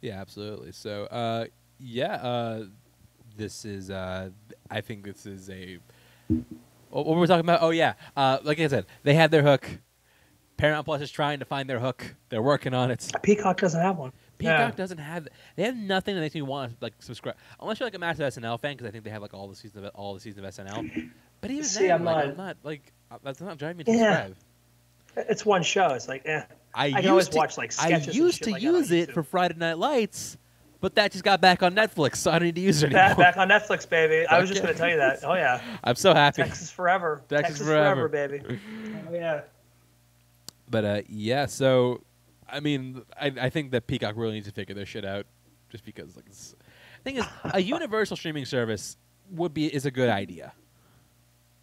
Yeah, 0.00 0.20
absolutely. 0.20 0.72
So, 0.72 1.04
uh, 1.06 1.46
yeah, 1.78 2.14
uh, 2.14 2.64
this 3.36 3.64
is. 3.64 3.90
Uh, 3.90 4.30
I 4.70 4.80
think 4.80 5.04
this 5.04 5.26
is 5.26 5.48
a. 5.50 5.78
What 6.90 7.06
were 7.06 7.18
we 7.20 7.26
talking 7.26 7.40
about? 7.44 7.62
Oh 7.62 7.70
yeah, 7.70 7.94
uh, 8.16 8.38
like 8.42 8.60
I 8.60 8.66
said, 8.68 8.86
they 9.02 9.14
had 9.14 9.30
their 9.30 9.42
hook. 9.42 9.68
Paramount 10.56 10.86
Plus 10.86 11.00
is 11.02 11.10
trying 11.10 11.38
to 11.38 11.44
find 11.44 11.70
their 11.70 11.78
hook. 11.78 12.14
They're 12.30 12.42
working 12.42 12.74
on 12.74 12.90
it. 12.90 13.08
Peacock 13.22 13.60
doesn't 13.60 13.80
have 13.80 13.96
one. 13.96 14.12
Peacock 14.38 14.72
Yeah. 14.72 14.76
doesn't 14.76 14.98
have. 14.98 15.28
They 15.54 15.62
have 15.64 15.76
nothing 15.76 16.14
that 16.16 16.20
makes 16.20 16.34
me 16.34 16.42
want 16.42 16.72
to 16.72 16.76
like 16.80 16.94
subscribe. 16.98 17.36
Unless 17.60 17.78
you're 17.80 17.86
like 17.86 17.94
a 17.94 17.98
massive 17.98 18.32
SNL 18.34 18.58
fan, 18.60 18.72
because 18.76 18.88
I 18.88 18.90
think 18.90 19.04
they 19.04 19.10
have 19.10 19.22
like 19.22 19.34
all 19.34 19.46
the 19.48 19.54
seasons 19.54 19.84
of 19.84 19.90
all 19.94 20.14
the 20.14 20.20
seasons 20.20 20.44
of 20.44 20.52
SNL. 20.66 21.10
But 21.40 21.50
even 21.52 21.64
See, 21.64 21.86
then, 21.86 21.92
I'm 22.00 22.04
like, 22.04 22.16
not- 22.16 22.26
I'm 22.30 22.36
not 22.36 22.56
like 22.64 22.92
uh, 23.10 23.18
that's 23.22 23.40
not 23.40 23.56
driving 23.58 23.76
me 23.78 23.84
to 23.84 23.92
Yeah. 23.92 24.26
subscribe. 24.26 24.36
It's 25.30 25.46
one 25.46 25.62
show. 25.62 25.88
It's 25.90 26.08
like, 26.08 26.22
eh. 26.26 26.42
I, 26.78 26.84
I 26.84 26.86
used 26.88 27.08
always 27.08 27.28
to, 27.30 27.36
watch, 27.36 27.58
like, 27.58 27.72
I 27.80 27.88
sketches 27.88 28.06
and 28.06 28.16
used 28.16 28.44
to 28.44 28.50
like 28.52 28.62
use 28.62 28.92
it 28.92 29.12
for 29.12 29.24
Friday 29.24 29.56
Night 29.56 29.78
Lights, 29.78 30.38
but 30.80 30.94
that 30.94 31.10
just 31.10 31.24
got 31.24 31.40
back 31.40 31.64
on 31.64 31.74
Netflix, 31.74 32.16
so 32.16 32.30
I 32.30 32.38
don't 32.38 32.46
need 32.46 32.54
to 32.54 32.60
use 32.60 32.84
it 32.84 32.86
anymore. 32.86 33.16
Back, 33.16 33.16
back 33.16 33.36
on 33.36 33.48
Netflix, 33.48 33.88
baby. 33.88 34.24
I 34.28 34.38
was 34.38 34.48
just 34.48 34.62
going 34.62 34.72
to 34.72 34.78
tell 34.78 34.88
you 34.88 34.96
that. 34.96 35.24
Oh 35.24 35.34
yeah, 35.34 35.60
I'm 35.84 35.96
so 35.96 36.14
happy. 36.14 36.42
Texas 36.42 36.70
forever. 36.70 37.20
Texas 37.28 37.58
forever. 37.58 38.08
forever. 38.08 38.38
baby. 38.38 38.60
Oh 39.08 39.12
yeah. 39.12 39.40
But 40.70 40.84
uh, 40.84 41.02
yeah, 41.08 41.46
so 41.46 42.04
I 42.48 42.60
mean, 42.60 43.02
I, 43.20 43.32
I 43.40 43.50
think 43.50 43.72
that 43.72 43.88
Peacock 43.88 44.14
really 44.16 44.34
needs 44.34 44.46
to 44.46 44.52
figure 44.52 44.74
their 44.76 44.86
shit 44.86 45.04
out, 45.04 45.26
just 45.70 45.84
because 45.84 46.14
like, 46.14 46.26
it's, 46.26 46.54
thing 47.02 47.16
is, 47.16 47.26
a 47.52 47.60
universal 47.60 48.16
streaming 48.16 48.44
service 48.44 48.96
would 49.32 49.52
be 49.52 49.66
is 49.66 49.84
a 49.84 49.90
good 49.90 50.10
idea. 50.10 50.52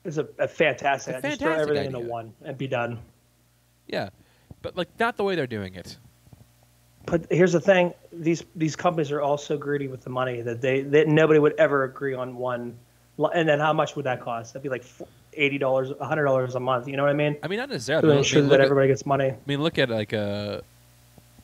It's 0.03 0.17
a, 0.17 0.27
a 0.39 0.47
fantastic. 0.47 1.15
A 1.15 1.21
just 1.21 1.39
throw 1.39 1.51
fantastic 1.51 1.77
everything 1.77 1.95
into 1.95 2.11
one 2.11 2.33
and 2.43 2.57
be 2.57 2.67
done. 2.67 2.99
Yeah, 3.87 4.09
but 4.65 4.75
like 4.75 4.89
not 4.99 5.15
the 5.15 5.23
way 5.23 5.35
they're 5.35 5.45
doing 5.45 5.75
it. 5.75 5.97
But 7.05 7.27
here's 7.29 7.53
the 7.53 7.61
thing: 7.61 7.93
these 8.11 8.43
these 8.55 8.75
companies 8.75 9.11
are 9.11 9.21
all 9.21 9.37
so 9.37 9.57
greedy 9.57 9.87
with 9.87 10.03
the 10.03 10.09
money 10.09 10.41
that 10.41 10.59
they 10.59 10.81
that 10.81 11.07
nobody 11.07 11.39
would 11.39 11.53
ever 11.59 11.83
agree 11.83 12.15
on 12.15 12.35
one. 12.35 12.75
And 13.33 13.47
then 13.47 13.59
how 13.59 13.73
much 13.73 13.95
would 13.95 14.05
that 14.05 14.21
cost? 14.21 14.53
That'd 14.53 14.63
be 14.63 14.69
like 14.69 14.83
eighty 15.33 15.59
dollars, 15.59 15.91
hundred 16.01 16.25
dollars 16.25 16.55
a 16.55 16.59
month. 16.59 16.87
You 16.87 16.97
know 16.97 17.03
what 17.03 17.11
I 17.11 17.13
mean? 17.13 17.37
I 17.43 17.47
mean, 17.47 17.59
not 17.59 17.67
To 17.67 17.73
necessarily. 17.73 18.07
I 18.07 18.09
mean, 18.09 18.17
ensure 18.17 18.41
that 18.41 18.59
at- 18.59 18.61
everybody 18.61 18.87
gets 18.87 19.05
money. 19.05 19.29
I 19.29 19.37
mean, 19.45 19.61
look 19.61 19.77
at 19.77 19.89
like 19.89 20.13
a 20.13 20.63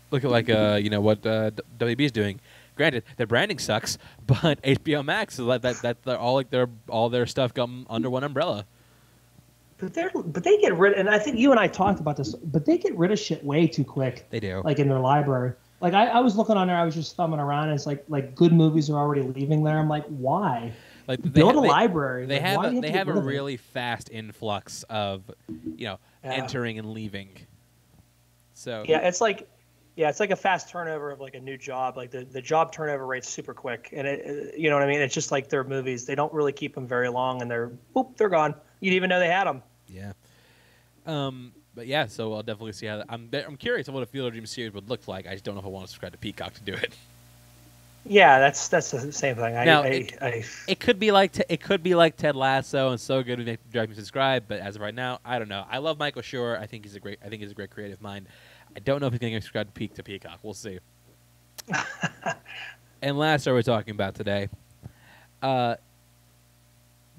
look 0.10 0.24
at 0.24 0.32
like 0.32 0.50
uh, 0.50 0.80
you 0.82 0.90
know 0.90 1.00
what 1.00 1.24
uh, 1.26 1.52
WB 1.78 2.02
is 2.02 2.12
doing. 2.12 2.40
Granted, 2.76 3.04
their 3.18 3.28
branding 3.28 3.60
sucks, 3.60 4.00
but 4.26 4.60
HBO 4.64 5.06
Max 5.06 5.36
is 5.36 5.42
like 5.46 5.62
that. 5.62 5.76
That 5.84 6.02
they're 6.04 6.18
all 6.18 6.34
like 6.34 6.50
their 6.50 6.68
all 6.90 7.10
their 7.10 7.28
stuff 7.28 7.54
come 7.54 7.86
under 7.88 8.10
one 8.10 8.24
umbrella. 8.24 8.66
But 9.82 9.94
they're 9.94 10.12
but 10.14 10.44
they 10.44 10.58
get 10.60 10.78
rid. 10.78 10.94
And 10.94 11.10
I 11.10 11.18
think 11.20 11.38
you 11.38 11.52
and 11.52 11.60
I 11.60 11.68
talked 11.68 12.00
about 12.00 12.16
this. 12.18 12.36
But 12.36 12.66
they 12.66 12.78
get 12.78 12.96
rid 12.98 13.12
of 13.12 13.20
shit 13.20 13.44
way 13.44 13.68
too 13.68 13.84
quick. 13.84 14.28
They 14.30 14.40
do. 14.40 14.62
like 14.64 14.80
in 14.80 14.88
their 14.88 15.00
library. 15.00 15.54
Like 15.82 15.94
I, 15.96 16.06
I 16.08 16.20
was 16.20 16.38
looking 16.38 16.58
on 16.58 16.68
there, 16.68 16.76
I 16.78 16.86
was 16.86 16.94
just 16.94 17.16
thumbing 17.16 17.40
around, 17.40 17.70
and 17.70 17.74
it's 17.74 17.88
like 17.88 18.04
like 18.08 18.36
good 18.36 18.54
movies 18.54 18.90
are 18.92 18.98
already 18.98 19.24
leaving 19.24 19.64
there. 19.64 19.80
I'm 19.80 19.90
like, 19.90 20.06
why? 20.06 20.72
Like 21.08 21.24
they 21.24 21.30
Build 21.30 21.56
a 21.58 21.62
they- 21.62 21.68
library. 21.68 22.28
They 22.28 22.36
Like, 22.36 22.44
have 22.44 22.64
a, 22.66 22.74
you 22.76 22.82
they 22.82 22.92
have 22.92 23.08
a 23.08 23.20
really 23.20 23.58
fast 23.58 24.10
influx 24.12 24.84
of, 24.84 25.24
you 25.76 25.88
know, 25.88 26.00
Yeah. 26.24 26.34
entering 26.34 26.78
and 26.78 26.92
leaving. 26.92 27.30
So 28.54 28.84
yeah. 28.88 29.00
It's 29.00 29.22
like 29.22 29.50
yeah, 29.96 30.08
it's 30.10 30.20
like 30.22 30.32
a 30.32 30.36
fast 30.38 30.70
turnover 30.70 31.12
of 31.12 31.20
like 31.20 31.36
a 31.36 31.40
new 31.40 31.58
job. 31.58 31.98
Like 31.98 32.12
the, 32.12 32.24
the 32.24 32.42
job 32.42 32.72
turnover 32.72 33.06
rate's 33.06 33.28
super 33.28 33.54
quick, 33.54 33.90
and 33.92 34.08
it, 34.08 34.20
it- 34.26 34.58
you 34.60 34.70
know 34.70 34.76
what 34.76 34.84
I 34.84 34.88
mean. 34.88 35.02
It's 35.02 35.14
just 35.14 35.32
like 35.32 35.50
their 35.50 35.64
movies; 35.64 36.06
they 36.06 36.16
don't 36.16 36.32
really 36.34 36.54
keep 36.54 36.76
them 36.76 36.88
very 36.88 37.10
long, 37.10 37.42
and 37.42 37.50
they're 37.52 37.72
boop, 37.96 38.16
they're 38.18 38.30
gone. 38.30 38.54
You 38.80 38.90
didn't 38.92 38.98
even 38.98 39.10
know 39.10 39.20
they 39.20 39.28
had 39.28 39.48
them. 39.48 39.64
Yeah. 39.92 40.14
Um, 41.06 41.54
but 41.76 41.88
yeah, 41.88 42.06
so 42.06 42.34
I'll 42.34 42.44
definitely 42.44 42.74
see 42.74 42.86
how. 42.86 42.98
That, 42.98 43.08
I'm 43.10 43.30
I'm 43.34 43.58
curious 43.58 43.88
of 43.88 43.94
what 43.94 44.04
a 44.04 44.06
Field 44.06 44.28
of 44.28 44.34
Dreams 44.34 44.52
series 44.52 44.74
would 44.74 44.90
look 44.90 45.08
like. 45.08 45.28
I 45.28 45.34
just 45.34 45.44
don't 45.44 45.56
know 45.56 45.60
if 45.62 45.66
I 45.66 45.70
want 45.70 45.86
to 45.86 45.90
subscribe 45.90 46.12
to 46.12 46.18
Peacock 46.18 46.54
to 46.56 46.62
do 46.62 46.74
it. 46.74 46.94
Yeah, 48.06 48.40
that's 48.40 48.68
that's 48.68 48.92
the 48.92 49.12
same 49.12 49.36
thing. 49.36 49.56
I, 49.56 49.64
Now, 49.64 49.84
I, 49.84 49.88
it- 49.88 50.18
I, 50.22 50.44
It 50.68 50.80
could 50.80 51.00
be 51.00 51.12
like 51.12 51.34
Te- 51.34 51.44
it 51.50 51.62
could 51.62 51.84
be 51.84 51.94
like 51.96 52.18
Ted 52.18 52.36
Lasso 52.36 52.90
and 52.90 53.00
so 53.00 53.22
good 53.24 53.46
make 53.46 53.60
drive 53.72 53.90
me 53.90 53.96
to 53.96 54.02
subscribe. 54.02 54.46
But 54.48 54.60
as 54.60 54.76
of 54.76 54.82
right 54.82 54.94
now, 54.96 55.20
I 55.24 55.38
don't 55.40 55.50
know. 55.50 55.66
I 55.70 55.78
love 55.78 56.00
Michael 56.00 56.22
Schur. 56.24 56.60
I 56.60 56.66
think 56.66 56.84
he's 56.84 56.96
a 56.96 57.00
great. 57.00 57.20
I 57.24 57.30
think 57.30 57.42
he's 57.42 57.52
a 57.52 57.56
great 57.56 57.70
creative 57.70 58.02
mind. 58.02 58.28
I 58.76 58.80
don't 58.80 59.02
know 59.02 59.08
if 59.08 59.14
he's 59.14 59.20
going 59.20 59.34
to 59.34 59.42
subscribe 59.42 59.68
to 59.68 59.74
Peak 59.74 59.94
to 59.96 60.04
Peacock. 60.04 60.40
We'll 60.44 60.54
see. 60.54 60.80
and 63.02 63.18
last, 63.20 63.48
are 63.48 63.54
we 63.54 63.64
talking 63.64 63.92
about 63.92 64.16
today? 64.16 64.50
Uh, 65.42 65.76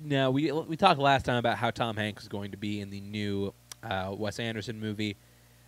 now 0.05 0.30
we 0.30 0.50
we 0.53 0.76
talked 0.76 1.00
last 1.00 1.24
time 1.24 1.36
about 1.36 1.59
how 1.59 1.70
Tom 1.70 1.96
Hanks 1.96 2.22
is 2.22 2.28
going 2.28 2.50
to 2.53 2.57
be 2.57 2.80
in 2.80 2.90
the 2.90 3.00
new 3.00 3.53
uh, 3.82 4.14
Wes 4.16 4.38
Anderson 4.38 4.80
movie 4.80 5.16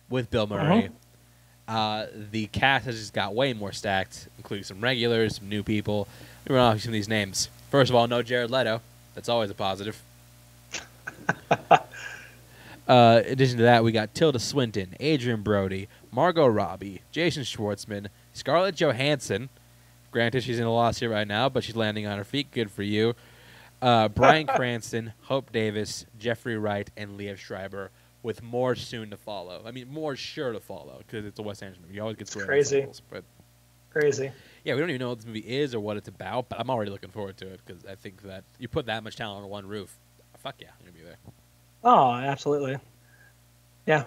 with 0.09 0.29
Bill 0.29 0.47
Murray. 0.47 0.89
Uh, 1.67 2.05
the 2.31 2.45
cast 2.47 2.85
has 2.85 2.99
just 2.99 3.13
got 3.13 3.33
way 3.33 3.53
more 3.53 3.71
stacked, 3.71 4.27
including 4.37 4.63
some 4.63 4.79
regulars, 4.81 5.37
some 5.37 5.49
new 5.49 5.63
people. 5.63 6.07
Let 6.43 6.49
me 6.49 6.55
run 6.55 6.75
off 6.75 6.81
some 6.81 6.89
of 6.89 6.93
these 6.93 7.09
names. 7.09 7.49
First 7.71 7.89
of 7.89 7.95
all, 7.95 8.07
no 8.07 8.21
Jared 8.21 8.51
Leto. 8.51 8.81
That's 9.15 9.29
always 9.29 9.49
a 9.49 9.55
positive. 9.55 9.99
uh, 12.87 13.21
in 13.25 13.31
addition 13.31 13.57
to 13.57 13.63
that, 13.63 13.83
we 13.83 13.91
got 13.91 14.13
Tilda 14.13 14.39
Swinton, 14.39 14.95
Adrien 15.01 15.41
Brody, 15.41 15.87
Margot 16.11 16.45
Robbie, 16.45 17.01
Jason 17.11 17.43
Schwartzman, 17.43 18.07
Scarlett 18.33 18.75
Johansson. 18.75 19.49
Granted, 20.11 20.43
she's 20.43 20.59
in 20.59 20.65
a 20.65 20.71
lawsuit 20.71 21.09
right 21.09 21.27
now, 21.27 21.49
but 21.49 21.63
she's 21.63 21.75
landing 21.75 22.05
on 22.05 22.17
her 22.17 22.23
feet. 22.23 22.51
Good 22.51 22.69
for 22.69 22.83
you. 22.83 23.15
Uh, 23.81 24.07
Bryan 24.09 24.47
Cranston, 24.47 25.13
Hope 25.21 25.51
Davis, 25.51 26.05
Jeffrey 26.17 26.57
Wright, 26.57 26.89
and 26.97 27.19
Liev 27.19 27.37
Schreiber, 27.37 27.91
with 28.23 28.41
more 28.41 28.75
soon 28.75 29.09
to 29.11 29.17
follow. 29.17 29.61
I 29.65 29.71
mean, 29.71 29.87
more 29.89 30.15
sure 30.15 30.51
to 30.53 30.59
follow 30.59 30.97
because 30.99 31.25
it's 31.25 31.39
a 31.39 31.41
Wes 31.43 31.61
Anderson 31.61 31.83
movie. 31.83 31.95
You 31.95 32.01
always 32.01 32.17
get 32.17 32.31
crazy. 32.31 32.79
cycles, 32.81 33.01
but 33.09 33.23
Crazy. 33.91 34.31
yeah, 34.63 34.73
we 34.73 34.79
don't 34.81 34.89
even 34.89 34.99
know 34.99 35.09
what 35.09 35.19
this 35.19 35.25
movie 35.27 35.39
is 35.39 35.73
or 35.73 35.79
what 35.79 35.95
it's 35.95 36.07
about. 36.09 36.49
But 36.49 36.59
I'm 36.59 36.69
already 36.69 36.91
looking 36.91 37.11
forward 37.11 37.37
to 37.37 37.47
it 37.47 37.61
because 37.65 37.85
I 37.85 37.95
think 37.95 38.23
that 38.23 38.43
you 38.59 38.67
put 38.67 38.87
that 38.87 39.03
much 39.03 39.15
talent 39.15 39.43
on 39.43 39.49
one 39.49 39.65
roof. 39.67 39.97
Fuck 40.39 40.55
yeah, 40.59 40.69
I'm 40.77 40.85
gonna 40.85 40.97
be 40.97 41.03
there. 41.03 41.17
Oh, 41.83 42.11
absolutely. 42.11 42.77
Yeah, 43.85 44.03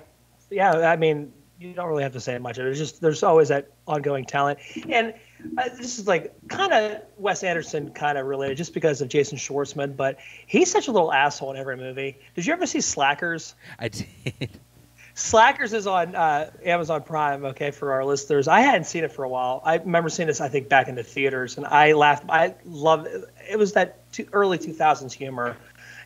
yeah. 0.50 0.72
I 0.90 0.96
mean, 0.96 1.32
you 1.58 1.72
don't 1.72 1.88
really 1.88 2.02
have 2.02 2.12
to 2.12 2.20
say 2.20 2.36
much. 2.38 2.56
There's 2.56 2.78
just 2.78 3.00
there's 3.00 3.22
always 3.22 3.48
that 3.48 3.70
ongoing 3.86 4.24
talent, 4.24 4.58
and 4.88 5.14
uh, 5.56 5.68
this 5.76 5.98
is 5.98 6.06
like 6.06 6.34
kind 6.48 6.72
of 6.72 7.02
Wes 7.16 7.42
Anderson 7.42 7.90
kind 7.90 8.18
of 8.18 8.26
related, 8.26 8.56
just 8.56 8.74
because 8.74 9.00
of 9.00 9.08
Jason 9.08 9.38
Schwartzman. 9.38 9.96
But 9.96 10.18
he's 10.46 10.70
such 10.70 10.88
a 10.88 10.92
little 10.92 11.12
asshole 11.12 11.52
in 11.52 11.56
every 11.56 11.76
movie. 11.76 12.18
Did 12.34 12.46
you 12.46 12.52
ever 12.52 12.66
see 12.66 12.80
Slackers? 12.80 13.54
I 13.78 13.88
did. 13.88 14.06
Slackers 15.14 15.72
is 15.72 15.88
on 15.88 16.14
uh, 16.14 16.50
Amazon 16.64 17.02
Prime. 17.02 17.44
Okay, 17.44 17.70
for 17.72 17.92
our 17.92 18.04
listeners, 18.04 18.46
I 18.46 18.60
hadn't 18.60 18.84
seen 18.84 19.02
it 19.04 19.12
for 19.12 19.24
a 19.24 19.28
while. 19.28 19.60
I 19.64 19.76
remember 19.76 20.08
seeing 20.08 20.28
this, 20.28 20.40
I 20.40 20.48
think, 20.48 20.68
back 20.68 20.88
in 20.88 20.94
the 20.94 21.02
theaters, 21.02 21.56
and 21.56 21.66
I 21.66 21.92
laughed. 21.92 22.24
I 22.28 22.54
love 22.64 23.06
it. 23.06 23.24
It 23.50 23.58
was 23.58 23.72
that 23.72 24.10
two, 24.12 24.28
early 24.32 24.58
2000s 24.58 25.12
humor, 25.12 25.56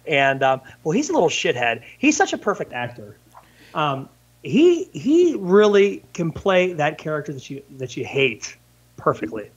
and 0.06 0.42
um, 0.42 0.62
well, 0.82 0.92
he's 0.92 1.10
a 1.10 1.12
little 1.12 1.28
shithead. 1.28 1.82
He's 1.98 2.16
such 2.16 2.32
a 2.32 2.38
perfect 2.38 2.72
actor. 2.72 3.16
Um, 3.74 4.08
he 4.42 4.84
he 4.92 5.36
really 5.38 6.02
can 6.14 6.32
play 6.32 6.72
that 6.74 6.98
character 6.98 7.32
that 7.32 7.48
you 7.48 7.62
that 7.76 7.96
you 7.96 8.04
hate 8.04 8.56
perfectly. 9.02 9.50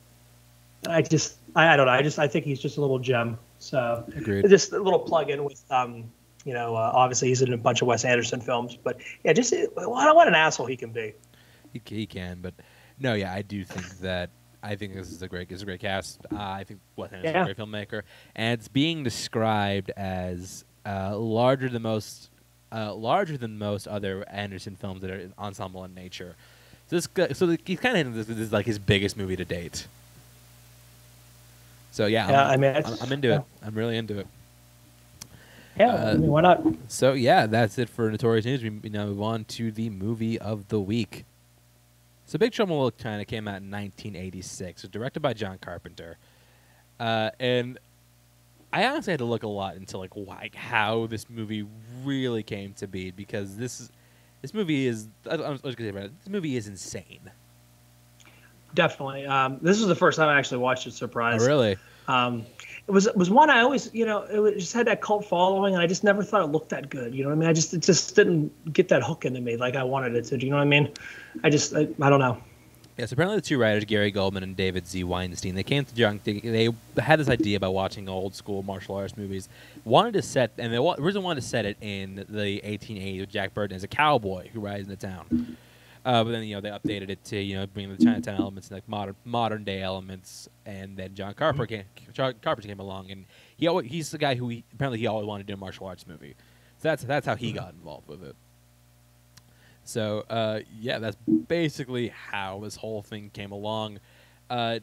I 0.88 1.02
just 1.02 1.38
I, 1.56 1.74
I 1.74 1.78
don't 1.78 1.86
know. 1.86 1.92
I 1.94 2.02
just 2.02 2.20
I 2.20 2.28
think 2.28 2.46
he's 2.46 2.60
just 2.60 2.78
a 2.78 2.82
little 2.82 3.00
gem. 3.00 3.38
So 3.60 4.04
Agreed. 4.16 4.48
just 4.50 4.74
a 4.74 4.80
little 4.80 5.00
plug 5.00 5.30
in 5.30 5.44
with 5.44 5.64
um, 5.72 6.12
you 6.46 6.54
know, 6.54 6.76
uh, 6.76 6.92
obviously 6.94 7.30
he's 7.30 7.42
in 7.42 7.54
a 7.54 7.58
bunch 7.58 7.82
of 7.82 7.88
Wes 7.88 8.06
Anderson 8.06 8.40
films, 8.40 8.78
but 8.82 8.98
yeah, 9.24 9.34
just 9.34 9.54
what, 9.74 10.16
what 10.16 10.28
an 10.28 10.36
asshole 10.36 10.68
he 10.68 10.78
can 10.78 10.92
be. 10.92 11.14
He, 11.74 11.82
he 11.86 12.06
can, 12.06 12.40
but 12.42 12.54
no, 13.00 13.14
yeah, 13.16 13.34
I 13.34 13.42
do 13.42 13.64
think 13.64 14.00
that 14.00 14.30
I 14.62 14.76
think 14.76 14.94
this 14.94 15.12
is 15.12 15.22
a 15.22 15.28
great, 15.28 15.52
is 15.52 15.62
a 15.62 15.66
great 15.66 15.80
cast. 15.80 16.20
Uh, 16.32 16.38
I 16.38 16.64
think 16.64 16.80
Wes 16.96 17.12
Anderson 17.12 17.36
Yeah. 17.36 17.42
a 17.42 17.54
great 17.54 17.58
filmmaker, 17.58 18.04
and 18.36 18.60
it's 18.60 18.68
being 18.68 19.04
described 19.04 19.92
as 19.98 20.66
uh, 20.86 21.18
larger 21.18 21.68
than 21.68 21.82
most, 21.82 22.30
uh, 22.72 22.94
larger 22.94 23.38
than 23.38 23.58
most 23.58 23.88
other 23.88 24.24
Anderson 24.30 24.76
films 24.76 25.02
that 25.02 25.10
are 25.12 25.30
ensemble 25.40 25.84
in 25.84 25.94
nature. 25.96 26.36
So 26.88 26.96
this, 26.98 27.08
guy- 27.08 27.30
so 27.34 27.56
he's 27.66 27.80
kind 27.80 27.98
of 27.98 28.14
this, 28.14 28.28
this 28.28 28.38
is 28.38 28.52
like 28.54 28.66
his 28.66 28.78
biggest 28.80 29.18
movie 29.18 29.36
to 29.36 29.46
date. 29.46 29.88
So 31.92 32.06
yeah, 32.06 32.30
Yeah, 32.30 32.48
I'm, 32.48 32.52
I 32.52 32.58
mean, 32.58 32.84
I'm, 32.86 32.94
I'm 33.02 33.12
into 33.12 33.28
yeah. 33.30 33.38
it. 33.38 33.44
I'm 33.64 33.74
really 33.76 33.98
into 33.98 34.20
it. 34.20 34.28
Yeah, 35.78 35.94
Uh, 35.94 36.12
I 36.12 36.14
mean, 36.14 36.28
why 36.30 36.42
not? 36.42 36.64
So 36.88 37.14
yeah, 37.14 37.48
that's 37.48 37.78
it 37.78 37.90
for 37.90 38.10
Notorious 38.10 38.46
News. 38.46 38.64
We 38.64 38.70
we 38.70 38.90
now 38.90 39.06
move 39.06 39.22
on 39.22 39.46
to 39.46 39.72
the 39.72 39.90
movie 39.90 40.38
of 40.40 40.68
the 40.70 40.80
week. 40.80 41.26
So 42.28 42.38
Big 42.40 42.52
Trouble 42.54 42.76
in 42.78 42.84
Little 42.84 42.98
China 43.00 43.26
came 43.26 43.48
out 43.48 43.62
in 43.62 43.70
1986. 43.72 44.84
It 44.84 44.88
was 44.88 44.92
directed 44.92 45.20
by 45.22 45.34
John 45.34 45.58
Carpenter, 45.60 46.18
uh, 47.00 47.32
and 47.40 47.78
I 48.74 48.86
honestly 48.88 49.12
had 49.12 49.20
to 49.20 49.26
look 49.26 49.44
a 49.44 49.48
lot 49.48 49.76
into 49.76 49.98
like 49.98 50.14
why, 50.16 50.50
how 50.56 51.08
this 51.08 51.30
movie 51.30 51.66
really 52.04 52.42
came 52.44 52.74
to 52.76 52.88
be 52.88 53.12
because 53.12 53.58
this 53.58 53.80
is 53.82 53.92
this 54.46 54.54
movie 54.54 54.86
is 54.86 55.08
I, 55.28 55.36
I 55.38 55.50
was 55.50 55.62
say 55.76 55.90
about 55.90 56.04
it, 56.04 56.20
this 56.20 56.30
movie 56.30 56.56
is 56.56 56.68
insane. 56.68 57.32
Definitely. 58.76 59.26
Um, 59.26 59.58
this 59.60 59.80
is 59.80 59.88
the 59.88 59.96
first 59.96 60.18
time 60.18 60.30
I 60.30 60.38
actually 60.38 60.60
watched 60.60 60.86
it. 60.86 60.92
Oh, 60.92 60.94
Surprise. 60.94 61.48
really? 61.48 61.78
Um, 62.08 62.46
it 62.88 62.92
was 62.92 63.08
it 63.08 63.18
was 63.18 63.32
one 63.32 63.50
I 63.50 63.62
always 63.62 63.90
you 63.92 64.06
know 64.06 64.22
it 64.22 64.38
was, 64.38 64.54
just 64.54 64.74
had 64.74 64.86
that 64.86 65.02
cult 65.02 65.26
following, 65.26 65.74
and 65.74 65.82
I 65.82 65.88
just 65.88 66.04
never 66.04 66.22
thought 66.22 66.44
it 66.44 66.52
looked 66.52 66.70
that 66.70 66.92
good. 66.92 67.16
You 67.16 67.24
know 67.24 67.30
what 67.30 67.38
I 67.38 67.40
mean? 67.40 67.50
I 67.50 67.54
just 67.54 67.74
it 67.74 67.82
just 67.82 68.16
didn't 68.16 68.72
get 68.72 68.90
that 68.90 69.02
hook 69.02 69.26
into 69.26 69.42
me 69.42 69.58
like 69.58 69.76
I 69.76 69.84
wanted 69.84 70.14
it 70.14 70.26
to. 70.26 70.38
Do 70.38 70.46
you 70.46 70.52
know 70.52 70.58
what 70.58 70.64
I 70.64 70.66
mean? 70.66 70.92
I 71.44 71.50
just 71.50 71.74
I, 71.76 71.88
I 72.00 72.10
don't 72.12 72.20
know. 72.20 72.38
Yes, 72.98 73.12
apparently 73.12 73.36
the 73.38 73.42
two 73.42 73.58
writers, 73.60 73.84
Gary 73.84 74.10
Goldman 74.10 74.44
and 74.44 74.56
David 74.56 74.88
Z. 74.88 75.04
Weinstein, 75.04 75.54
they 75.54 75.64
came 75.64 75.84
to 75.84 75.94
John. 75.94 76.22
They, 76.24 76.40
they 76.40 76.70
had 76.98 77.20
this 77.20 77.28
idea 77.28 77.58
about 77.58 77.74
watching 77.74 78.08
old 78.08 78.36
school 78.36 78.64
martial 78.64 78.96
arts 78.96 79.18
movies. 79.18 79.50
Wanted 79.84 80.14
to 80.14 80.22
set, 80.22 80.52
and 80.58 80.72
they 80.72 80.80
wa- 80.80 80.96
originally 80.98 81.26
wanted 81.26 81.42
to 81.42 81.48
set 81.48 81.66
it 81.66 81.76
in 81.82 82.26
the 82.30 82.62
1880s 82.64 83.20
with 83.20 83.30
Jack 83.30 83.54
Burton 83.54 83.76
as 83.76 83.84
a 83.84 83.90
cowboy 83.90 84.48
who 84.48 84.62
rides 84.62 84.88
into 84.88 84.96
town. 84.96 85.58
Uh, 86.06 86.24
but 86.24 86.32
then 86.32 86.44
you 86.44 86.56
know 86.56 86.62
they 86.62 86.70
updated 86.70 87.10
it 87.10 87.22
to 87.26 87.38
you 87.42 87.56
know 87.56 87.66
bring 87.68 87.94
the 87.94 88.02
Chinatown 88.02 88.40
elements 88.40 88.70
and 88.70 88.78
like 88.78 88.88
modern 88.88 89.16
modern 89.26 89.64
day 89.66 89.82
elements, 89.82 90.48
and 90.66 90.96
then 90.96 91.16
John 91.16 91.34
Carpenter 91.34 91.66
came, 91.66 91.84
John 92.14 92.36
Carpenter 92.42 92.70
came 92.70 92.80
along, 92.80 93.12
and 93.12 93.26
he 93.58 93.68
always, 93.68 93.92
he's 93.92 94.12
the 94.12 94.20
guy 94.20 94.36
who 94.36 94.48
he, 94.48 94.64
apparently 94.74 95.00
he 95.00 95.08
always 95.08 95.26
wanted 95.26 95.48
to 95.48 95.52
do 95.52 95.56
a 95.56 95.60
martial 95.60 95.88
arts 95.88 96.08
movie. 96.08 96.36
So 96.78 96.90
that's 96.90 97.04
that's 97.04 97.26
how 97.26 97.36
he 97.36 97.52
got 97.52 97.74
involved 97.74 98.08
with 98.08 98.24
it. 98.24 98.36
So 99.86 100.26
uh, 100.30 100.60
yeah, 100.80 101.00
that's 101.00 101.18
basically 101.48 102.10
how 102.10 102.60
this 102.64 102.76
whole 102.76 103.02
thing 103.02 103.30
came 103.34 103.52
along. 103.52 104.00
Uh, 104.50 104.80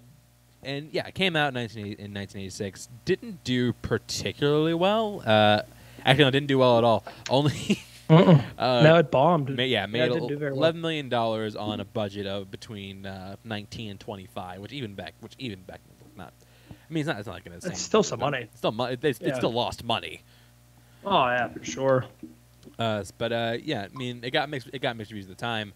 and 0.63 0.91
yeah, 0.93 1.07
it 1.09 1.15
came 1.15 1.35
out 1.35 1.49
in, 1.49 1.55
19, 1.55 1.81
in 1.85 2.15
1986. 2.15 2.89
Didn't 3.05 3.43
do 3.45 3.73
particularly 3.75 4.75
well. 4.75 5.23
Uh, 5.27 5.63
actually, 6.05 6.25
no, 6.25 6.31
didn't 6.31 6.47
do 6.47 6.59
well 6.59 6.79
at 6.79 6.85
all. 6.85 7.05
Only 7.29 7.83
uh, 8.11 8.41
no, 8.59 8.97
it 8.97 9.11
bombed. 9.11 9.57
ma- 9.57 9.63
yeah, 9.65 9.87
made 9.87 10.13
do 10.13 10.39
very 10.39 10.53
well. 10.53 10.61
eleven 10.61 10.81
million 10.81 11.09
dollars 11.09 11.57
on 11.57 11.81
a 11.81 11.85
budget 11.85 12.27
of 12.27 12.51
between 12.51 13.07
uh, 13.07 13.37
nineteen 13.45 13.91
and 13.91 13.99
twenty 14.01 14.27
five, 14.27 14.61
which 14.61 14.73
even 14.73 14.95
back, 14.95 15.15
which 15.21 15.35
even 15.39 15.63
back, 15.63 15.81
not. 16.17 16.33
I 16.71 16.93
mean, 16.93 17.01
it's 17.01 17.09
not. 17.09 17.19
It's 17.19 17.27
not 17.27 17.35
like 17.35 17.47
an 17.47 17.55
insane. 17.55 17.73
It's 17.73 17.81
still 17.81 18.03
some 18.03 18.21
money. 18.21 18.43
It's 18.43 18.59
still 18.59 18.73
money. 18.73 18.97
It's, 19.03 19.21
Yeah. 19.21 19.29
it's 19.29 19.39
still 19.39 19.53
lost 19.53 19.83
money. 19.83 20.23
Oh 21.05 21.27
yeah, 21.27 21.49
for 21.49 21.65
sure. 21.65 22.05
Uh, 22.83 23.05
but 23.19 23.33
uh, 23.33 23.57
yeah, 23.63 23.87
I 23.93 23.97
mean, 23.97 24.21
it 24.25 24.31
got 24.31 24.49
mixed. 24.49 24.69
It 24.73 24.81
got 24.81 24.97
mixed 24.97 25.13
reviews 25.13 25.31
at 25.31 25.37
the 25.37 25.41
time. 25.41 25.73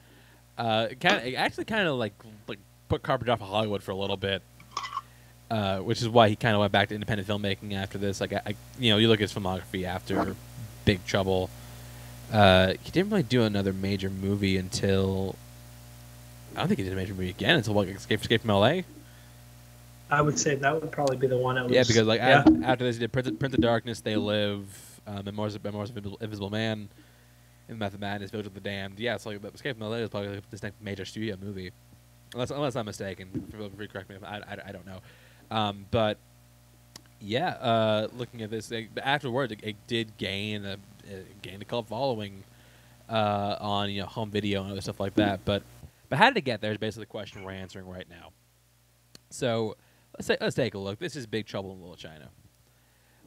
Uh, 0.59 0.89
it 0.91 1.01
kind 1.01 1.17
of, 1.17 1.27
it 1.27 1.35
actually 1.35 1.65
kind 1.65 1.87
of 1.87 1.97
like 1.97 2.15
like 2.49 2.59
put 2.89 3.03
Carpenter 3.03 3.33
off 3.33 3.41
of 3.41 3.49
Hollywood 3.49 3.83
for 3.83 3.93
a 3.93 3.97
little 3.97 4.17
bit, 4.17 4.43
uh, 5.51 5.79
which 5.79 6.03
is 6.03 6.09
why 6.09 6.29
he 6.29 6.37
kind 6.37 6.55
of 6.55 6.61
went 6.61 6.73
back 6.73 6.89
to 6.89 6.95
independent 6.95 7.29
filmmaking 7.29 7.75
after 7.75 7.99
this. 7.99 8.21
Like, 8.21 8.33
I, 8.33 8.43
I, 8.47 8.55
you 8.79 8.91
know, 8.91 8.99
you 8.99 9.09
look 9.09 9.21
at 9.21 9.31
his 9.31 9.35
filmography 9.35 9.85
after 9.85 10.35
Big 10.85 11.05
Trouble. 11.05 11.51
Uh, 12.33 12.75
he 12.83 12.91
didn't 12.91 13.11
really 13.11 13.23
do 13.23 13.43
another 13.43 13.73
major 13.73 14.11
movie 14.11 14.57
until 14.57 15.37
I 16.57 16.61
don't 16.61 16.69
think 16.69 16.79
he 16.79 16.85
did 16.85 16.93
a 16.93 16.97
major 16.97 17.15
movie 17.15 17.31
again 17.31 17.57
until 17.57 17.75
like 17.75 17.89
Escape, 17.89 18.21
Escape 18.21 18.41
from 18.41 18.51
L.A. 18.51 18.85
I 20.11 20.23
would 20.23 20.39
say 20.39 20.55
that 20.55 20.81
would 20.81 20.91
probably 20.91 21.17
be 21.17 21.27
the 21.27 21.37
one. 21.37 21.57
That 21.57 21.65
was, 21.65 21.73
Yeah, 21.73 21.85
because 21.87 22.07
like 22.07 22.21
yeah. 22.21 22.45
after 22.65 22.85
this, 22.85 22.97
he 22.97 23.01
did 23.01 23.13
Prince 23.13 23.31
Prince 23.39 23.55
of 23.55 23.61
Darkness, 23.61 24.01
They 24.01 24.17
Live, 24.17 24.67
um, 25.07 25.25
Memoirs 25.25 25.59
Memoirs 25.63 25.91
of 25.91 25.97
Invisible, 25.97 26.19
Invisible 26.21 26.51
Man, 26.51 26.89
and 27.69 27.79
Method 27.79 28.01
Madness, 28.01 28.31
Village 28.31 28.47
of 28.47 28.55
the 28.55 28.61
Damned. 28.61 28.99
Yeah, 28.99 29.15
it's 29.15 29.27
like 29.27 29.43
Escape 29.45 29.79
from 29.79 29.89
LA 29.89 29.97
is 29.97 30.09
probably 30.09 30.31
like 30.31 30.51
this 30.51 30.63
next 30.63 30.81
major 30.81 31.05
studio 31.05 31.37
movie, 31.41 31.73
unless 32.35 32.51
unless 32.51 32.77
I'm 32.77 32.87
mistaken. 32.87 33.47
Feel 33.51 33.71
free 33.71 33.89
correct 33.89 34.09
me 34.09 34.17
if 34.17 34.25
I, 34.25 34.39
I, 34.39 34.69
I 34.69 34.73
don't 34.73 34.87
know. 34.87 35.01
Um, 35.51 35.87
but 35.91 36.19
yeah, 37.21 37.49
uh, 37.51 38.09
looking 38.17 38.43
at 38.43 38.51
this, 38.51 38.71
like, 38.71 38.91
afterwards, 39.03 39.53
it, 39.53 39.61
it 39.63 39.77
did 39.87 40.17
gain 40.17 40.65
a 40.65 40.77
it 41.09 41.43
gained 41.43 41.63
a 41.63 41.65
cult 41.65 41.89
following 41.89 42.45
uh, 43.09 43.57
on 43.61 43.91
you 43.91 44.03
know 44.03 44.07
home 44.07 44.31
video 44.31 44.63
and 44.63 44.73
other 44.73 44.81
stuff 44.81 45.01
like 45.01 45.15
that. 45.15 45.45
But 45.45 45.63
but 46.09 46.19
how 46.19 46.29
did 46.29 46.37
it 46.37 46.45
get 46.45 46.61
there 46.61 46.73
is 46.73 46.79
basically 46.79 47.03
the 47.03 47.11
question 47.11 47.43
we're 47.43 47.53
answering 47.53 47.89
right 47.89 48.09
now. 48.09 48.33
So 49.31 49.77
let's 50.15 50.27
say, 50.27 50.37
let's 50.41 50.55
take 50.55 50.75
a 50.75 50.79
look. 50.79 50.99
This 50.99 51.17
is 51.17 51.27
Big 51.27 51.47
Trouble 51.47 51.73
in 51.73 51.81
Little 51.81 51.97
China. 51.97 52.29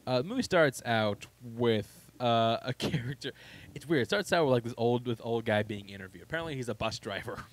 Uh, 0.06 0.18
the 0.22 0.28
movie 0.28 0.42
starts 0.42 0.82
out 0.84 1.26
with 1.42 1.88
uh, 2.20 2.58
a 2.62 2.72
character. 2.78 3.32
It's 3.74 3.86
weird. 3.86 4.02
It 4.02 4.06
starts 4.06 4.32
out 4.32 4.44
with 4.44 4.52
like 4.52 4.64
this 4.64 4.74
old 4.76 5.06
with 5.06 5.20
old 5.24 5.44
guy 5.44 5.62
being 5.62 5.88
interviewed. 5.88 6.24
Apparently, 6.24 6.54
he's 6.56 6.68
a 6.68 6.74
bus 6.74 6.98
driver. 6.98 7.38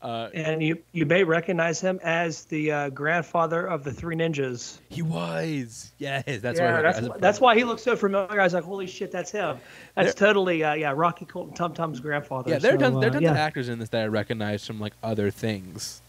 Uh, 0.00 0.28
And 0.34 0.60
you 0.62 0.78
you 0.92 1.06
may 1.06 1.22
recognize 1.22 1.80
him 1.80 2.00
as 2.02 2.44
the 2.46 2.72
uh, 2.72 2.88
grandfather 2.90 3.66
of 3.66 3.84
the 3.84 3.92
Three 3.92 4.16
Ninjas. 4.16 4.78
he 4.88 5.00
was 5.00 5.92
yes, 5.98 6.24
that's 6.40 6.58
yeah, 6.58 6.70
right. 6.70 6.82
that's, 6.82 6.98
As 6.98 7.08
that's 7.20 7.40
why 7.40 7.56
he 7.56 7.62
looks 7.62 7.82
so 7.82 7.94
familiar. 7.94 8.40
I 8.40 8.44
was 8.44 8.52
like, 8.54 8.64
holy 8.64 8.88
shit, 8.88 9.12
that's 9.12 9.30
him. 9.30 9.58
That's 9.94 10.14
totally 10.14 10.64
uh, 10.64 10.74
yeah, 10.74 10.92
Rocky 10.94 11.24
Colton 11.24 11.54
Tum 11.54 11.72
Tum's 11.72 12.00
grandfather. 12.00 12.50
Yeah, 12.50 12.58
there 12.58 12.74
are 12.74 12.78
So, 12.78 12.90
tons, 12.90 13.00
there 13.00 13.08
are 13.08 13.10
uh, 13.10 13.12
tons 13.12 13.22
yeah. 13.22 13.30
of 13.30 13.36
actors 13.36 13.68
in 13.68 13.78
this 13.78 13.90
that 13.90 14.02
I 14.02 14.06
recognize 14.06 14.66
from 14.66 14.80
like 14.80 14.94
other 15.04 15.30
things. 15.30 16.00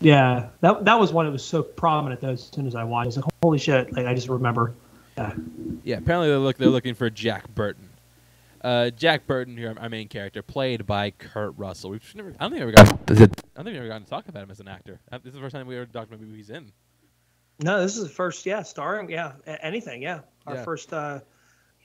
Yeah, 0.00 0.48
that 0.60 0.84
that 0.84 0.98
was 1.00 1.12
one 1.12 1.26
that 1.26 1.32
was 1.32 1.44
so 1.44 1.62
prominent 1.62 2.20
though. 2.20 2.30
As 2.30 2.44
soon 2.54 2.68
as 2.68 2.76
I 2.76 2.84
watched, 2.84 3.04
I 3.04 3.08
was 3.08 3.16
like, 3.16 3.24
holy 3.42 3.58
shit! 3.58 3.92
Like 3.92 4.06
I 4.06 4.14
just 4.14 4.28
remember. 4.28 4.74
Yeah, 5.84 5.96
apparently 5.98 6.28
they 6.28 6.36
look 6.36 6.56
they're 6.56 6.68
looking 6.68 6.94
for 6.94 7.08
Jack 7.10 7.54
Burton. 7.54 7.88
Uh, 8.62 8.90
Jack 8.90 9.26
Burton, 9.26 9.56
here, 9.56 9.74
our 9.80 9.88
main 9.88 10.06
character, 10.08 10.42
played 10.42 10.86
by 10.86 11.10
Kurt 11.12 11.54
Russell. 11.56 11.90
We've 11.90 12.14
never, 12.14 12.34
I 12.38 12.48
don't 12.48 12.50
think 12.52 12.66
we 12.66 12.72
ever 12.72 12.72
got. 12.72 12.88
I 13.10 13.14
don't 13.14 13.28
think 13.54 13.66
we 13.66 13.78
ever 13.78 13.88
gotten 13.88 14.04
to 14.04 14.10
talk 14.10 14.28
about 14.28 14.42
him 14.42 14.50
as 14.50 14.60
an 14.60 14.68
actor. 14.68 15.00
Uh, 15.10 15.16
This 15.18 15.28
is 15.28 15.34
the 15.34 15.40
first 15.40 15.54
time 15.54 15.66
we 15.66 15.76
ever 15.76 15.86
talked 15.86 16.08
about 16.08 16.20
movie 16.20 16.36
he's 16.36 16.50
in. 16.50 16.70
No, 17.62 17.80
this 17.80 17.96
is 17.96 18.02
the 18.02 18.08
first, 18.10 18.44
yeah, 18.44 18.62
starring, 18.62 19.10
yeah, 19.10 19.32
anything, 19.62 20.02
yeah. 20.02 20.20
Our 20.46 20.56
Yeah. 20.56 20.64
first, 20.64 20.92
uh, 20.92 21.20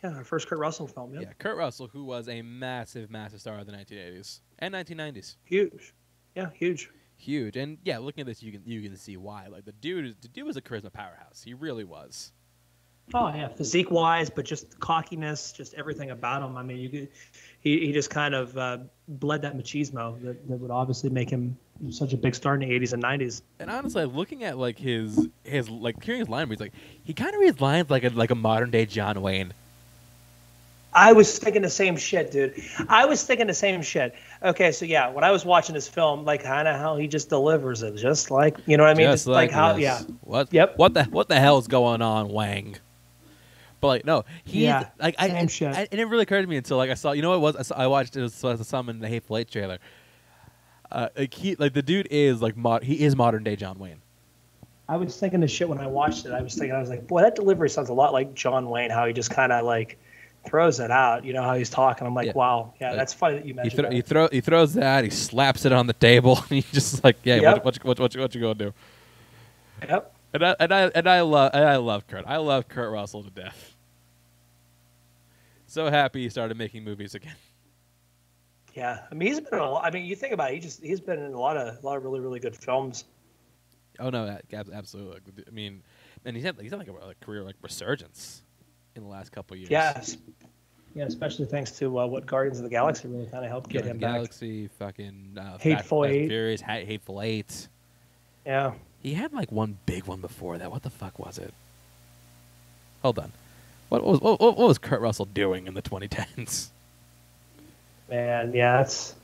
yeah, 0.03 0.15
our 0.15 0.23
first 0.25 0.47
Kurt 0.47 0.59
Russell 0.59 0.88
film, 0.88 1.13
yeah. 1.13 1.21
Yeah, 1.21 1.33
Kurt 1.38 1.57
Russell, 1.57 1.88
who 1.88 2.03
was 2.03 2.27
a 2.27 2.41
massive, 2.41 3.09
massive 3.09 3.39
star 3.39 3.57
of 3.59 3.65
the 3.67 3.71
1980s 3.73 4.41
and 4.59 4.73
1990s. 4.73 5.38
Huge, 5.45 5.93
yeah, 6.36 6.49
huge. 6.53 6.89
Huge, 7.17 7.55
and 7.55 7.77
yeah, 7.86 7.97
looking 7.99 8.21
at 8.21 8.27
this, 8.27 8.43
you 8.43 8.51
can 8.51 8.61
you 8.65 8.81
can 8.81 8.97
see 8.97 9.15
why. 9.15 9.47
Like 9.47 9.63
the 9.63 9.71
dude, 9.71 10.05
is- 10.07 10.15
the 10.21 10.27
dude 10.27 10.45
was 10.45 10.57
a 10.57 10.61
charisma 10.61 10.91
powerhouse. 10.91 11.41
He 11.43 11.53
really 11.53 11.86
was. 11.86 12.33
Oh 13.14 13.28
yeah, 13.28 13.47
physique 13.49 13.91
wise, 13.91 14.30
but 14.30 14.45
just 14.45 14.80
cockiness, 14.80 15.51
just 15.51 15.74
everything 15.76 16.10
about 16.12 16.41
him. 16.41 16.58
I 16.58 16.64
mean, 16.64 16.78
you 16.78 16.89
could, 16.89 17.08
he 17.62 17.86
he 17.86 17.91
just 17.93 18.10
kind 18.10 18.34
of 18.34 18.58
uh, 18.58 18.80
bled 19.08 19.43
that 19.43 19.56
machismo 19.56 20.20
that, 20.24 20.47
that 20.49 20.58
would 20.58 20.72
obviously 20.72 21.10
make 21.10 21.30
him 21.30 21.58
such 21.91 22.14
a 22.14 22.18
big 22.18 22.34
star 22.34 22.56
in 22.56 22.62
the 22.62 22.68
80s 22.68 22.93
and 22.93 23.03
90s. 23.03 23.41
And 23.60 23.70
honestly, 23.70 24.06
looking 24.06 24.43
at 24.43 24.58
like 24.58 24.80
his 24.80 25.28
his 25.43 25.70
like 25.70 26.03
hearing 26.03 26.20
his 26.20 26.30
line 26.30 26.49
reads, 26.49 26.62
like 26.62 26.74
he 27.03 27.14
kind 27.14 27.34
of 27.36 27.39
reads 27.41 27.62
lines 27.62 27.89
like 27.89 28.03
a 28.03 28.10
like 28.10 28.32
a 28.32 28.36
modern 28.36 28.72
day 28.72 28.86
John 28.86 29.22
Wayne. 29.22 29.53
I 30.95 31.12
was 31.12 31.38
thinking 31.38 31.62
the 31.62 31.70
same 31.70 31.97
shit, 31.97 32.32
dude. 32.32 32.53
I 32.88 33.06
was 33.06 33.22
thinking 33.22 33.47
the 33.47 33.53
same 33.53 33.82
shit. 33.82 34.16
Okay, 34.41 34.72
so 34.72 34.86
yeah, 34.86 35.10
when 35.10 35.26
I 35.26 35.32
was 35.32 35.43
watching 35.43 35.76
this 35.76 35.89
film, 35.89 36.24
like 36.24 36.43
kind 36.43 36.70
of 36.70 36.78
how 36.78 36.95
he 36.95 37.08
just 37.08 37.28
delivers 37.28 37.84
it, 37.84 37.97
just 37.97 38.32
like 38.32 38.58
you 38.66 38.78
know 38.78 38.84
what 38.84 38.91
I 38.91 38.93
mean, 38.93 39.08
Just 39.08 39.28
like, 39.28 39.51
how 39.51 39.74
this. 39.74 39.82
yeah, 39.82 40.01
What? 40.22 40.53
Yep. 40.53 40.78
What 40.78 40.93
the 40.93 41.03
what 41.03 41.28
the 41.28 41.39
hell's 41.39 41.68
going 41.68 42.01
on, 42.01 42.30
Wang? 42.30 42.78
But 43.86 43.89
like 43.89 44.05
no, 44.05 44.23
he 44.43 44.63
Yeah, 44.65 44.89
like 44.99 45.15
I, 45.17 45.27
same 45.27 45.36
and, 45.38 45.51
shit. 45.51 45.75
I 45.75 45.81
it 45.83 45.93
never 45.93 46.09
really 46.11 46.23
occurred 46.23 46.41
to 46.41 46.47
me 46.47 46.57
until 46.57 46.77
like 46.77 46.89
I 46.89 46.95
saw 46.95 47.11
you 47.13 47.21
know 47.21 47.29
what 47.29 47.36
it 47.38 47.39
was 47.41 47.55
I, 47.55 47.61
saw, 47.61 47.75
I 47.75 47.88
watched 47.88 48.15
it 48.15 48.21
was, 48.21 48.41
was 48.43 48.59
the 48.59 48.65
Summon 48.65 48.99
the 48.99 49.07
Hateful 49.07 49.38
Eight 49.38 49.49
trailer. 49.49 49.79
Uh, 50.91 51.09
like 51.17 51.33
he 51.33 51.55
like 51.55 51.73
the 51.73 51.81
dude 51.81 52.07
is 52.11 52.41
like 52.41 52.55
mod 52.55 52.83
he 52.83 53.03
is 53.03 53.15
modern 53.15 53.43
day 53.43 53.55
John 53.55 53.79
Wayne. 53.79 54.01
I 54.88 54.97
was 54.97 55.17
thinking 55.17 55.39
the 55.39 55.47
shit 55.47 55.67
when 55.67 55.79
I 55.79 55.88
watched 55.88 56.27
it. 56.27 56.31
I 56.31 56.41
was 56.43 56.53
thinking, 56.53 56.75
I 56.75 56.79
was 56.79 56.89
like, 56.89 57.07
boy, 57.07 57.21
that 57.23 57.33
delivery 57.36 57.71
sounds 57.71 57.89
a 57.89 57.93
lot 57.93 58.13
like 58.13 58.36
John 58.36 58.69
Wayne. 58.69 58.91
How 58.91 59.07
he 59.07 59.13
just 59.13 59.31
kind 59.31 59.51
of 59.51 59.65
like 59.65 59.97
throws 60.47 60.79
it 60.79 60.91
out. 60.91 61.25
You 61.25 61.33
know 61.33 61.41
how 61.41 61.55
he's 61.55 61.71
talking. 61.71 62.05
I'm 62.05 62.13
like, 62.13 62.27
Yeah. 62.27 62.33
wow, 62.36 62.73
yeah, 62.79 62.91
Uh, 62.91 62.95
that's 62.95 63.11
funny 63.11 63.38
that 63.38 63.45
you 63.47 63.53
He, 63.53 63.57
mentioned 63.57 63.79
thro- 63.79 63.89
that. 63.89 63.93
he 63.95 64.01
throw 64.01 64.27
he 64.31 64.41
throws 64.41 64.73
that 64.75 65.03
he 65.03 65.09
slaps 65.09 65.65
it 65.65 65.71
on 65.71 65.88
the 65.88 65.93
table 65.93 66.38
and 66.49 66.49
he's 66.49 66.71
just 66.71 67.03
like 67.03 67.17
yeah 67.23 67.38
Yep. 67.38 67.53
what, 67.55 67.65
what, 67.65 67.75
you- 67.75 67.81
what, 67.88 67.99
what, 67.99 68.13
you- 68.15 68.21
what 68.21 68.36
you 68.36 68.41
gonna 68.41 68.53
do? 68.53 68.73
Yep. 69.88 70.11
And 70.36 70.45
I 70.45 70.55
and 70.59 70.71
I 70.73 70.81
and 70.93 71.09
I 71.09 71.21
love 71.21 71.51
and 71.55 71.65
I 71.65 71.77
love 71.77 72.05
Kurt. 72.07 72.25
I 72.27 72.38
love 72.38 72.67
Kurt 72.67 72.91
Russell 72.91 73.23
to 73.23 73.29
death. 73.31 73.74
So 75.76 75.89
happy 75.89 76.21
he 76.23 76.30
started 76.30 76.55
making 76.57 76.86
movies 76.86 77.15
again. 77.15 77.36
Yeah, 78.76 78.99
I 79.11 79.13
mean, 79.13 79.28
he's 79.28 79.41
been 79.41 79.55
in 79.55 79.59
a 79.59 79.69
lot. 79.69 79.84
I 79.84 79.91
mean, 79.91 80.05
you 80.05 80.15
think 80.15 80.32
about 80.32 80.51
it, 80.51 80.53
he 80.53 80.59
just 80.61 80.82
he's 80.82 81.01
been 81.01 81.19
in 81.19 81.34
a 81.34 81.38
lot 81.38 81.57
of 81.57 81.84
a 81.84 81.86
lot 81.86 81.97
of 81.97 82.03
really 82.05 82.21
really 82.21 82.39
good 82.39 82.55
films. 82.55 83.03
Oh 83.99 84.09
no, 84.09 84.26
that- 84.26 84.69
absolutely. 84.73 85.19
I 85.45 85.51
mean, 85.51 85.84
and 86.23 86.34
he's 86.34 86.45
had 86.45 86.55
he's 86.61 86.71
had 86.71 86.80
like 86.80 86.88
a, 86.88 86.93
a 87.09 87.13
career 87.15 87.43
like 87.43 87.55
resurgence 87.61 88.41
in 88.95 89.03
the 89.03 89.09
last 89.09 89.34
couple 89.34 89.55
of 89.55 89.59
years. 89.59 89.69
Yes. 89.69 90.15
Yeah, 90.93 91.03
especially 91.03 91.45
thanks 91.45 91.71
to 91.71 91.99
uh, 91.99 92.05
what 92.07 92.26
Guardians 92.26 92.59
of 92.59 92.63
the 92.63 92.69
Galaxy 92.69 93.09
really 93.09 93.26
kind 93.26 93.43
of 93.43 93.51
helped 93.51 93.69
get 93.69 93.84
him 93.84 93.97
of 93.97 93.99
back. 93.99 94.13
Galaxy, 94.13 94.69
fucking 94.80 95.36
uh, 95.38 95.57
Hateful 95.57 96.03
Fast, 96.03 96.13
Fast 96.13 96.15
Eight. 96.21 96.28
Furious, 96.30 96.61
Ha- 96.61 96.86
Hateful 96.86 97.21
Eight. 97.21 97.67
Yeah. 98.45 98.71
He 99.03 99.13
had 99.13 99.34
like 99.34 99.51
one 99.51 99.78
big 99.86 100.05
one 100.05 100.21
before 100.21 100.57
that. 100.57 100.71
What 100.71 100.84
the 100.84 100.89
fuck 100.89 101.19
was 101.19 101.38
it? 101.38 101.53
Hold 103.01 103.19
on. 103.19 103.34
What 103.89 104.03
was 104.03 104.19
what, 104.21 104.39
what 104.41 104.57
was 104.57 104.77
Kurt 104.77 105.01
Russell 105.01 105.25
doing 105.25 105.67
in 105.67 105.73
the 105.73 105.81
2010s? 105.81 106.69
Man, 108.09 108.53
yeah, 108.53 108.77
that's 108.77 109.15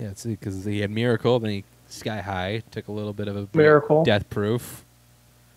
Yeah, 0.00 0.12
see, 0.14 0.30
because 0.30 0.64
he 0.64 0.80
had 0.80 0.90
Miracle, 0.90 1.38
then 1.38 1.50
he 1.50 1.64
Sky 1.88 2.20
High 2.20 2.62
took 2.70 2.88
a 2.88 2.92
little 2.92 3.12
bit 3.12 3.28
of 3.28 3.36
a 3.36 3.42
break. 3.42 3.54
Miracle. 3.64 4.04
Death 4.04 4.28
Proof. 4.28 4.84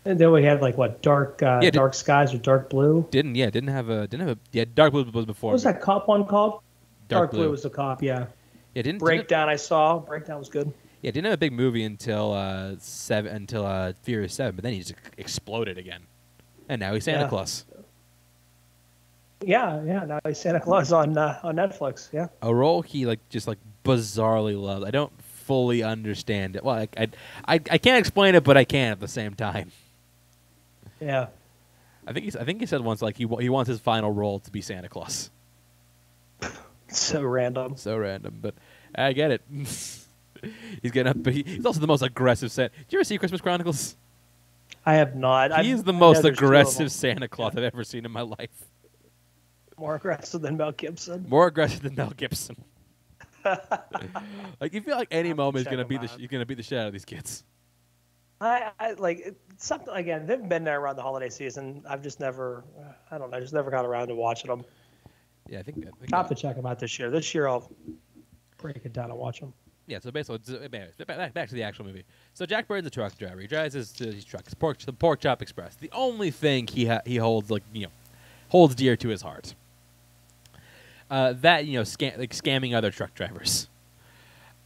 And 0.05 0.17
then 0.19 0.31
we 0.31 0.43
had 0.43 0.61
like 0.61 0.77
what 0.77 1.01
dark 1.01 1.41
uh, 1.43 1.59
Yeah, 1.61 1.71
did- 1.71 1.73
dark 1.73 1.93
skies 1.93 2.33
or 2.33 2.37
dark 2.37 2.69
blue. 2.69 3.05
Didn't 3.11 3.35
yeah, 3.35 3.49
didn't 3.49 3.69
have 3.69 3.89
a 3.89 4.07
didn't 4.07 4.27
have 4.27 4.37
a 4.37 4.39
yeah. 4.51 4.65
Dark 4.73 4.93
Blue 4.93 5.03
was 5.03 5.25
before. 5.25 5.49
What 5.49 5.53
was 5.53 5.63
that 5.63 5.81
cop 5.81 6.07
one 6.07 6.25
called? 6.25 6.61
Dark, 7.09 7.31
Blue. 7.31 7.49
was 7.51 7.63
the 7.63 7.69
cop. 7.69 8.01
Yeah. 8.03 8.19
yeah, 8.19 8.25
didn't 8.75 8.83
didn't- 8.83 8.99
Breakdown 8.99 9.49
I 9.49 9.55
saw. 9.55 9.99
Breakdown 9.99 10.39
was 10.39 10.49
good. 10.49 10.71
Yeah, 11.01 11.11
didn't 11.11 11.25
have 11.25 11.33
a 11.33 11.37
big 11.37 11.53
movie 11.53 11.83
until 11.83 12.33
uh 12.33 12.75
seven 12.79 13.35
until 13.35 13.65
uh 13.65 13.93
Furious 14.03 14.33
Seven, 14.33 14.55
but 14.55 14.63
then 14.63 14.73
he 14.73 14.79
just 14.79 14.93
exploded 15.17 15.77
again, 15.77 16.01
and 16.69 16.79
now 16.79 16.93
he's 16.93 17.03
Santa 17.03 17.21
Yeah. 17.23 17.27
Claus. 17.29 17.65
Yeah, 19.41 19.83
yeah. 19.83 20.05
Now 20.05 20.19
he's 20.25 20.37
Santa 20.39 20.59
Claus 20.59 20.91
on 20.91 21.17
uh, 21.17 21.39
on 21.43 21.55
Netflix. 21.55 22.09
Yeah. 22.13 22.27
A 22.41 22.53
role 22.53 22.81
he 22.81 23.05
like 23.05 23.19
just 23.29 23.47
like 23.47 23.57
bizarrely 23.83 24.59
loved. 24.61 24.85
I 24.85 24.91
don't 24.91 25.11
fully 25.21 25.81
understand 25.83 26.55
it. 26.55 26.63
Well, 26.63 26.75
I 26.75 26.87
I 26.97 27.07
I, 27.47 27.53
I 27.55 27.77
can't 27.77 27.97
explain 27.99 28.35
it, 28.35 28.43
but 28.43 28.55
I 28.57 28.63
can 28.65 28.91
at 28.93 28.99
the 28.99 29.07
same 29.07 29.33
time. 29.33 29.71
Yeah. 30.99 31.27
I 32.05 32.11
think 32.13 32.25
he's, 32.25 32.35
I 32.35 32.43
think 32.43 32.59
he 32.59 32.65
said 32.65 32.81
once 32.81 33.01
like 33.01 33.17
he 33.17 33.27
he 33.39 33.49
wants 33.49 33.67
his 33.69 33.79
final 33.79 34.11
role 34.11 34.39
to 34.39 34.51
be 34.51 34.61
Santa 34.61 34.87
Claus. 34.89 35.29
So 36.91 37.21
random. 37.21 37.77
So 37.77 37.95
random, 37.97 38.39
but 38.41 38.55
I 38.95 39.13
get 39.13 39.29
it. 39.29 39.43
he's 39.53 40.07
getting 40.91 41.07
up, 41.07 41.21
but 41.21 41.33
he, 41.33 41.43
he's 41.43 41.63
also 41.63 41.79
the 41.79 41.85
most 41.85 42.01
aggressive 42.01 42.51
set. 42.51 42.71
Did 42.73 42.85
you 42.89 42.97
ever 42.97 43.03
see 43.03 43.19
Christmas 43.19 43.41
Chronicles? 43.41 43.95
I 44.85 44.95
have 44.95 45.15
not. 45.15 45.51
He 45.51 45.71
I- 45.71 45.73
is 45.73 45.83
the 45.83 45.93
most 45.93 46.21
there's 46.23 46.37
two 46.37 46.45
of 46.45 46.49
aggressive. 46.51 46.91
Santa 46.91 47.27
Claus 47.27 47.55
I've 47.55 47.63
ever 47.63 47.83
seen 47.83 48.05
in 48.05 48.11
my 48.11 48.21
life. 48.21 48.49
More 49.77 49.95
aggressive 49.95 50.41
than 50.41 50.57
Mel 50.57 50.71
Gibson. 50.73 51.25
More 51.29 51.47
aggressive 51.47 51.81
than 51.81 51.95
Mel 51.95 52.11
Gibson. 52.15 52.57
like 53.45 54.73
you 54.73 54.81
feel 54.81 54.97
like 54.97 55.07
any 55.11 55.29
Have 55.29 55.37
to 55.37 55.43
moment 55.43 55.65
is 55.65 55.71
gonna 55.71 55.85
be 55.85 55.95
beat 55.95 56.01
the 56.01 56.07
sh- 56.07 56.11
out. 56.11 56.19
he's 56.19 56.29
gonna 56.29 56.45
beat 56.45 56.57
the 56.57 56.63
shit 56.63 56.77
out 56.77 56.87
of 56.87 56.93
these 56.93 57.05
kids. 57.05 57.45
I, 58.41 58.71
I 58.79 58.91
like 58.93 59.35
something 59.57 59.93
again. 59.93 60.25
They've 60.25 60.47
been 60.47 60.63
there 60.63 60.79
around 60.79 60.95
the 60.95 61.01
holiday 61.01 61.29
season. 61.29 61.83
I've 61.89 62.01
just 62.01 62.19
never, 62.19 62.63
I 63.11 63.17
don't 63.17 63.31
know, 63.31 63.37
I 63.37 63.39
just 63.41 63.53
never 63.53 63.69
got 63.71 63.85
around 63.85 64.07
to 64.09 64.15
watching 64.15 64.49
them. 64.49 64.63
Yeah, 65.47 65.59
I 65.59 65.63
think. 65.63 65.77
I 65.79 65.89
think 65.99 66.13
I'll 66.13 66.21
have 66.21 66.29
to 66.29 66.35
check 66.35 66.55
them 66.55 66.65
out 66.65 66.79
this 66.79 66.99
year. 66.99 67.09
This 67.09 67.33
year 67.33 67.47
I'll 67.47 67.69
break 68.57 68.77
it 68.83 68.93
down 68.93 69.09
and 69.11 69.19
watch 69.19 69.39
them. 69.39 69.53
Yeah. 69.89 69.99
So 69.99 70.11
basically, 70.11 70.39
uh, 70.65 70.67
back, 71.05 71.33
back- 71.33 71.49
to 71.49 71.55
the 71.55 71.63
actual 71.63 71.85
movie. 71.85 72.03
So 72.33 72.45
Jack 72.45 72.67
Bird's 72.67 72.87
a 72.87 72.89
truck 72.89 73.17
driver. 73.17 73.41
He 73.41 73.47
drives 73.47 73.73
his, 73.73 73.97
his 73.97 74.23
truck, 74.23 74.45
his 74.45 74.53
pork, 74.53 74.77
the 74.79 74.93
Pork 74.93 75.19
Chop 75.19 75.41
Express. 75.41 75.75
The 75.75 75.89
only 75.91 76.31
thing 76.31 76.67
he 76.67 76.85
ha- 76.85 77.01
he 77.05 77.17
holds 77.17 77.49
like 77.49 77.63
you 77.73 77.83
know 77.87 77.91
holds 78.49 78.75
dear 78.75 78.95
to 78.95 79.09
his 79.09 79.21
heart. 79.21 79.55
Uh, 81.09 81.33
that 81.41 81.65
you 81.65 81.73
know, 81.73 81.83
scam- 81.83 82.17
like 82.17 82.31
scamming 82.31 82.75
other 82.75 82.91
truck 82.91 83.13
drivers. 83.15 83.67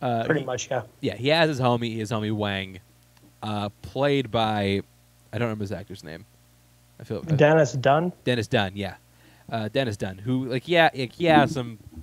Uh, 0.02 0.26
Pretty 0.26 0.44
much, 0.44 0.70
yeah. 0.70 0.82
Yeah, 1.00 1.16
he 1.16 1.30
has 1.30 1.48
his 1.48 1.62
homie, 1.62 1.96
his 1.96 2.12
homie 2.12 2.34
Wang, 2.34 2.80
uh, 3.42 3.70
played 3.82 4.30
by 4.30 4.82
I 5.32 5.38
don't 5.38 5.48
remember 5.48 5.64
his 5.64 5.72
actor's 5.72 6.04
name. 6.04 6.26
I 7.00 7.06
feel 7.06 7.22
Dennis 7.22 7.72
Dun. 7.74 8.12
Dennis 8.26 8.48
Dun, 8.48 8.74
yeah, 8.76 8.96
uh, 9.50 9.70
Dennis 9.70 9.96
Dun, 9.98 10.18
who 10.18 10.46
like 10.46 10.68
yeah, 10.68 10.90
like, 10.94 11.14
he 11.14 11.26
has 11.26 11.52
some, 11.54 11.80
yeah, 11.96 12.02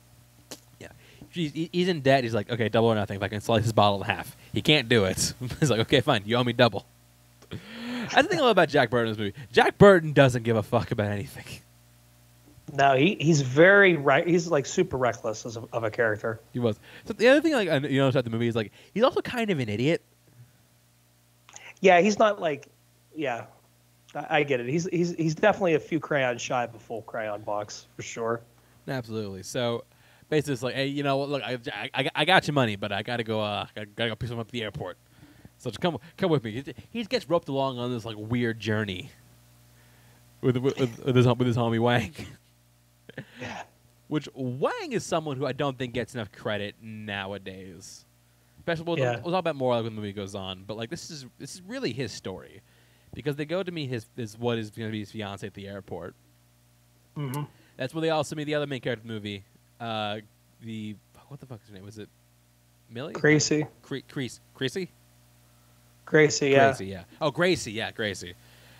he's, 1.31 1.53
he's 1.73 1.89
in 1.89 2.01
debt. 2.01 2.25
He's 2.25 2.35
like, 2.35 2.51
okay, 2.51 2.69
double 2.69 2.89
or 2.89 2.95
nothing. 2.95 3.17
If 3.17 3.23
I 3.23 3.29
can 3.29 3.41
slice 3.41 3.63
this 3.63 3.73
bottle 3.73 4.03
in 4.03 4.09
half, 4.09 4.37
he 4.53 4.63
can't 4.63 4.89
do 4.89 5.05
it. 5.05 5.35
he's 5.61 5.71
like, 5.71 5.81
okay, 5.81 6.01
fine, 6.01 6.23
you 6.27 6.37
owe 6.37 6.45
me 6.45 6.53
double. 6.53 6.87
That's 7.51 8.15
the 8.15 8.23
thing 8.25 8.39
I 8.39 8.43
love 8.43 8.51
about 8.51 8.69
Jack 8.69 8.91
Burton 8.91 9.09
in 9.09 9.13
this 9.13 9.19
movie. 9.19 9.35
Jack 9.53 9.79
Burton 9.79 10.13
doesn't 10.13 10.43
give 10.43 10.57
a 10.57 10.63
fuck 10.63 10.91
about 10.91 11.11
anything. 11.11 11.45
No, 12.73 12.95
he, 12.95 13.17
he's 13.21 13.41
very 13.41 13.97
right. 13.97 14.27
He's 14.27 14.49
like 14.49 14.67
super 14.67 14.97
reckless 14.97 15.45
as 15.45 15.57
a, 15.57 15.65
of 15.73 15.85
a 15.85 15.91
character. 15.91 16.41
He 16.53 16.59
was. 16.59 16.79
So 17.05 17.15
the 17.15 17.29
other 17.29 17.41
thing, 17.41 17.53
like 17.53 17.69
you 17.69 17.99
notice 17.99 18.15
about 18.15 18.25
the 18.25 18.31
movie 18.31 18.47
is 18.47 18.55
like 18.55 18.73
he's 18.95 19.03
also 19.03 19.21
kind 19.21 19.51
of 19.51 19.59
an 19.59 19.69
idiot. 19.69 20.03
Yeah, 21.81 22.01
he's 22.01 22.19
not 22.19 22.41
like, 22.41 22.69
yeah, 23.17 23.47
I, 24.15 24.27
I 24.39 24.43
get 24.45 24.61
it. 24.61 24.69
He's 24.69 24.87
he's 24.87 25.15
he's 25.15 25.35
definitely 25.35 25.75
a 25.75 25.81
few 25.81 25.99
crayons 25.99 26.41
shy 26.41 26.65
of 26.65 26.75
a 26.75 26.79
full 26.79 27.03
crayon 27.03 27.43
box 27.43 27.87
for 27.97 28.03
sure. 28.03 28.41
Absolutely. 28.87 29.43
So 29.43 29.85
basically, 30.31 30.55
it's 30.55 30.63
like, 30.63 30.75
hey, 30.75 30.87
you 30.87 31.03
know 31.03 31.19
what? 31.19 31.29
Look, 31.29 31.43
I, 31.43 31.59
I, 31.93 32.11
I 32.15 32.25
got 32.25 32.47
your 32.47 32.55
money, 32.55 32.77
but 32.77 32.93
I 32.93 33.03
gotta 33.03 33.25
go. 33.25 33.41
Uh, 33.41 33.67
I 33.77 33.85
gotta 33.85 34.11
go 34.11 34.17
pick 34.17 34.29
someone 34.29 34.43
up 34.43 34.49
at 34.49 34.53
the 34.53 34.63
airport. 34.63 34.97
So 35.59 35.69
just 35.69 35.81
come 35.81 35.99
come 36.17 36.31
with 36.31 36.43
me. 36.43 36.65
He, 36.91 37.05
gets 37.05 37.29
roped 37.29 37.49
along 37.51 37.79
on 37.79 37.93
this 37.93 38.07
like 38.07 38.17
weird 38.17 38.59
journey 38.59 39.11
with 40.41 40.57
with, 40.57 40.79
with, 40.79 41.05
with 41.05 41.17
his 41.17 41.27
with 41.27 41.47
his 41.47 41.57
homie 41.57 41.79
Wang. 41.81 42.15
Yeah. 43.41 43.63
Which 44.09 44.29
Wang 44.35 44.93
is 44.93 45.05
someone 45.05 45.37
who 45.37 45.45
I 45.45 45.53
don't 45.53 45.77
think 45.77 45.93
gets 45.93 46.15
enough 46.15 46.33
credit 46.33 46.77
nowadays. 46.81 48.07
Especially, 48.59 48.85
we'll, 48.85 48.99
Yeah. 48.99 49.21
we'll 49.21 49.33
talk 49.33 49.41
about 49.41 49.57
more 49.57 49.75
like 49.75 49.85
when 49.85 49.95
the 49.95 50.01
movie 50.01 50.13
goes 50.13 50.35
on. 50.35 50.65
But 50.67 50.77
like, 50.77 50.91
this 50.91 51.11
is 51.11 51.27
this 51.39 51.55
is 51.55 51.63
really 51.63 51.93
his 51.93 52.13
story, 52.13 52.63
because 53.13 53.37
they 53.37 53.45
go 53.45 53.63
to 53.63 53.71
meet 53.71 53.89
his 53.91 54.07
his 54.17 54.39
what 54.39 54.59
is 54.59 54.71
going 54.71 54.89
to 54.89 54.93
be 54.93 55.01
his 55.01 55.11
fiance 55.11 55.47
at 55.47 55.55
the 55.55 55.69
airport. 55.69 56.15
Mm-hmm. 57.17 57.43
That's 57.77 57.93
where 57.93 58.01
they 58.01 58.11
also 58.11 58.37
meet 58.37 58.45
the 58.45 58.55
other 58.55 58.67
main 58.67 58.81
character 58.81 59.03
of 59.03 59.09
the 59.09 59.13
movie. 59.13 59.45
Uh, 59.81 60.19
the 60.63 60.95
what 61.29 61.41
the 61.41 61.47
fuck 61.47 61.61
is 61.63 61.69
her 61.69 61.75
name? 61.75 61.85
Was 61.85 61.99
it 61.99 62.09
Millie? 62.91 63.13
Gracie, 63.15 63.67
Cre- 63.83 63.99
Crease, 64.09 64.41
Creasy? 64.55 64.91
Gracie, 66.05 66.49
yeah. 66.51 66.69
Gracie, 66.69 66.87
yeah. 66.87 67.03
Oh, 67.21 67.31
Gracie, 67.31 67.73
yeah, 67.73 67.91
Gracie. 67.93 68.35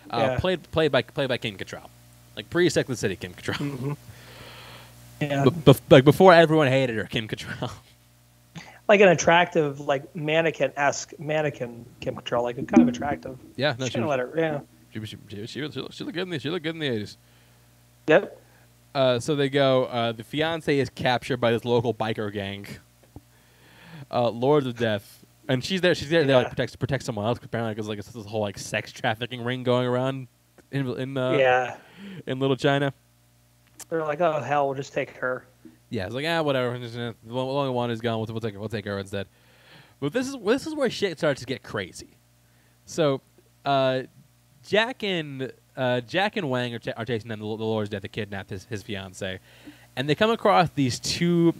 Uh, 0.09 0.17
Yeah. 0.17 0.39
Played 0.39 0.69
played 0.71 0.91
by 0.91 1.01
played 1.01 1.29
by 1.29 1.37
Kim 1.37 1.57
Cattrall, 1.57 1.87
like 2.35 2.49
pre 2.49 2.69
Sex 2.69 2.87
and 2.89 2.95
the 2.95 2.99
City 2.99 3.15
Kim 3.15 3.33
Cattrall, 3.33 3.55
Mhm. 3.77 3.97
Yeah. 5.21 5.43
B- 5.45 5.49
bef- 5.51 5.81
like 5.89 6.03
before 6.03 6.33
everyone 6.33 6.67
hated 6.67 6.95
her 6.97 7.05
Kim 7.05 7.27
Cattrall. 7.27 7.71
like 8.87 8.99
an 9.01 9.07
attractive, 9.07 9.79
like 9.79 10.13
mannequin 10.15 10.73
esque 10.75 11.17
mannequin 11.19 11.85
Kim 12.01 12.15
Cattrall, 12.15 12.43
like 12.43 12.55
kind 12.67 12.81
of 12.81 12.87
attractive. 12.89 13.37
yeah, 13.55 13.71
no, 13.71 13.77
Just 13.85 13.91
she, 13.93 13.99
gonna 13.99 14.09
let 14.09 14.19
her. 14.19 14.31
Yeah. 14.35 14.59
she, 14.93 14.99
she, 15.05 15.17
she, 15.29 15.47
she, 15.47 15.71
she, 15.71 15.87
she 15.91 16.03
looked 16.03 16.15
good 16.15 16.23
in 16.23 16.29
the 16.31 16.39
she 16.39 16.49
looked 16.49 16.63
good 16.63 16.75
in 16.75 16.79
the 16.79 16.87
eighties. 16.87 17.17
Yep. 18.07 18.40
Uh, 18.93 19.19
so 19.19 19.35
they 19.35 19.49
go. 19.49 19.85
Uh, 19.85 20.11
the 20.11 20.23
fiance 20.23 20.77
is 20.77 20.89
captured 20.89 21.37
by 21.37 21.51
this 21.51 21.63
local 21.65 21.93
biker 21.93 22.31
gang, 22.31 22.67
uh, 24.11 24.29
Lords 24.29 24.67
of 24.67 24.75
Death, 24.77 25.25
and 25.47 25.63
she's 25.63 25.81
there. 25.81 25.95
She's 25.95 26.09
there 26.09 26.23
to 26.23 26.29
Yeah. 26.29 26.37
like 26.37 26.49
protect 26.49 26.77
protect 26.79 27.03
someone 27.03 27.25
else. 27.25 27.39
Apparently, 27.41 27.73
because 27.73 27.87
like 27.87 27.99
it's 27.99 28.09
this 28.09 28.25
whole 28.25 28.41
like 28.41 28.57
sex 28.57 28.91
trafficking 28.91 29.43
ring 29.43 29.63
going 29.63 29.87
around 29.87 30.27
in 30.71 30.87
in 30.97 31.17
uh, 31.17 31.31
yeah. 31.31 31.77
in 32.27 32.39
Little 32.39 32.57
China. 32.57 32.93
They're 33.89 34.03
like, 34.03 34.21
oh 34.21 34.41
hell, 34.41 34.67
we'll 34.67 34.75
just 34.75 34.93
take 34.93 35.11
her. 35.17 35.45
Yeah, 35.89 36.05
it's 36.05 36.15
like 36.15 36.25
ah 36.27 36.41
whatever. 36.41 36.75
uh, 36.75 36.79
The 36.79 37.13
only 37.35 37.71
one 37.71 37.91
is 37.91 38.01
gone. 38.01 38.17
We'll, 38.19 38.27
we'll 38.27 38.41
take 38.41 38.53
her. 38.53 38.59
We'll 38.59 38.69
take 38.69 38.85
her 38.85 38.99
instead. 38.99 39.27
But 39.99 40.13
this 40.13 40.27
is 40.27 40.35
this 40.45 40.67
is 40.67 40.75
where 40.75 40.89
shit 40.89 41.17
starts 41.17 41.39
to 41.41 41.45
get 41.45 41.63
crazy. 41.63 42.17
So, 42.85 43.21
uh, 43.65 44.03
Jack 44.67 45.03
and 45.03 45.51
uh, 45.77 46.01
Jack 46.01 46.37
and 46.37 46.49
Wang 46.49 46.73
are, 46.73 46.79
ch- 46.79 46.89
are 46.95 47.05
chasing 47.05 47.29
down 47.29 47.39
the, 47.39 47.45
the 47.45 47.63
Lord's 47.63 47.89
death 47.89 48.01
that 48.01 48.11
kidnapped 48.11 48.49
his 48.49 48.65
his 48.65 48.83
fiance, 48.83 49.39
and 49.95 50.09
they 50.09 50.15
come 50.15 50.31
across 50.31 50.69
these 50.75 50.99
two 50.99 51.53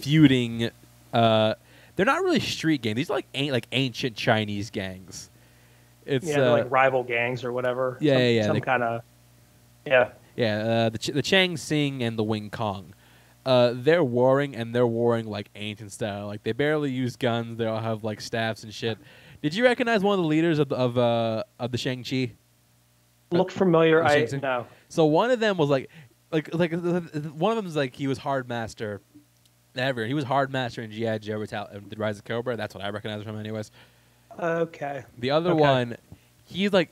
feuding. 0.00 0.70
Uh, 1.12 1.54
they're 1.96 2.06
not 2.06 2.22
really 2.22 2.40
street 2.40 2.82
gangs. 2.82 2.96
These 2.96 3.10
are 3.10 3.14
like 3.14 3.26
ain't 3.34 3.52
like 3.52 3.66
ancient 3.72 4.16
Chinese 4.16 4.70
gangs. 4.70 5.30
It's 6.06 6.26
yeah, 6.26 6.48
uh, 6.48 6.52
like 6.52 6.70
rival 6.70 7.02
gangs 7.02 7.44
or 7.44 7.52
whatever. 7.52 7.98
Yeah, 8.00 8.14
some, 8.14 8.22
yeah, 8.22 8.28
yeah, 8.28 8.46
Some 8.46 8.60
kind 8.60 8.82
of. 8.82 9.02
Yeah. 9.86 10.08
Yeah, 10.36 10.58
uh, 10.58 10.88
the 10.90 10.98
Ch- 10.98 11.06
the 11.08 11.22
Chang 11.22 11.56
Sing 11.56 12.02
and 12.02 12.18
the 12.18 12.22
Wing 12.22 12.50
Kong. 12.50 12.94
Uh, 13.44 13.72
they're 13.74 14.04
warring 14.04 14.54
and 14.54 14.74
they're 14.74 14.86
warring 14.86 15.26
like 15.26 15.48
ancient 15.56 15.90
style. 15.90 16.26
Like 16.26 16.44
they 16.44 16.52
barely 16.52 16.90
use 16.90 17.16
guns. 17.16 17.58
They 17.58 17.66
all 17.66 17.80
have 17.80 18.04
like 18.04 18.20
staffs 18.20 18.62
and 18.62 18.72
shit. 18.72 18.98
Did 19.42 19.54
you 19.54 19.64
recognize 19.64 20.02
one 20.02 20.18
of 20.18 20.22
the 20.22 20.28
leaders 20.28 20.58
of 20.58 20.68
the, 20.68 20.76
of 20.76 20.98
uh 20.98 21.44
of 21.58 21.72
the 21.72 21.78
Shang 21.78 22.04
Chi? 22.04 22.32
Looked 23.30 23.52
familiar. 23.52 24.02
Uh, 24.02 24.08
I 24.10 24.26
no. 24.40 24.66
So 24.88 25.04
one 25.04 25.30
of 25.30 25.40
them 25.40 25.56
was 25.58 25.68
like, 25.68 25.90
like 26.32 26.54
like 26.54 26.72
one 26.72 26.82
of 27.52 27.56
them 27.56 27.64
was 27.64 27.76
like 27.76 27.94
he 27.94 28.06
was 28.06 28.18
hard 28.18 28.48
master. 28.48 29.00
Ever 29.76 30.06
he 30.06 30.14
was 30.14 30.24
hard 30.24 30.50
master 30.50 30.82
in 30.82 30.90
GI 30.90 31.18
Joe 31.20 31.38
Retal- 31.38 31.74
uh, 31.76 31.80
the 31.86 31.96
Rise 31.96 32.18
of 32.18 32.24
Cobra. 32.24 32.56
That's 32.56 32.74
what 32.74 32.82
I 32.82 32.88
recognize 32.90 33.22
from, 33.22 33.38
anyways. 33.38 33.70
Okay. 34.38 35.04
The 35.18 35.30
other 35.30 35.50
Okay. 35.50 35.60
one, 35.60 35.96
he's 36.46 36.72
like, 36.72 36.90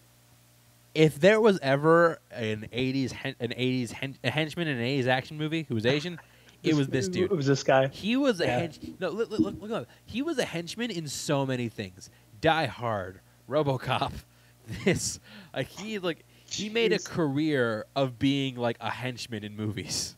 if 0.94 1.18
there 1.20 1.40
was 1.40 1.58
ever 1.62 2.18
an 2.30 2.68
'80s 2.72 3.12
hen- 3.12 3.34
an 3.40 3.50
'80s 3.52 3.92
hen- 3.92 4.18
a 4.22 4.30
henchman 4.30 4.68
in 4.68 4.76
an 4.78 4.84
'80s 4.84 5.06
action 5.06 5.36
movie 5.38 5.64
who 5.68 5.74
was 5.74 5.84
Asian, 5.86 6.18
it 6.62 6.74
was 6.74 6.88
this 6.88 7.08
dude. 7.08 7.30
It 7.30 7.34
was 7.36 7.46
this 7.46 7.62
guy. 7.62 7.88
He 7.88 8.16
was 8.16 8.40
a 8.40 8.46
hench. 8.46 8.98
No, 9.00 9.08
look, 9.10 9.30
look, 9.30 9.40
look, 9.40 9.60
look. 9.62 9.88
He 10.04 10.22
was 10.22 10.38
a 10.38 10.44
henchman 10.44 10.90
in 10.90 11.08
so 11.08 11.44
many 11.46 11.68
things. 11.68 12.10
Die 12.40 12.66
Hard, 12.66 13.20
RoboCop, 13.48 14.12
this. 14.84 15.18
Like 15.54 15.68
he 15.68 15.98
like 15.98 16.24
he 16.48 16.68
made 16.68 16.92
a 16.92 16.98
career 16.98 17.86
of 17.94 18.18
being 18.18 18.56
like 18.56 18.76
a 18.80 18.90
henchman 18.90 19.44
in 19.44 19.56
movies. 19.56 20.16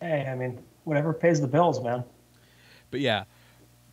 Hey, 0.00 0.26
I 0.30 0.34
mean, 0.34 0.62
whatever 0.84 1.12
pays 1.12 1.40
the 1.40 1.48
bills, 1.48 1.82
man. 1.82 2.04
But 2.90 3.00
yeah, 3.00 3.24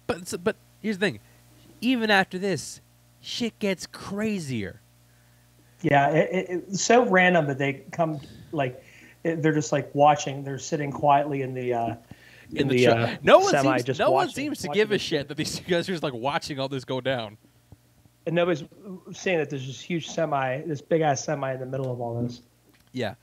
but 0.08 0.34
but 0.44 0.56
here's 0.82 0.98
the 0.98 1.06
thing. 1.06 1.20
Even 1.82 2.12
after 2.12 2.38
this, 2.38 2.82
shit 3.22 3.58
gets 3.60 3.88
crazier. 3.88 4.82
Yeah, 5.82 6.12
it, 6.12 6.30
it, 6.32 6.64
it's 6.70 6.84
so 6.84 7.06
random 7.06 7.48
that 7.48 7.58
they 7.58 7.84
come 7.92 8.20
like 8.52 8.84
they're 9.24 9.54
just 9.54 9.72
like 9.72 9.94
watching. 9.96 10.44
They're 10.44 10.60
sitting 10.60 10.92
quietly 10.92 11.42
in 11.42 11.54
the 11.54 11.74
uh, 11.74 11.96
In 12.54 12.68
the, 12.68 12.86
the, 12.86 12.88
uh, 12.88 13.16
no 13.24 13.40
one 13.40 13.52
semi, 13.52 13.78
seems 13.78 13.84
just 13.84 14.00
no 14.00 14.12
one 14.12 14.30
seems 14.30 14.60
to 14.60 14.68
give 14.70 14.92
a 14.92 14.98
shit 14.98 15.28
that 15.30 15.38
these 15.38 15.60
guys 15.68 15.90
are 15.90 15.94
just 15.94 16.04
like 16.04 16.14
watching 16.14 16.60
all 16.60 16.70
this 16.70 16.86
go 16.86 17.02
down. 17.02 17.38
And 18.26 18.36
nobody's 18.36 18.64
saying 19.12 19.40
that 19.40 19.50
there's 19.50 19.68
this 19.68 19.82
huge 19.82 20.08
semi, 20.08 20.62
this 20.62 20.82
big 20.82 21.02
ass 21.02 21.24
semi 21.24 21.54
in 21.54 21.60
the 21.60 21.66
middle 21.66 21.92
of 21.92 22.00
all 22.00 22.22
this. 22.22 22.42
Yeah, 22.92 23.16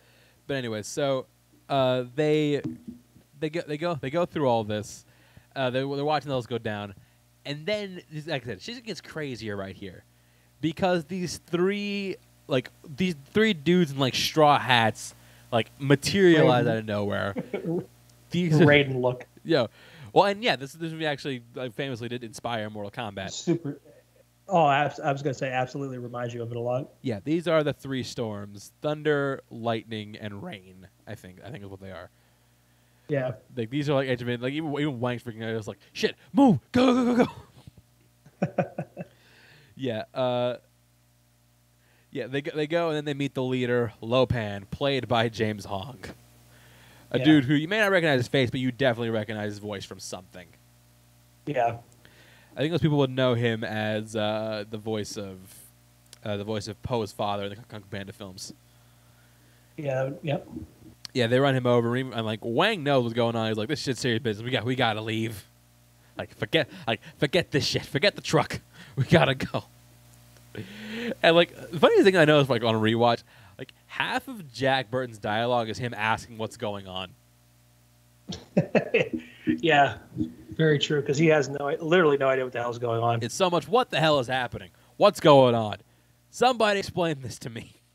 but 0.46 0.54
anyway, 0.54 0.82
so 0.82 1.26
uh, 1.68 2.04
they 2.14 2.60
they 3.38 3.50
go 3.50 3.62
they 3.66 3.78
go 3.78 3.94
they 3.94 4.10
go 4.10 4.26
through 4.26 4.46
all 4.46 4.64
this. 4.64 5.04
Uh, 5.54 5.70
they, 5.70 5.80
they're 5.80 6.04
watching 6.04 6.28
those 6.28 6.46
go 6.46 6.58
down, 6.58 6.94
and 7.44 7.66
then 7.66 8.02
like 8.26 8.42
I 8.44 8.46
said, 8.46 8.62
shit 8.62 8.84
gets 8.84 9.00
crazier 9.00 9.56
right 9.56 9.76
here 9.76 10.04
because 10.60 11.04
these 11.04 11.38
three 11.38 12.16
like 12.46 12.70
these 12.96 13.14
three 13.32 13.54
dudes 13.54 13.92
in 13.92 13.98
like 13.98 14.14
straw 14.14 14.58
hats 14.58 15.14
like 15.52 15.70
materialize 15.78 16.66
Raiden. 16.66 16.70
out 16.70 16.76
of 16.78 16.84
nowhere. 16.84 17.34
These 18.30 18.60
are, 18.60 18.64
Raiden 18.64 19.00
look 19.00 19.26
yeah, 19.44 19.66
well, 20.12 20.26
and 20.26 20.42
yeah, 20.42 20.56
this 20.56 20.72
this 20.72 20.92
movie 20.92 21.06
actually 21.06 21.42
like, 21.54 21.72
famously 21.74 22.08
did 22.08 22.24
inspire 22.24 22.68
Mortal 22.70 22.90
Kombat. 22.90 23.32
super. 23.32 23.80
Oh, 24.50 24.64
I 24.64 24.84
was 25.12 25.22
gonna 25.22 25.32
say 25.34 25.50
absolutely 25.50 25.98
reminds 25.98 26.34
you 26.34 26.42
of 26.42 26.50
it 26.50 26.56
a 26.56 26.60
lot. 26.60 26.90
Yeah, 27.02 27.20
these 27.22 27.46
are 27.46 27.62
the 27.62 27.72
three 27.72 28.02
storms: 28.02 28.72
thunder, 28.82 29.40
lightning, 29.50 30.16
and 30.20 30.42
rain. 30.42 30.88
I 31.06 31.14
think 31.14 31.38
I 31.44 31.50
think 31.50 31.62
is 31.64 31.70
what 31.70 31.80
they 31.80 31.90
are. 31.92 32.10
Yeah, 33.08 33.32
Like 33.56 33.70
these 33.70 33.88
are 33.90 33.94
like 33.94 34.08
edge 34.08 34.22
of 34.22 34.28
it. 34.28 34.40
Like 34.40 34.52
even 34.52 34.72
even 34.72 35.00
Wang's 35.00 35.22
freaking 35.22 35.42
out. 35.42 35.50
It's 35.56 35.66
like 35.66 35.78
shit, 35.92 36.14
move, 36.32 36.58
go 36.72 36.86
go 36.94 37.04
go 37.04 37.24
go 37.24 37.24
go. 38.56 38.64
yeah, 39.76 40.04
uh, 40.14 40.56
yeah. 42.10 42.26
They 42.26 42.40
go, 42.42 42.52
they 42.54 42.66
go 42.66 42.88
and 42.88 42.96
then 42.96 43.04
they 43.04 43.14
meet 43.14 43.34
the 43.34 43.42
leader, 43.42 43.92
Lopan, 44.02 44.68
played 44.70 45.08
by 45.08 45.28
James 45.28 45.64
Hong, 45.64 45.98
a 47.10 47.18
Yeah. 47.18 47.24
dude 47.24 47.44
who 47.44 47.54
you 47.54 47.66
may 47.68 47.78
not 47.78 47.90
recognize 47.90 48.18
his 48.20 48.28
face, 48.28 48.50
but 48.50 48.60
you 48.60 48.70
definitely 48.72 49.10
recognize 49.10 49.50
his 49.50 49.58
voice 49.58 49.84
from 49.84 49.98
something. 50.00 50.46
yeah, 51.46 51.78
I 52.60 52.64
think 52.64 52.72
most 52.72 52.82
people 52.82 52.98
would 52.98 53.08
know 53.08 53.32
him 53.32 53.64
as 53.64 54.14
uh, 54.14 54.64
the 54.68 54.76
voice 54.76 55.16
of 55.16 55.38
uh, 56.22 56.36
the 56.36 56.44
voice 56.44 56.68
of 56.68 56.82
Po's 56.82 57.10
father 57.10 57.44
in 57.44 57.48
the 57.48 57.56
Kung 57.56 57.80
Panda 57.90 58.12
films. 58.12 58.52
yeah, 59.78 60.10
yep. 60.22 60.46
Yeah, 61.14 61.26
they 61.28 61.40
run 61.40 61.56
him 61.56 61.66
over. 61.66 61.96
and 61.96 62.14
I'm 62.14 62.26
like, 62.26 62.40
Wang 62.42 62.84
knows 62.84 63.04
what's 63.04 63.14
going 63.14 63.34
on. 63.34 63.48
He's 63.48 63.56
like, 63.56 63.68
this 63.68 63.80
shit's 63.80 64.00
serious 64.00 64.22
business. 64.22 64.44
We 64.44 64.50
got, 64.50 64.66
we 64.66 64.74
gotta 64.76 65.00
leave. 65.00 65.42
Like, 66.18 66.36
forget, 66.36 66.68
like, 66.86 67.00
forget 67.16 67.50
this 67.50 67.64
shit. 67.64 67.86
Forget 67.86 68.14
the 68.14 68.22
truck. 68.22 68.60
We 68.96 69.04
gotta 69.04 69.36
go. 69.36 69.64
And 71.22 71.34
like, 71.34 71.56
the 71.70 71.78
funny 71.78 72.02
thing 72.02 72.16
I 72.16 72.26
know 72.26 72.40
is 72.40 72.50
like 72.50 72.62
on 72.62 72.74
a 72.74 72.78
rewatch, 72.78 73.22
like 73.56 73.72
half 73.86 74.28
of 74.28 74.52
Jack 74.52 74.90
Burton's 74.90 75.16
dialogue 75.16 75.70
is 75.70 75.78
him 75.78 75.94
asking 75.94 76.36
what's 76.36 76.58
going 76.58 76.86
on. 76.86 77.12
yeah, 79.46 79.98
very 80.56 80.78
true. 80.78 81.00
Because 81.00 81.18
he 81.18 81.26
has 81.28 81.48
no, 81.48 81.76
literally 81.80 82.16
no 82.16 82.28
idea 82.28 82.44
what 82.44 82.52
the 82.52 82.60
hell's 82.60 82.78
going 82.78 83.02
on. 83.02 83.22
It's 83.22 83.34
so 83.34 83.50
much. 83.50 83.68
What 83.68 83.90
the 83.90 84.00
hell 84.00 84.18
is 84.18 84.26
happening? 84.26 84.70
What's 84.96 85.20
going 85.20 85.54
on? 85.54 85.76
Somebody 86.30 86.80
explain 86.80 87.20
this 87.20 87.38
to 87.40 87.50
me. 87.50 87.76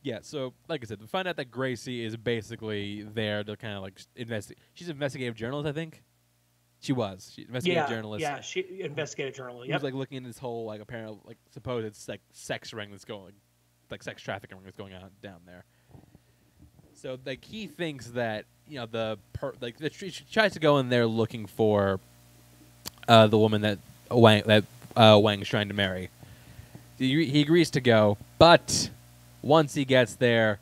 Yeah, 0.00 0.20
so 0.22 0.54
like 0.68 0.82
I 0.82 0.86
said, 0.86 1.00
we 1.00 1.06
find 1.08 1.26
out 1.28 1.36
that 1.36 1.50
Gracie 1.50 2.02
is 2.04 2.16
basically 2.16 3.02
there 3.02 3.42
to 3.42 3.56
kind 3.56 3.74
of 3.74 3.82
like 3.82 4.00
investigate. 4.14 4.58
She's 4.72 4.88
an 4.88 4.94
investigative 4.94 5.34
journalist, 5.34 5.68
I 5.68 5.72
think. 5.72 6.02
She 6.78 6.92
was. 6.92 7.32
She 7.34 7.42
investigative 7.42 7.90
yeah, 7.90 7.94
journalist. 7.94 8.22
yeah. 8.22 8.40
She 8.40 8.80
investigative 8.80 9.34
journal. 9.36 9.62
He 9.62 9.68
Yep. 9.70 9.74
was 9.76 9.82
like 9.82 9.94
looking 9.94 10.18
into 10.18 10.28
this 10.28 10.38
whole 10.38 10.64
like 10.64 10.80
apparent 10.80 11.26
like 11.26 11.36
supposed 11.50 12.08
like 12.08 12.20
sex 12.32 12.72
ring 12.72 12.90
that's 12.90 13.04
going 13.04 13.34
like 13.90 14.02
sex 14.02 14.22
trafficking 14.22 14.56
ring 14.56 14.64
that's 14.64 14.76
going 14.76 14.94
on 14.94 15.10
down 15.20 15.40
there. 15.44 15.64
So 16.94 17.18
like 17.26 17.44
he 17.44 17.66
thinks 17.66 18.06
that 18.12 18.46
you 18.68 18.78
know 18.78 18.86
the 18.86 19.18
per- 19.32 19.54
like 19.60 19.78
the, 19.78 19.90
she 19.90 20.12
tries 20.30 20.52
to 20.54 20.60
go 20.60 20.78
in 20.78 20.88
there 20.88 21.06
looking 21.06 21.46
for 21.46 22.00
uh, 23.06 23.26
the 23.26 23.38
woman 23.38 23.62
that 23.62 23.78
Wang 24.10 24.42
that 24.46 24.64
uh, 24.96 25.18
Wang's 25.22 25.48
trying 25.48 25.68
to 25.68 25.74
marry. 25.74 26.10
He, 26.98 27.26
he 27.26 27.42
agrees 27.42 27.70
to 27.70 27.80
go, 27.80 28.18
but 28.38 28.90
once 29.42 29.74
he 29.74 29.84
gets 29.84 30.16
there, 30.16 30.58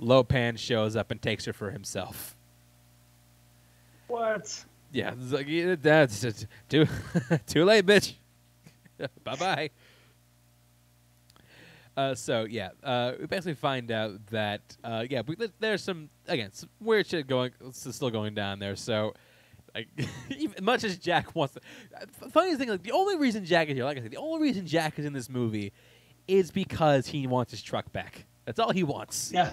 Lopan 0.00 0.56
shows 0.58 0.94
up 0.96 1.10
and 1.10 1.20
takes 1.20 1.44
her 1.46 1.52
for 1.52 1.70
himself. 1.70 2.36
what? 4.06 4.64
Yeah, 4.92 5.14
like, 5.30 5.46
that's 5.82 6.46
too 6.68 6.86
too 7.46 7.64
late, 7.64 7.86
bitch. 7.86 8.14
bye 9.24 9.36
bye. 9.36 9.70
Uh, 11.96 12.14
so 12.14 12.44
yeah, 12.44 12.70
uh, 12.82 13.12
we 13.18 13.26
basically 13.26 13.54
find 13.54 13.90
out 13.90 14.26
that 14.28 14.76
uh, 14.84 15.04
yeah, 15.08 15.22
we, 15.26 15.36
there's 15.58 15.82
some 15.82 16.08
again 16.26 16.52
some 16.52 16.70
weird 16.80 17.06
shit 17.06 17.26
going 17.26 17.52
still 17.72 18.10
going 18.10 18.34
down 18.34 18.58
there. 18.58 18.76
So 18.76 19.14
like, 19.74 19.88
even, 20.36 20.64
much 20.64 20.84
as 20.84 20.96
Jack 20.98 21.34
wants, 21.34 21.54
to, 21.54 21.60
uh, 21.96 22.28
funny 22.30 22.54
thing 22.56 22.68
like 22.68 22.82
the 22.82 22.92
only 22.92 23.16
reason 23.16 23.44
Jack 23.44 23.68
is 23.68 23.74
here, 23.74 23.84
like 23.84 23.98
I 23.98 24.02
said, 24.02 24.10
the 24.10 24.18
only 24.18 24.40
reason 24.40 24.66
Jack 24.66 24.98
is 24.98 25.04
in 25.04 25.12
this 25.12 25.28
movie 25.28 25.72
is 26.28 26.50
because 26.50 27.06
he 27.06 27.26
wants 27.26 27.50
his 27.50 27.62
truck 27.62 27.92
back. 27.92 28.26
That's 28.44 28.58
all 28.58 28.72
he 28.72 28.82
wants. 28.82 29.30
Yeah. 29.32 29.52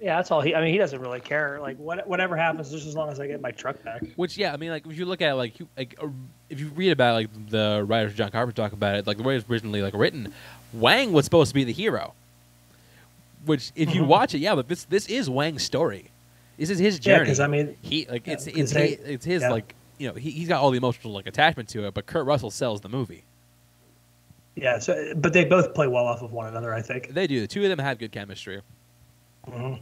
Yeah, 0.00 0.16
that's 0.16 0.30
all 0.32 0.40
he. 0.40 0.54
I 0.56 0.60
mean, 0.60 0.72
he 0.72 0.78
doesn't 0.78 1.00
really 1.00 1.20
care. 1.20 1.60
Like, 1.60 1.76
what, 1.76 2.04
whatever 2.08 2.36
happens, 2.36 2.70
just 2.70 2.86
as 2.86 2.96
long 2.96 3.10
as 3.10 3.20
I 3.20 3.28
get 3.28 3.40
my 3.40 3.52
truck 3.52 3.80
back. 3.84 4.02
Which 4.16 4.36
yeah, 4.36 4.52
I 4.52 4.56
mean 4.56 4.70
like 4.70 4.84
if 4.86 4.98
you 4.98 5.04
look 5.04 5.22
at 5.22 5.30
it, 5.30 5.34
like 5.34 5.60
you, 5.60 5.68
like 5.76 5.94
uh, 6.02 6.08
if 6.50 6.58
you 6.58 6.68
read 6.70 6.90
about 6.90 7.14
like 7.14 7.48
the 7.48 7.84
writers 7.86 8.14
John 8.14 8.32
Carpenter 8.32 8.56
talk 8.56 8.72
about 8.72 8.96
it, 8.96 9.06
like 9.06 9.18
the 9.18 9.22
way 9.22 9.34
it 9.34 9.36
was 9.36 9.44
originally 9.48 9.80
like 9.80 9.94
written, 9.94 10.32
Wang 10.72 11.12
was 11.12 11.24
supposed 11.24 11.50
to 11.50 11.54
be 11.54 11.64
the 11.64 11.72
hero. 11.72 12.14
Which 13.44 13.70
if 13.76 13.94
you 13.94 14.02
Mhm. 14.02 14.06
watch 14.08 14.34
it, 14.34 14.38
yeah, 14.38 14.54
but 14.54 14.68
this 14.68 14.84
this 14.84 15.06
is 15.06 15.30
Wang's 15.30 15.62
story. 15.62 16.10
This 16.58 16.70
is 16.70 16.78
his 16.78 16.96
Yeah, 16.96 17.00
journey. 17.14 17.24
because 17.26 17.40
I 17.40 17.46
mean, 17.46 17.76
he 17.82 18.06
like 18.10 18.26
yeah, 18.26 18.32
it's 18.34 18.46
it's 18.46 18.72
they- 18.72 18.90
his, 18.96 18.98
it's 19.00 19.24
his 19.24 19.42
yeah. 19.42 19.50
like 19.50 19.74
you 19.98 20.08
know 20.08 20.14
he 20.14 20.30
he's 20.30 20.48
got 20.48 20.60
all 20.60 20.70
the 20.70 20.76
emotional 20.76 21.12
like 21.14 21.26
attachment 21.26 21.68
to 21.70 21.86
it, 21.86 21.94
but 21.94 22.06
Kurt 22.06 22.26
Russell 22.26 22.50
sells 22.50 22.80
the 22.80 22.88
movie. 22.88 23.24
yeah. 24.56 24.78
So, 24.80 25.14
but 25.16 25.32
they 25.32 25.44
both 25.44 25.72
play 25.74 25.86
well 25.86 26.04
off 26.04 26.20
of 26.20 26.32
one 26.32 26.46
another. 26.48 26.74
I 26.74 26.82
think. 26.82 27.14
They 27.14 27.26
do. 27.28 27.40
The 27.40 27.46
two 27.46 27.62
of 27.62 27.68
them 27.68 27.78
have 27.78 27.98
good 27.98 28.12
chemistry. 28.12 28.60
Mhm. 29.46 29.78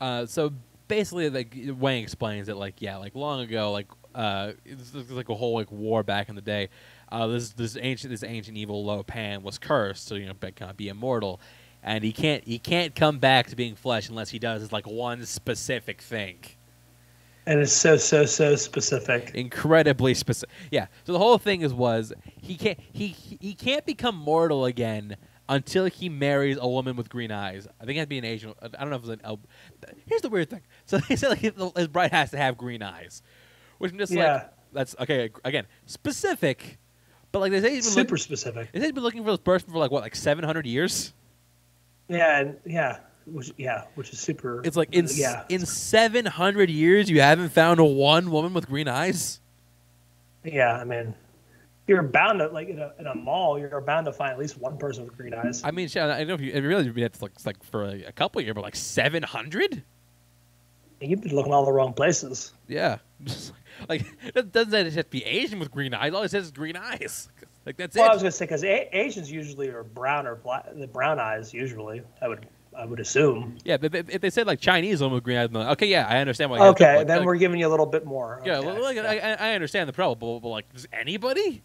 Uh, 0.00 0.26
so 0.26 0.52
basically, 0.88 1.28
like 1.28 1.54
Wang 1.78 2.02
explains 2.02 2.48
it, 2.48 2.56
like 2.56 2.80
yeah, 2.80 2.96
like 2.98 3.14
long 3.16 3.40
ago, 3.40 3.72
like 3.72 3.88
uh, 4.14 4.52
it's, 4.64 4.94
it's 4.94 5.10
like 5.10 5.28
a 5.28 5.34
whole 5.34 5.54
like 5.54 5.70
war 5.72 6.02
back 6.04 6.28
in 6.28 6.36
the 6.36 6.40
day. 6.40 6.68
Uh, 7.10 7.26
this 7.28 7.50
this 7.50 7.76
ancient 7.80 8.10
this 8.10 8.22
ancient 8.24 8.56
evil 8.56 8.84
Lo 8.84 9.02
Pan 9.02 9.42
was 9.42 9.58
cursed, 9.58 10.06
so 10.08 10.14
you 10.16 10.26
know, 10.26 10.32
but 10.38 10.56
can't 10.56 10.76
be 10.76 10.88
immortal, 10.88 11.40
and 11.82 12.02
he 12.02 12.12
can't 12.12 12.42
he 12.44 12.58
can't 12.58 12.94
come 12.94 13.18
back 13.18 13.46
to 13.48 13.56
being 13.56 13.74
flesh 13.76 14.08
unless 14.08 14.30
he 14.30 14.38
does 14.38 14.72
like 14.72 14.86
one 14.86 15.24
specific 15.24 16.00
thing, 16.02 16.38
And 17.46 17.60
it's 17.60 17.72
so 17.72 17.96
so 17.96 18.26
so 18.26 18.56
specific. 18.56 19.30
incredibly 19.34 20.14
specific. 20.14 20.54
Yeah. 20.72 20.86
So 21.04 21.12
the 21.12 21.18
whole 21.20 21.38
thing 21.38 21.60
is 21.62 21.72
was 21.72 22.12
he 22.40 22.56
can't 22.56 22.78
he 22.92 23.08
he 23.08 23.54
can't 23.54 23.86
become 23.86 24.16
mortal 24.16 24.64
again. 24.64 25.16
Until 25.48 25.84
he 25.84 26.08
marries 26.08 26.58
a 26.60 26.66
woman 26.66 26.96
with 26.96 27.08
green 27.08 27.30
eyes, 27.30 27.68
I 27.80 27.84
think 27.84 27.94
it 27.94 27.98
has 28.00 28.06
to 28.06 28.08
be 28.08 28.18
an 28.18 28.24
Asian. 28.24 28.52
I 28.60 28.66
don't 28.66 28.90
know 28.90 28.96
if 28.96 29.02
it's 29.02 29.10
an. 29.10 29.20
Al- 29.22 29.38
Here's 30.06 30.22
the 30.22 30.28
weird 30.28 30.50
thing. 30.50 30.62
So 30.86 30.98
they 31.08 31.14
said 31.14 31.28
like 31.28 31.38
his 31.76 31.86
bride 31.86 32.10
has 32.10 32.32
to 32.32 32.36
have 32.36 32.56
green 32.58 32.82
eyes, 32.82 33.22
which 33.78 33.92
I'm 33.92 33.98
just 33.98 34.10
Yeah. 34.12 34.32
like 34.32 34.50
that's 34.72 34.96
okay. 34.98 35.30
Again, 35.44 35.66
specific, 35.84 36.78
but 37.36 37.40
like 37.40 37.52
they 37.52 37.60
say 37.60 37.74
he's 37.74 37.84
been, 37.84 37.92
Super 37.92 38.14
look, 38.14 38.20
specific. 38.22 38.72
they 38.72 38.78
say 38.78 38.86
he's 38.86 38.92
been 38.92 39.02
looking 39.02 39.22
for 39.22 39.30
this 39.30 39.40
person 39.40 39.70
for 39.70 39.76
like 39.78 39.90
what, 39.90 40.02
like 40.02 40.16
700 40.16 40.64
years. 40.64 41.12
Yeah, 42.08 42.40
and 42.40 42.56
yeah, 42.64 43.00
which 43.26 43.52
yeah, 43.58 43.84
which 43.94 44.10
is 44.10 44.18
super. 44.18 44.62
It's 44.64 44.76
like 44.76 44.94
in 44.94 45.04
uh, 45.04 45.10
yeah, 45.12 45.44
in 45.50 45.66
700 45.66 46.70
years 46.70 47.10
you 47.10 47.20
haven't 47.20 47.50
found 47.50 47.78
one 47.80 48.30
woman 48.30 48.54
with 48.54 48.66
green 48.68 48.88
eyes. 48.88 49.40
yeah. 50.44 50.78
I 50.78 50.84
mean, 50.84 51.14
you're 51.86 52.02
bound 52.02 52.38
to 52.38 52.46
like 52.46 52.70
in 52.70 52.78
a, 52.78 52.94
in 52.98 53.06
a 53.06 53.14
mall, 53.14 53.58
you're 53.58 53.80
bound 53.82 54.06
to 54.06 54.14
find 54.14 54.32
at 54.32 54.38
least 54.38 54.56
one 54.58 54.78
person 54.78 55.04
with 55.04 55.14
green 55.18 55.34
eyes. 55.34 55.62
I 55.62 55.72
mean, 55.72 55.90
I 55.94 56.18
don't 56.18 56.28
know 56.28 56.34
if 56.34 56.40
you 56.40 56.52
if 56.52 56.62
you 56.62 56.68
really 56.68 57.02
it's 57.02 57.20
like 57.20 57.32
it's 57.34 57.44
like 57.44 57.62
for 57.64 57.84
a, 57.84 58.04
a 58.04 58.12
couple 58.12 58.40
years, 58.40 58.54
but 58.54 58.62
like 58.62 58.76
700. 58.76 59.82
You've 61.02 61.20
been 61.20 61.34
looking 61.34 61.52
all 61.52 61.66
the 61.66 61.72
wrong 61.72 61.92
places. 61.92 62.54
Yeah, 62.66 62.96
Just 63.24 63.52
like 63.88 64.04
it 64.22 64.52
doesn't 64.52 64.74
it 64.74 64.92
has 64.92 64.94
to 64.96 65.04
be 65.04 65.24
Asian 65.24 65.58
with 65.58 65.70
green 65.70 65.94
eyes. 65.94 66.12
All 66.12 66.22
it 66.22 66.30
says 66.30 66.44
is 66.46 66.50
green 66.52 66.76
eyes. 66.76 67.28
Like 67.66 67.78
that's 67.78 67.96
it. 67.96 67.98
Well, 67.98 68.08
I 68.08 68.14
was 68.14 68.22
gonna 68.22 68.30
say 68.30 68.44
because 68.44 68.62
a- 68.62 68.96
Asians 68.96 69.28
usually 69.28 69.70
are 69.70 69.82
brown 69.82 70.28
or 70.28 70.36
black. 70.36 70.66
The 70.72 70.86
brown 70.86 71.18
eyes 71.18 71.52
usually. 71.52 72.00
I 72.22 72.28
would 72.28 72.46
I 72.78 72.84
would 72.84 73.00
assume. 73.00 73.56
Yeah, 73.64 73.76
but 73.76 73.92
if 73.92 74.20
they 74.20 74.30
said 74.30 74.46
like 74.46 74.60
Chinese 74.60 75.00
woman 75.00 75.14
with 75.16 75.24
green 75.24 75.36
eyes, 75.36 75.50
like, 75.50 75.70
okay, 75.72 75.86
yeah, 75.86 76.06
I 76.08 76.18
understand 76.18 76.52
why. 76.52 76.60
Okay, 76.68 77.02
then 77.04 77.18
like, 77.18 77.26
we're 77.26 77.34
giving 77.36 77.58
you 77.58 77.66
a 77.66 77.68
little 77.68 77.86
bit 77.86 78.04
more. 78.04 78.40
yeah, 78.44 78.58
Okay, 78.58 78.66
well, 78.68 78.82
like, 78.82 78.98
I, 78.98 79.18
I 79.18 79.32
I 79.50 79.54
understand 79.54 79.88
the 79.88 79.92
problem, 79.92 80.18
but, 80.20 80.40
but 80.40 80.48
like, 80.48 80.72
does 80.72 80.86
anybody? 80.92 81.62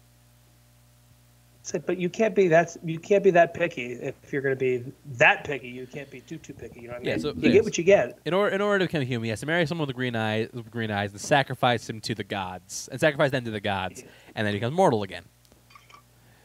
But 1.86 1.98
you 1.98 2.08
can't 2.08 2.34
be 2.34 2.48
that 2.48 2.76
you 2.84 2.98
can't 2.98 3.22
be 3.22 3.30
that 3.30 3.54
picky 3.54 3.92
if 3.92 4.32
you're 4.32 4.42
going 4.42 4.54
to 4.54 4.58
be 4.58 4.84
that 5.18 5.44
picky. 5.44 5.68
You 5.68 5.86
can't 5.86 6.10
be 6.10 6.20
too 6.20 6.38
too 6.38 6.54
picky. 6.54 6.80
You 6.80 6.88
know 6.88 6.94
what 6.94 7.02
I 7.02 7.04
mean? 7.04 7.08
Yeah, 7.08 7.18
so 7.18 7.28
you 7.28 7.34
this- 7.34 7.52
get 7.52 7.64
what 7.64 7.78
you 7.78 7.84
get. 7.84 8.18
In 8.24 8.34
order, 8.34 8.54
in 8.54 8.60
order 8.60 8.80
to 8.80 8.86
become 8.86 9.02
human, 9.06 9.24
he 9.26 9.30
has 9.30 9.40
to 9.40 9.46
marry 9.46 9.64
someone 9.66 9.86
with 9.86 9.94
green 9.94 10.16
eyes, 10.16 10.48
with 10.52 10.70
green 10.70 10.90
eyes, 10.90 11.12
and 11.12 11.20
sacrifice 11.20 11.88
him 11.88 12.00
to 12.00 12.16
the 12.16 12.24
gods, 12.24 12.88
and 12.90 12.98
sacrifice 13.00 13.30
them 13.30 13.44
to 13.44 13.52
the 13.52 13.60
gods, 13.60 14.02
and 14.34 14.44
then 14.44 14.54
he 14.54 14.58
becomes 14.58 14.74
mortal 14.76 15.04
again. 15.04 15.24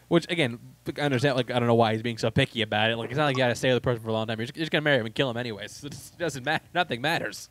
Which 0.08 0.30
again, 0.30 0.60
I 0.98 1.02
understand. 1.02 1.36
Like, 1.36 1.50
I 1.50 1.58
don't 1.60 1.68
know 1.68 1.76
why 1.76 1.94
he's 1.94 2.04
being 2.04 2.20
so 2.20 2.30
picky 2.30 2.62
about 2.62 2.92
it. 2.92 2.96
Like, 2.98 3.10
it's 3.10 3.18
not 3.18 3.26
like 3.26 3.36
you 3.36 3.44
got 3.44 3.50
to 3.50 3.56
stay 3.56 3.70
with 3.74 3.78
the 3.78 3.82
person 3.82 4.04
for 4.04 4.10
a 4.10 4.14
long 4.14 4.28
time. 4.28 4.40
You're 4.40 4.46
just, 4.46 4.56
you're 4.56 4.64
just 4.64 4.72
gonna 4.72 4.84
marry 4.84 5.00
him 5.00 5.06
and 5.08 5.16
kill 5.16 5.30
him 5.30 5.38
anyways. 5.38 5.84
It 5.84 6.20
doesn't 6.20 6.46
matter. 6.46 6.64
Nothing 6.74 7.02
matters. 7.02 7.50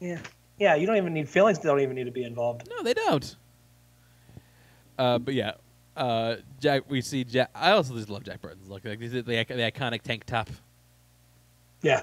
Yeah, 0.00 0.18
yeah. 0.58 0.74
You 0.74 0.86
don't 0.86 0.96
even 0.96 1.14
need 1.14 1.28
feelings. 1.28 1.58
They 1.58 1.68
don't 1.68 1.80
even 1.80 1.96
need 1.96 2.04
to 2.04 2.10
be 2.12 2.24
involved. 2.24 2.68
No, 2.68 2.82
they 2.82 2.94
don't. 2.94 3.36
Uh, 4.98 5.18
but 5.18 5.34
yeah, 5.34 5.52
uh, 5.96 6.36
Jack. 6.60 6.82
We 6.88 7.00
see 7.00 7.24
Jack. 7.24 7.50
I 7.54 7.72
also 7.72 7.94
just 7.94 8.08
love 8.10 8.22
Jack 8.24 8.40
Burton's 8.42 8.68
look. 8.68 8.84
Like 8.84 8.98
the, 9.00 9.08
the, 9.08 9.22
the 9.22 9.32
iconic 9.72 10.02
tank 10.02 10.24
top. 10.24 10.48
Yeah, 11.82 12.02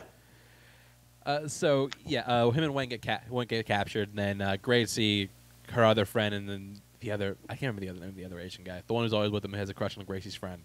Uh, 1.26 1.48
so 1.48 1.90
yeah, 2.06 2.22
uh, 2.22 2.50
him 2.52 2.64
and 2.64 2.74
Wayne 2.74 2.90
get 2.90 3.02
ca- 3.02 3.22
Wayne 3.30 3.48
get 3.48 3.66
captured, 3.66 4.10
and 4.10 4.18
then 4.18 4.42
uh, 4.42 4.58
Gracie, 4.62 5.30
her 5.72 5.84
other 5.84 6.06
friend, 6.06 6.34
and 6.36 6.48
then 6.48 6.82
the 7.00 7.12
other 7.12 7.38
I 7.50 7.54
can't 7.56 7.62
remember 7.76 7.82
the 7.82 7.90
other 7.90 8.00
name, 8.00 8.10
of 8.10 8.16
the 8.16 8.26
other 8.26 8.40
Asian 8.40 8.64
guy, 8.64 8.82
the 8.86 8.94
one 8.94 9.04
who's 9.04 9.14
always 9.14 9.32
with 9.32 9.44
him, 9.44 9.54
has 9.54 9.70
a 9.70 9.74
crush 9.74 9.98
on 9.98 10.06
Gracie's 10.06 10.36
friend. 10.36 10.62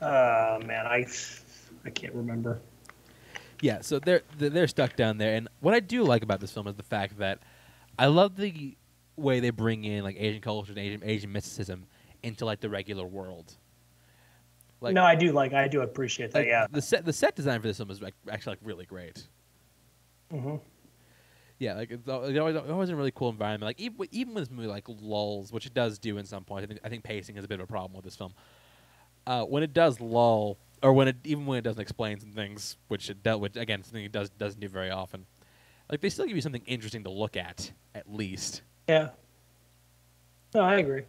uh, 0.00 0.58
man, 0.64 0.86
I 0.86 1.06
I 1.84 1.90
can't 1.90 2.14
remember. 2.14 2.60
Yeah, 3.62 3.80
so 3.82 3.98
they're 3.98 4.22
they're 4.38 4.68
stuck 4.68 4.96
down 4.96 5.18
there, 5.18 5.34
and 5.36 5.48
what 5.60 5.74
I 5.74 5.80
do 5.80 6.02
like 6.02 6.22
about 6.22 6.40
this 6.40 6.50
film 6.52 6.66
is 6.66 6.74
the 6.74 6.82
fact 6.82 7.18
that 7.18 7.38
I 7.98 8.06
love 8.06 8.36
the 8.36 8.74
way 9.20 9.40
they 9.40 9.50
bring 9.50 9.84
in 9.84 10.04
like 10.04 10.16
Asian 10.18 10.40
culture 10.40 10.72
and 10.72 10.78
Asian 10.78 11.02
Asian 11.04 11.32
mysticism 11.32 11.86
into 12.22 12.44
like 12.44 12.60
the 12.60 12.68
regular 12.68 13.06
world. 13.06 13.54
Like, 14.80 14.94
no, 14.94 15.04
I 15.04 15.14
do 15.14 15.32
like. 15.32 15.52
I 15.52 15.68
do 15.68 15.82
appreciate 15.82 16.32
that. 16.32 16.40
like, 16.40 16.48
yeah. 16.48 16.66
the 16.70 16.80
set 16.80 17.04
the 17.04 17.12
set 17.12 17.36
design 17.36 17.60
for 17.60 17.68
this 17.68 17.76
film 17.76 17.90
is 17.90 18.00
like, 18.00 18.14
actually 18.30 18.52
like 18.52 18.60
really 18.62 18.86
great. 18.86 19.26
hmm 20.30 20.56
Yeah, 21.58 21.74
like 21.74 21.90
it's, 21.90 22.08
al- 22.08 22.24
it's 22.24 22.38
always, 22.38 22.56
always 22.56 22.88
a 22.88 22.96
really 22.96 23.10
cool 23.10 23.28
environment. 23.28 23.68
Like 23.68 23.80
even 23.80 24.06
even 24.10 24.34
with 24.34 24.44
this 24.44 24.50
movie 24.50 24.68
like 24.68 24.84
lulls, 24.88 25.52
which 25.52 25.66
it 25.66 25.74
does 25.74 25.98
do 25.98 26.16
in 26.16 26.24
some 26.24 26.44
point. 26.44 26.64
I 26.64 26.66
think 26.66 26.80
I 26.84 26.88
think 26.88 27.04
pacing 27.04 27.36
is 27.36 27.44
a 27.44 27.48
bit 27.48 27.60
of 27.60 27.64
a 27.64 27.66
problem 27.66 27.94
with 27.94 28.04
this 28.04 28.16
film. 28.16 28.32
Uh, 29.26 29.44
when 29.44 29.62
it 29.62 29.74
does 29.74 30.00
lull, 30.00 30.56
or 30.82 30.94
when 30.94 31.08
it 31.08 31.16
even 31.24 31.44
when 31.44 31.58
it 31.58 31.62
doesn't 31.62 31.80
explain 31.80 32.18
some 32.18 32.32
things, 32.32 32.78
which 32.88 33.10
it 33.10 33.22
does, 33.22 33.38
which 33.38 33.56
again 33.56 33.82
something 33.82 34.04
it 34.04 34.12
does 34.12 34.30
doesn't 34.30 34.60
do 34.60 34.68
very 34.68 34.90
often. 34.90 35.26
Like 35.90 36.00
they 36.00 36.08
still 36.08 36.24
give 36.24 36.36
you 36.36 36.42
something 36.42 36.62
interesting 36.66 37.04
to 37.04 37.10
look 37.10 37.36
at 37.36 37.72
at 37.94 38.10
least. 38.10 38.62
Yeah. 38.90 39.10
No, 40.52 40.62
I 40.62 40.78
agree. 40.78 41.02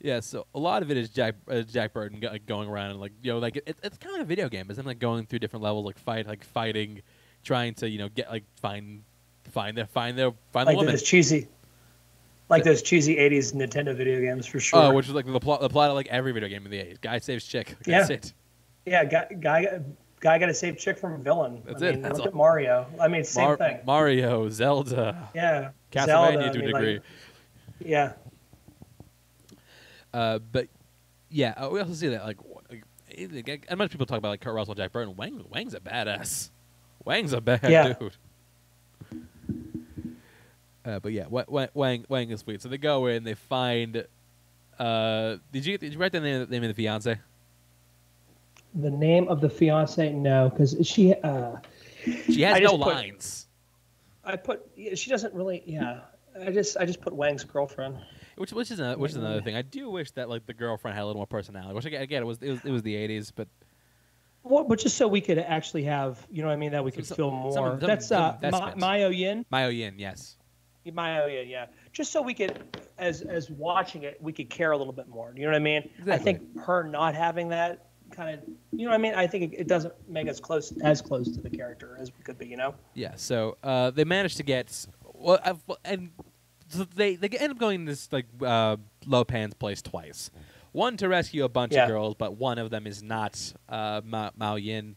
Yeah, 0.00 0.20
so 0.20 0.46
a 0.54 0.58
lot 0.58 0.82
of 0.82 0.90
it 0.92 0.96
is 0.96 1.10
Jack 1.10 1.34
uh, 1.50 1.62
Jack 1.62 1.92
Burton 1.92 2.20
go, 2.20 2.34
going 2.46 2.68
around 2.68 2.92
and 2.92 3.00
like 3.00 3.12
you 3.22 3.32
know 3.32 3.38
like 3.38 3.56
it, 3.56 3.76
it's 3.82 3.98
kind 3.98 4.14
of 4.14 4.18
like 4.20 4.22
a 4.22 4.24
video 4.24 4.48
game. 4.48 4.66
It's 4.70 4.78
him 4.78 4.86
like 4.86 5.00
going 5.00 5.26
through 5.26 5.40
different 5.40 5.64
levels, 5.64 5.84
like 5.84 5.98
fight, 5.98 6.26
like 6.28 6.44
fighting, 6.44 7.02
trying 7.42 7.74
to 7.74 7.90
you 7.90 7.98
know 7.98 8.08
get 8.08 8.30
like 8.30 8.44
find 8.60 9.02
find 9.50 9.76
their 9.76 9.86
find 9.86 10.16
their 10.16 10.30
find 10.52 10.68
the 10.68 10.74
woman. 10.74 10.92
those 10.92 11.02
cheesy, 11.02 11.48
like 12.48 12.62
those 12.62 12.82
cheesy 12.82 13.16
'80s 13.16 13.52
Nintendo 13.52 13.94
video 13.94 14.20
games 14.20 14.46
for 14.46 14.60
sure. 14.60 14.80
Oh, 14.84 14.92
which 14.94 15.08
is 15.08 15.12
like 15.12 15.26
the 15.26 15.40
plot, 15.40 15.60
the 15.60 15.68
plot 15.68 15.90
of 15.90 15.96
like 15.96 16.06
every 16.06 16.32
video 16.32 16.48
game 16.48 16.64
in 16.64 16.70
the 16.70 16.78
80s. 16.78 17.00
Guy 17.00 17.18
saves 17.18 17.44
chick. 17.44 17.76
That's 17.84 18.08
Yeah. 18.08 18.14
it. 18.16 18.32
yeah, 18.86 19.04
guy, 19.04 19.26
guy, 19.38 19.80
guy 20.20 20.38
got 20.38 20.46
to 20.46 20.54
save 20.54 20.78
chick 20.78 20.98
from 20.98 21.14
a 21.14 21.18
villain. 21.18 21.62
That's 21.66 21.82
I 21.82 21.86
it, 21.88 21.92
mean, 21.94 22.02
that's 22.02 22.14
look 22.18 22.26
all. 22.26 22.28
at 22.28 22.34
Mario. 22.34 22.86
I 23.00 23.08
mean, 23.08 23.24
same 23.24 23.44
Mar- 23.44 23.56
thing. 23.56 23.80
Mario, 23.84 24.48
Zelda, 24.50 25.28
yeah, 25.34 25.70
Castlevania 25.90 26.06
Zelda, 26.06 26.38
to 26.38 26.44
I 26.44 26.48
a 26.48 26.52
mean, 26.52 26.70
like, 26.72 26.82
degree. 26.82 27.00
yeah, 27.84 28.12
uh, 30.14 30.38
but 30.38 30.68
yeah, 31.30 31.54
uh, 31.56 31.68
we 31.70 31.80
also 31.80 31.92
see 31.94 32.08
that 32.08 32.24
like, 32.24 32.38
like 32.70 33.64
and 33.68 33.78
much 33.78 33.90
people 33.90 34.06
talk 34.06 34.18
about 34.18 34.28
like 34.30 34.40
Kurt 34.40 34.54
Russell, 34.54 34.74
Jack 34.74 34.92
Burton. 34.92 35.16
Wang, 35.16 35.44
Wang's 35.50 35.74
a 35.74 35.80
badass. 35.80 36.50
Wang's 37.04 37.32
a 37.32 37.40
bad 37.40 37.60
Yeah. 37.64 37.94
dude. 37.94 38.16
Uh, 40.84 40.98
but 40.98 41.12
yeah, 41.12 41.26
Wa- 41.28 41.44
Wa- 41.48 41.68
Wang, 41.74 42.04
Wang 42.08 42.30
is 42.30 42.40
sweet. 42.40 42.62
So 42.62 42.68
they 42.68 42.78
go 42.78 43.06
in, 43.06 43.24
they 43.24 43.34
find. 43.34 44.06
Uh, 44.78 45.36
did 45.52 45.66
you 45.66 45.76
did 45.76 45.92
you 45.92 45.98
write 45.98 46.12
the 46.12 46.20
name, 46.20 46.46
name 46.48 46.62
of 46.62 46.68
the 46.68 46.74
fiance? 46.74 47.18
The 48.74 48.90
name 48.90 49.28
of 49.28 49.40
the 49.40 49.50
fiance, 49.50 50.12
no, 50.12 50.48
because 50.50 50.76
she. 50.86 51.14
Uh, 51.14 51.56
She 52.26 52.40
has 52.42 52.56
I 52.56 52.60
no 52.60 52.78
put- 52.78 52.94
lines, 52.94 53.46
I 54.24 54.36
put. 54.36 54.66
yeah, 54.74 54.94
She 54.94 55.10
doesn't 55.10 55.34
really. 55.34 55.62
Yeah, 55.66 56.00
I 56.40 56.50
just. 56.50 56.76
I 56.78 56.86
just 56.86 57.00
put 57.02 57.12
Wang's 57.12 57.44
girlfriend. 57.44 57.98
which 58.36 58.52
which 58.52 58.70
is 58.70 58.78
another, 58.80 58.96
which 58.98 59.10
is 59.10 59.16
another 59.18 59.42
thing. 59.42 59.54
I 59.54 59.62
do 59.62 59.90
wish 59.90 60.10
that 60.12 60.28
like 60.30 60.46
the 60.46 60.54
girlfriend 60.54 60.96
had 60.96 61.02
a 61.02 61.06
little 61.06 61.18
more 61.20 61.26
personality. 61.26 61.74
Which 61.74 61.84
again, 61.84 62.00
again 62.00 62.22
it 62.22 62.26
was 62.26 62.38
it 62.42 62.50
was, 62.50 62.64
it 62.64 62.70
was 62.70 62.82
the 62.82 62.94
'80s, 62.94 63.32
but 63.34 63.48
Well, 64.44 64.64
but 64.64 64.78
just 64.78 64.96
so 64.96 65.08
we 65.08 65.20
could 65.20 65.38
actually 65.38 65.82
have, 65.84 66.26
you 66.30 66.40
know 66.40 66.48
what 66.48 66.54
I 66.54 66.56
mean, 66.56 66.72
that 66.72 66.82
we 66.84 66.90
could 66.90 67.04
Some- 67.06 67.16
feel 67.16 67.30
more. 67.30 67.52
some- 67.52 67.80
some- 67.80 67.86
that's 67.88 68.06
some 68.06 68.22
uh, 68.22 68.28
Ma- 68.28 68.34
investment. 68.46 68.78
Miao 68.78 69.08
Yin. 69.10 69.44
Miao 69.50 69.68
Yin, 69.68 69.98
yes. 69.98 70.36
Miao 70.90 71.26
Yin, 71.26 71.48
yeah. 71.48 71.66
Just 71.92 72.12
so 72.12 72.22
we 72.22 72.32
could, 72.32 72.58
as 72.96 73.20
as 73.20 73.50
watching 73.50 74.04
it, 74.04 74.16
we 74.22 74.32
could 74.32 74.48
care 74.48 74.70
a 74.72 74.78
little 74.78 74.94
bit 74.94 75.08
more. 75.08 75.34
You 75.36 75.42
know 75.42 75.48
what 75.50 75.56
I 75.56 75.58
mean? 75.58 75.90
I 76.06 76.16
think 76.16 76.58
her 76.60 76.82
not 76.84 77.14
having 77.14 77.50
that 77.50 77.89
kind 78.10 78.38
of, 78.38 78.44
you 78.72 78.84
know 78.84 78.90
what 78.90 78.94
I 78.94 78.98
mean? 78.98 79.14
I 79.14 79.26
think 79.26 79.52
it, 79.52 79.60
it 79.60 79.68
doesn't 79.68 79.94
make 80.08 80.28
us 80.28 80.40
close 80.40 80.72
as 80.82 81.00
close 81.02 81.30
to 81.32 81.40
the 81.40 81.50
character 81.50 81.96
as 82.00 82.10
we 82.16 82.22
could 82.22 82.38
be. 82.38 82.46
You 82.46 82.56
know? 82.56 82.74
Yeah, 82.94 83.12
so 83.16 83.56
uh, 83.62 83.90
they 83.90 84.04
managed 84.04 84.36
to 84.38 84.42
get 84.42 84.86
well, 85.14 85.38
I've, 85.44 85.62
and 85.84 86.10
so 86.68 86.84
they 86.94 87.16
they 87.16 87.28
end 87.28 87.52
up 87.52 87.58
going 87.58 87.86
to 87.86 87.92
this 87.92 88.12
like 88.12 88.26
uh, 88.44 88.76
Lopan's 89.06 89.54
place 89.54 89.82
twice. 89.82 90.30
One 90.72 90.96
to 90.98 91.08
rescue 91.08 91.44
a 91.44 91.48
bunch 91.48 91.72
Yeah. 91.72 91.82
of 91.84 91.88
girls, 91.88 92.14
but 92.16 92.36
one 92.36 92.58
of 92.58 92.70
them 92.70 92.86
is 92.86 93.02
not 93.02 93.52
uh, 93.68 94.00
Ma- 94.04 94.30
Miao 94.36 94.56
Yin. 94.56 94.96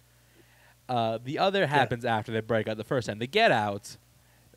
Uh, 0.88 0.94
Uh, 0.94 1.18
the 1.23 1.40
other 1.40 1.65
happens 1.65 2.03
after 2.06 2.31
they 2.31 2.41
break 2.41 2.68
out 2.68 2.76
the 2.77 2.84
first 2.84 3.07
time. 3.07 3.18
They 3.18 3.26
get 3.27 3.52
out. 3.52 3.98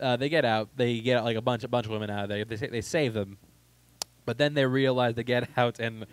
Uh, 0.01 0.16
they 0.16 0.28
get 0.28 0.45
out. 0.45 0.69
They 0.77 0.99
get 1.01 1.23
like 1.24 1.37
a 1.37 1.41
bunch, 1.41 1.62
a 1.65 1.69
bunch 1.69 1.87
of 1.87 1.93
women 1.93 2.11
out 2.11 2.24
of 2.24 2.28
there. 2.28 2.45
They 2.45 2.57
they 2.69 2.81
save 2.83 3.15
them, 3.15 3.39
but 4.27 4.37
then 4.37 4.53
they 4.55 4.66
realize 4.66 5.15
they 5.15 5.24
get 5.24 5.49
out 5.57 5.78
and 5.81 6.05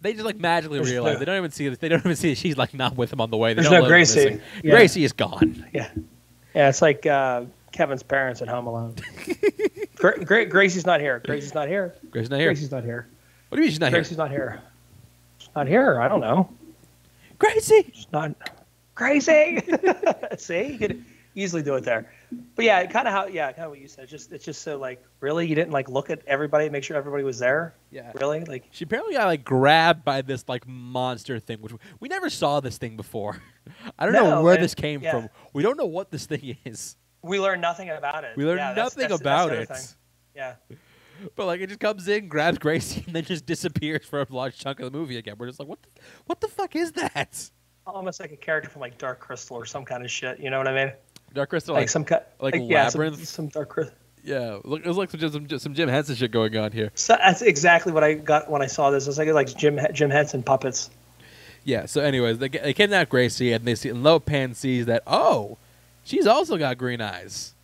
they 0.00 0.12
just 0.12 0.24
like 0.24 0.36
magically 0.38 0.78
There's 0.78 0.90
realize 0.90 1.14
no- 1.14 1.18
they 1.20 1.24
don't 1.24 1.36
even 1.38 1.50
see 1.50 1.68
this. 1.68 1.78
they 1.78 1.88
don't 1.88 2.00
even 2.00 2.16
see 2.16 2.30
that 2.30 2.38
she's 2.38 2.56
like 2.56 2.74
not 2.74 2.96
with 2.96 3.10
them 3.10 3.20
on 3.20 3.30
the 3.30 3.36
way. 3.36 3.50
They 3.54 3.62
There's 3.62 3.70
don't 3.70 3.82
no 3.82 3.88
Gracie. 3.88 4.40
Yeah. 4.62 4.70
Gracie 4.72 5.04
is 5.04 5.12
gone. 5.12 5.64
Yeah, 5.72 5.88
yeah. 6.54 6.68
It's 6.68 6.82
like 6.82 7.06
uh, 7.06 7.44
Kevin's 7.72 8.02
parents 8.02 8.42
at 8.42 8.48
Home 8.48 8.66
Alone. 8.66 8.94
Gra- 9.96 10.24
Gra- 10.24 10.46
Gracie's 10.46 10.86
not 10.86 11.00
here. 11.00 11.20
Gracie's 11.24 11.54
not 11.54 11.68
here. 11.68 11.94
Gracie's 12.10 12.30
not 12.30 12.38
here. 12.40 12.48
Gracie's 12.50 12.70
not 12.70 12.84
here. 12.84 13.06
What 13.48 13.56
do 13.56 13.62
you 13.62 13.66
mean 13.66 13.70
she's 13.72 13.80
not 13.80 13.90
here? 13.90 13.98
Gracie's 14.00 14.18
not 14.18 14.30
here. 14.30 14.60
She's 15.38 15.48
not 15.56 15.66
here. 15.66 16.00
I 16.00 16.08
don't 16.08 16.20
know. 16.20 16.50
Gracie. 17.38 17.90
She's 17.94 18.06
not. 18.12 18.34
Gracie. 18.94 19.60
See, 20.38 20.72
you 20.72 20.78
could 20.78 21.04
easily 21.36 21.62
do 21.62 21.74
it 21.76 21.84
there. 21.84 22.10
But 22.56 22.64
yeah, 22.64 22.84
kind 22.86 23.06
of 23.06 23.14
how 23.14 23.26
yeah, 23.26 23.52
kind 23.52 23.64
of 23.64 23.70
what 23.70 23.78
you 23.78 23.86
said. 23.86 24.08
Just 24.08 24.32
it's 24.32 24.44
just 24.44 24.62
so 24.62 24.78
like 24.78 25.00
really 25.20 25.46
you 25.46 25.54
didn't 25.54 25.70
like 25.72 25.88
look 25.88 26.10
at 26.10 26.22
everybody, 26.26 26.68
make 26.68 26.82
sure 26.82 26.96
everybody 26.96 27.22
was 27.22 27.38
there. 27.38 27.76
Yeah. 27.92 28.10
Really, 28.16 28.40
like 28.44 28.66
She 28.72 28.82
apparently 28.84 29.14
got 29.14 29.26
like 29.26 29.44
grabbed 29.44 30.04
by 30.04 30.22
this 30.22 30.48
like 30.48 30.66
monster 30.66 31.38
thing, 31.38 31.58
which 31.60 31.72
we 32.00 32.08
never 32.08 32.28
saw 32.28 32.58
this 32.58 32.78
thing 32.78 32.96
before. 32.96 33.40
I 33.98 34.06
don't 34.06 34.14
know 34.14 34.42
where 34.42 34.56
this 34.56 34.74
came 34.74 35.00
yeah. 35.02 35.12
from. 35.12 35.28
We 35.52 35.62
don't 35.62 35.76
know 35.76 35.86
what 35.86 36.10
this 36.10 36.26
thing 36.26 36.56
is. 36.64 36.96
we 37.22 37.38
learned 37.38 37.62
nothing 37.62 37.90
about 37.90 38.24
it. 38.24 38.36
We 38.36 38.44
learned 38.44 38.58
Yeah, 38.58 38.72
nothing 38.74 39.02
that's- 39.02 39.10
that's 39.10 39.20
about 39.20 39.50
other 39.50 39.60
it. 39.60 39.94
Yeah. 40.34 40.54
But 41.34 41.46
like 41.46 41.62
it 41.62 41.68
just 41.68 41.80
comes 41.80 42.06
in, 42.08 42.28
grabs 42.28 42.58
Gracie, 42.58 43.02
and 43.06 43.16
then 43.16 43.24
just 43.24 43.46
disappears 43.46 44.04
for 44.04 44.20
a 44.20 44.26
large 44.28 44.58
chunk 44.58 44.80
of 44.80 44.92
the 44.92 44.98
movie 44.98 45.16
again. 45.16 45.36
We're 45.38 45.46
just 45.46 45.58
like, 45.58 45.66
what? 45.66 45.80
The, 45.82 45.88
what 46.26 46.40
the 46.42 46.48
fuck 46.48 46.76
is 46.76 46.92
that? 46.92 47.50
Almost 47.86 48.20
like 48.20 48.32
a 48.32 48.36
character 48.36 48.68
from 48.68 48.82
like 48.82 48.98
Dark 48.98 49.18
Crystal 49.18 49.56
or 49.56 49.64
some 49.64 49.82
kind 49.86 50.04
of 50.04 50.10
shit. 50.10 50.38
You 50.40 50.50
know 50.50 50.58
what 50.58 50.68
I 50.68 50.74
mean? 50.74 50.92
Dark 51.34 51.50
Crystal, 51.50 51.74
Like, 51.74 51.82
like, 51.82 51.88
some 51.88 52.04
kind, 52.04 52.22
like 52.40 52.54
yeah, 52.56 52.84
Labyrinth? 52.84 53.26
Some, 53.26 53.48
Dark 53.48 53.68
Crystal. 53.68 53.94
yeah, 54.24 54.58
look, 54.64 54.80
it 54.84 54.88
was 54.88 54.96
like 54.96 55.10
some, 55.10 55.20
some 55.20 55.58
some 55.58 55.74
Jim 55.74 55.88
Henson 55.88 56.14
shit 56.16 56.30
going 56.30 56.56
on 56.56 56.72
here. 56.72 56.90
So 56.94 57.16
that's 57.22 57.42
exactly 57.42 57.92
what 57.92 58.02
I 58.04 58.14
got 58.14 58.50
when 58.50 58.62
I 58.62 58.66
saw 58.66 58.90
this. 58.90 59.06
It's 59.06 59.18
like 59.18 59.28
like 59.28 59.54
Jim 59.56 59.78
Jim 59.92 60.10
Henson 60.10 60.42
puppets. 60.42 60.90
Yeah. 61.64 61.86
So, 61.86 62.00
anyways, 62.00 62.38
they, 62.38 62.48
they 62.48 62.72
kidnap 62.72 63.08
Gracie, 63.08 63.52
and 63.52 63.64
they 63.64 63.74
see 63.74 63.88
and 63.90 64.04
Lopan 64.04 64.54
sees 64.54 64.86
that 64.86 65.02
oh, 65.06 65.58
she's 66.04 66.26
also 66.26 66.56
got 66.56 66.78
green 66.78 67.00
eyes. 67.00 67.54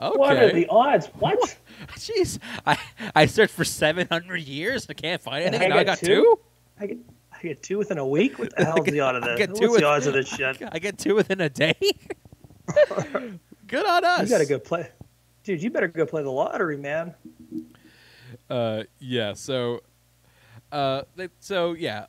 Okay. 0.00 0.16
What 0.16 0.36
are 0.36 0.52
the 0.52 0.66
odds? 0.68 1.06
What? 1.18 1.56
Jeez, 1.96 2.38
I 2.66 2.78
I 3.16 3.26
searched 3.26 3.54
for 3.54 3.64
seven 3.64 4.06
hundred 4.08 4.42
years. 4.42 4.86
I 4.88 4.92
can't 4.92 5.20
find 5.20 5.44
And 5.44 5.54
anything. 5.56 5.72
I 5.72 5.80
and 5.80 5.80
I 5.80 5.84
got 5.84 6.00
got 6.00 6.06
two? 6.06 6.22
two. 6.22 6.38
I 6.78 6.86
get 6.86 6.98
I 7.32 7.42
get 7.42 7.62
two 7.62 7.78
within 7.78 7.98
a 7.98 8.06
week. 8.06 8.38
What 8.38 8.54
the 8.54 8.64
hell's 8.66 8.84
the 8.86 9.00
odds 9.00 9.16
of 9.18 9.24
this? 9.24 9.48
What's 9.48 9.60
two 9.60 9.76
the 9.76 9.84
odds 9.86 10.06
of 10.06 10.12
this 10.14 10.28
shit? 10.28 10.62
I 10.72 10.78
get 10.78 10.98
two 10.98 11.14
within 11.16 11.40
a 11.40 11.48
day. 11.48 11.74
Good 13.66 13.86
on 13.86 14.04
us. 14.04 14.22
You 14.22 14.28
gotta 14.28 14.46
go 14.46 14.58
play, 14.58 14.88
dude. 15.44 15.62
You 15.62 15.70
better 15.70 15.88
go 15.88 16.06
play 16.06 16.22
the 16.22 16.30
lottery, 16.30 16.76
man. 16.76 17.14
Uh, 18.48 18.84
yeah. 18.98 19.34
So, 19.34 19.82
uh, 20.72 21.02
they, 21.16 21.28
so 21.40 21.72
yeah, 21.74 22.06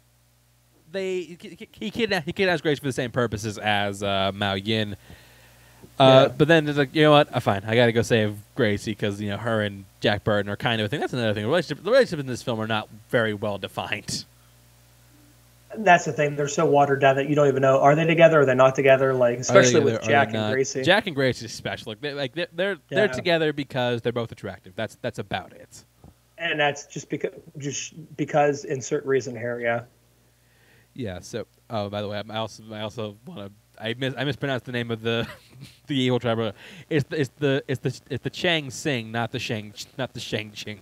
they 0.91 1.21
he, 1.21 1.37
he, 1.41 1.67
he 1.71 1.91
kidnapped 1.91 2.25
he 2.25 2.33
kidnaps 2.33 2.61
Grace 2.61 2.79
for 2.79 2.85
the 2.85 2.93
same 2.93 3.11
purposes 3.11 3.57
as 3.57 4.01
uh, 4.03 4.31
Miao 4.33 4.53
Yin. 4.55 4.95
Uh, 5.99 6.27
Yeah. 6.27 6.33
But 6.37 6.47
then 6.47 6.67
it's 6.67 6.77
like, 6.77 6.93
you 6.95 7.03
know 7.03 7.11
what? 7.11 7.33
Uh, 7.33 7.39
fine. 7.39 7.63
I 7.65 7.75
got 7.75 7.87
to 7.87 7.91
go 7.93 8.01
save 8.01 8.35
Gracie 8.55 8.91
because 8.91 9.21
you 9.21 9.29
know 9.29 9.37
her 9.37 9.61
and 9.61 9.85
Jack 10.01 10.23
Burton 10.23 10.49
are 10.49 10.55
kind 10.57 10.79
of 10.81 10.85
a 10.85 10.89
thing. 10.89 10.99
That's 11.01 11.13
another 11.13 11.33
thing. 11.33 11.43
The 11.43 11.49
relationship, 11.49 11.83
the 11.83 11.91
relationships 11.91 12.21
in 12.21 12.27
this 12.27 12.41
film 12.41 12.59
are 12.59 12.67
not 12.67 12.87
very 13.09 13.33
well 13.33 13.57
defined. 13.57 14.23
That's 15.77 16.05
the 16.05 16.13
thing. 16.13 16.35
They're 16.35 16.47
so 16.47 16.65
watered 16.65 17.01
down 17.01 17.15
that 17.17 17.29
you 17.29 17.35
don't 17.35 17.47
even 17.47 17.61
know 17.61 17.79
are 17.79 17.95
they 17.95 18.05
together 18.05 18.39
or 18.39 18.41
are 18.41 18.45
they 18.45 18.55
not 18.55 18.75
together. 18.75 19.13
Like 19.13 19.39
especially 19.39 19.81
Are 19.81 19.85
with 19.85 20.01
Jack 20.03 20.29
and 20.29 20.37
not? 20.37 20.53
Gracie. 20.53 20.81
Jack 20.81 21.07
and 21.07 21.15
Gracie 21.15 21.45
is 21.45 21.53
special. 21.53 21.91
Like, 21.91 22.01
they, 22.01 22.13
like 22.13 22.33
they're 22.33 22.47
they're, 22.53 22.77
they're 22.89 23.07
together 23.07 23.53
because 23.53 24.01
they're 24.01 24.11
both 24.11 24.31
attractive. 24.31 24.73
That's 24.75 24.97
that's 25.01 25.19
about 25.19 25.53
it. 25.53 25.85
and 26.37 26.59
that's 26.59 26.85
just 26.85 27.09
because 27.09 27.31
just 27.57 27.93
because 28.17 28.65
insert 28.65 29.05
reason 29.05 29.35
here. 29.35 29.59
Yeah. 29.59 29.83
Yeah. 30.93 31.19
So, 31.19 31.45
oh, 31.69 31.89
by 31.89 32.01
the 32.01 32.07
way, 32.07 32.21
I 32.29 32.35
also 32.37 32.63
I 32.71 32.81
also 32.81 33.17
want 33.25 33.39
to 33.39 33.51
I 33.81 33.93
mis- 33.97 34.15
I 34.17 34.23
mispronounced 34.23 34.65
the 34.65 34.71
name 34.71 34.91
of 34.91 35.01
the 35.01 35.27
the 35.87 35.95
evil 35.95 36.19
tribe. 36.19 36.55
It's 36.89 37.07
the 37.09 37.19
it's 37.19 37.31
the 37.37 37.63
it's 37.67 37.79
the 37.79 38.01
it's 38.09 38.23
the 38.23 38.29
Chang 38.29 38.71
Sing, 38.71 39.11
not 39.11 39.31
the 39.31 39.39
Shang 39.39 39.73
not 39.97 40.13
the 40.13 40.19
Shang 40.19 40.51
Ching. 40.51 40.81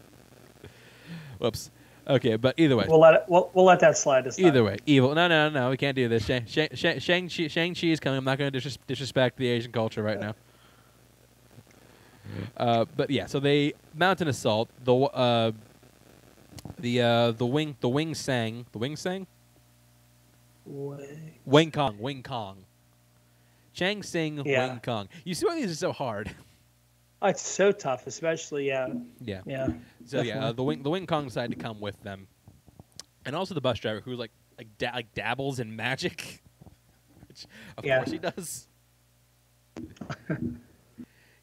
Whoops. 1.39 1.71
Okay, 2.09 2.37
but 2.37 2.55
either 2.57 2.77
way, 2.77 2.85
We'll 2.87 3.01
let 3.01 3.13
it. 3.15 3.23
We'll, 3.27 3.49
we'll 3.53 3.65
let 3.65 3.81
that 3.81 3.97
slide 3.97 4.23
this 4.23 4.37
time. 4.37 4.45
either 4.45 4.63
way, 4.63 4.77
evil. 4.85 5.13
No, 5.13 5.27
no, 5.27 5.49
no, 5.49 5.69
we 5.69 5.75
can't 5.77 5.95
do 5.95 6.07
this. 6.07 6.25
Shang 6.25 6.45
Shang 6.45 6.69
Shang 6.73 6.99
Shang 6.99 7.27
Chi 7.29 7.47
Shang 7.47 7.75
Chi 7.75 7.87
is 7.87 7.99
coming. 7.99 8.17
I'm 8.17 8.23
not 8.23 8.37
going 8.37 8.49
to 8.51 8.57
disres- 8.57 8.77
disrespect 8.87 9.37
the 9.37 9.47
Asian 9.47 9.71
culture 9.73 10.01
right 10.01 10.19
now. 10.19 10.33
Uh, 12.55 12.85
but 12.95 13.09
yeah, 13.09 13.25
so 13.25 13.39
they 13.41 13.73
mount 13.93 14.21
an 14.21 14.29
assault. 14.29 14.69
The 14.85 14.95
uh, 14.95 15.51
the 16.79 17.01
uh, 17.01 17.31
the 17.31 17.45
wing 17.45 17.75
the 17.81 17.89
wing 17.89 18.15
sang 18.15 18.65
the 18.71 18.77
wing 18.77 18.95
sang 18.95 19.27
Wait. 20.65 21.09
Wing 21.45 21.71
Kong, 21.71 21.97
Wing 21.99 22.23
Kong. 22.23 22.57
Chang 23.73 24.01
Sing, 24.03 24.41
Yeah. 24.45 24.67
Wing 24.69 24.81
Kong. 24.83 25.07
You 25.23 25.33
see 25.33 25.45
why 25.45 25.55
these 25.55 25.71
are 25.71 25.75
so 25.75 25.91
hard? 25.91 26.33
Oh, 27.21 27.27
it's 27.27 27.41
so 27.41 27.71
tough, 27.71 28.05
especially 28.07 28.67
yeah, 28.67 28.89
Yeah. 29.21 29.41
yeah. 29.45 29.69
So 30.05 30.21
yeah, 30.21 30.45
uh, 30.45 30.51
the 30.51 30.63
Wing 30.63 30.83
the 30.83 30.89
Wing 30.89 31.07
Kong 31.07 31.25
decided 31.25 31.57
to 31.57 31.63
come 31.63 31.79
with 31.79 32.01
them, 32.03 32.27
and 33.25 33.35
also 33.35 33.53
the 33.55 33.61
bus 33.61 33.79
driver 33.79 34.01
who 34.01 34.15
like 34.15 34.31
like, 34.57 34.67
da- 34.77 34.91
like 34.93 35.13
dabbles 35.15 35.59
in 35.59 35.75
magic, 35.75 36.41
which 37.27 37.45
of 37.77 37.85
Yeah. 37.85 37.97
course 37.97 38.11
he 38.11 38.17
does. 38.19 38.67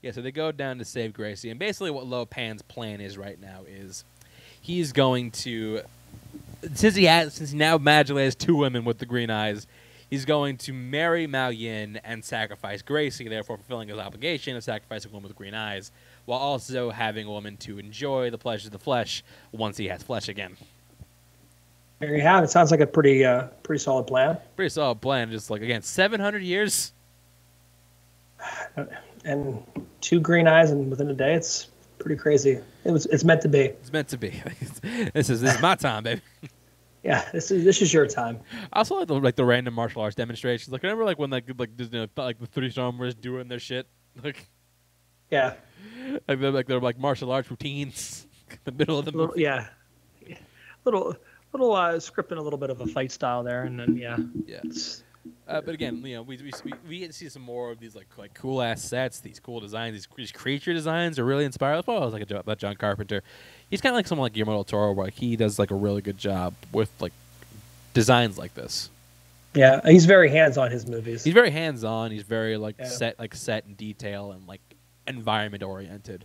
yeah, 0.03 0.11
so 0.13 0.21
they 0.23 0.33
go 0.33 0.53
down 0.53 0.79
to 0.79 0.85
save 0.85 1.13
Gracie, 1.13 1.51
and 1.51 1.59
basically 1.59 1.91
what 1.91 2.07
Lo 2.07 2.25
Pan's 2.27 2.63
plan 2.63 3.01
is 3.01 3.17
right 3.19 3.41
now 3.41 3.63
is 3.69 4.05
he's 4.61 4.93
going 4.93 5.31
to 5.33 5.81
since 6.75 6.95
he 6.95 7.05
has 7.05 7.35
since 7.35 7.51
he 7.51 7.59
now 7.59 7.79
magically 7.79 8.25
has 8.25 8.35
two 8.35 8.57
women 8.57 8.85
with 8.85 8.99
the 8.99 9.07
green 9.07 9.31
eyes, 9.31 9.67
he's 10.11 10.25
going 10.25 10.57
to 10.59 10.73
marry 10.73 11.27
Miao 11.27 11.49
Yin 11.49 12.01
and 12.05 12.25
sacrifice 12.25 12.83
Gracie, 12.83 13.29
therefore 13.29 13.57
fulfilling 13.57 13.89
his 13.89 13.99
obligation 13.99 14.57
of 14.57 14.65
sacrificing 14.65 15.11
a 15.11 15.15
woman 15.15 15.29
with 15.29 15.37
green 15.37 15.55
eyes, 15.55 15.91
while 16.25 16.39
also 16.39 16.91
having 16.91 17.27
a 17.27 17.31
woman 17.31 17.57
to 17.59 17.79
enjoy 17.79 18.31
the 18.31 18.39
pleasures 18.39 18.67
of 18.67 18.73
the 18.73 18.79
flesh 18.79 19.23
once 19.53 19.77
he 19.77 19.89
has 19.89 20.03
flesh 20.03 20.29
again. 20.29 20.57
There 22.01 22.15
you 22.15 22.23
have 22.23 22.45
it. 22.45 22.51
Sounds 22.51 22.71
like 22.71 22.81
a 22.81 22.87
pretty 22.87 23.25
uh 23.25 23.47
pretty 23.63 23.83
solid 23.83 24.07
plan. 24.07 24.37
Pretty 24.57 24.71
solid 24.71 25.01
plan. 25.01 25.31
Just 25.31 25.49
like 25.51 25.63
again, 25.63 25.83
seven 25.83 26.21
hundred 26.21 26.43
years. 26.43 26.93
And 29.27 29.63
two 30.03 30.21
green 30.21 30.47
eyes, 30.47 30.71
and 30.71 30.91
within 30.91 31.09
a 31.09 31.15
day, 31.15 31.33
it's 31.33 31.69
pretty 31.99 32.17
crazy. 32.17 32.61
It 32.85 32.91
was. 32.91 33.07
It's 33.07 33.25
meant 33.25 33.41
to 33.41 33.49
be. 33.49 33.61
It's 33.61 33.91
meant 33.91 34.09
to 34.09 34.19
be. 34.19 34.29
this 35.15 35.31
is 35.31 35.41
this 35.41 35.55
is 35.55 35.63
my 35.63 35.77
time, 35.77 36.03
baby. 36.05 36.21
Yeah. 37.05 37.29
This 37.33 37.51
is 37.51 37.65
this 37.65 37.83
is 37.83 37.93
your 37.93 38.07
time. 38.07 38.41
I 38.73 38.79
also 38.79 38.97
like 38.97 39.09
the 39.09 39.15
like 39.15 39.37
the 39.37 39.45
random 39.45 39.75
martial 39.75 40.03
arts 40.03 40.17
demonstrations. 40.17 40.73
Like 40.73 40.83
remember 40.83 41.05
like 41.05 41.19
when 41.19 41.31
like 41.31 41.45
like 41.59 41.71
know, 41.93 42.07
like 42.17 42.39
the 42.41 42.47
three 42.47 42.71
stormers 42.71 43.15
doing 43.15 43.49
their 43.49 43.61
shit. 43.61 43.87
Like 44.23 44.49
Yeah. 45.31 45.55
like 46.29 46.41
they're 46.41 46.51
like 46.53 46.67
they're 46.67 46.81
like 46.81 46.99
martial 46.99 47.33
arts 47.33 47.51
routines 47.51 48.27
in 48.51 48.59
the 48.65 48.73
middle 48.73 48.99
of 48.99 49.05
the 49.05 49.11
Little, 49.11 49.29
movie. 49.29 49.43
yeah. 49.43 49.67
Little 50.85 51.17
little 51.53 51.73
uh, 51.75 51.95
scripting 51.95 52.37
a 52.37 52.41
little 52.41 52.59
bit 52.59 52.71
of 52.71 52.81
a 52.81 52.87
fight 52.87 53.11
style 53.13 53.43
there, 53.43 53.63
and 53.65 53.79
then 53.79 53.97
yeah. 53.97 54.17
Yeah. 54.47 54.61
Uh, 55.49 55.61
but 55.61 55.75
again, 55.75 56.03
you 56.05 56.17
know, 56.17 56.23
we, 56.23 56.37
we, 56.37 56.73
we, 56.87 56.99
get 56.99 57.07
to 57.07 57.13
see 57.13 57.29
some 57.31 57.43
more 57.43 57.71
of 57.71 57.79
these 57.81 57.95
like 57.95 58.07
like 58.19 58.35
cool 58.35 58.61
ass 58.61 58.83
sets, 58.83 59.21
these 59.21 59.41
cool 59.41 59.61
designs, 59.61 59.95
these, 59.95 60.09
these 60.17 60.33
creature 60.33 60.73
designs 60.73 61.19
are 61.19 61.25
really 61.25 61.45
inspired. 61.45 61.87
Well, 61.87 62.03
I 62.03 62.05
was 62.05 62.13
like 62.13 62.31
a, 62.31 62.37
about 62.37 62.59
John 62.59 62.77
Carpenter. 62.77 63.23
He's 63.71 63.81
kind 63.81 63.93
of 63.93 63.97
like 63.97 64.07
someone 64.07 64.27
like 64.27 64.33
Guillermo 64.35 64.53
del 64.55 64.65
Toro, 64.65 64.93
where 64.93 65.07
like, 65.07 65.15
he 65.15 65.37
does 65.37 65.59
like 65.59 65.71
a 65.71 65.75
really 65.75 66.03
good 66.03 66.19
job 66.19 66.55
with 66.73 66.91
like 67.01 67.13
designs 67.93 68.39
like 68.39 68.55
this. 68.55 68.91
yeah. 69.55 69.81
He's 69.89 70.05
very 70.07 70.29
hands 70.31 70.59
on 70.59 70.71
his 70.71 70.87
movies. 70.87 71.25
He's 71.25 71.35
very 71.35 71.51
hands 71.51 71.85
on. 71.85 72.11
He's 72.11 72.23
very 72.23 72.57
like 72.57 72.77
Yeah. 72.79 72.87
set 72.87 73.19
like 73.19 73.35
set 73.35 73.65
in 73.67 73.75
detail 73.75 74.33
and 74.33 74.47
like 74.47 74.61
environment 75.07 75.63
oriented. 75.63 76.25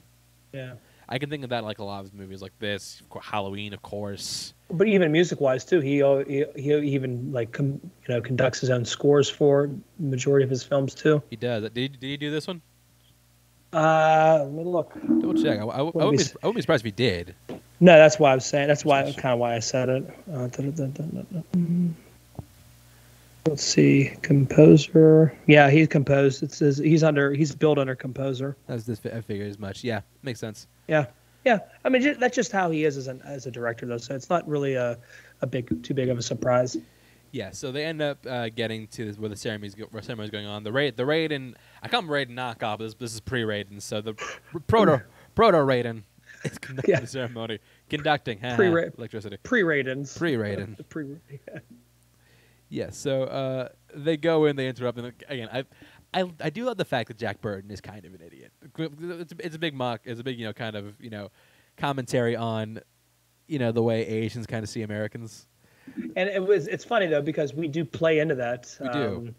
yeah. 0.53 0.73
I 1.11 1.17
can 1.17 1.31
think 1.31 1.43
of 1.43 1.49
that 1.49 1.63
like 1.63 1.79
a 1.79 1.83
lot 1.83 2.01
of 2.01 2.05
his 2.05 2.13
movies, 2.13 2.39
like 2.39 2.51
this, 2.59 3.01
Halloween, 3.19 3.73
of 3.73 3.81
course. 3.81 4.53
But 4.69 4.87
even 4.87 5.11
music 5.11 5.41
wise 5.41 5.65
too, 5.65 5.79
he, 5.79 6.03
he 6.27 6.45
he 6.55 6.71
even 6.93 7.31
like 7.31 7.51
com, 7.51 7.65
you 7.67 7.81
know 8.09 8.21
conducts 8.21 8.59
his 8.61 8.69
own 8.69 8.85
scores 8.85 9.27
for 9.27 9.71
majority 9.97 10.43
of 10.43 10.51
his 10.51 10.63
films 10.63 10.93
too. 10.93 11.23
He 11.31 11.35
does. 11.35 11.63
Did 11.63 11.75
he, 11.77 11.87
did 11.87 12.03
he 12.03 12.17
do 12.17 12.29
this 12.29 12.45
one? 12.45 12.61
Uh, 13.71 14.39
let 14.43 14.51
me 14.53 14.63
look. 14.63 14.93
Double 14.93 15.35
check. 15.41 15.59
I, 15.59 15.63
I, 15.63 15.77
I, 15.77 15.81
wouldn't 15.81 16.11
me 16.11 16.17
be, 16.17 16.23
s- 16.23 16.35
I 16.41 16.47
wouldn't 16.47 16.55
be 16.55 16.61
surprised 16.61 16.81
if 16.81 16.85
he 16.85 16.91
did. 16.91 17.35
No, 17.79 17.97
that's 17.97 18.17
why 18.19 18.31
I 18.31 18.35
was 18.35 18.45
saying. 18.45 18.67
That's 18.67 18.83
why 18.83 19.03
kind 19.13 19.33
of 19.33 19.39
why 19.39 19.55
I 19.55 19.59
said 19.59 19.89
it. 19.89 20.09
Uh, 20.33 20.47
da- 20.47 20.71
da- 20.71 20.87
da-. 20.87 21.41
Let's 23.47 23.63
see, 23.63 24.11
composer. 24.21 25.33
Yeah, 25.47 25.69
he 25.69 25.87
composed. 25.87 26.43
It 26.43 26.51
says 26.51 26.77
he's 26.77 27.03
under. 27.03 27.33
He's 27.33 27.55
billed 27.55 27.79
under 27.79 27.95
composer. 27.95 28.55
That's 28.67 28.83
this. 28.83 29.01
I 29.05 29.21
figure 29.21 29.45
as 29.45 29.57
much. 29.57 29.83
Yeah, 29.83 30.01
makes 30.23 30.39
sense. 30.39 30.67
Yeah, 30.87 31.05
yeah. 31.45 31.59
I 31.85 31.89
mean, 31.89 32.19
that's 32.19 32.35
just 32.35 32.51
how 32.51 32.69
he 32.69 32.83
is 32.85 32.97
as 32.97 33.07
an 33.07 33.21
as 33.23 33.45
a 33.45 33.51
director, 33.51 33.85
though. 33.85 33.97
So 33.97 34.13
it's 34.13 34.29
not 34.29 34.47
really 34.47 34.73
a 34.75 34.97
a 35.41 35.47
big 35.47 35.83
too 35.83 35.93
big 35.93 36.09
of 36.09 36.17
a 36.17 36.21
surprise. 36.21 36.75
Yeah, 37.31 37.51
so 37.51 37.71
they 37.71 37.85
end 37.85 38.01
up 38.01 38.25
uh, 38.27 38.49
getting 38.49 38.87
to 38.87 39.05
this, 39.05 39.17
where 39.17 39.29
the 39.29 39.35
ceremony's 39.35 39.75
go, 39.75 39.85
where 39.91 40.01
ceremony's 40.01 40.31
going 40.31 40.47
on. 40.47 40.63
The 40.63 40.71
raid, 40.71 40.97
the 40.97 41.03
Raiden, 41.03 41.53
I 41.83 41.87
call 41.87 42.01
him 42.01 42.07
Raiden 42.07 42.31
knockoff. 42.31 42.79
This 42.79 42.93
this 42.95 43.13
is 43.13 43.19
pre 43.19 43.43
Raiden, 43.43 43.81
so 43.81 44.01
the 44.01 44.13
proto 44.67 45.03
proto 45.35 45.57
Raiden 45.57 46.03
is 46.43 46.57
conducting 46.59 46.93
Yeah. 46.93 46.99
the 47.01 47.07
ceremony, 47.07 47.59
conducting 47.89 48.39
Pre-Ra- 48.55 48.89
electricity. 48.97 49.37
Pre 49.43 49.63
Raidens. 49.63 50.17
Pre 50.17 50.33
Raiden. 50.33 50.77
Pre. 50.89 51.17
Yeah. 51.29 51.59
Yeah, 52.71 52.89
so 52.91 53.23
uh, 53.23 53.69
they 53.95 54.15
go 54.15 54.45
in, 54.45 54.55
they 54.55 54.67
interrupt, 54.67 54.99
and 54.99 55.11
again, 55.27 55.49
I, 55.51 55.63
I, 56.13 56.31
I 56.39 56.49
do 56.51 56.65
love 56.65 56.77
the 56.77 56.85
fact 56.85 57.07
that 57.07 57.17
Jack 57.17 57.41
Burton 57.41 57.71
is 57.71 57.81
kind 57.81 58.05
of 58.05 58.13
an 58.13 58.21
idiot. 58.23 58.51
It's, 58.77 59.33
it's 59.39 59.55
a 59.55 59.59
big 59.59 59.73
mock, 59.73 60.01
it's 60.03 60.19
a 60.19 60.23
big, 60.23 60.37
you 60.37 60.45
know, 60.45 60.53
kind 60.53 60.75
of, 60.75 60.93
you 61.01 61.09
know, 61.09 61.29
commentary 61.77 62.35
on, 62.35 62.79
you 63.47 63.57
know, 63.57 63.71
the 63.71 63.81
way 63.81 64.05
Asians 64.05 64.45
kind 64.45 64.61
of 64.63 64.69
see 64.69 64.83
Americans. 64.83 65.47
And 66.15 66.29
it 66.29 66.43
was 66.45 66.67
it's 66.67 66.85
funny 66.85 67.07
though 67.07 67.21
because 67.21 67.53
we 67.53 67.67
do 67.67 67.83
play 67.85 68.19
into 68.19 68.35
that. 68.35 68.75
We 68.81 68.89
do. 68.89 68.99
Um, 69.17 69.35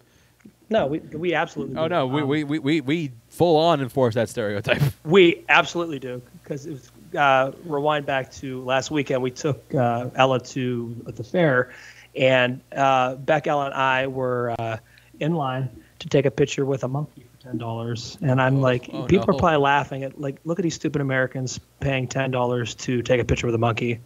no, 0.70 0.86
we 0.86 0.98
we 1.00 1.34
absolutely. 1.34 1.76
Oh 1.76 1.88
do. 1.88 1.94
no, 1.94 2.06
we, 2.06 2.22
Um, 2.22 2.28
we, 2.28 2.44
we, 2.44 2.58
we, 2.60 2.80
we 2.80 3.10
full 3.28 3.56
on 3.56 3.80
enforce 3.80 4.14
that 4.14 4.28
stereotype. 4.28 4.80
We 5.04 5.44
absolutely 5.48 5.98
do 5.98 6.22
because 6.42 6.66
it 6.66 6.72
was 6.72 6.90
uh, 7.18 7.52
rewind 7.64 8.06
back 8.06 8.30
to 8.34 8.62
last 8.62 8.90
weekend. 8.90 9.20
We 9.22 9.32
took 9.32 9.74
uh, 9.74 10.10
Ella 10.14 10.38
to 10.40 10.94
the 11.06 11.24
fair, 11.24 11.72
and 12.14 12.60
uh, 12.76 13.16
Beck, 13.16 13.46
Ella, 13.48 13.66
and 13.66 13.74
I 13.74 14.06
were 14.06 14.54
uh, 14.58 14.76
in 15.18 15.34
line 15.34 15.68
to 15.98 16.08
take 16.08 16.24
a 16.26 16.30
picture 16.30 16.64
with 16.64 16.84
a 16.84 16.88
monkey 16.88 17.26
for 17.32 17.42
ten 17.42 17.58
dollars. 17.58 18.16
And 18.22 18.40
I'm 18.40 18.58
Oh, 18.58 18.60
like, 18.60 18.88
oh, 18.92 19.06
people 19.06 19.26
no. 19.26 19.34
are 19.34 19.38
probably 19.38 19.58
laughing 19.58 20.04
at 20.04 20.20
like, 20.20 20.36
look 20.44 20.58
at 20.60 20.62
these 20.62 20.76
stupid 20.76 21.00
Americans 21.02 21.58
paying 21.80 22.06
ten 22.06 22.30
dollars 22.30 22.76
to 22.76 23.02
take 23.02 23.20
a 23.20 23.24
picture 23.24 23.46
with 23.48 23.56
a 23.56 23.58
monkey. 23.58 23.98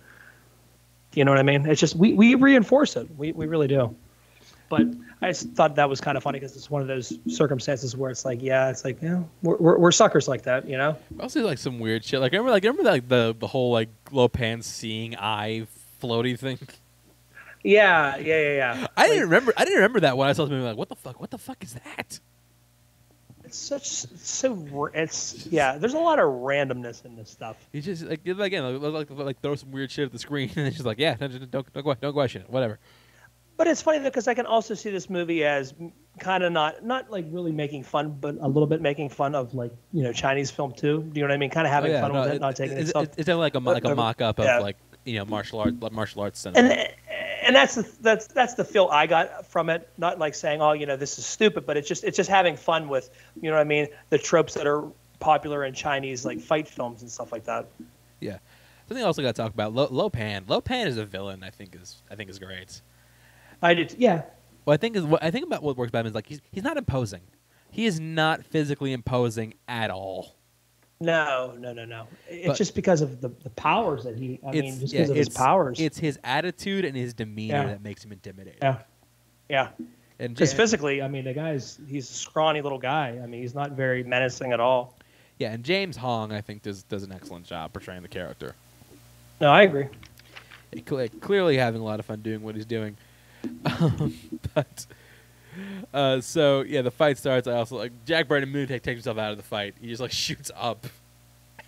You 1.15 1.25
know 1.25 1.31
what 1.31 1.39
I 1.39 1.43
mean? 1.43 1.67
It's 1.67 1.81
just 1.81 1.97
we, 1.97 2.13
we 2.13 2.35
reinforce 2.35 2.97
it. 2.97 3.09
We 3.17 3.33
we 3.33 3.47
really 3.47 3.69
do. 3.69 3.95
But 4.69 4.83
I 5.21 5.29
just 5.29 5.51
thought 5.53 5.77
that 5.77 5.89
was 5.89 6.01
kind 6.01 6.17
of 6.17 6.23
funny 6.23 6.41
because 6.41 6.57
it's 6.57 6.71
one 6.71 6.83
of 6.83 6.89
those 6.89 7.13
circumstances 7.29 7.97
where 7.97 8.11
it's 8.11 8.25
like, 8.25 8.43
yeah, 8.43 8.71
it's 8.71 8.85
like, 8.85 9.01
yeah, 9.03 9.23
we're, 9.43 9.57
we're, 9.57 9.79
we're 9.79 9.93
suckers 9.93 10.27
like 10.27 10.43
that, 10.45 10.67
you 10.67 10.79
know? 10.79 10.97
Also 11.21 11.43
like 11.45 11.59
some 11.59 11.79
weird 11.79 12.03
shit. 12.05 12.19
Like 12.21 12.33
remember, 12.33 12.51
like 12.51 12.63
remember 12.65 12.83
like 12.83 13.09
the 13.09 13.37
the 13.39 13.47
whole 13.47 13.73
like 13.73 13.91
Lopan 14.07 14.65
seeing 14.65 15.17
eye 15.17 15.67
floaty 16.03 16.39
thing. 16.39 16.59
Yeah, 17.67 18.17
yeah, 18.19 18.41
yeah, 18.43 18.55
yeah. 18.57 18.87
I 18.95 19.09
didn't 19.09 19.23
remember. 19.23 19.55
I 19.57 19.65
didn't 19.65 19.77
remember 19.77 20.01
that 20.01 20.19
when 20.19 20.29
I 20.29 20.35
saw 20.35 20.45
movie. 20.45 20.63
Like, 20.63 20.77
what 20.77 20.91
the 20.91 20.97
fuck? 20.97 21.19
What 21.19 21.31
the 21.31 21.39
fuck 21.39 21.65
is 21.65 21.73
that? 21.73 22.21
It's 23.55 23.63
such 23.63 23.89
so 24.19 24.91
it's 24.95 25.47
yeah. 25.47 25.79
There's 25.79 25.95
a 25.95 25.99
lot 25.99 26.19
of 26.19 26.25
randomness 26.25 27.05
in 27.05 27.15
this 27.15 27.31
stuff. 27.31 27.57
He 27.73 27.81
just 27.81 28.03
like 28.03 28.27
again 28.27 28.81
like, 28.81 29.09
like 29.09 29.11
like 29.11 29.41
throw 29.41 29.55
some 29.55 29.71
weird 29.71 29.93
shit 29.93 30.07
at 30.07 30.13
the 30.13 30.19
screen 30.19 30.51
and 30.57 30.67
it's 30.67 30.75
just 30.77 30.87
like 30.87 30.99
yeah 30.99 31.15
don't 31.15 31.51
don't 31.53 31.73
don't, 31.73 32.01
don't 32.01 32.13
question 32.13 32.43
it 32.43 32.51
whatever. 32.51 32.81
But 33.57 33.69
it's 33.69 33.81
funny 33.81 34.01
because 34.01 34.27
I 34.27 34.35
can 34.35 34.47
also 34.47 34.75
see 34.75 34.91
this 34.91 35.09
movie 35.09 35.45
as 35.45 35.73
kind 36.19 36.43
of 36.43 36.51
not 36.51 36.85
not 36.85 37.13
like 37.13 37.27
really 37.31 37.53
making 37.53 37.85
fun, 37.85 38.17
but 38.21 38.35
a 38.41 38.49
little 38.49 38.67
bit 38.67 38.83
making 38.83 39.09
fun 39.11 39.37
of 39.37 39.55
like 39.55 39.71
you 39.93 40.03
know 40.03 40.13
Chinese 40.13 40.51
film 40.51 40.73
too. 40.73 41.09
Do 41.13 41.21
you 41.21 41.25
know 41.25 41.29
what 41.29 41.35
I 41.35 41.39
mean? 41.39 41.51
Kind 41.51 41.69
of 41.69 41.73
having 41.73 41.93
Oh, 41.93 41.95
yeah, 41.95 42.01
fun 42.01 42.13
no, 42.13 42.21
with 42.23 42.33
it, 42.33 42.41
not 42.41 42.57
taking 42.57 42.77
it's, 42.77 42.91
it. 42.91 42.97
it's, 42.97 43.19
it's 43.19 43.29
like 43.29 43.55
a 43.55 43.61
like 43.61 43.85
a 43.85 43.95
mock 43.95 44.21
up 44.21 44.41
of 44.41 44.47
Yeah. 44.47 44.59
like 44.59 44.77
you 45.05 45.19
know 45.21 45.25
martial 45.27 45.61
art 45.61 45.75
martial 45.93 46.23
arts 46.23 46.41
cinema. 46.41 46.69
and 46.71 46.89
and 47.45 47.55
that's 47.55 47.75
the 47.75 47.89
that's 48.01 48.27
that's 48.29 48.55
the 48.55 48.65
feel 48.65 48.89
I 48.91 49.07
got 49.07 49.47
from 49.47 49.71
it. 49.71 49.89
Not 49.99 50.19
like 50.19 50.35
saying, 50.35 50.61
oh, 50.61 50.73
you 50.73 50.87
know, 50.87 50.97
this 50.97 51.19
is 51.19 51.27
stupid, 51.27 51.67
but 51.67 51.77
it's 51.77 51.89
just 51.89 52.05
it's 52.05 52.17
just 52.17 52.31
having 52.31 52.57
fun 52.57 52.89
with, 52.89 53.11
you 53.41 53.51
know 53.51 53.57
what 53.57 53.61
I 53.63 53.65
mean, 53.65 53.89
the 54.11 54.19
tropes 54.19 54.55
that 54.55 54.67
are 54.67 54.85
popular 55.21 55.65
in 55.65 55.75
Chinese 55.75 56.25
like 56.25 56.41
fight 56.41 56.69
films 56.69 57.03
and 57.03 57.11
stuff 57.11 57.33
like 57.33 57.45
that. 57.45 57.67
yeah. 58.21 58.39
Something 58.87 59.03
I 59.03 59.07
also 59.07 59.23
got 59.23 59.35
to 59.35 59.43
talk 59.43 59.55
about 59.55 59.73
Lo, 59.73 59.89
Lopan. 59.89 60.45
Lopan 60.45 60.87
is 60.87 60.99
a 60.99 61.07
villain. 61.07 61.43
I 61.43 61.51
think 61.51 61.75
is 61.75 62.03
I 62.11 62.15
think 62.17 62.29
is 62.29 62.39
great. 62.39 62.83
I 63.63 63.73
did, 63.73 63.95
yeah. 63.97 64.23
What 64.65 64.75
I 64.75 64.77
think 64.77 64.97
is 64.97 65.05
what 65.05 65.23
I 65.23 65.31
think 65.31 65.47
about 65.47 65.63
what 65.63 65.77
works 65.77 65.91
Batman 65.91 66.11
is 66.11 66.15
like 66.15 66.27
he's 66.27 66.41
he's 66.53 66.65
not 66.65 66.77
imposing. 66.77 67.23
He 67.71 67.87
is 67.87 67.99
not 67.99 68.45
physically 68.45 68.93
imposing 68.93 69.55
at 69.67 69.91
all. 69.91 70.37
No, 71.01 71.55
no, 71.59 71.73
no, 71.73 71.85
no. 71.85 72.07
It's 72.29 72.47
But- 72.49 72.57
just 72.57 72.75
because 72.75 73.01
of 73.03 73.21
the, 73.21 73.29
the 73.43 73.51
powers 73.51 74.05
that 74.05 74.17
he. 74.17 74.39
I 74.47 74.53
mean, 74.53 74.79
just 74.81 74.93
yeah, 74.93 75.01
because 75.01 75.11
of 75.11 75.17
his 75.17 75.29
powers. 75.29 75.81
It's 75.81 75.99
his 75.99 76.19
attitude 76.25 76.85
and 76.85 76.97
his 76.97 77.13
demeanor 77.15 77.55
Yeah. 77.63 77.67
that 77.67 77.83
makes 77.83 78.05
him 78.05 78.13
intimidating. 78.13 78.61
yeah, 78.63 78.79
yeah. 79.49 79.69
And 80.21 80.37
just 80.37 80.55
physically, 80.57 81.03
I 81.03 81.09
mean, 81.09 81.25
the 81.25 81.35
guy's 81.35 81.79
he's 81.89 82.09
a 82.09 82.15
scrawny 82.15 82.61
little 82.63 82.79
guy. 82.79 83.19
I 83.23 83.27
mean, 83.27 83.41
he's 83.43 83.55
not 83.55 83.73
very 83.73 84.05
menacing 84.05 84.53
at 84.53 84.61
all. 84.61 84.97
yeah, 85.39 85.53
and 85.53 85.65
James 85.65 85.97
Hong 85.97 86.31
I 86.33 86.41
think 86.41 86.63
does 86.63 86.85
does 86.85 87.03
an 87.03 87.11
excellent 87.13 87.45
job 87.47 87.73
portraying 87.73 88.03
the 88.03 88.09
character. 88.09 88.55
No, 89.41 89.51
I 89.51 89.63
agree. 89.63 89.89
Clearly 91.21 91.57
having 91.57 91.81
a 91.81 91.85
lot 91.85 91.99
of 92.01 92.07
fun 92.07 92.21
doing 92.21 92.43
what 92.43 92.55
he's 92.55 92.67
doing. 92.67 92.97
Um, 93.67 94.15
but 94.55 94.87
uh, 95.95 96.21
so 96.21 96.63
yeah, 96.63 96.83
the 96.83 96.91
fight 96.91 97.19
starts. 97.19 97.47
I 97.47 97.53
also 97.55 97.77
like 97.77 97.93
Jack 98.07 98.29
Burton 98.29 98.49
immediately 98.49 98.81
takes 98.81 98.99
himself 98.99 99.19
out 99.19 99.31
of 99.33 99.37
the 99.37 99.43
fight. 99.43 99.75
He 99.81 99.89
just 99.89 100.01
like 100.01 100.13
shoots 100.27 100.51
up, 100.57 100.87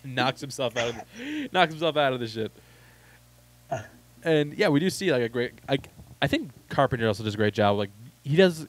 and 0.03 0.15
knocks 0.15 0.41
himself 0.41 0.77
out 0.77 0.91
of 0.91 0.97
the, 1.19 1.49
knocks 1.53 1.73
himself 1.73 1.97
out 1.97 2.13
of 2.13 2.21
the 2.21 2.29
shit. 2.29 2.53
And 4.25 4.55
yeah, 4.55 4.69
we 4.69 4.81
do 4.81 4.91
see 4.91 5.13
like 5.13 5.23
a 5.23 5.29
great. 5.29 5.53
I 5.69 5.79
I 6.21 6.27
think 6.27 6.51
Carpenter 6.69 7.07
also 7.07 7.23
does 7.23 7.35
a 7.35 7.37
great 7.37 7.55
job. 7.55 7.77
Like 7.77 7.91
he 8.25 8.35
does 8.37 8.67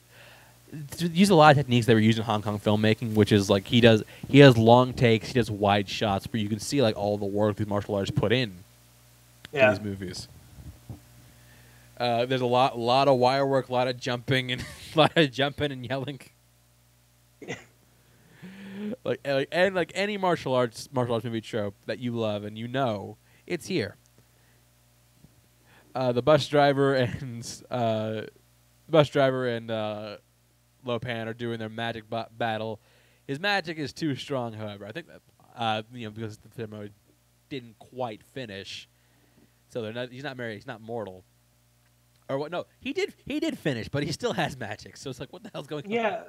use 1.00 1.30
a 1.30 1.34
lot 1.34 1.50
of 1.52 1.56
techniques 1.56 1.86
that 1.86 1.94
were 1.94 1.98
used 2.00 2.18
in 2.18 2.24
Hong 2.24 2.42
Kong 2.42 2.60
filmmaking, 2.60 3.14
which 3.14 3.32
is 3.32 3.50
like 3.50 3.66
he 3.66 3.80
does 3.80 4.04
he 4.28 4.38
has 4.40 4.56
long 4.56 4.92
takes, 4.92 5.28
he 5.28 5.34
does 5.34 5.50
wide 5.50 5.88
shots, 5.88 6.26
where 6.32 6.40
you 6.40 6.48
can 6.48 6.60
see 6.60 6.80
like 6.82 6.96
all 6.96 7.18
the 7.18 7.24
work 7.26 7.56
these 7.56 7.66
martial 7.66 7.94
artists 7.96 8.16
put 8.16 8.30
in 8.32 8.42
in 8.50 8.54
Yeah. 9.52 9.70
these 9.70 9.80
movies. 9.80 10.28
Uh, 11.98 12.26
there's 12.26 12.40
a 12.40 12.46
lot, 12.46 12.78
lot 12.78 13.08
of 13.08 13.18
wire 13.18 13.46
work, 13.46 13.68
a 13.68 13.72
lot 13.72 13.88
of 13.88 13.98
jumping, 13.98 14.52
and 14.52 14.62
a 14.62 14.64
lot 14.98 15.16
of 15.16 15.32
jumping 15.32 15.72
and 15.72 15.84
yelling. 15.84 16.20
like, 19.04 19.20
and, 19.24 19.36
like, 19.36 19.48
and 19.50 19.74
like 19.74 19.92
any 19.94 20.16
martial 20.16 20.54
arts 20.54 20.88
martial 20.92 21.14
arts 21.14 21.24
movie 21.24 21.40
trope 21.40 21.74
that 21.86 21.98
you 21.98 22.12
love 22.12 22.44
and 22.44 22.56
you 22.56 22.68
know, 22.68 23.16
it's 23.46 23.66
here. 23.66 23.96
Uh, 25.94 26.12
the 26.12 26.22
bus 26.22 26.46
driver 26.46 26.94
and 26.94 27.62
uh, 27.70 28.22
bus 28.88 29.08
driver 29.08 29.48
and 29.48 29.70
uh, 29.70 30.18
Lopan 30.86 31.26
are 31.26 31.34
doing 31.34 31.58
their 31.58 31.68
magic 31.68 32.08
ba- 32.08 32.28
battle. 32.36 32.80
His 33.26 33.40
magic 33.40 33.78
is 33.78 33.92
too 33.92 34.14
strong, 34.14 34.52
however. 34.52 34.86
I 34.86 34.92
think 34.92 35.08
that 35.08 35.20
uh, 35.56 35.82
you 35.92 36.04
know 36.06 36.10
because 36.10 36.38
the 36.38 36.48
ceremony 36.54 36.90
didn't 37.48 37.78
quite 37.78 38.22
finish, 38.22 38.88
so 39.68 39.82
they're 39.82 39.92
not. 39.92 40.12
He's 40.12 40.22
not 40.22 40.36
married. 40.36 40.54
He's 40.54 40.66
not 40.66 40.80
mortal. 40.80 41.24
Or 42.28 42.38
what? 42.38 42.50
No, 42.50 42.66
he 42.80 42.92
did. 42.92 43.14
He 43.24 43.40
did 43.40 43.58
finish, 43.58 43.88
but 43.88 44.02
he 44.02 44.12
still 44.12 44.32
has 44.34 44.56
magic. 44.56 44.96
So 44.96 45.08
it's 45.10 45.20
like, 45.20 45.32
what 45.32 45.42
the 45.42 45.50
hell's 45.52 45.66
going 45.66 45.84
on? 45.86 45.90
Yeah, 45.90 46.22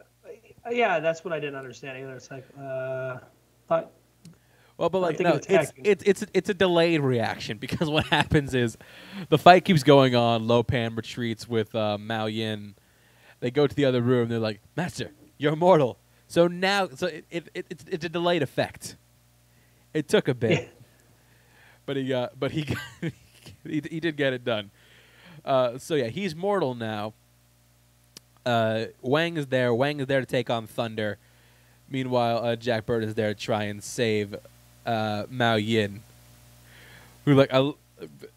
yeah. 0.71 0.99
That's 0.99 1.23
what 1.25 1.33
I 1.33 1.39
didn't 1.39 1.55
understand 1.57 1.97
either. 1.97 2.13
It's 2.13 2.31
like, 2.31 2.45
uh, 2.57 3.17
thought 3.67 3.91
Well, 4.77 4.89
but 4.89 4.99
like 4.99 5.19
no, 5.19 5.33
it's 5.33 5.47
it's 5.49 5.73
it's 5.77 6.03
it's 6.03 6.25
it's 6.33 6.49
a 6.49 6.53
delayed 6.53 7.01
reaction 7.01 7.57
because 7.59 7.89
what 7.89 8.05
happens 8.05 8.53
is 8.53 8.77
the 9.29 9.37
fight 9.37 9.65
keeps 9.65 9.83
going 9.83 10.15
on. 10.15 10.43
Lopan 10.47 10.95
retreats 10.95 11.47
with 11.49 11.75
uh, 11.75 11.97
Miao 11.97 12.27
Yin. 12.27 12.75
They 13.41 13.51
go 13.51 13.67
to 13.67 13.75
the 13.75 13.85
other 13.85 14.01
room. 14.01 14.29
They're 14.29 14.39
like, 14.39 14.61
"Master, 14.77 15.11
you're 15.37 15.53
immortal." 15.53 15.97
So 16.27 16.47
now, 16.47 16.87
so 16.89 17.07
it, 17.07 17.25
it, 17.31 17.49
it 17.53 17.65
it's, 17.69 17.85
it's 17.89 18.05
a 18.05 18.09
delayed 18.09 18.43
effect. 18.43 18.95
It 19.93 20.07
took 20.07 20.27
a 20.27 20.33
bit, 20.35 20.51
Yeah. 20.51 20.67
but 21.87 21.97
he 21.97 22.07
got, 22.07 22.39
but 22.39 22.51
he 22.51 22.61
got, 22.63 22.77
he, 23.01 23.81
he 23.89 23.99
did 23.99 24.15
get 24.15 24.33
it 24.33 24.45
done. 24.45 24.69
Uh, 25.45 25.77
so 25.77 25.95
yeah, 25.95 26.07
he's 26.07 26.35
mortal 26.35 26.75
now. 26.75 27.13
Uh, 28.45 28.85
Wang 29.01 29.37
is 29.37 29.47
there. 29.47 29.73
Wang 29.73 29.99
is 29.99 30.07
there 30.07 30.19
to 30.19 30.25
take 30.25 30.49
on 30.49 30.67
Thunder. 30.67 31.17
Meanwhile, 31.89 32.45
uh, 32.45 32.55
Jack 32.55 32.85
Bird 32.85 33.03
is 33.03 33.15
there 33.15 33.33
to 33.33 33.39
try 33.39 33.63
and 33.63 33.83
save 33.83 34.35
uh, 34.85 35.25
Miao 35.29 35.55
Yin. 35.55 36.01
Who 37.25 37.35
like 37.35 37.53
I, 37.53 37.71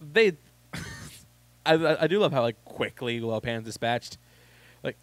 they, 0.00 0.32
I, 1.66 1.96
I 2.02 2.06
do 2.06 2.18
love 2.18 2.32
how 2.32 2.42
like 2.42 2.62
quickly 2.64 3.20
Lopan's 3.20 3.64
dispatched. 3.64 4.18
Like 4.82 4.96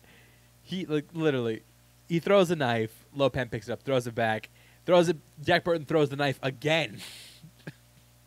he 0.64 0.86
like 0.86 1.06
literally, 1.14 1.62
he 2.08 2.20
throws 2.20 2.52
a 2.52 2.56
knife. 2.56 3.06
Lopan 3.16 3.50
picks 3.50 3.70
it 3.70 3.72
up, 3.72 3.84
throws 3.84 4.08
it 4.08 4.16
back, 4.16 4.50
throws 4.86 5.10
it. 5.10 5.18
Jack 5.44 5.64
Burton 5.64 5.86
throws 5.86 6.10
the 6.10 6.16
knife 6.16 6.40
again. 6.42 7.00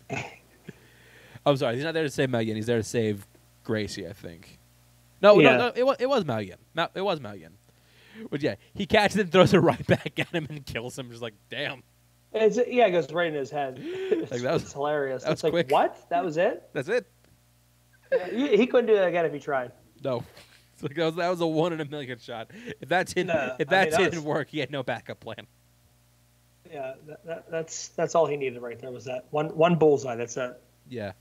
I'm 1.45 1.57
sorry, 1.57 1.75
he's 1.75 1.85
not 1.85 1.95
there 1.95 2.05
to 2.05 2.11
save 2.11 2.31
Miao 2.31 2.41
Yin. 2.41 2.57
He's 2.57 2.67
there 2.67 2.79
to 2.79 2.85
save 2.85 3.27
Gracie, 3.65 4.07
I 4.07 4.13
think. 4.13 4.59
No, 5.21 5.39
Yeah. 5.39 5.53
no, 5.53 5.59
no, 5.69 5.73
it 5.75 5.85
was 5.87 5.97
it 6.01 6.09
was 6.09 6.25
Miao 6.25 6.39
Yin. 6.39 6.57
Mao, 6.75 6.89
it 6.95 7.01
was 7.03 7.21
Miao 7.21 7.33
Yin. 7.35 7.53
But 8.31 8.43
yeah, 8.43 8.57
he 8.75 8.87
catches 8.87 9.17
it, 9.17 9.31
throws 9.31 9.55
it 9.55 9.59
right 9.59 9.87
back 9.87 10.19
at 10.19 10.29
him, 10.29 10.47
and 10.51 10.65
kills 10.67 10.99
him. 10.99 11.11
Just 11.11 11.23
like, 11.23 11.35
damn, 11.51 11.83
it's 12.33 12.59
yeah, 12.69 12.87
it 12.87 12.91
goes 12.93 13.11
right 13.13 13.29
in 13.29 13.35
his 13.35 13.51
head. 13.51 13.79
It's, 13.81 14.31
Like, 14.31 14.41
that 14.43 14.53
was- 14.53 14.63
it's 14.65 14.73
hilarious. 14.73 15.23
that 15.23 15.31
was 15.31 15.37
it's 15.39 15.45
like 15.45 15.53
quick. 15.53 15.71
what? 15.71 16.09
That 16.11 16.25
was 16.25 16.37
it? 16.37 16.69
that's 16.73 16.89
it. 16.89 17.07
he, 18.31 18.57
he 18.57 18.67
couldn't 18.67 18.87
do 18.87 18.95
that 18.95 19.09
again 19.09 19.25
if 19.25 19.33
he 19.33 19.39
tried. 19.39 19.73
No, 20.05 20.23
it's 20.75 20.83
like 20.83 20.95
that 20.97 21.05
was 21.07 21.15
that 21.17 21.29
was 21.29 21.41
a 21.41 21.47
one 21.47 21.73
in 21.73 21.81
a 21.81 21.85
million 21.85 22.19
shot. 22.19 22.51
If 22.81 22.89
that 22.91 23.07
didn't 23.09 23.29
No, 23.29 23.57
if 23.59 23.69
I 23.69 23.71
that 23.71 23.83
mean, 23.85 23.91
that 23.93 23.99
didn't 23.99 24.15
was- 24.17 24.25
work, 24.25 24.49
he 24.51 24.59
had 24.59 24.71
no 24.71 24.83
backup 24.83 25.21
plan. 25.21 25.47
Yeah, 26.71 26.95
that, 27.07 27.27
that, 27.27 27.51
that's 27.51 27.89
that's 27.89 28.15
all 28.15 28.27
he 28.27 28.37
needed 28.37 28.61
right 28.63 28.79
there 28.79 28.91
was 28.91 29.05
that 29.05 29.27
one 29.31 29.49
one 29.57 29.77
bullseye. 29.77 30.17
That's 30.17 30.37
it. 30.37 30.61
Yeah. 30.89 31.13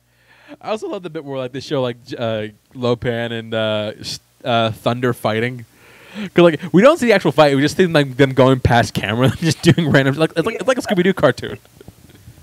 I 0.59 0.69
also 0.69 0.89
love 0.89 1.03
the 1.03 1.09
bit 1.09 1.23
where 1.23 1.37
like 1.37 1.51
they 1.51 1.59
show 1.59 1.81
like 1.81 1.97
uh, 2.17 2.47
Lopan 2.73 3.31
and 3.31 3.53
uh, 3.53 3.93
uh, 4.43 4.71
Thunder 4.71 5.13
fighting. 5.13 5.65
Cause 6.33 6.43
like 6.43 6.61
we 6.73 6.81
don't 6.81 6.97
see 6.97 7.05
the 7.05 7.13
actual 7.13 7.31
fight, 7.31 7.55
we 7.55 7.61
just 7.61 7.77
see 7.77 7.83
them, 7.83 7.93
like 7.93 8.17
them 8.17 8.33
going 8.33 8.59
past 8.59 8.93
camera, 8.93 9.27
and 9.31 9.37
just 9.39 9.61
doing 9.61 9.89
random 9.89 10.15
like 10.15 10.31
it's 10.35 10.45
like 10.45 10.55
it's 10.55 10.67
like 10.67 10.77
a 10.77 10.81
Scooby 10.81 11.03
Doo 11.03 11.13
cartoon. 11.13 11.57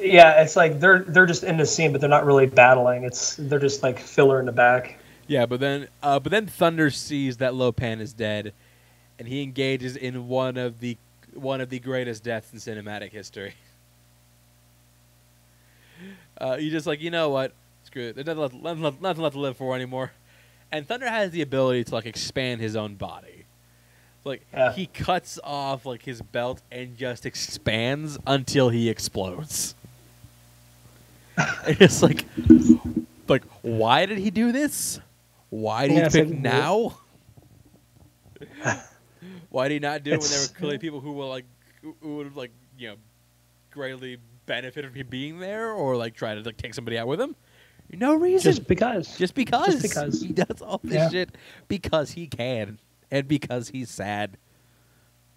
Yeah, 0.00 0.40
it's 0.40 0.56
like 0.56 0.80
they're 0.80 1.00
they're 1.00 1.26
just 1.26 1.44
in 1.44 1.56
the 1.58 1.66
scene, 1.66 1.92
but 1.92 2.00
they're 2.00 2.08
not 2.08 2.24
really 2.24 2.46
battling. 2.46 3.04
It's 3.04 3.36
they're 3.36 3.58
just 3.58 3.82
like 3.82 3.98
filler 3.98 4.40
in 4.40 4.46
the 4.46 4.52
back. 4.52 4.98
Yeah, 5.26 5.44
but 5.44 5.60
then 5.60 5.88
uh, 6.02 6.18
but 6.18 6.30
then 6.30 6.46
Thunder 6.46 6.90
sees 6.90 7.36
that 7.38 7.52
Lopan 7.52 8.00
is 8.00 8.12
dead, 8.14 8.54
and 9.18 9.28
he 9.28 9.42
engages 9.42 9.96
in 9.96 10.28
one 10.28 10.56
of 10.56 10.80
the 10.80 10.96
one 11.34 11.60
of 11.60 11.68
the 11.68 11.78
greatest 11.78 12.24
deaths 12.24 12.52
in 12.52 12.58
cinematic 12.58 13.10
history. 13.10 13.54
Uh, 16.40 16.54
you 16.54 16.70
just 16.70 16.86
like 16.86 17.00
you 17.00 17.10
know 17.10 17.30
what? 17.30 17.52
Screw 17.88 18.08
it. 18.08 18.16
There's 18.16 18.26
nothing 18.26 18.40
left, 18.42 18.54
nothing 18.62 18.82
left, 18.82 19.00
nothing 19.00 19.22
left 19.22 19.34
to 19.34 19.40
live 19.40 19.56
for 19.56 19.74
anymore. 19.74 20.12
And 20.70 20.86
Thunder 20.86 21.08
has 21.08 21.30
the 21.30 21.40
ability 21.40 21.84
to 21.84 21.94
like 21.94 22.04
expand 22.04 22.60
his 22.60 22.76
own 22.76 22.96
body. 22.96 23.46
Like 24.24 24.42
Yeah. 24.52 24.72
he 24.74 24.84
cuts 24.84 25.38
off 25.42 25.86
like 25.86 26.02
his 26.02 26.20
belt 26.20 26.60
and 26.70 26.98
just 26.98 27.24
expands 27.24 28.18
until 28.26 28.68
he 28.68 28.90
explodes. 28.90 29.74
It's 31.66 32.02
like, 32.02 32.26
like 33.26 33.44
why 33.62 34.04
did 34.04 34.18
he 34.18 34.30
do 34.30 34.52
this? 34.52 35.00
Why 35.48 35.88
did 35.88 35.96
Yeah, 35.96 36.08
he 36.10 36.10
pick 36.10 36.28
like, 36.28 36.38
now? 36.40 36.98
Why 39.48 39.68
did 39.68 39.74
he 39.74 39.80
not 39.80 40.02
do 40.04 40.12
it 40.12 40.20
when 40.20 40.28
there 40.28 40.40
were 40.42 40.48
clearly 40.48 40.76
people 40.78 41.00
who 41.00 41.12
were 41.12 41.24
like 41.24 41.46
who 41.80 41.96
who 42.02 42.16
would 42.18 42.26
have 42.26 42.36
like 42.36 42.50
you 42.76 42.88
know 42.88 42.96
greatly 43.70 44.18
benefited 44.44 44.90
from 44.90 45.00
him 45.00 45.06
being 45.08 45.38
there 45.38 45.72
or 45.72 45.96
like 45.96 46.14
try 46.14 46.34
to 46.34 46.42
like 46.42 46.58
take 46.58 46.74
somebody 46.74 46.98
out 46.98 47.06
with 47.06 47.18
him? 47.20 47.34
No 47.90 48.14
reason. 48.14 48.52
Just 48.52 48.66
because. 48.66 49.16
Just 49.16 49.34
because. 49.34 49.66
Just 49.66 49.82
because. 49.82 50.20
He 50.22 50.32
does 50.32 50.60
all 50.62 50.80
this 50.82 50.94
Yeah. 50.94 51.08
shit 51.08 51.36
because 51.68 52.10
he 52.10 52.26
can 52.26 52.78
and 53.10 53.26
because 53.26 53.68
he's 53.70 53.90
sad. 53.90 54.36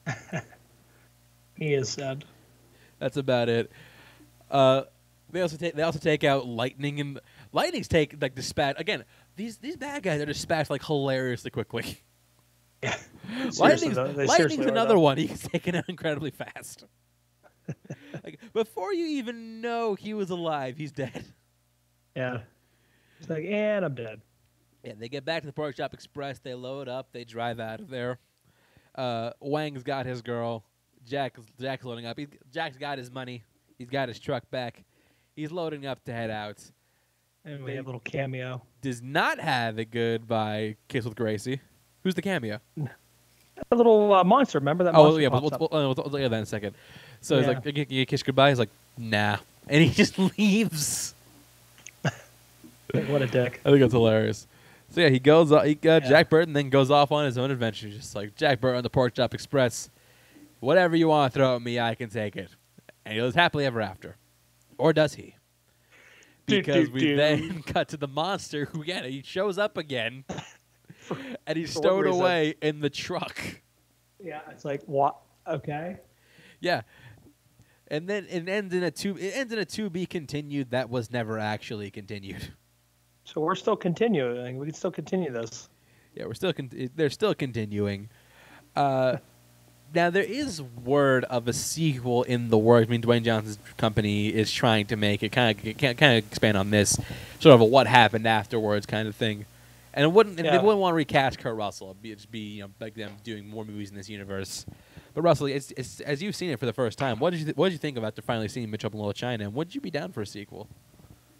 he 1.55 1.73
is 1.73 1.89
sad. 1.89 2.25
That's 2.99 3.17
about 3.17 3.49
it. 3.49 3.71
Uh, 4.49 4.83
they 5.31 5.41
also 5.41 5.57
take 5.57 5.75
they 5.75 5.83
also 5.83 5.99
take 5.99 6.23
out 6.23 6.45
lightning 6.45 6.99
and 6.99 7.19
lightning's 7.53 7.87
take 7.87 8.21
like 8.21 8.35
dispatch 8.35 8.75
again. 8.79 9.05
These 9.37 9.57
these 9.57 9.77
bad 9.77 10.03
guys 10.03 10.19
are 10.21 10.25
dispatched 10.25 10.69
like 10.69 10.83
hilariously 10.83 11.51
quickly. 11.51 11.99
Yeah. 12.83 12.97
Lightning's, 13.59 13.93
though, 13.95 14.05
lightning's 14.05 14.65
another 14.65 14.97
one. 14.97 15.15
He's 15.15 15.43
taken 15.47 15.75
out 15.75 15.83
incredibly 15.87 16.31
fast. 16.31 16.85
like 18.23 18.39
before 18.53 18.91
you 18.91 19.05
even 19.05 19.61
know 19.61 19.93
he 19.93 20.15
was 20.15 20.31
alive, 20.31 20.77
he's 20.77 20.91
dead. 20.91 21.25
Yeah. 22.15 22.39
It's 23.19 23.29
like, 23.29 23.45
and 23.45 23.85
I'm 23.85 23.95
dead. 23.95 24.21
Yeah, 24.83 24.93
they 24.97 25.09
get 25.09 25.23
back 25.25 25.41
to 25.43 25.47
the 25.47 25.53
Pork 25.53 25.75
Chop 25.75 25.93
Express. 25.93 26.39
They 26.39 26.53
load 26.55 26.87
up. 26.87 27.09
They 27.11 27.23
drive 27.23 27.59
out 27.59 27.79
of 27.79 27.89
there. 27.89 28.17
Uh, 28.95 29.31
Wang's 29.39 29.83
got 29.83 30.05
his 30.05 30.21
girl. 30.21 30.63
Jack 31.05 31.35
Jack's 31.59 31.85
loading 31.85 32.05
up. 32.05 32.17
He's, 32.17 32.27
Jack's 32.51 32.77
got 32.77 32.97
his 32.97 33.11
money. 33.11 33.43
He's 33.77 33.89
got 33.89 34.07
his 34.07 34.19
truck 34.19 34.49
back. 34.51 34.83
He's 35.35 35.51
loading 35.51 35.85
up 35.85 36.03
to 36.05 36.13
head 36.13 36.29
out. 36.29 36.59
And 37.45 37.63
we 37.63 37.71
They- 37.71 37.75
have 37.77 37.85
a 37.85 37.87
little 37.89 38.01
cameo. 38.01 38.61
Does 38.81 39.01
not 39.01 39.39
have 39.39 39.77
a 39.77 39.85
goodbye 39.85 40.75
kiss 40.87 41.05
with 41.05 41.15
Gracie. 41.15 41.59
Who's 42.03 42.15
the 42.15 42.21
cameo? 42.23 42.59
A 43.71 43.75
little 43.75 44.11
uh, 44.13 44.23
monster. 44.23 44.57
Remember 44.59 44.83
that 44.85 44.95
Oh 44.95 45.03
monster? 45.03 45.21
yeah, 45.21 45.27
we'll, 45.27 45.41
pops 45.41 45.59
we'll, 45.59 45.69
we'll, 45.71 45.81
we'll, 45.81 45.95
we'll 45.95 46.11
look 46.11 46.21
at 46.21 46.31
that 46.31 46.37
in 46.37 46.43
a 46.43 46.45
second. 46.47 46.75
So 47.21 47.37
he's 47.37 47.47
like, 47.47 47.63
you, 47.65 47.85
you 47.89 48.05
kiss 48.07 48.23
goodbye. 48.23 48.49
He's 48.49 48.57
like, 48.59 48.69
nah, 48.97 49.37
and 49.67 49.83
he 49.83 49.89
just 49.93 50.17
leaves. 50.17 51.13
What 52.93 53.21
a 53.21 53.27
dick. 53.27 53.61
I 53.65 53.69
think 53.71 53.81
it's 53.81 53.93
hilarious. 53.93 54.47
So 54.89 55.01
yeah, 55.01 55.09
he 55.09 55.19
goes. 55.19 55.51
Uh, 55.51 55.61
he, 55.61 55.73
uh, 55.75 55.77
Yeah. 55.83 55.99
Jack 55.99 56.29
Burton 56.29 56.53
then 56.53 56.69
goes 56.69 56.91
off 56.91 57.11
on 57.11 57.25
his 57.25 57.37
own 57.37 57.49
adventure, 57.51 57.89
just 57.89 58.15
like 58.15 58.35
Jack 58.35 58.59
Burton, 58.59 58.83
the 58.83 58.89
Pork 58.89 59.13
Chop 59.15 59.33
Express. 59.33 59.89
Whatever 60.59 60.95
you 60.95 61.07
want 61.07 61.33
to 61.33 61.39
throw 61.39 61.55
at 61.55 61.61
me, 61.61 61.79
I 61.79 61.95
can 61.95 62.09
take 62.09 62.35
it. 62.35 62.49
And 63.05 63.15
he 63.15 63.21
lives 63.21 63.35
happily 63.35 63.65
ever 63.65 63.81
after, 63.81 64.17
or 64.77 64.93
does 64.93 65.15
he? 65.15 65.35
Do, 66.47 66.57
Because 66.57 66.87
do, 66.87 66.93
we 66.93 66.99
do. 66.99 67.15
then 67.15 67.63
cut 67.65 67.87
to 67.89 67.97
the 67.97 68.07
monster 68.07 68.65
who 68.65 68.81
again 68.81 69.03
he 69.05 69.21
shows 69.23 69.57
up 69.57 69.77
again, 69.77 70.25
and 71.47 71.57
he's 71.57 71.73
stowed 71.73 72.05
away 72.07 72.55
in 72.61 72.79
the 72.81 72.89
truck. 72.89 73.39
Yeah, 74.19 74.41
it's 74.51 74.65
like, 74.65 74.83
what? 74.85 75.15
Okay. 75.47 75.97
Yeah. 76.59 76.81
And 77.87 78.07
then 78.07 78.25
it 78.29 78.47
ends 78.47 78.73
in 78.73 78.83
a 78.83 78.91
two. 78.91 79.17
It 79.17 79.31
ends 79.35 79.51
in 79.51 79.59
a 79.59 79.65
to 79.65 79.89
be 79.89 80.05
continued 80.05 80.71
that 80.71 80.89
was 80.89 81.11
never 81.11 81.39
actually 81.39 81.89
continued. 81.91 82.53
So 83.23 83.41
we're 83.41 83.55
still 83.55 83.75
continuing. 83.75 84.57
We 84.57 84.65
can 84.65 84.75
still 84.75 84.91
continue 84.91 85.31
this. 85.31 85.69
Yeah, 86.15 86.25
we're 86.25 86.33
still. 86.33 86.53
Con- 86.53 86.89
they're 86.95 87.09
still 87.09 87.33
continuing. 87.33 88.09
Uh, 88.75 89.17
now 89.93 90.09
there 90.09 90.23
is 90.23 90.61
word 90.61 91.25
of 91.25 91.47
a 91.47 91.53
sequel 91.53 92.23
in 92.23 92.49
the 92.49 92.57
works. 92.57 92.87
I 92.87 92.91
mean, 92.91 93.01
Dwayne 93.01 93.23
Johnson's 93.23 93.59
company 93.77 94.27
is 94.27 94.51
trying 94.51 94.87
to 94.87 94.95
make 94.95 95.23
it. 95.23 95.31
Kind 95.31 95.57
of, 95.57 95.77
kind 95.77 96.01
of 96.01 96.25
expand 96.25 96.57
on 96.57 96.69
this, 96.69 96.99
sort 97.39 97.53
of 97.55 97.61
a 97.61 97.65
what 97.65 97.87
happened 97.87 98.27
afterwards 98.27 98.85
kind 98.85 99.07
of 99.07 99.15
thing. 99.15 99.45
And 99.93 100.03
it 100.05 100.11
wouldn't. 100.11 100.39
and 100.39 100.47
They 100.47 100.57
wouldn't 100.57 100.79
want 100.79 100.93
to 100.93 100.97
recast 100.97 101.39
Kurt 101.39 101.55
Russell. 101.55 101.89
It'd 101.91 102.01
be, 102.01 102.11
it'd 102.11 102.31
be 102.31 102.39
you 102.39 102.63
know 102.63 102.69
like 102.79 102.95
them 102.95 103.11
doing 103.23 103.49
more 103.49 103.65
movies 103.65 103.89
in 103.91 103.97
this 103.97 104.09
universe. 104.09 104.65
But 105.13 105.23
Russell, 105.23 105.47
it's, 105.47 105.71
it's, 105.75 105.99
as 105.99 106.23
you've 106.23 106.37
seen 106.37 106.51
it 106.51 106.59
for 106.59 106.65
the 106.65 106.71
first 106.71 106.97
time, 106.97 107.19
what 107.19 107.31
did 107.31 107.39
you 107.39 107.45
th- 107.45 107.57
what 107.57 107.67
did 107.67 107.73
you 107.73 107.79
think 107.79 107.97
about 107.97 108.07
after 108.07 108.21
finally 108.21 108.47
seeing 108.47 108.71
Mitch 108.71 108.85
Up 108.85 108.93
in 108.93 108.99
Little 108.99 109.11
China? 109.13 109.43
And 109.43 109.53
would 109.53 109.75
you 109.75 109.81
be 109.81 109.91
down 109.91 110.13
for 110.13 110.21
a 110.21 110.25
sequel? 110.25 110.67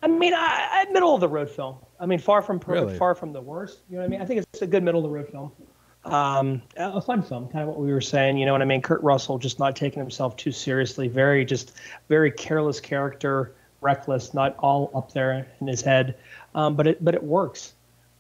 I 0.03 0.07
mean, 0.07 0.33
I, 0.33 0.85
I 0.87 0.91
middle 0.91 1.13
of 1.13 1.21
the 1.21 1.27
road 1.27 1.49
film. 1.49 1.77
I 1.99 2.05
mean, 2.05 2.19
far 2.19 2.41
from 2.41 2.59
perfect, 2.59 2.85
Really? 2.85 2.97
far 2.97 3.15
from 3.15 3.33
the 3.33 3.41
worst. 3.41 3.81
You 3.89 3.95
know 3.95 4.01
what 4.01 4.05
I 4.05 4.09
mean? 4.09 4.21
I 4.21 4.25
think 4.25 4.43
it's 4.51 4.61
a 4.61 4.67
good 4.67 4.83
middle 4.83 4.99
of 4.99 5.03
the 5.03 5.15
road 5.15 5.29
film. 5.29 5.51
Um, 6.03 6.63
a 6.77 6.99
fun 6.99 7.21
film, 7.21 7.47
kind 7.49 7.61
of 7.61 7.67
what 7.67 7.77
we 7.77 7.91
were 7.91 8.01
saying. 8.01 8.37
You 8.37 8.47
know 8.47 8.53
what 8.53 8.63
I 8.63 8.65
mean? 8.65 8.81
Kurt 8.81 9.03
Russell 9.03 9.37
just 9.37 9.59
not 9.59 9.75
taking 9.75 9.99
himself 9.99 10.35
too 10.35 10.51
seriously. 10.51 11.07
Very 11.07 11.45
just 11.45 11.73
very 12.09 12.31
careless 12.31 12.79
character, 12.79 13.53
reckless, 13.81 14.33
not 14.33 14.55
all 14.57 14.89
up 14.95 15.13
there 15.13 15.47
in 15.59 15.67
his 15.67 15.81
head. 15.81 16.17
Um, 16.55 16.75
but 16.75 16.87
it 16.87 17.05
but 17.05 17.13
it 17.13 17.23
works. 17.23 17.73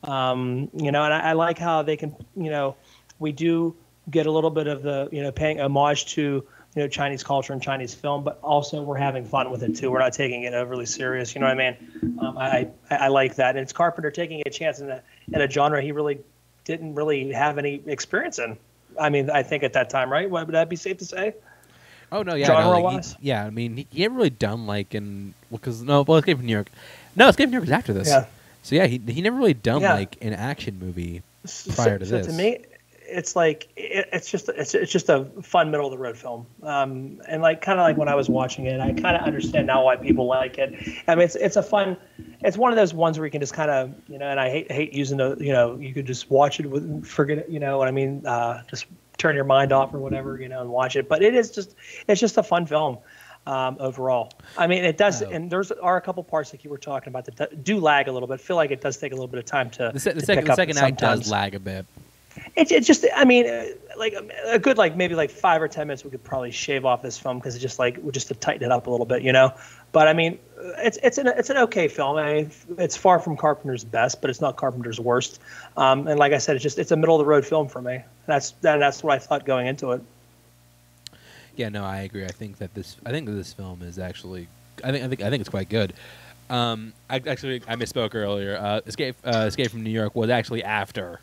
Um, 0.03 0.69
you 0.75 0.91
know, 0.91 1.03
and 1.03 1.13
I, 1.13 1.29
I 1.29 1.33
like 1.33 1.57
how 1.57 1.81
they 1.81 1.97
can. 1.97 2.15
You 2.35 2.51
know, 2.51 2.75
we 3.17 3.31
do 3.31 3.75
get 4.11 4.27
a 4.27 4.31
little 4.31 4.51
bit 4.51 4.67
of 4.67 4.83
the 4.83 5.09
you 5.11 5.23
know 5.23 5.31
paying 5.31 5.59
homage 5.59 6.05
to 6.13 6.45
you 6.75 6.81
know 6.83 6.87
Chinese 6.87 7.23
culture 7.23 7.53
and 7.53 7.61
Chinese 7.61 7.93
film, 7.93 8.23
but 8.23 8.39
also 8.41 8.81
we're 8.81 8.97
having 8.97 9.25
fun 9.25 9.51
with 9.51 9.63
it 9.63 9.75
too. 9.75 9.91
We're 9.91 9.99
not 9.99 10.13
taking 10.13 10.43
it 10.43 10.53
overly 10.53 10.85
serious. 10.85 11.35
You 11.35 11.41
know 11.41 11.47
what 11.47 11.59
I 11.59 11.71
mean? 11.71 12.17
Um, 12.19 12.37
I, 12.37 12.67
I 12.89 12.95
I 12.95 13.07
like 13.09 13.35
that, 13.35 13.55
and 13.55 13.59
it's 13.63 13.73
Carpenter 13.73 14.11
taking 14.11 14.41
a 14.45 14.49
chance 14.49 14.79
in 14.79 14.89
a 14.89 15.01
in 15.33 15.41
a 15.41 15.49
genre 15.49 15.81
he 15.81 15.91
really 15.91 16.19
didn't 16.65 16.95
really 16.95 17.31
have 17.33 17.57
any 17.57 17.81
experience 17.87 18.39
in. 18.39 18.57
I 18.99 19.09
mean, 19.09 19.29
I 19.29 19.43
think 19.43 19.63
at 19.63 19.73
that 19.73 19.89
time, 19.89 20.11
right? 20.11 20.29
Would 20.29 20.47
that 20.49 20.69
be 20.69 20.75
safe 20.75 20.97
to 20.97 21.05
say? 21.05 21.33
Oh 22.11 22.23
no, 22.23 22.35
yeah, 22.35 22.47
no, 22.49 22.79
like, 22.81 23.05
he- 23.05 23.15
yeah. 23.21 23.45
I 23.45 23.49
mean, 23.49 23.77
he, 23.77 23.87
he 23.89 24.01
hadn't 24.01 24.17
really 24.17 24.29
done 24.29 24.67
like 24.67 24.93
in 24.93 25.33
because 25.51 25.81
no, 25.81 26.01
well, 26.01 26.17
Escape 26.17 26.37
from 26.37 26.45
New 26.45 26.51
York. 26.51 26.67
No, 27.15 27.29
Escape 27.29 27.45
from 27.45 27.51
New 27.51 27.55
York 27.57 27.63
was 27.63 27.71
after 27.71 27.93
this. 27.93 28.07
Yeah. 28.09 28.25
So 28.63 28.75
yeah, 28.75 28.85
he 28.87 28.97
he 28.97 29.21
never 29.21 29.37
really 29.37 29.53
done 29.53 29.81
Yeah. 29.81 29.93
like 29.93 30.17
an 30.21 30.33
action 30.33 30.77
movie. 30.79 31.21
So- 31.45 31.71
Prior 31.73 31.97
to 31.99 32.05
so 32.05 32.17
this. 32.17 32.27
to 32.27 32.33
me, 32.33 32.59
it's 33.11 33.35
like 33.35 33.67
it, 33.75 34.09
it's 34.13 34.29
just 34.31 34.49
it's, 34.49 34.73
it's 34.73 34.91
just 34.91 35.09
a 35.09 35.25
fun 35.41 35.69
middle 35.71 35.85
of 35.85 35.91
the 35.91 35.97
road 35.97 36.17
film, 36.17 36.45
um, 36.63 37.21
and 37.27 37.41
like 37.41 37.61
kind 37.61 37.79
of 37.79 37.83
like 37.83 37.97
when 37.97 38.07
I 38.07 38.15
was 38.15 38.29
watching 38.29 38.65
it, 38.65 38.79
I 38.79 38.93
kind 38.93 39.15
of 39.17 39.21
understand 39.23 39.67
now 39.67 39.83
why 39.85 39.95
people 39.95 40.25
like 40.25 40.57
it. 40.57 40.73
I 41.07 41.15
mean, 41.15 41.25
it's 41.25 41.35
it's 41.35 41.55
a 41.55 41.63
fun, 41.63 41.97
it's 42.41 42.57
one 42.57 42.71
of 42.71 42.77
those 42.77 42.93
ones 42.93 43.19
where 43.19 43.25
you 43.27 43.31
can 43.31 43.41
just 43.41 43.53
kind 43.53 43.69
of 43.71 43.93
you 44.07 44.17
know, 44.17 44.27
and 44.27 44.39
I 44.39 44.49
hate 44.49 44.71
hate 44.71 44.93
using 44.93 45.17
the 45.17 45.35
you 45.39 45.53
know, 45.53 45.77
you 45.77 45.93
could 45.93 46.05
just 46.07 46.31
watch 46.31 46.59
it 46.59 46.65
with 46.69 47.05
forget 47.05 47.39
it, 47.39 47.49
you 47.49 47.59
know 47.59 47.77
what 47.77 47.87
I 47.87 47.91
mean, 47.91 48.25
uh, 48.25 48.63
just 48.69 48.85
turn 49.17 49.35
your 49.35 49.45
mind 49.45 49.71
off 49.71 49.93
or 49.93 49.99
whatever, 49.99 50.39
you 50.41 50.49
know, 50.49 50.61
and 50.61 50.69
watch 50.69 50.95
it. 50.95 51.07
But 51.07 51.21
it 51.21 51.35
is 51.35 51.51
just 51.51 51.75
it's 52.07 52.19
just 52.21 52.37
a 52.37 52.43
fun 52.43 52.65
film. 52.65 52.97
Um, 53.47 53.77
overall, 53.79 54.31
I 54.55 54.67
mean, 54.67 54.85
it 54.85 54.97
does, 54.97 55.23
Oh. 55.23 55.29
and 55.31 55.49
there's 55.49 55.71
are 55.71 55.97
a 55.97 56.01
couple 56.01 56.23
parts 56.23 56.53
like 56.53 56.63
you 56.63 56.69
were 56.69 56.77
talking 56.77 57.09
about 57.09 57.25
that 57.25 57.63
do 57.63 57.79
lag 57.79 58.07
a 58.07 58.11
little 58.11 58.27
bit. 58.27 58.39
Feel 58.39 58.55
like 58.55 58.69
it 58.69 58.81
does 58.81 58.97
take 58.97 59.13
a 59.13 59.15
little 59.15 59.27
bit 59.27 59.39
of 59.39 59.45
time 59.45 59.71
to. 59.71 59.89
The, 59.91 59.99
se- 59.99 60.13
the 60.13 60.19
to 60.19 60.25
second 60.27 60.45
the 60.45 60.53
second 60.55 60.77
act 60.77 60.99
does 60.99 61.31
lag 61.31 61.55
a 61.55 61.59
bit. 61.59 61.87
It's 62.55 62.71
it's 62.71 62.87
just 62.87 63.05
I 63.15 63.25
mean 63.25 63.47
uh, 63.47 63.65
like 63.97 64.15
um, 64.15 64.29
a 64.45 64.59
good 64.59 64.77
like 64.77 64.95
maybe 64.95 65.15
like 65.15 65.29
five 65.29 65.61
or 65.61 65.67
ten 65.67 65.87
minutes 65.87 66.03
we 66.03 66.11
could 66.11 66.23
probably 66.23 66.51
shave 66.51 66.85
off 66.85 67.01
this 67.01 67.17
film 67.17 67.39
because 67.39 67.55
it's 67.55 67.61
just 67.61 67.79
like 67.79 68.11
just 68.11 68.27
to 68.29 68.35
tighten 68.35 68.63
it 68.63 68.71
up 68.71 68.87
a 68.87 68.89
little 68.89 69.05
bit, 69.05 69.21
you 69.21 69.31
know. 69.31 69.53
But 69.91 70.07
I 70.07 70.13
mean, 70.13 70.39
uh, 70.57 70.71
it's 70.77 70.97
it's 71.03 71.17
an 71.17 71.27
it's 71.27 71.49
an 71.49 71.57
okay 71.57 71.87
film. 71.87 72.17
I 72.17 72.33
mean, 72.33 72.51
it's 72.77 72.97
far 72.97 73.19
from 73.19 73.37
Carpenter's 73.37 73.83
best, 73.83 74.21
but 74.21 74.29
it's 74.29 74.41
not 74.41 74.55
Carpenter's 74.55 74.99
worst. 74.99 75.39
Um, 75.77 76.07
and 76.07 76.19
like 76.19 76.33
I 76.33 76.37
said, 76.37 76.55
it's 76.55 76.63
just 76.63 76.79
it's 76.79 76.91
a 76.91 76.97
middle 76.97 77.15
of 77.15 77.19
the 77.19 77.29
road 77.29 77.45
film 77.45 77.67
for 77.67 77.81
me. 77.81 78.01
That's 78.25 78.51
that, 78.61 78.77
that's 78.77 79.03
what 79.03 79.13
I 79.13 79.19
thought 79.19 79.45
going 79.45 79.67
into 79.67 79.91
it. 79.91 80.01
Yeah, 81.55 81.69
no, 81.69 81.83
I 81.83 82.01
agree. 82.01 82.25
I 82.25 82.31
think 82.31 82.57
that 82.57 82.73
this 82.73 82.97
I 83.05 83.11
think 83.11 83.27
this 83.27 83.53
film 83.53 83.81
is 83.81 83.99
actually 83.99 84.47
I 84.83 84.91
think 84.91 85.03
I 85.03 85.07
think 85.07 85.21
I 85.21 85.29
think 85.29 85.41
it's 85.41 85.49
quite 85.49 85.69
good. 85.69 85.93
Um, 86.49 86.93
I 87.09 87.15
actually 87.15 87.61
I 87.67 87.75
misspoke 87.75 88.15
earlier. 88.15 88.57
Uh, 88.57 88.81
Escape 88.85 89.15
uh, 89.23 89.45
Escape 89.47 89.71
from 89.71 89.83
New 89.83 89.89
York 89.89 90.15
was 90.15 90.29
actually 90.29 90.63
after. 90.63 91.19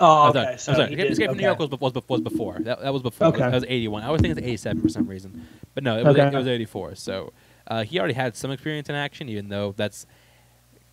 Oh, 0.00 0.28
okay. 0.28 0.56
So 0.58 0.72
I'm 0.72 0.76
sorry. 0.76 0.82
Escape, 0.90 0.96
did- 0.98 1.10
Escape 1.12 1.28
from 1.30 1.38
New. 1.38 1.42
York 1.44 1.58
was, 1.58 1.70
was, 1.70 1.94
was 2.08 2.20
before. 2.20 2.58
That, 2.60 2.80
that 2.82 2.92
was 2.92 3.02
before. 3.02 3.28
Okay. 3.28 3.38
That 3.40 3.52
was 3.52 3.64
81. 3.66 4.02
I 4.02 4.10
was 4.10 4.20
thinking 4.20 4.38
it's 4.38 4.46
87 4.46 4.82
for 4.82 4.88
some 4.88 5.06
reason. 5.06 5.46
But 5.74 5.84
no, 5.84 5.98
it 5.98 6.04
was, 6.06 6.16
Okay. 6.16 6.26
it 6.28 6.34
was 6.34 6.46
84. 6.46 6.94
So 6.94 7.32
uh, 7.66 7.82
he 7.84 7.98
already 7.98 8.14
had 8.14 8.36
some 8.36 8.50
experience 8.50 8.88
in 8.88 8.94
action, 8.94 9.28
even 9.28 9.48
though 9.48 9.74
that's 9.76 10.06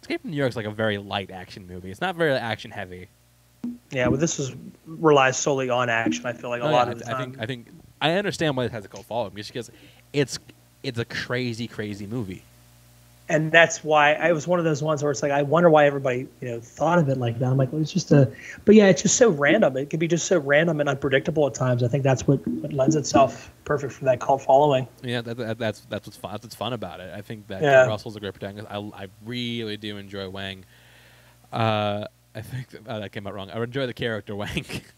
Escape 0.02 0.22
from 0.22 0.32
New 0.32 0.38
York 0.38 0.50
is 0.50 0.56
like 0.56 0.66
a 0.66 0.72
very 0.72 0.98
light 0.98 1.32
action 1.32 1.68
movie. 1.68 1.90
It's 1.92 2.02
not 2.02 2.16
very 2.16 2.32
action 2.34 2.72
heavy. 2.72 3.10
Yeah, 3.92 4.08
well, 4.08 4.20
this 4.20 4.40
is 4.40 4.56
relies 4.86 5.38
solely 5.38 5.70
on 5.70 5.90
action. 5.90 6.26
I 6.26 6.34
feel 6.34 6.50
like 6.52 6.62
a 6.62 6.66
Oh, 6.66 6.72
lot 6.72 6.88
yeah, 6.88 6.94
of 6.94 7.00
the 7.00 7.08
I, 7.08 7.12
time. 7.12 7.22
I 7.22 7.24
think 7.24 7.40
I 7.42 7.46
think 7.46 7.68
I 8.02 8.12
understand 8.14 8.56
why 8.58 8.66
it 8.66 8.72
has 8.72 8.86
a 8.86 8.88
cult 8.88 9.06
following 9.06 9.36
just 9.36 9.50
because 9.52 9.72
it's 10.14 10.38
it's 10.84 11.00
a 11.00 11.06
crazy 11.06 11.68
crazy 11.68 12.06
movie. 12.06 12.44
And 13.28 13.52
that's 13.52 13.84
why 13.84 14.14
I 14.14 14.32
was 14.34 14.48
one 14.48 14.60
of 14.60 14.66
those 14.66 14.84
ones 14.84 15.02
where 15.02 15.12
it's 15.12 15.24
like 15.24 15.32
I 15.32 15.42
wonder 15.42 15.70
why 15.70 15.86
everybody 15.86 16.28
you 16.42 16.48
know 16.48 16.60
thought 16.60 17.00
of 17.00 17.10
it 17.10 17.18
like 17.18 17.40
that. 17.40 17.48
I'm 17.48 17.58
like, 17.58 17.72
well, 17.72 17.82
it's 17.82 17.92
just 17.92 18.12
a, 18.12 18.32
but 18.66 18.76
yeah, 18.76 18.86
it's 18.88 19.02
just 19.02 19.18
so 19.18 19.30
random. 19.30 19.76
It 19.78 19.90
can 19.90 20.00
be 20.00 20.08
just 20.08 20.28
so 20.28 20.40
random 20.40 20.80
and 20.80 20.88
unpredictable 20.88 21.48
at 21.48 21.56
times. 21.56 21.82
I 21.82 21.88
think 21.88 22.04
that's 22.04 22.28
what, 22.28 22.46
what 22.48 22.72
lends 22.74 22.96
itself 22.96 23.52
perfect 23.64 23.94
for 23.94 24.06
that 24.06 24.20
cult 24.20 24.44
following. 24.44 24.88
Yeah, 25.02 25.22
that, 25.22 25.38
that, 25.38 25.58
that's 25.58 25.82
that's 25.90 26.08
what's 26.08 26.18
fun. 26.18 26.32
That's 26.32 26.46
what's 26.46 26.56
fun 26.56 26.74
about 26.74 27.00
it. 27.00 27.12
I 27.14 27.22
think 27.22 27.48
that 27.48 27.62
Yeah. 27.64 27.86
Russell's 27.86 28.16
a 28.16 28.20
great 28.20 28.34
protagonist. 28.34 28.68
I, 28.70 28.78
I 28.78 29.08
really 29.26 29.78
do 29.78 29.98
enjoy 29.98 30.30
Wang. 30.30 30.66
Uh, 31.52 32.06
I 32.36 32.42
think 32.42 32.70
that, 32.70 32.82
oh, 32.88 33.00
that 33.00 33.12
came 33.12 33.26
out 33.26 33.34
wrong. 33.34 33.50
I 33.50 33.62
enjoy 33.64 33.88
the 33.88 33.94
character 33.94 34.36
Wang. 34.36 34.66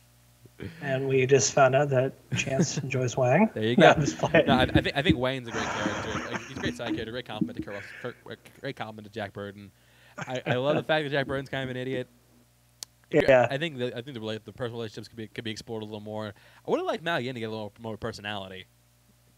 And 0.82 1.08
we 1.08 1.26
just 1.26 1.54
found 1.54 1.76
out 1.76 1.90
that 1.90 2.14
Chance 2.36 2.78
enjoys 2.84 3.16
Wang. 3.16 3.50
there 3.54 3.64
you 3.64 3.76
go. 3.76 3.94
Playing. 3.94 4.48
no, 4.48 4.54
I, 4.56 4.62
I 4.64 4.82
think 4.82 4.98
I 4.98 5.02
think 5.02 5.18
Wayne's 5.18 5.48
a 5.48 5.52
great 5.52 5.64
character. 5.64 6.32
Like, 6.32 6.48
he's 6.48 6.58
a 6.58 6.60
great 6.60 6.78
side 6.78 6.94
character, 6.94 7.12
great 7.12 7.28
compliment 7.28 7.64
to 7.64 7.72
Russell, 7.72 8.36
great 8.62 8.76
compliment 8.76 9.06
to 9.08 9.12
Jack 9.14 9.34
Burton. 9.34 9.72
I, 10.18 10.42
I 10.48 10.54
love 10.56 10.76
the 10.76 10.84
fact 10.84 11.04
that 11.06 11.12
Jack 11.12 11.28
Burton's 11.28 11.50
kind 11.50 11.64
of 11.64 11.70
an 11.70 11.78
idiot. 11.78 12.08
Yeah. 13.12 13.48
I 13.50 13.58
think 13.58 13.78
the 13.78 13.96
I 13.96 14.02
think 14.02 14.20
the 14.20 14.42
the 14.44 14.52
personal 14.52 14.80
relationships 14.80 15.08
could 15.08 15.18
be 15.18 15.28
could 15.28 15.44
be 15.44 15.52
explored 15.52 15.84
a 15.84 15.86
little 15.86 16.00
more. 16.02 16.34
I 16.68 16.72
would 16.72 16.78
have 16.78 16.88
liked 16.88 17.04
Miao 17.04 17.18
Yin 17.18 17.36
to 17.36 17.40
get 17.40 17.46
a 17.46 17.52
little 17.52 17.72
more 17.80 17.96
personality. 17.98 18.66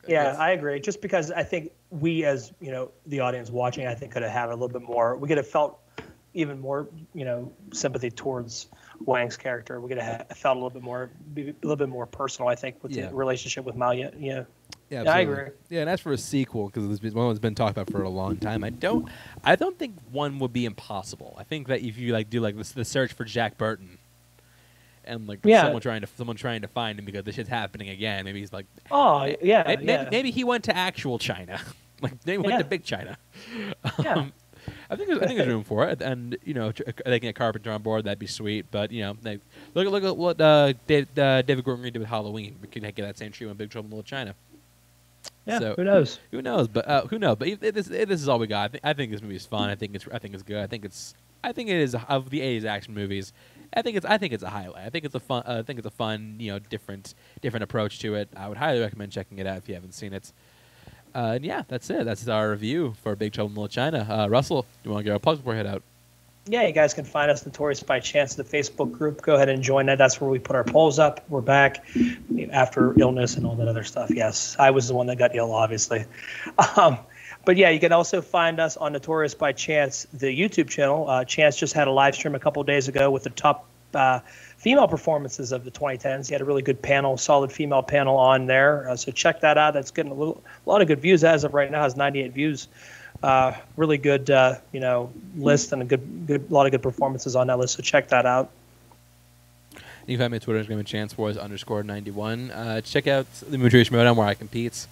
Yeah, 0.07 0.23
That's- 0.23 0.39
I 0.39 0.51
agree. 0.51 0.79
Just 0.79 1.01
because 1.01 1.29
I 1.31 1.43
think 1.43 1.71
we, 1.89 2.23
as 2.23 2.53
you 2.61 2.71
know, 2.71 2.91
the 3.05 3.19
audience 3.19 3.49
watching, 3.51 3.85
I 3.85 3.93
think 3.93 4.13
could 4.13 4.23
have 4.23 4.31
had 4.31 4.47
a 4.47 4.51
little 4.53 4.69
bit 4.69 4.81
more. 4.81 5.17
We 5.17 5.27
could 5.27 5.37
have 5.37 5.47
felt 5.47 5.79
even 6.33 6.59
more, 6.59 6.87
you 7.13 7.25
know, 7.25 7.51
sympathy 7.73 8.09
towards 8.09 8.67
Wang's 9.05 9.37
character. 9.37 9.79
We 9.81 9.89
could 9.89 9.97
have 9.97 10.27
felt 10.35 10.55
a 10.55 10.59
little 10.59 10.69
bit 10.69 10.83
more, 10.83 11.09
be 11.33 11.49
a 11.49 11.53
little 11.61 11.75
bit 11.75 11.89
more 11.89 12.05
personal. 12.05 12.49
I 12.49 12.55
think 12.55 12.81
with 12.83 12.91
Yeah. 12.91 13.07
the 13.07 13.15
relationship 13.15 13.65
with 13.65 13.75
Miao. 13.75 13.91
Yeah, 13.91 14.09
yeah. 14.17 14.43
Yeah, 14.89 15.03
Yeah, 15.03 15.11
I 15.13 15.19
agree. 15.19 15.47
Yeah, 15.69 15.81
and 15.81 15.89
as 15.89 16.01
for 16.01 16.11
a 16.11 16.17
sequel, 16.17 16.67
because 16.67 16.99
this 16.99 17.13
one 17.13 17.29
has 17.29 17.39
been 17.39 17.53
talked 17.55 17.77
about 17.77 17.91
for 17.91 18.01
a 18.03 18.09
long 18.09 18.37
time, 18.37 18.63
I 18.63 18.71
don't, 18.71 19.07
I 19.43 19.55
don't 19.55 19.77
think 19.77 19.95
one 20.11 20.39
would 20.39 20.51
be 20.53 20.65
impossible. 20.65 21.35
I 21.37 21.43
think 21.43 21.67
that 21.67 21.81
if 21.81 21.97
you 21.97 22.11
like 22.13 22.29
do 22.29 22.39
like 22.41 22.55
this, 22.57 22.71
the 22.71 22.83
search 22.85 23.13
for 23.13 23.23
Jack 23.23 23.57
Burton, 23.57 23.97
and 25.05 25.27
like 25.27 25.39
Yeah. 25.43 25.63
someone 25.63 25.81
trying 25.81 26.01
to 26.01 26.07
someone 26.17 26.35
trying 26.35 26.61
to 26.61 26.67
find 26.67 26.97
him 26.99 27.05
because 27.05 27.23
this 27.23 27.35
shit's 27.35 27.49
happening 27.49 27.89
again, 27.89 28.25
maybe 28.25 28.39
he's 28.39 28.53
like, 28.53 28.65
Oh, 28.91 29.25
yeah, 29.41 29.63
maybe, 29.65 29.85
yeah. 29.85 29.97
maybe, 30.03 30.09
maybe 30.11 30.31
he 30.31 30.43
went 30.43 30.63
to 30.65 30.75
actual 30.75 31.17
China, 31.19 31.59
like 32.01 32.13
maybe 32.25 32.41
he 32.43 32.47
went 32.47 32.59
to 32.59 32.65
big 32.65 32.83
China. 32.83 33.17
Yeah. 34.03 34.13
Um, 34.15 34.33
I 34.89 34.95
think 34.95 35.09
there's, 35.09 35.21
I 35.21 35.25
think 35.25 35.37
there's 35.37 35.49
room 35.49 35.63
for 35.63 35.87
it, 35.87 36.01
and 36.01 36.37
you 36.43 36.53
know, 36.53 36.71
tr- 36.71 36.83
they 37.05 37.19
can 37.19 37.27
get 37.27 37.35
Carpenter 37.35 37.71
on 37.71 37.81
board. 37.81 38.05
That'd 38.05 38.19
be 38.19 38.27
sweet. 38.27 38.65
But 38.71 38.91
you 38.91 39.01
know, 39.01 39.17
they, 39.21 39.39
look 39.73 39.85
at 39.85 39.91
look 39.91 40.03
at 40.03 40.17
what 40.17 40.39
uh, 40.39 40.73
David, 40.87 41.17
uh, 41.17 41.41
David 41.41 41.63
Gordon 41.65 41.81
Green 41.81 41.93
did 41.93 41.99
with 41.99 42.09
Halloween. 42.09 42.57
We 42.61 42.67
can 42.67 42.83
get 42.83 42.97
that 42.97 43.17
same 43.17 43.31
treatment 43.31 43.59
in 43.59 43.65
Big 43.65 43.71
Trouble 43.71 43.87
in 43.87 43.91
Little 43.91 44.03
China. 44.03 44.35
yeah. 45.45 45.59
so- 45.59 45.75
who 45.75 45.83
knows? 45.83 46.19
Who 46.31 46.41
knows? 46.41 46.67
But 46.67 46.87
uh, 46.87 47.05
who 47.07 47.19
knows? 47.19 47.37
But 47.37 47.59
this, 47.59 47.87
this 47.87 48.21
is 48.21 48.27
all 48.27 48.39
we 48.39 48.47
got. 48.47 48.65
I 48.65 48.67
think, 48.69 48.85
I 48.85 48.93
think 48.93 49.11
this 49.11 49.21
movie 49.21 49.35
is 49.35 49.45
fun. 49.45 49.69
I 49.69 49.75
think 49.75 49.95
it's 49.95 50.07
I 50.11 50.19
think 50.19 50.33
it's 50.33 50.43
good. 50.43 50.57
I 50.57 50.67
think 50.67 50.85
it's 50.85 51.13
I 51.43 51.51
think 51.51 51.69
it 51.69 51.77
is 51.77 51.95
of 51.95 52.29
the 52.29 52.41
'80s 52.41 52.65
action 52.65 52.93
movies. 52.93 53.33
I 53.73 53.81
think 53.81 53.97
it's 53.97 54.05
I 54.05 54.17
think 54.17 54.33
it's 54.33 54.43
a 54.43 54.49
highlight. 54.49 54.85
I 54.85 54.89
think 54.89 55.05
it's 55.05 55.15
a 55.15 55.19
fun. 55.19 55.43
Uh, 55.45 55.59
I 55.59 55.61
think 55.63 55.79
it's 55.79 55.87
a 55.87 55.91
fun 55.91 56.35
you 56.39 56.51
know 56.51 56.59
different 56.59 57.13
different 57.41 57.63
approach 57.63 57.99
to 57.99 58.15
it. 58.15 58.29
I 58.35 58.47
would 58.47 58.57
highly 58.57 58.79
recommend 58.79 59.11
checking 59.11 59.37
it 59.37 59.45
out 59.47 59.57
if 59.57 59.67
you 59.69 59.75
haven't 59.75 59.93
seen 59.93 60.13
it. 60.13 60.31
Uh, 61.13 61.33
and 61.35 61.45
yeah, 61.45 61.63
that's 61.67 61.89
it. 61.89 62.05
That's 62.05 62.27
our 62.27 62.51
review 62.51 62.93
for 63.01 63.15
Big 63.15 63.33
Trouble 63.33 63.49
in 63.49 63.55
Little 63.55 63.67
China. 63.67 64.07
Uh, 64.09 64.29
Russell, 64.29 64.65
you 64.83 64.91
want 64.91 65.01
to 65.01 65.03
get 65.05 65.13
our 65.13 65.19
plugs 65.19 65.39
before 65.39 65.53
we 65.53 65.57
head 65.57 65.67
out? 65.67 65.83
Yeah, 66.45 66.65
you 66.65 66.73
guys 66.73 66.93
can 66.93 67.05
find 67.05 67.29
us 67.29 67.45
Notorious 67.45 67.83
by 67.83 67.99
Chance 67.99 68.35
the 68.35 68.43
Facebook 68.43 68.91
group. 68.91 69.21
Go 69.21 69.35
ahead 69.35 69.49
and 69.49 69.61
join 69.61 69.85
that. 69.87 69.97
That's 69.97 70.19
where 70.19 70.29
we 70.29 70.39
put 70.39 70.55
our 70.55 70.63
polls 70.63 70.97
up. 70.97 71.23
We're 71.29 71.41
back 71.41 71.85
after 72.51 72.99
illness 72.99 73.35
and 73.35 73.45
all 73.45 73.55
that 73.55 73.67
other 73.67 73.83
stuff. 73.83 74.09
Yes, 74.09 74.55
I 74.57 74.71
was 74.71 74.87
the 74.87 74.95
one 74.95 75.07
that 75.07 75.17
got 75.17 75.35
ill, 75.35 75.53
obviously. 75.53 76.05
Um, 76.75 76.97
but 77.45 77.57
yeah, 77.57 77.69
you 77.69 77.79
can 77.79 77.91
also 77.93 78.21
find 78.21 78.59
us 78.59 78.77
on 78.77 78.93
Notorious 78.93 79.33
by 79.33 79.53
Chance, 79.53 80.07
the 80.13 80.27
YouTube 80.27 80.69
channel. 80.69 81.09
Uh, 81.09 81.23
Chance 81.23 81.55
just 81.57 81.73
had 81.73 81.87
a 81.87 81.91
live 81.91 82.15
stream 82.15 82.35
a 82.35 82.39
couple 82.39 82.61
days 82.63 82.87
ago 82.87 83.09
with 83.09 83.23
the 83.23 83.29
top 83.29 83.65
uh, 83.93 84.19
female 84.59 84.87
performances 84.87 85.51
of 85.51 85.63
the 85.63 85.71
2010s. 85.71 86.27
He 86.27 86.33
had 86.33 86.41
a 86.41 86.45
really 86.45 86.61
good 86.61 86.81
panel, 86.81 87.17
solid 87.17 87.51
female 87.51 87.81
panel 87.81 88.17
on 88.17 88.45
there. 88.45 88.89
Uh, 88.89 88.95
so 88.95 89.11
check 89.11 89.41
that 89.41 89.57
out. 89.57 89.73
That's 89.73 89.89
getting 89.89 90.11
a 90.11 90.15
little, 90.15 90.43
a 90.65 90.69
lot 90.69 90.81
of 90.81 90.87
good 90.87 90.99
views 90.99 91.23
as 91.23 91.45
of 91.45 91.53
right 91.53 91.71
now. 91.71 91.81
Has 91.81 91.95
98 91.95 92.33
views 92.33 92.67
uh, 93.23 93.53
really 93.77 93.97
good, 93.97 94.29
uh, 94.29 94.55
you 94.71 94.81
know, 94.81 95.11
list 95.37 95.71
and 95.71 95.81
a 95.81 95.85
good, 95.85 96.27
good, 96.27 96.51
lot 96.51 96.65
of 96.65 96.71
good 96.71 96.83
performances 96.83 97.35
on 97.35 97.47
that 97.47 97.57
list. 97.57 97.75
So 97.75 97.83
check 97.83 98.09
that 98.09 98.25
out. 98.25 98.51
You 100.05 100.17
can 100.17 100.23
find 100.23 100.31
me 100.31 100.37
on 100.37 100.41
Twitter, 100.41 100.63
Instagram, 100.63 100.79
and 100.79 100.87
Chance 100.87 101.17
Wars 101.17 101.37
underscore 101.37 101.83
91. 101.83 102.51
Uh, 102.51 102.81
check 102.81 103.07
out 103.07 103.27
the 103.49 103.57
Movie 103.57 103.83
Showdown 103.83 104.15
where 104.15 104.27
I 104.27 104.33
compete. 104.33 104.87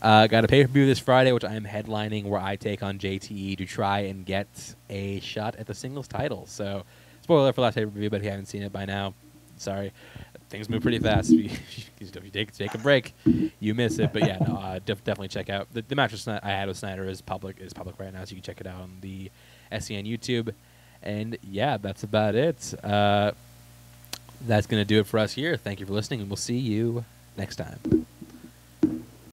Uh, 0.00 0.26
got 0.26 0.44
a 0.44 0.48
pay 0.48 0.64
per 0.64 0.72
view 0.72 0.84
this 0.84 0.98
Friday, 0.98 1.30
which 1.30 1.44
I 1.44 1.54
am 1.54 1.64
headlining, 1.64 2.24
where 2.24 2.40
I 2.40 2.56
take 2.56 2.82
on 2.82 2.98
JTE 2.98 3.56
to 3.58 3.66
try 3.66 4.00
and 4.00 4.26
get 4.26 4.74
a 4.90 5.20
shot 5.20 5.54
at 5.56 5.68
the 5.68 5.74
singles 5.74 6.08
title. 6.08 6.46
So, 6.46 6.84
spoiler 7.22 7.52
for 7.52 7.62
last 7.62 7.74
pay 7.74 7.84
per 7.84 7.90
view, 7.90 8.10
but 8.10 8.16
if 8.16 8.24
you 8.24 8.30
haven't 8.30 8.46
seen 8.46 8.62
it 8.62 8.72
by 8.72 8.84
now, 8.84 9.14
sorry. 9.56 9.92
Things 10.50 10.68
move 10.68 10.82
pretty 10.82 10.98
fast. 10.98 11.32
If 12.04 12.24
you, 12.24 12.30
take, 12.30 12.52
take 12.52 12.74
a 12.74 12.78
break, 12.78 13.14
you 13.60 13.74
miss 13.74 14.00
it. 14.00 14.12
But 14.12 14.26
yeah, 14.26 14.38
no, 14.46 14.56
uh, 14.56 14.80
def- 14.84 15.04
definitely 15.04 15.28
check 15.28 15.48
out 15.48 15.68
the, 15.72 15.82
the 15.82 15.94
match 15.94 16.12
I 16.26 16.48
had 16.50 16.66
with 16.66 16.76
Snyder 16.76 17.08
is 17.08 17.20
public 17.20 17.60
is 17.60 17.72
public 17.72 17.98
right 18.00 18.12
now, 18.12 18.24
so 18.24 18.30
you 18.30 18.36
can 18.36 18.42
check 18.42 18.60
it 18.60 18.66
out 18.66 18.80
on 18.80 18.98
the 19.00 19.30
SCN 19.70 20.06
YouTube. 20.06 20.52
And 21.02 21.38
yeah, 21.42 21.76
that's 21.76 22.02
about 22.02 22.34
it. 22.34 22.74
Uh, 22.82 23.32
that's 24.46 24.66
going 24.66 24.80
to 24.80 24.84
do 24.84 24.98
it 24.98 25.06
for 25.06 25.18
us 25.18 25.32
here. 25.32 25.56
Thank 25.56 25.80
you 25.80 25.86
for 25.86 25.92
listening, 25.92 26.20
and 26.20 26.28
we'll 26.28 26.36
see 26.36 26.58
you 26.58 27.04
next 27.36 27.56
time. 27.56 28.06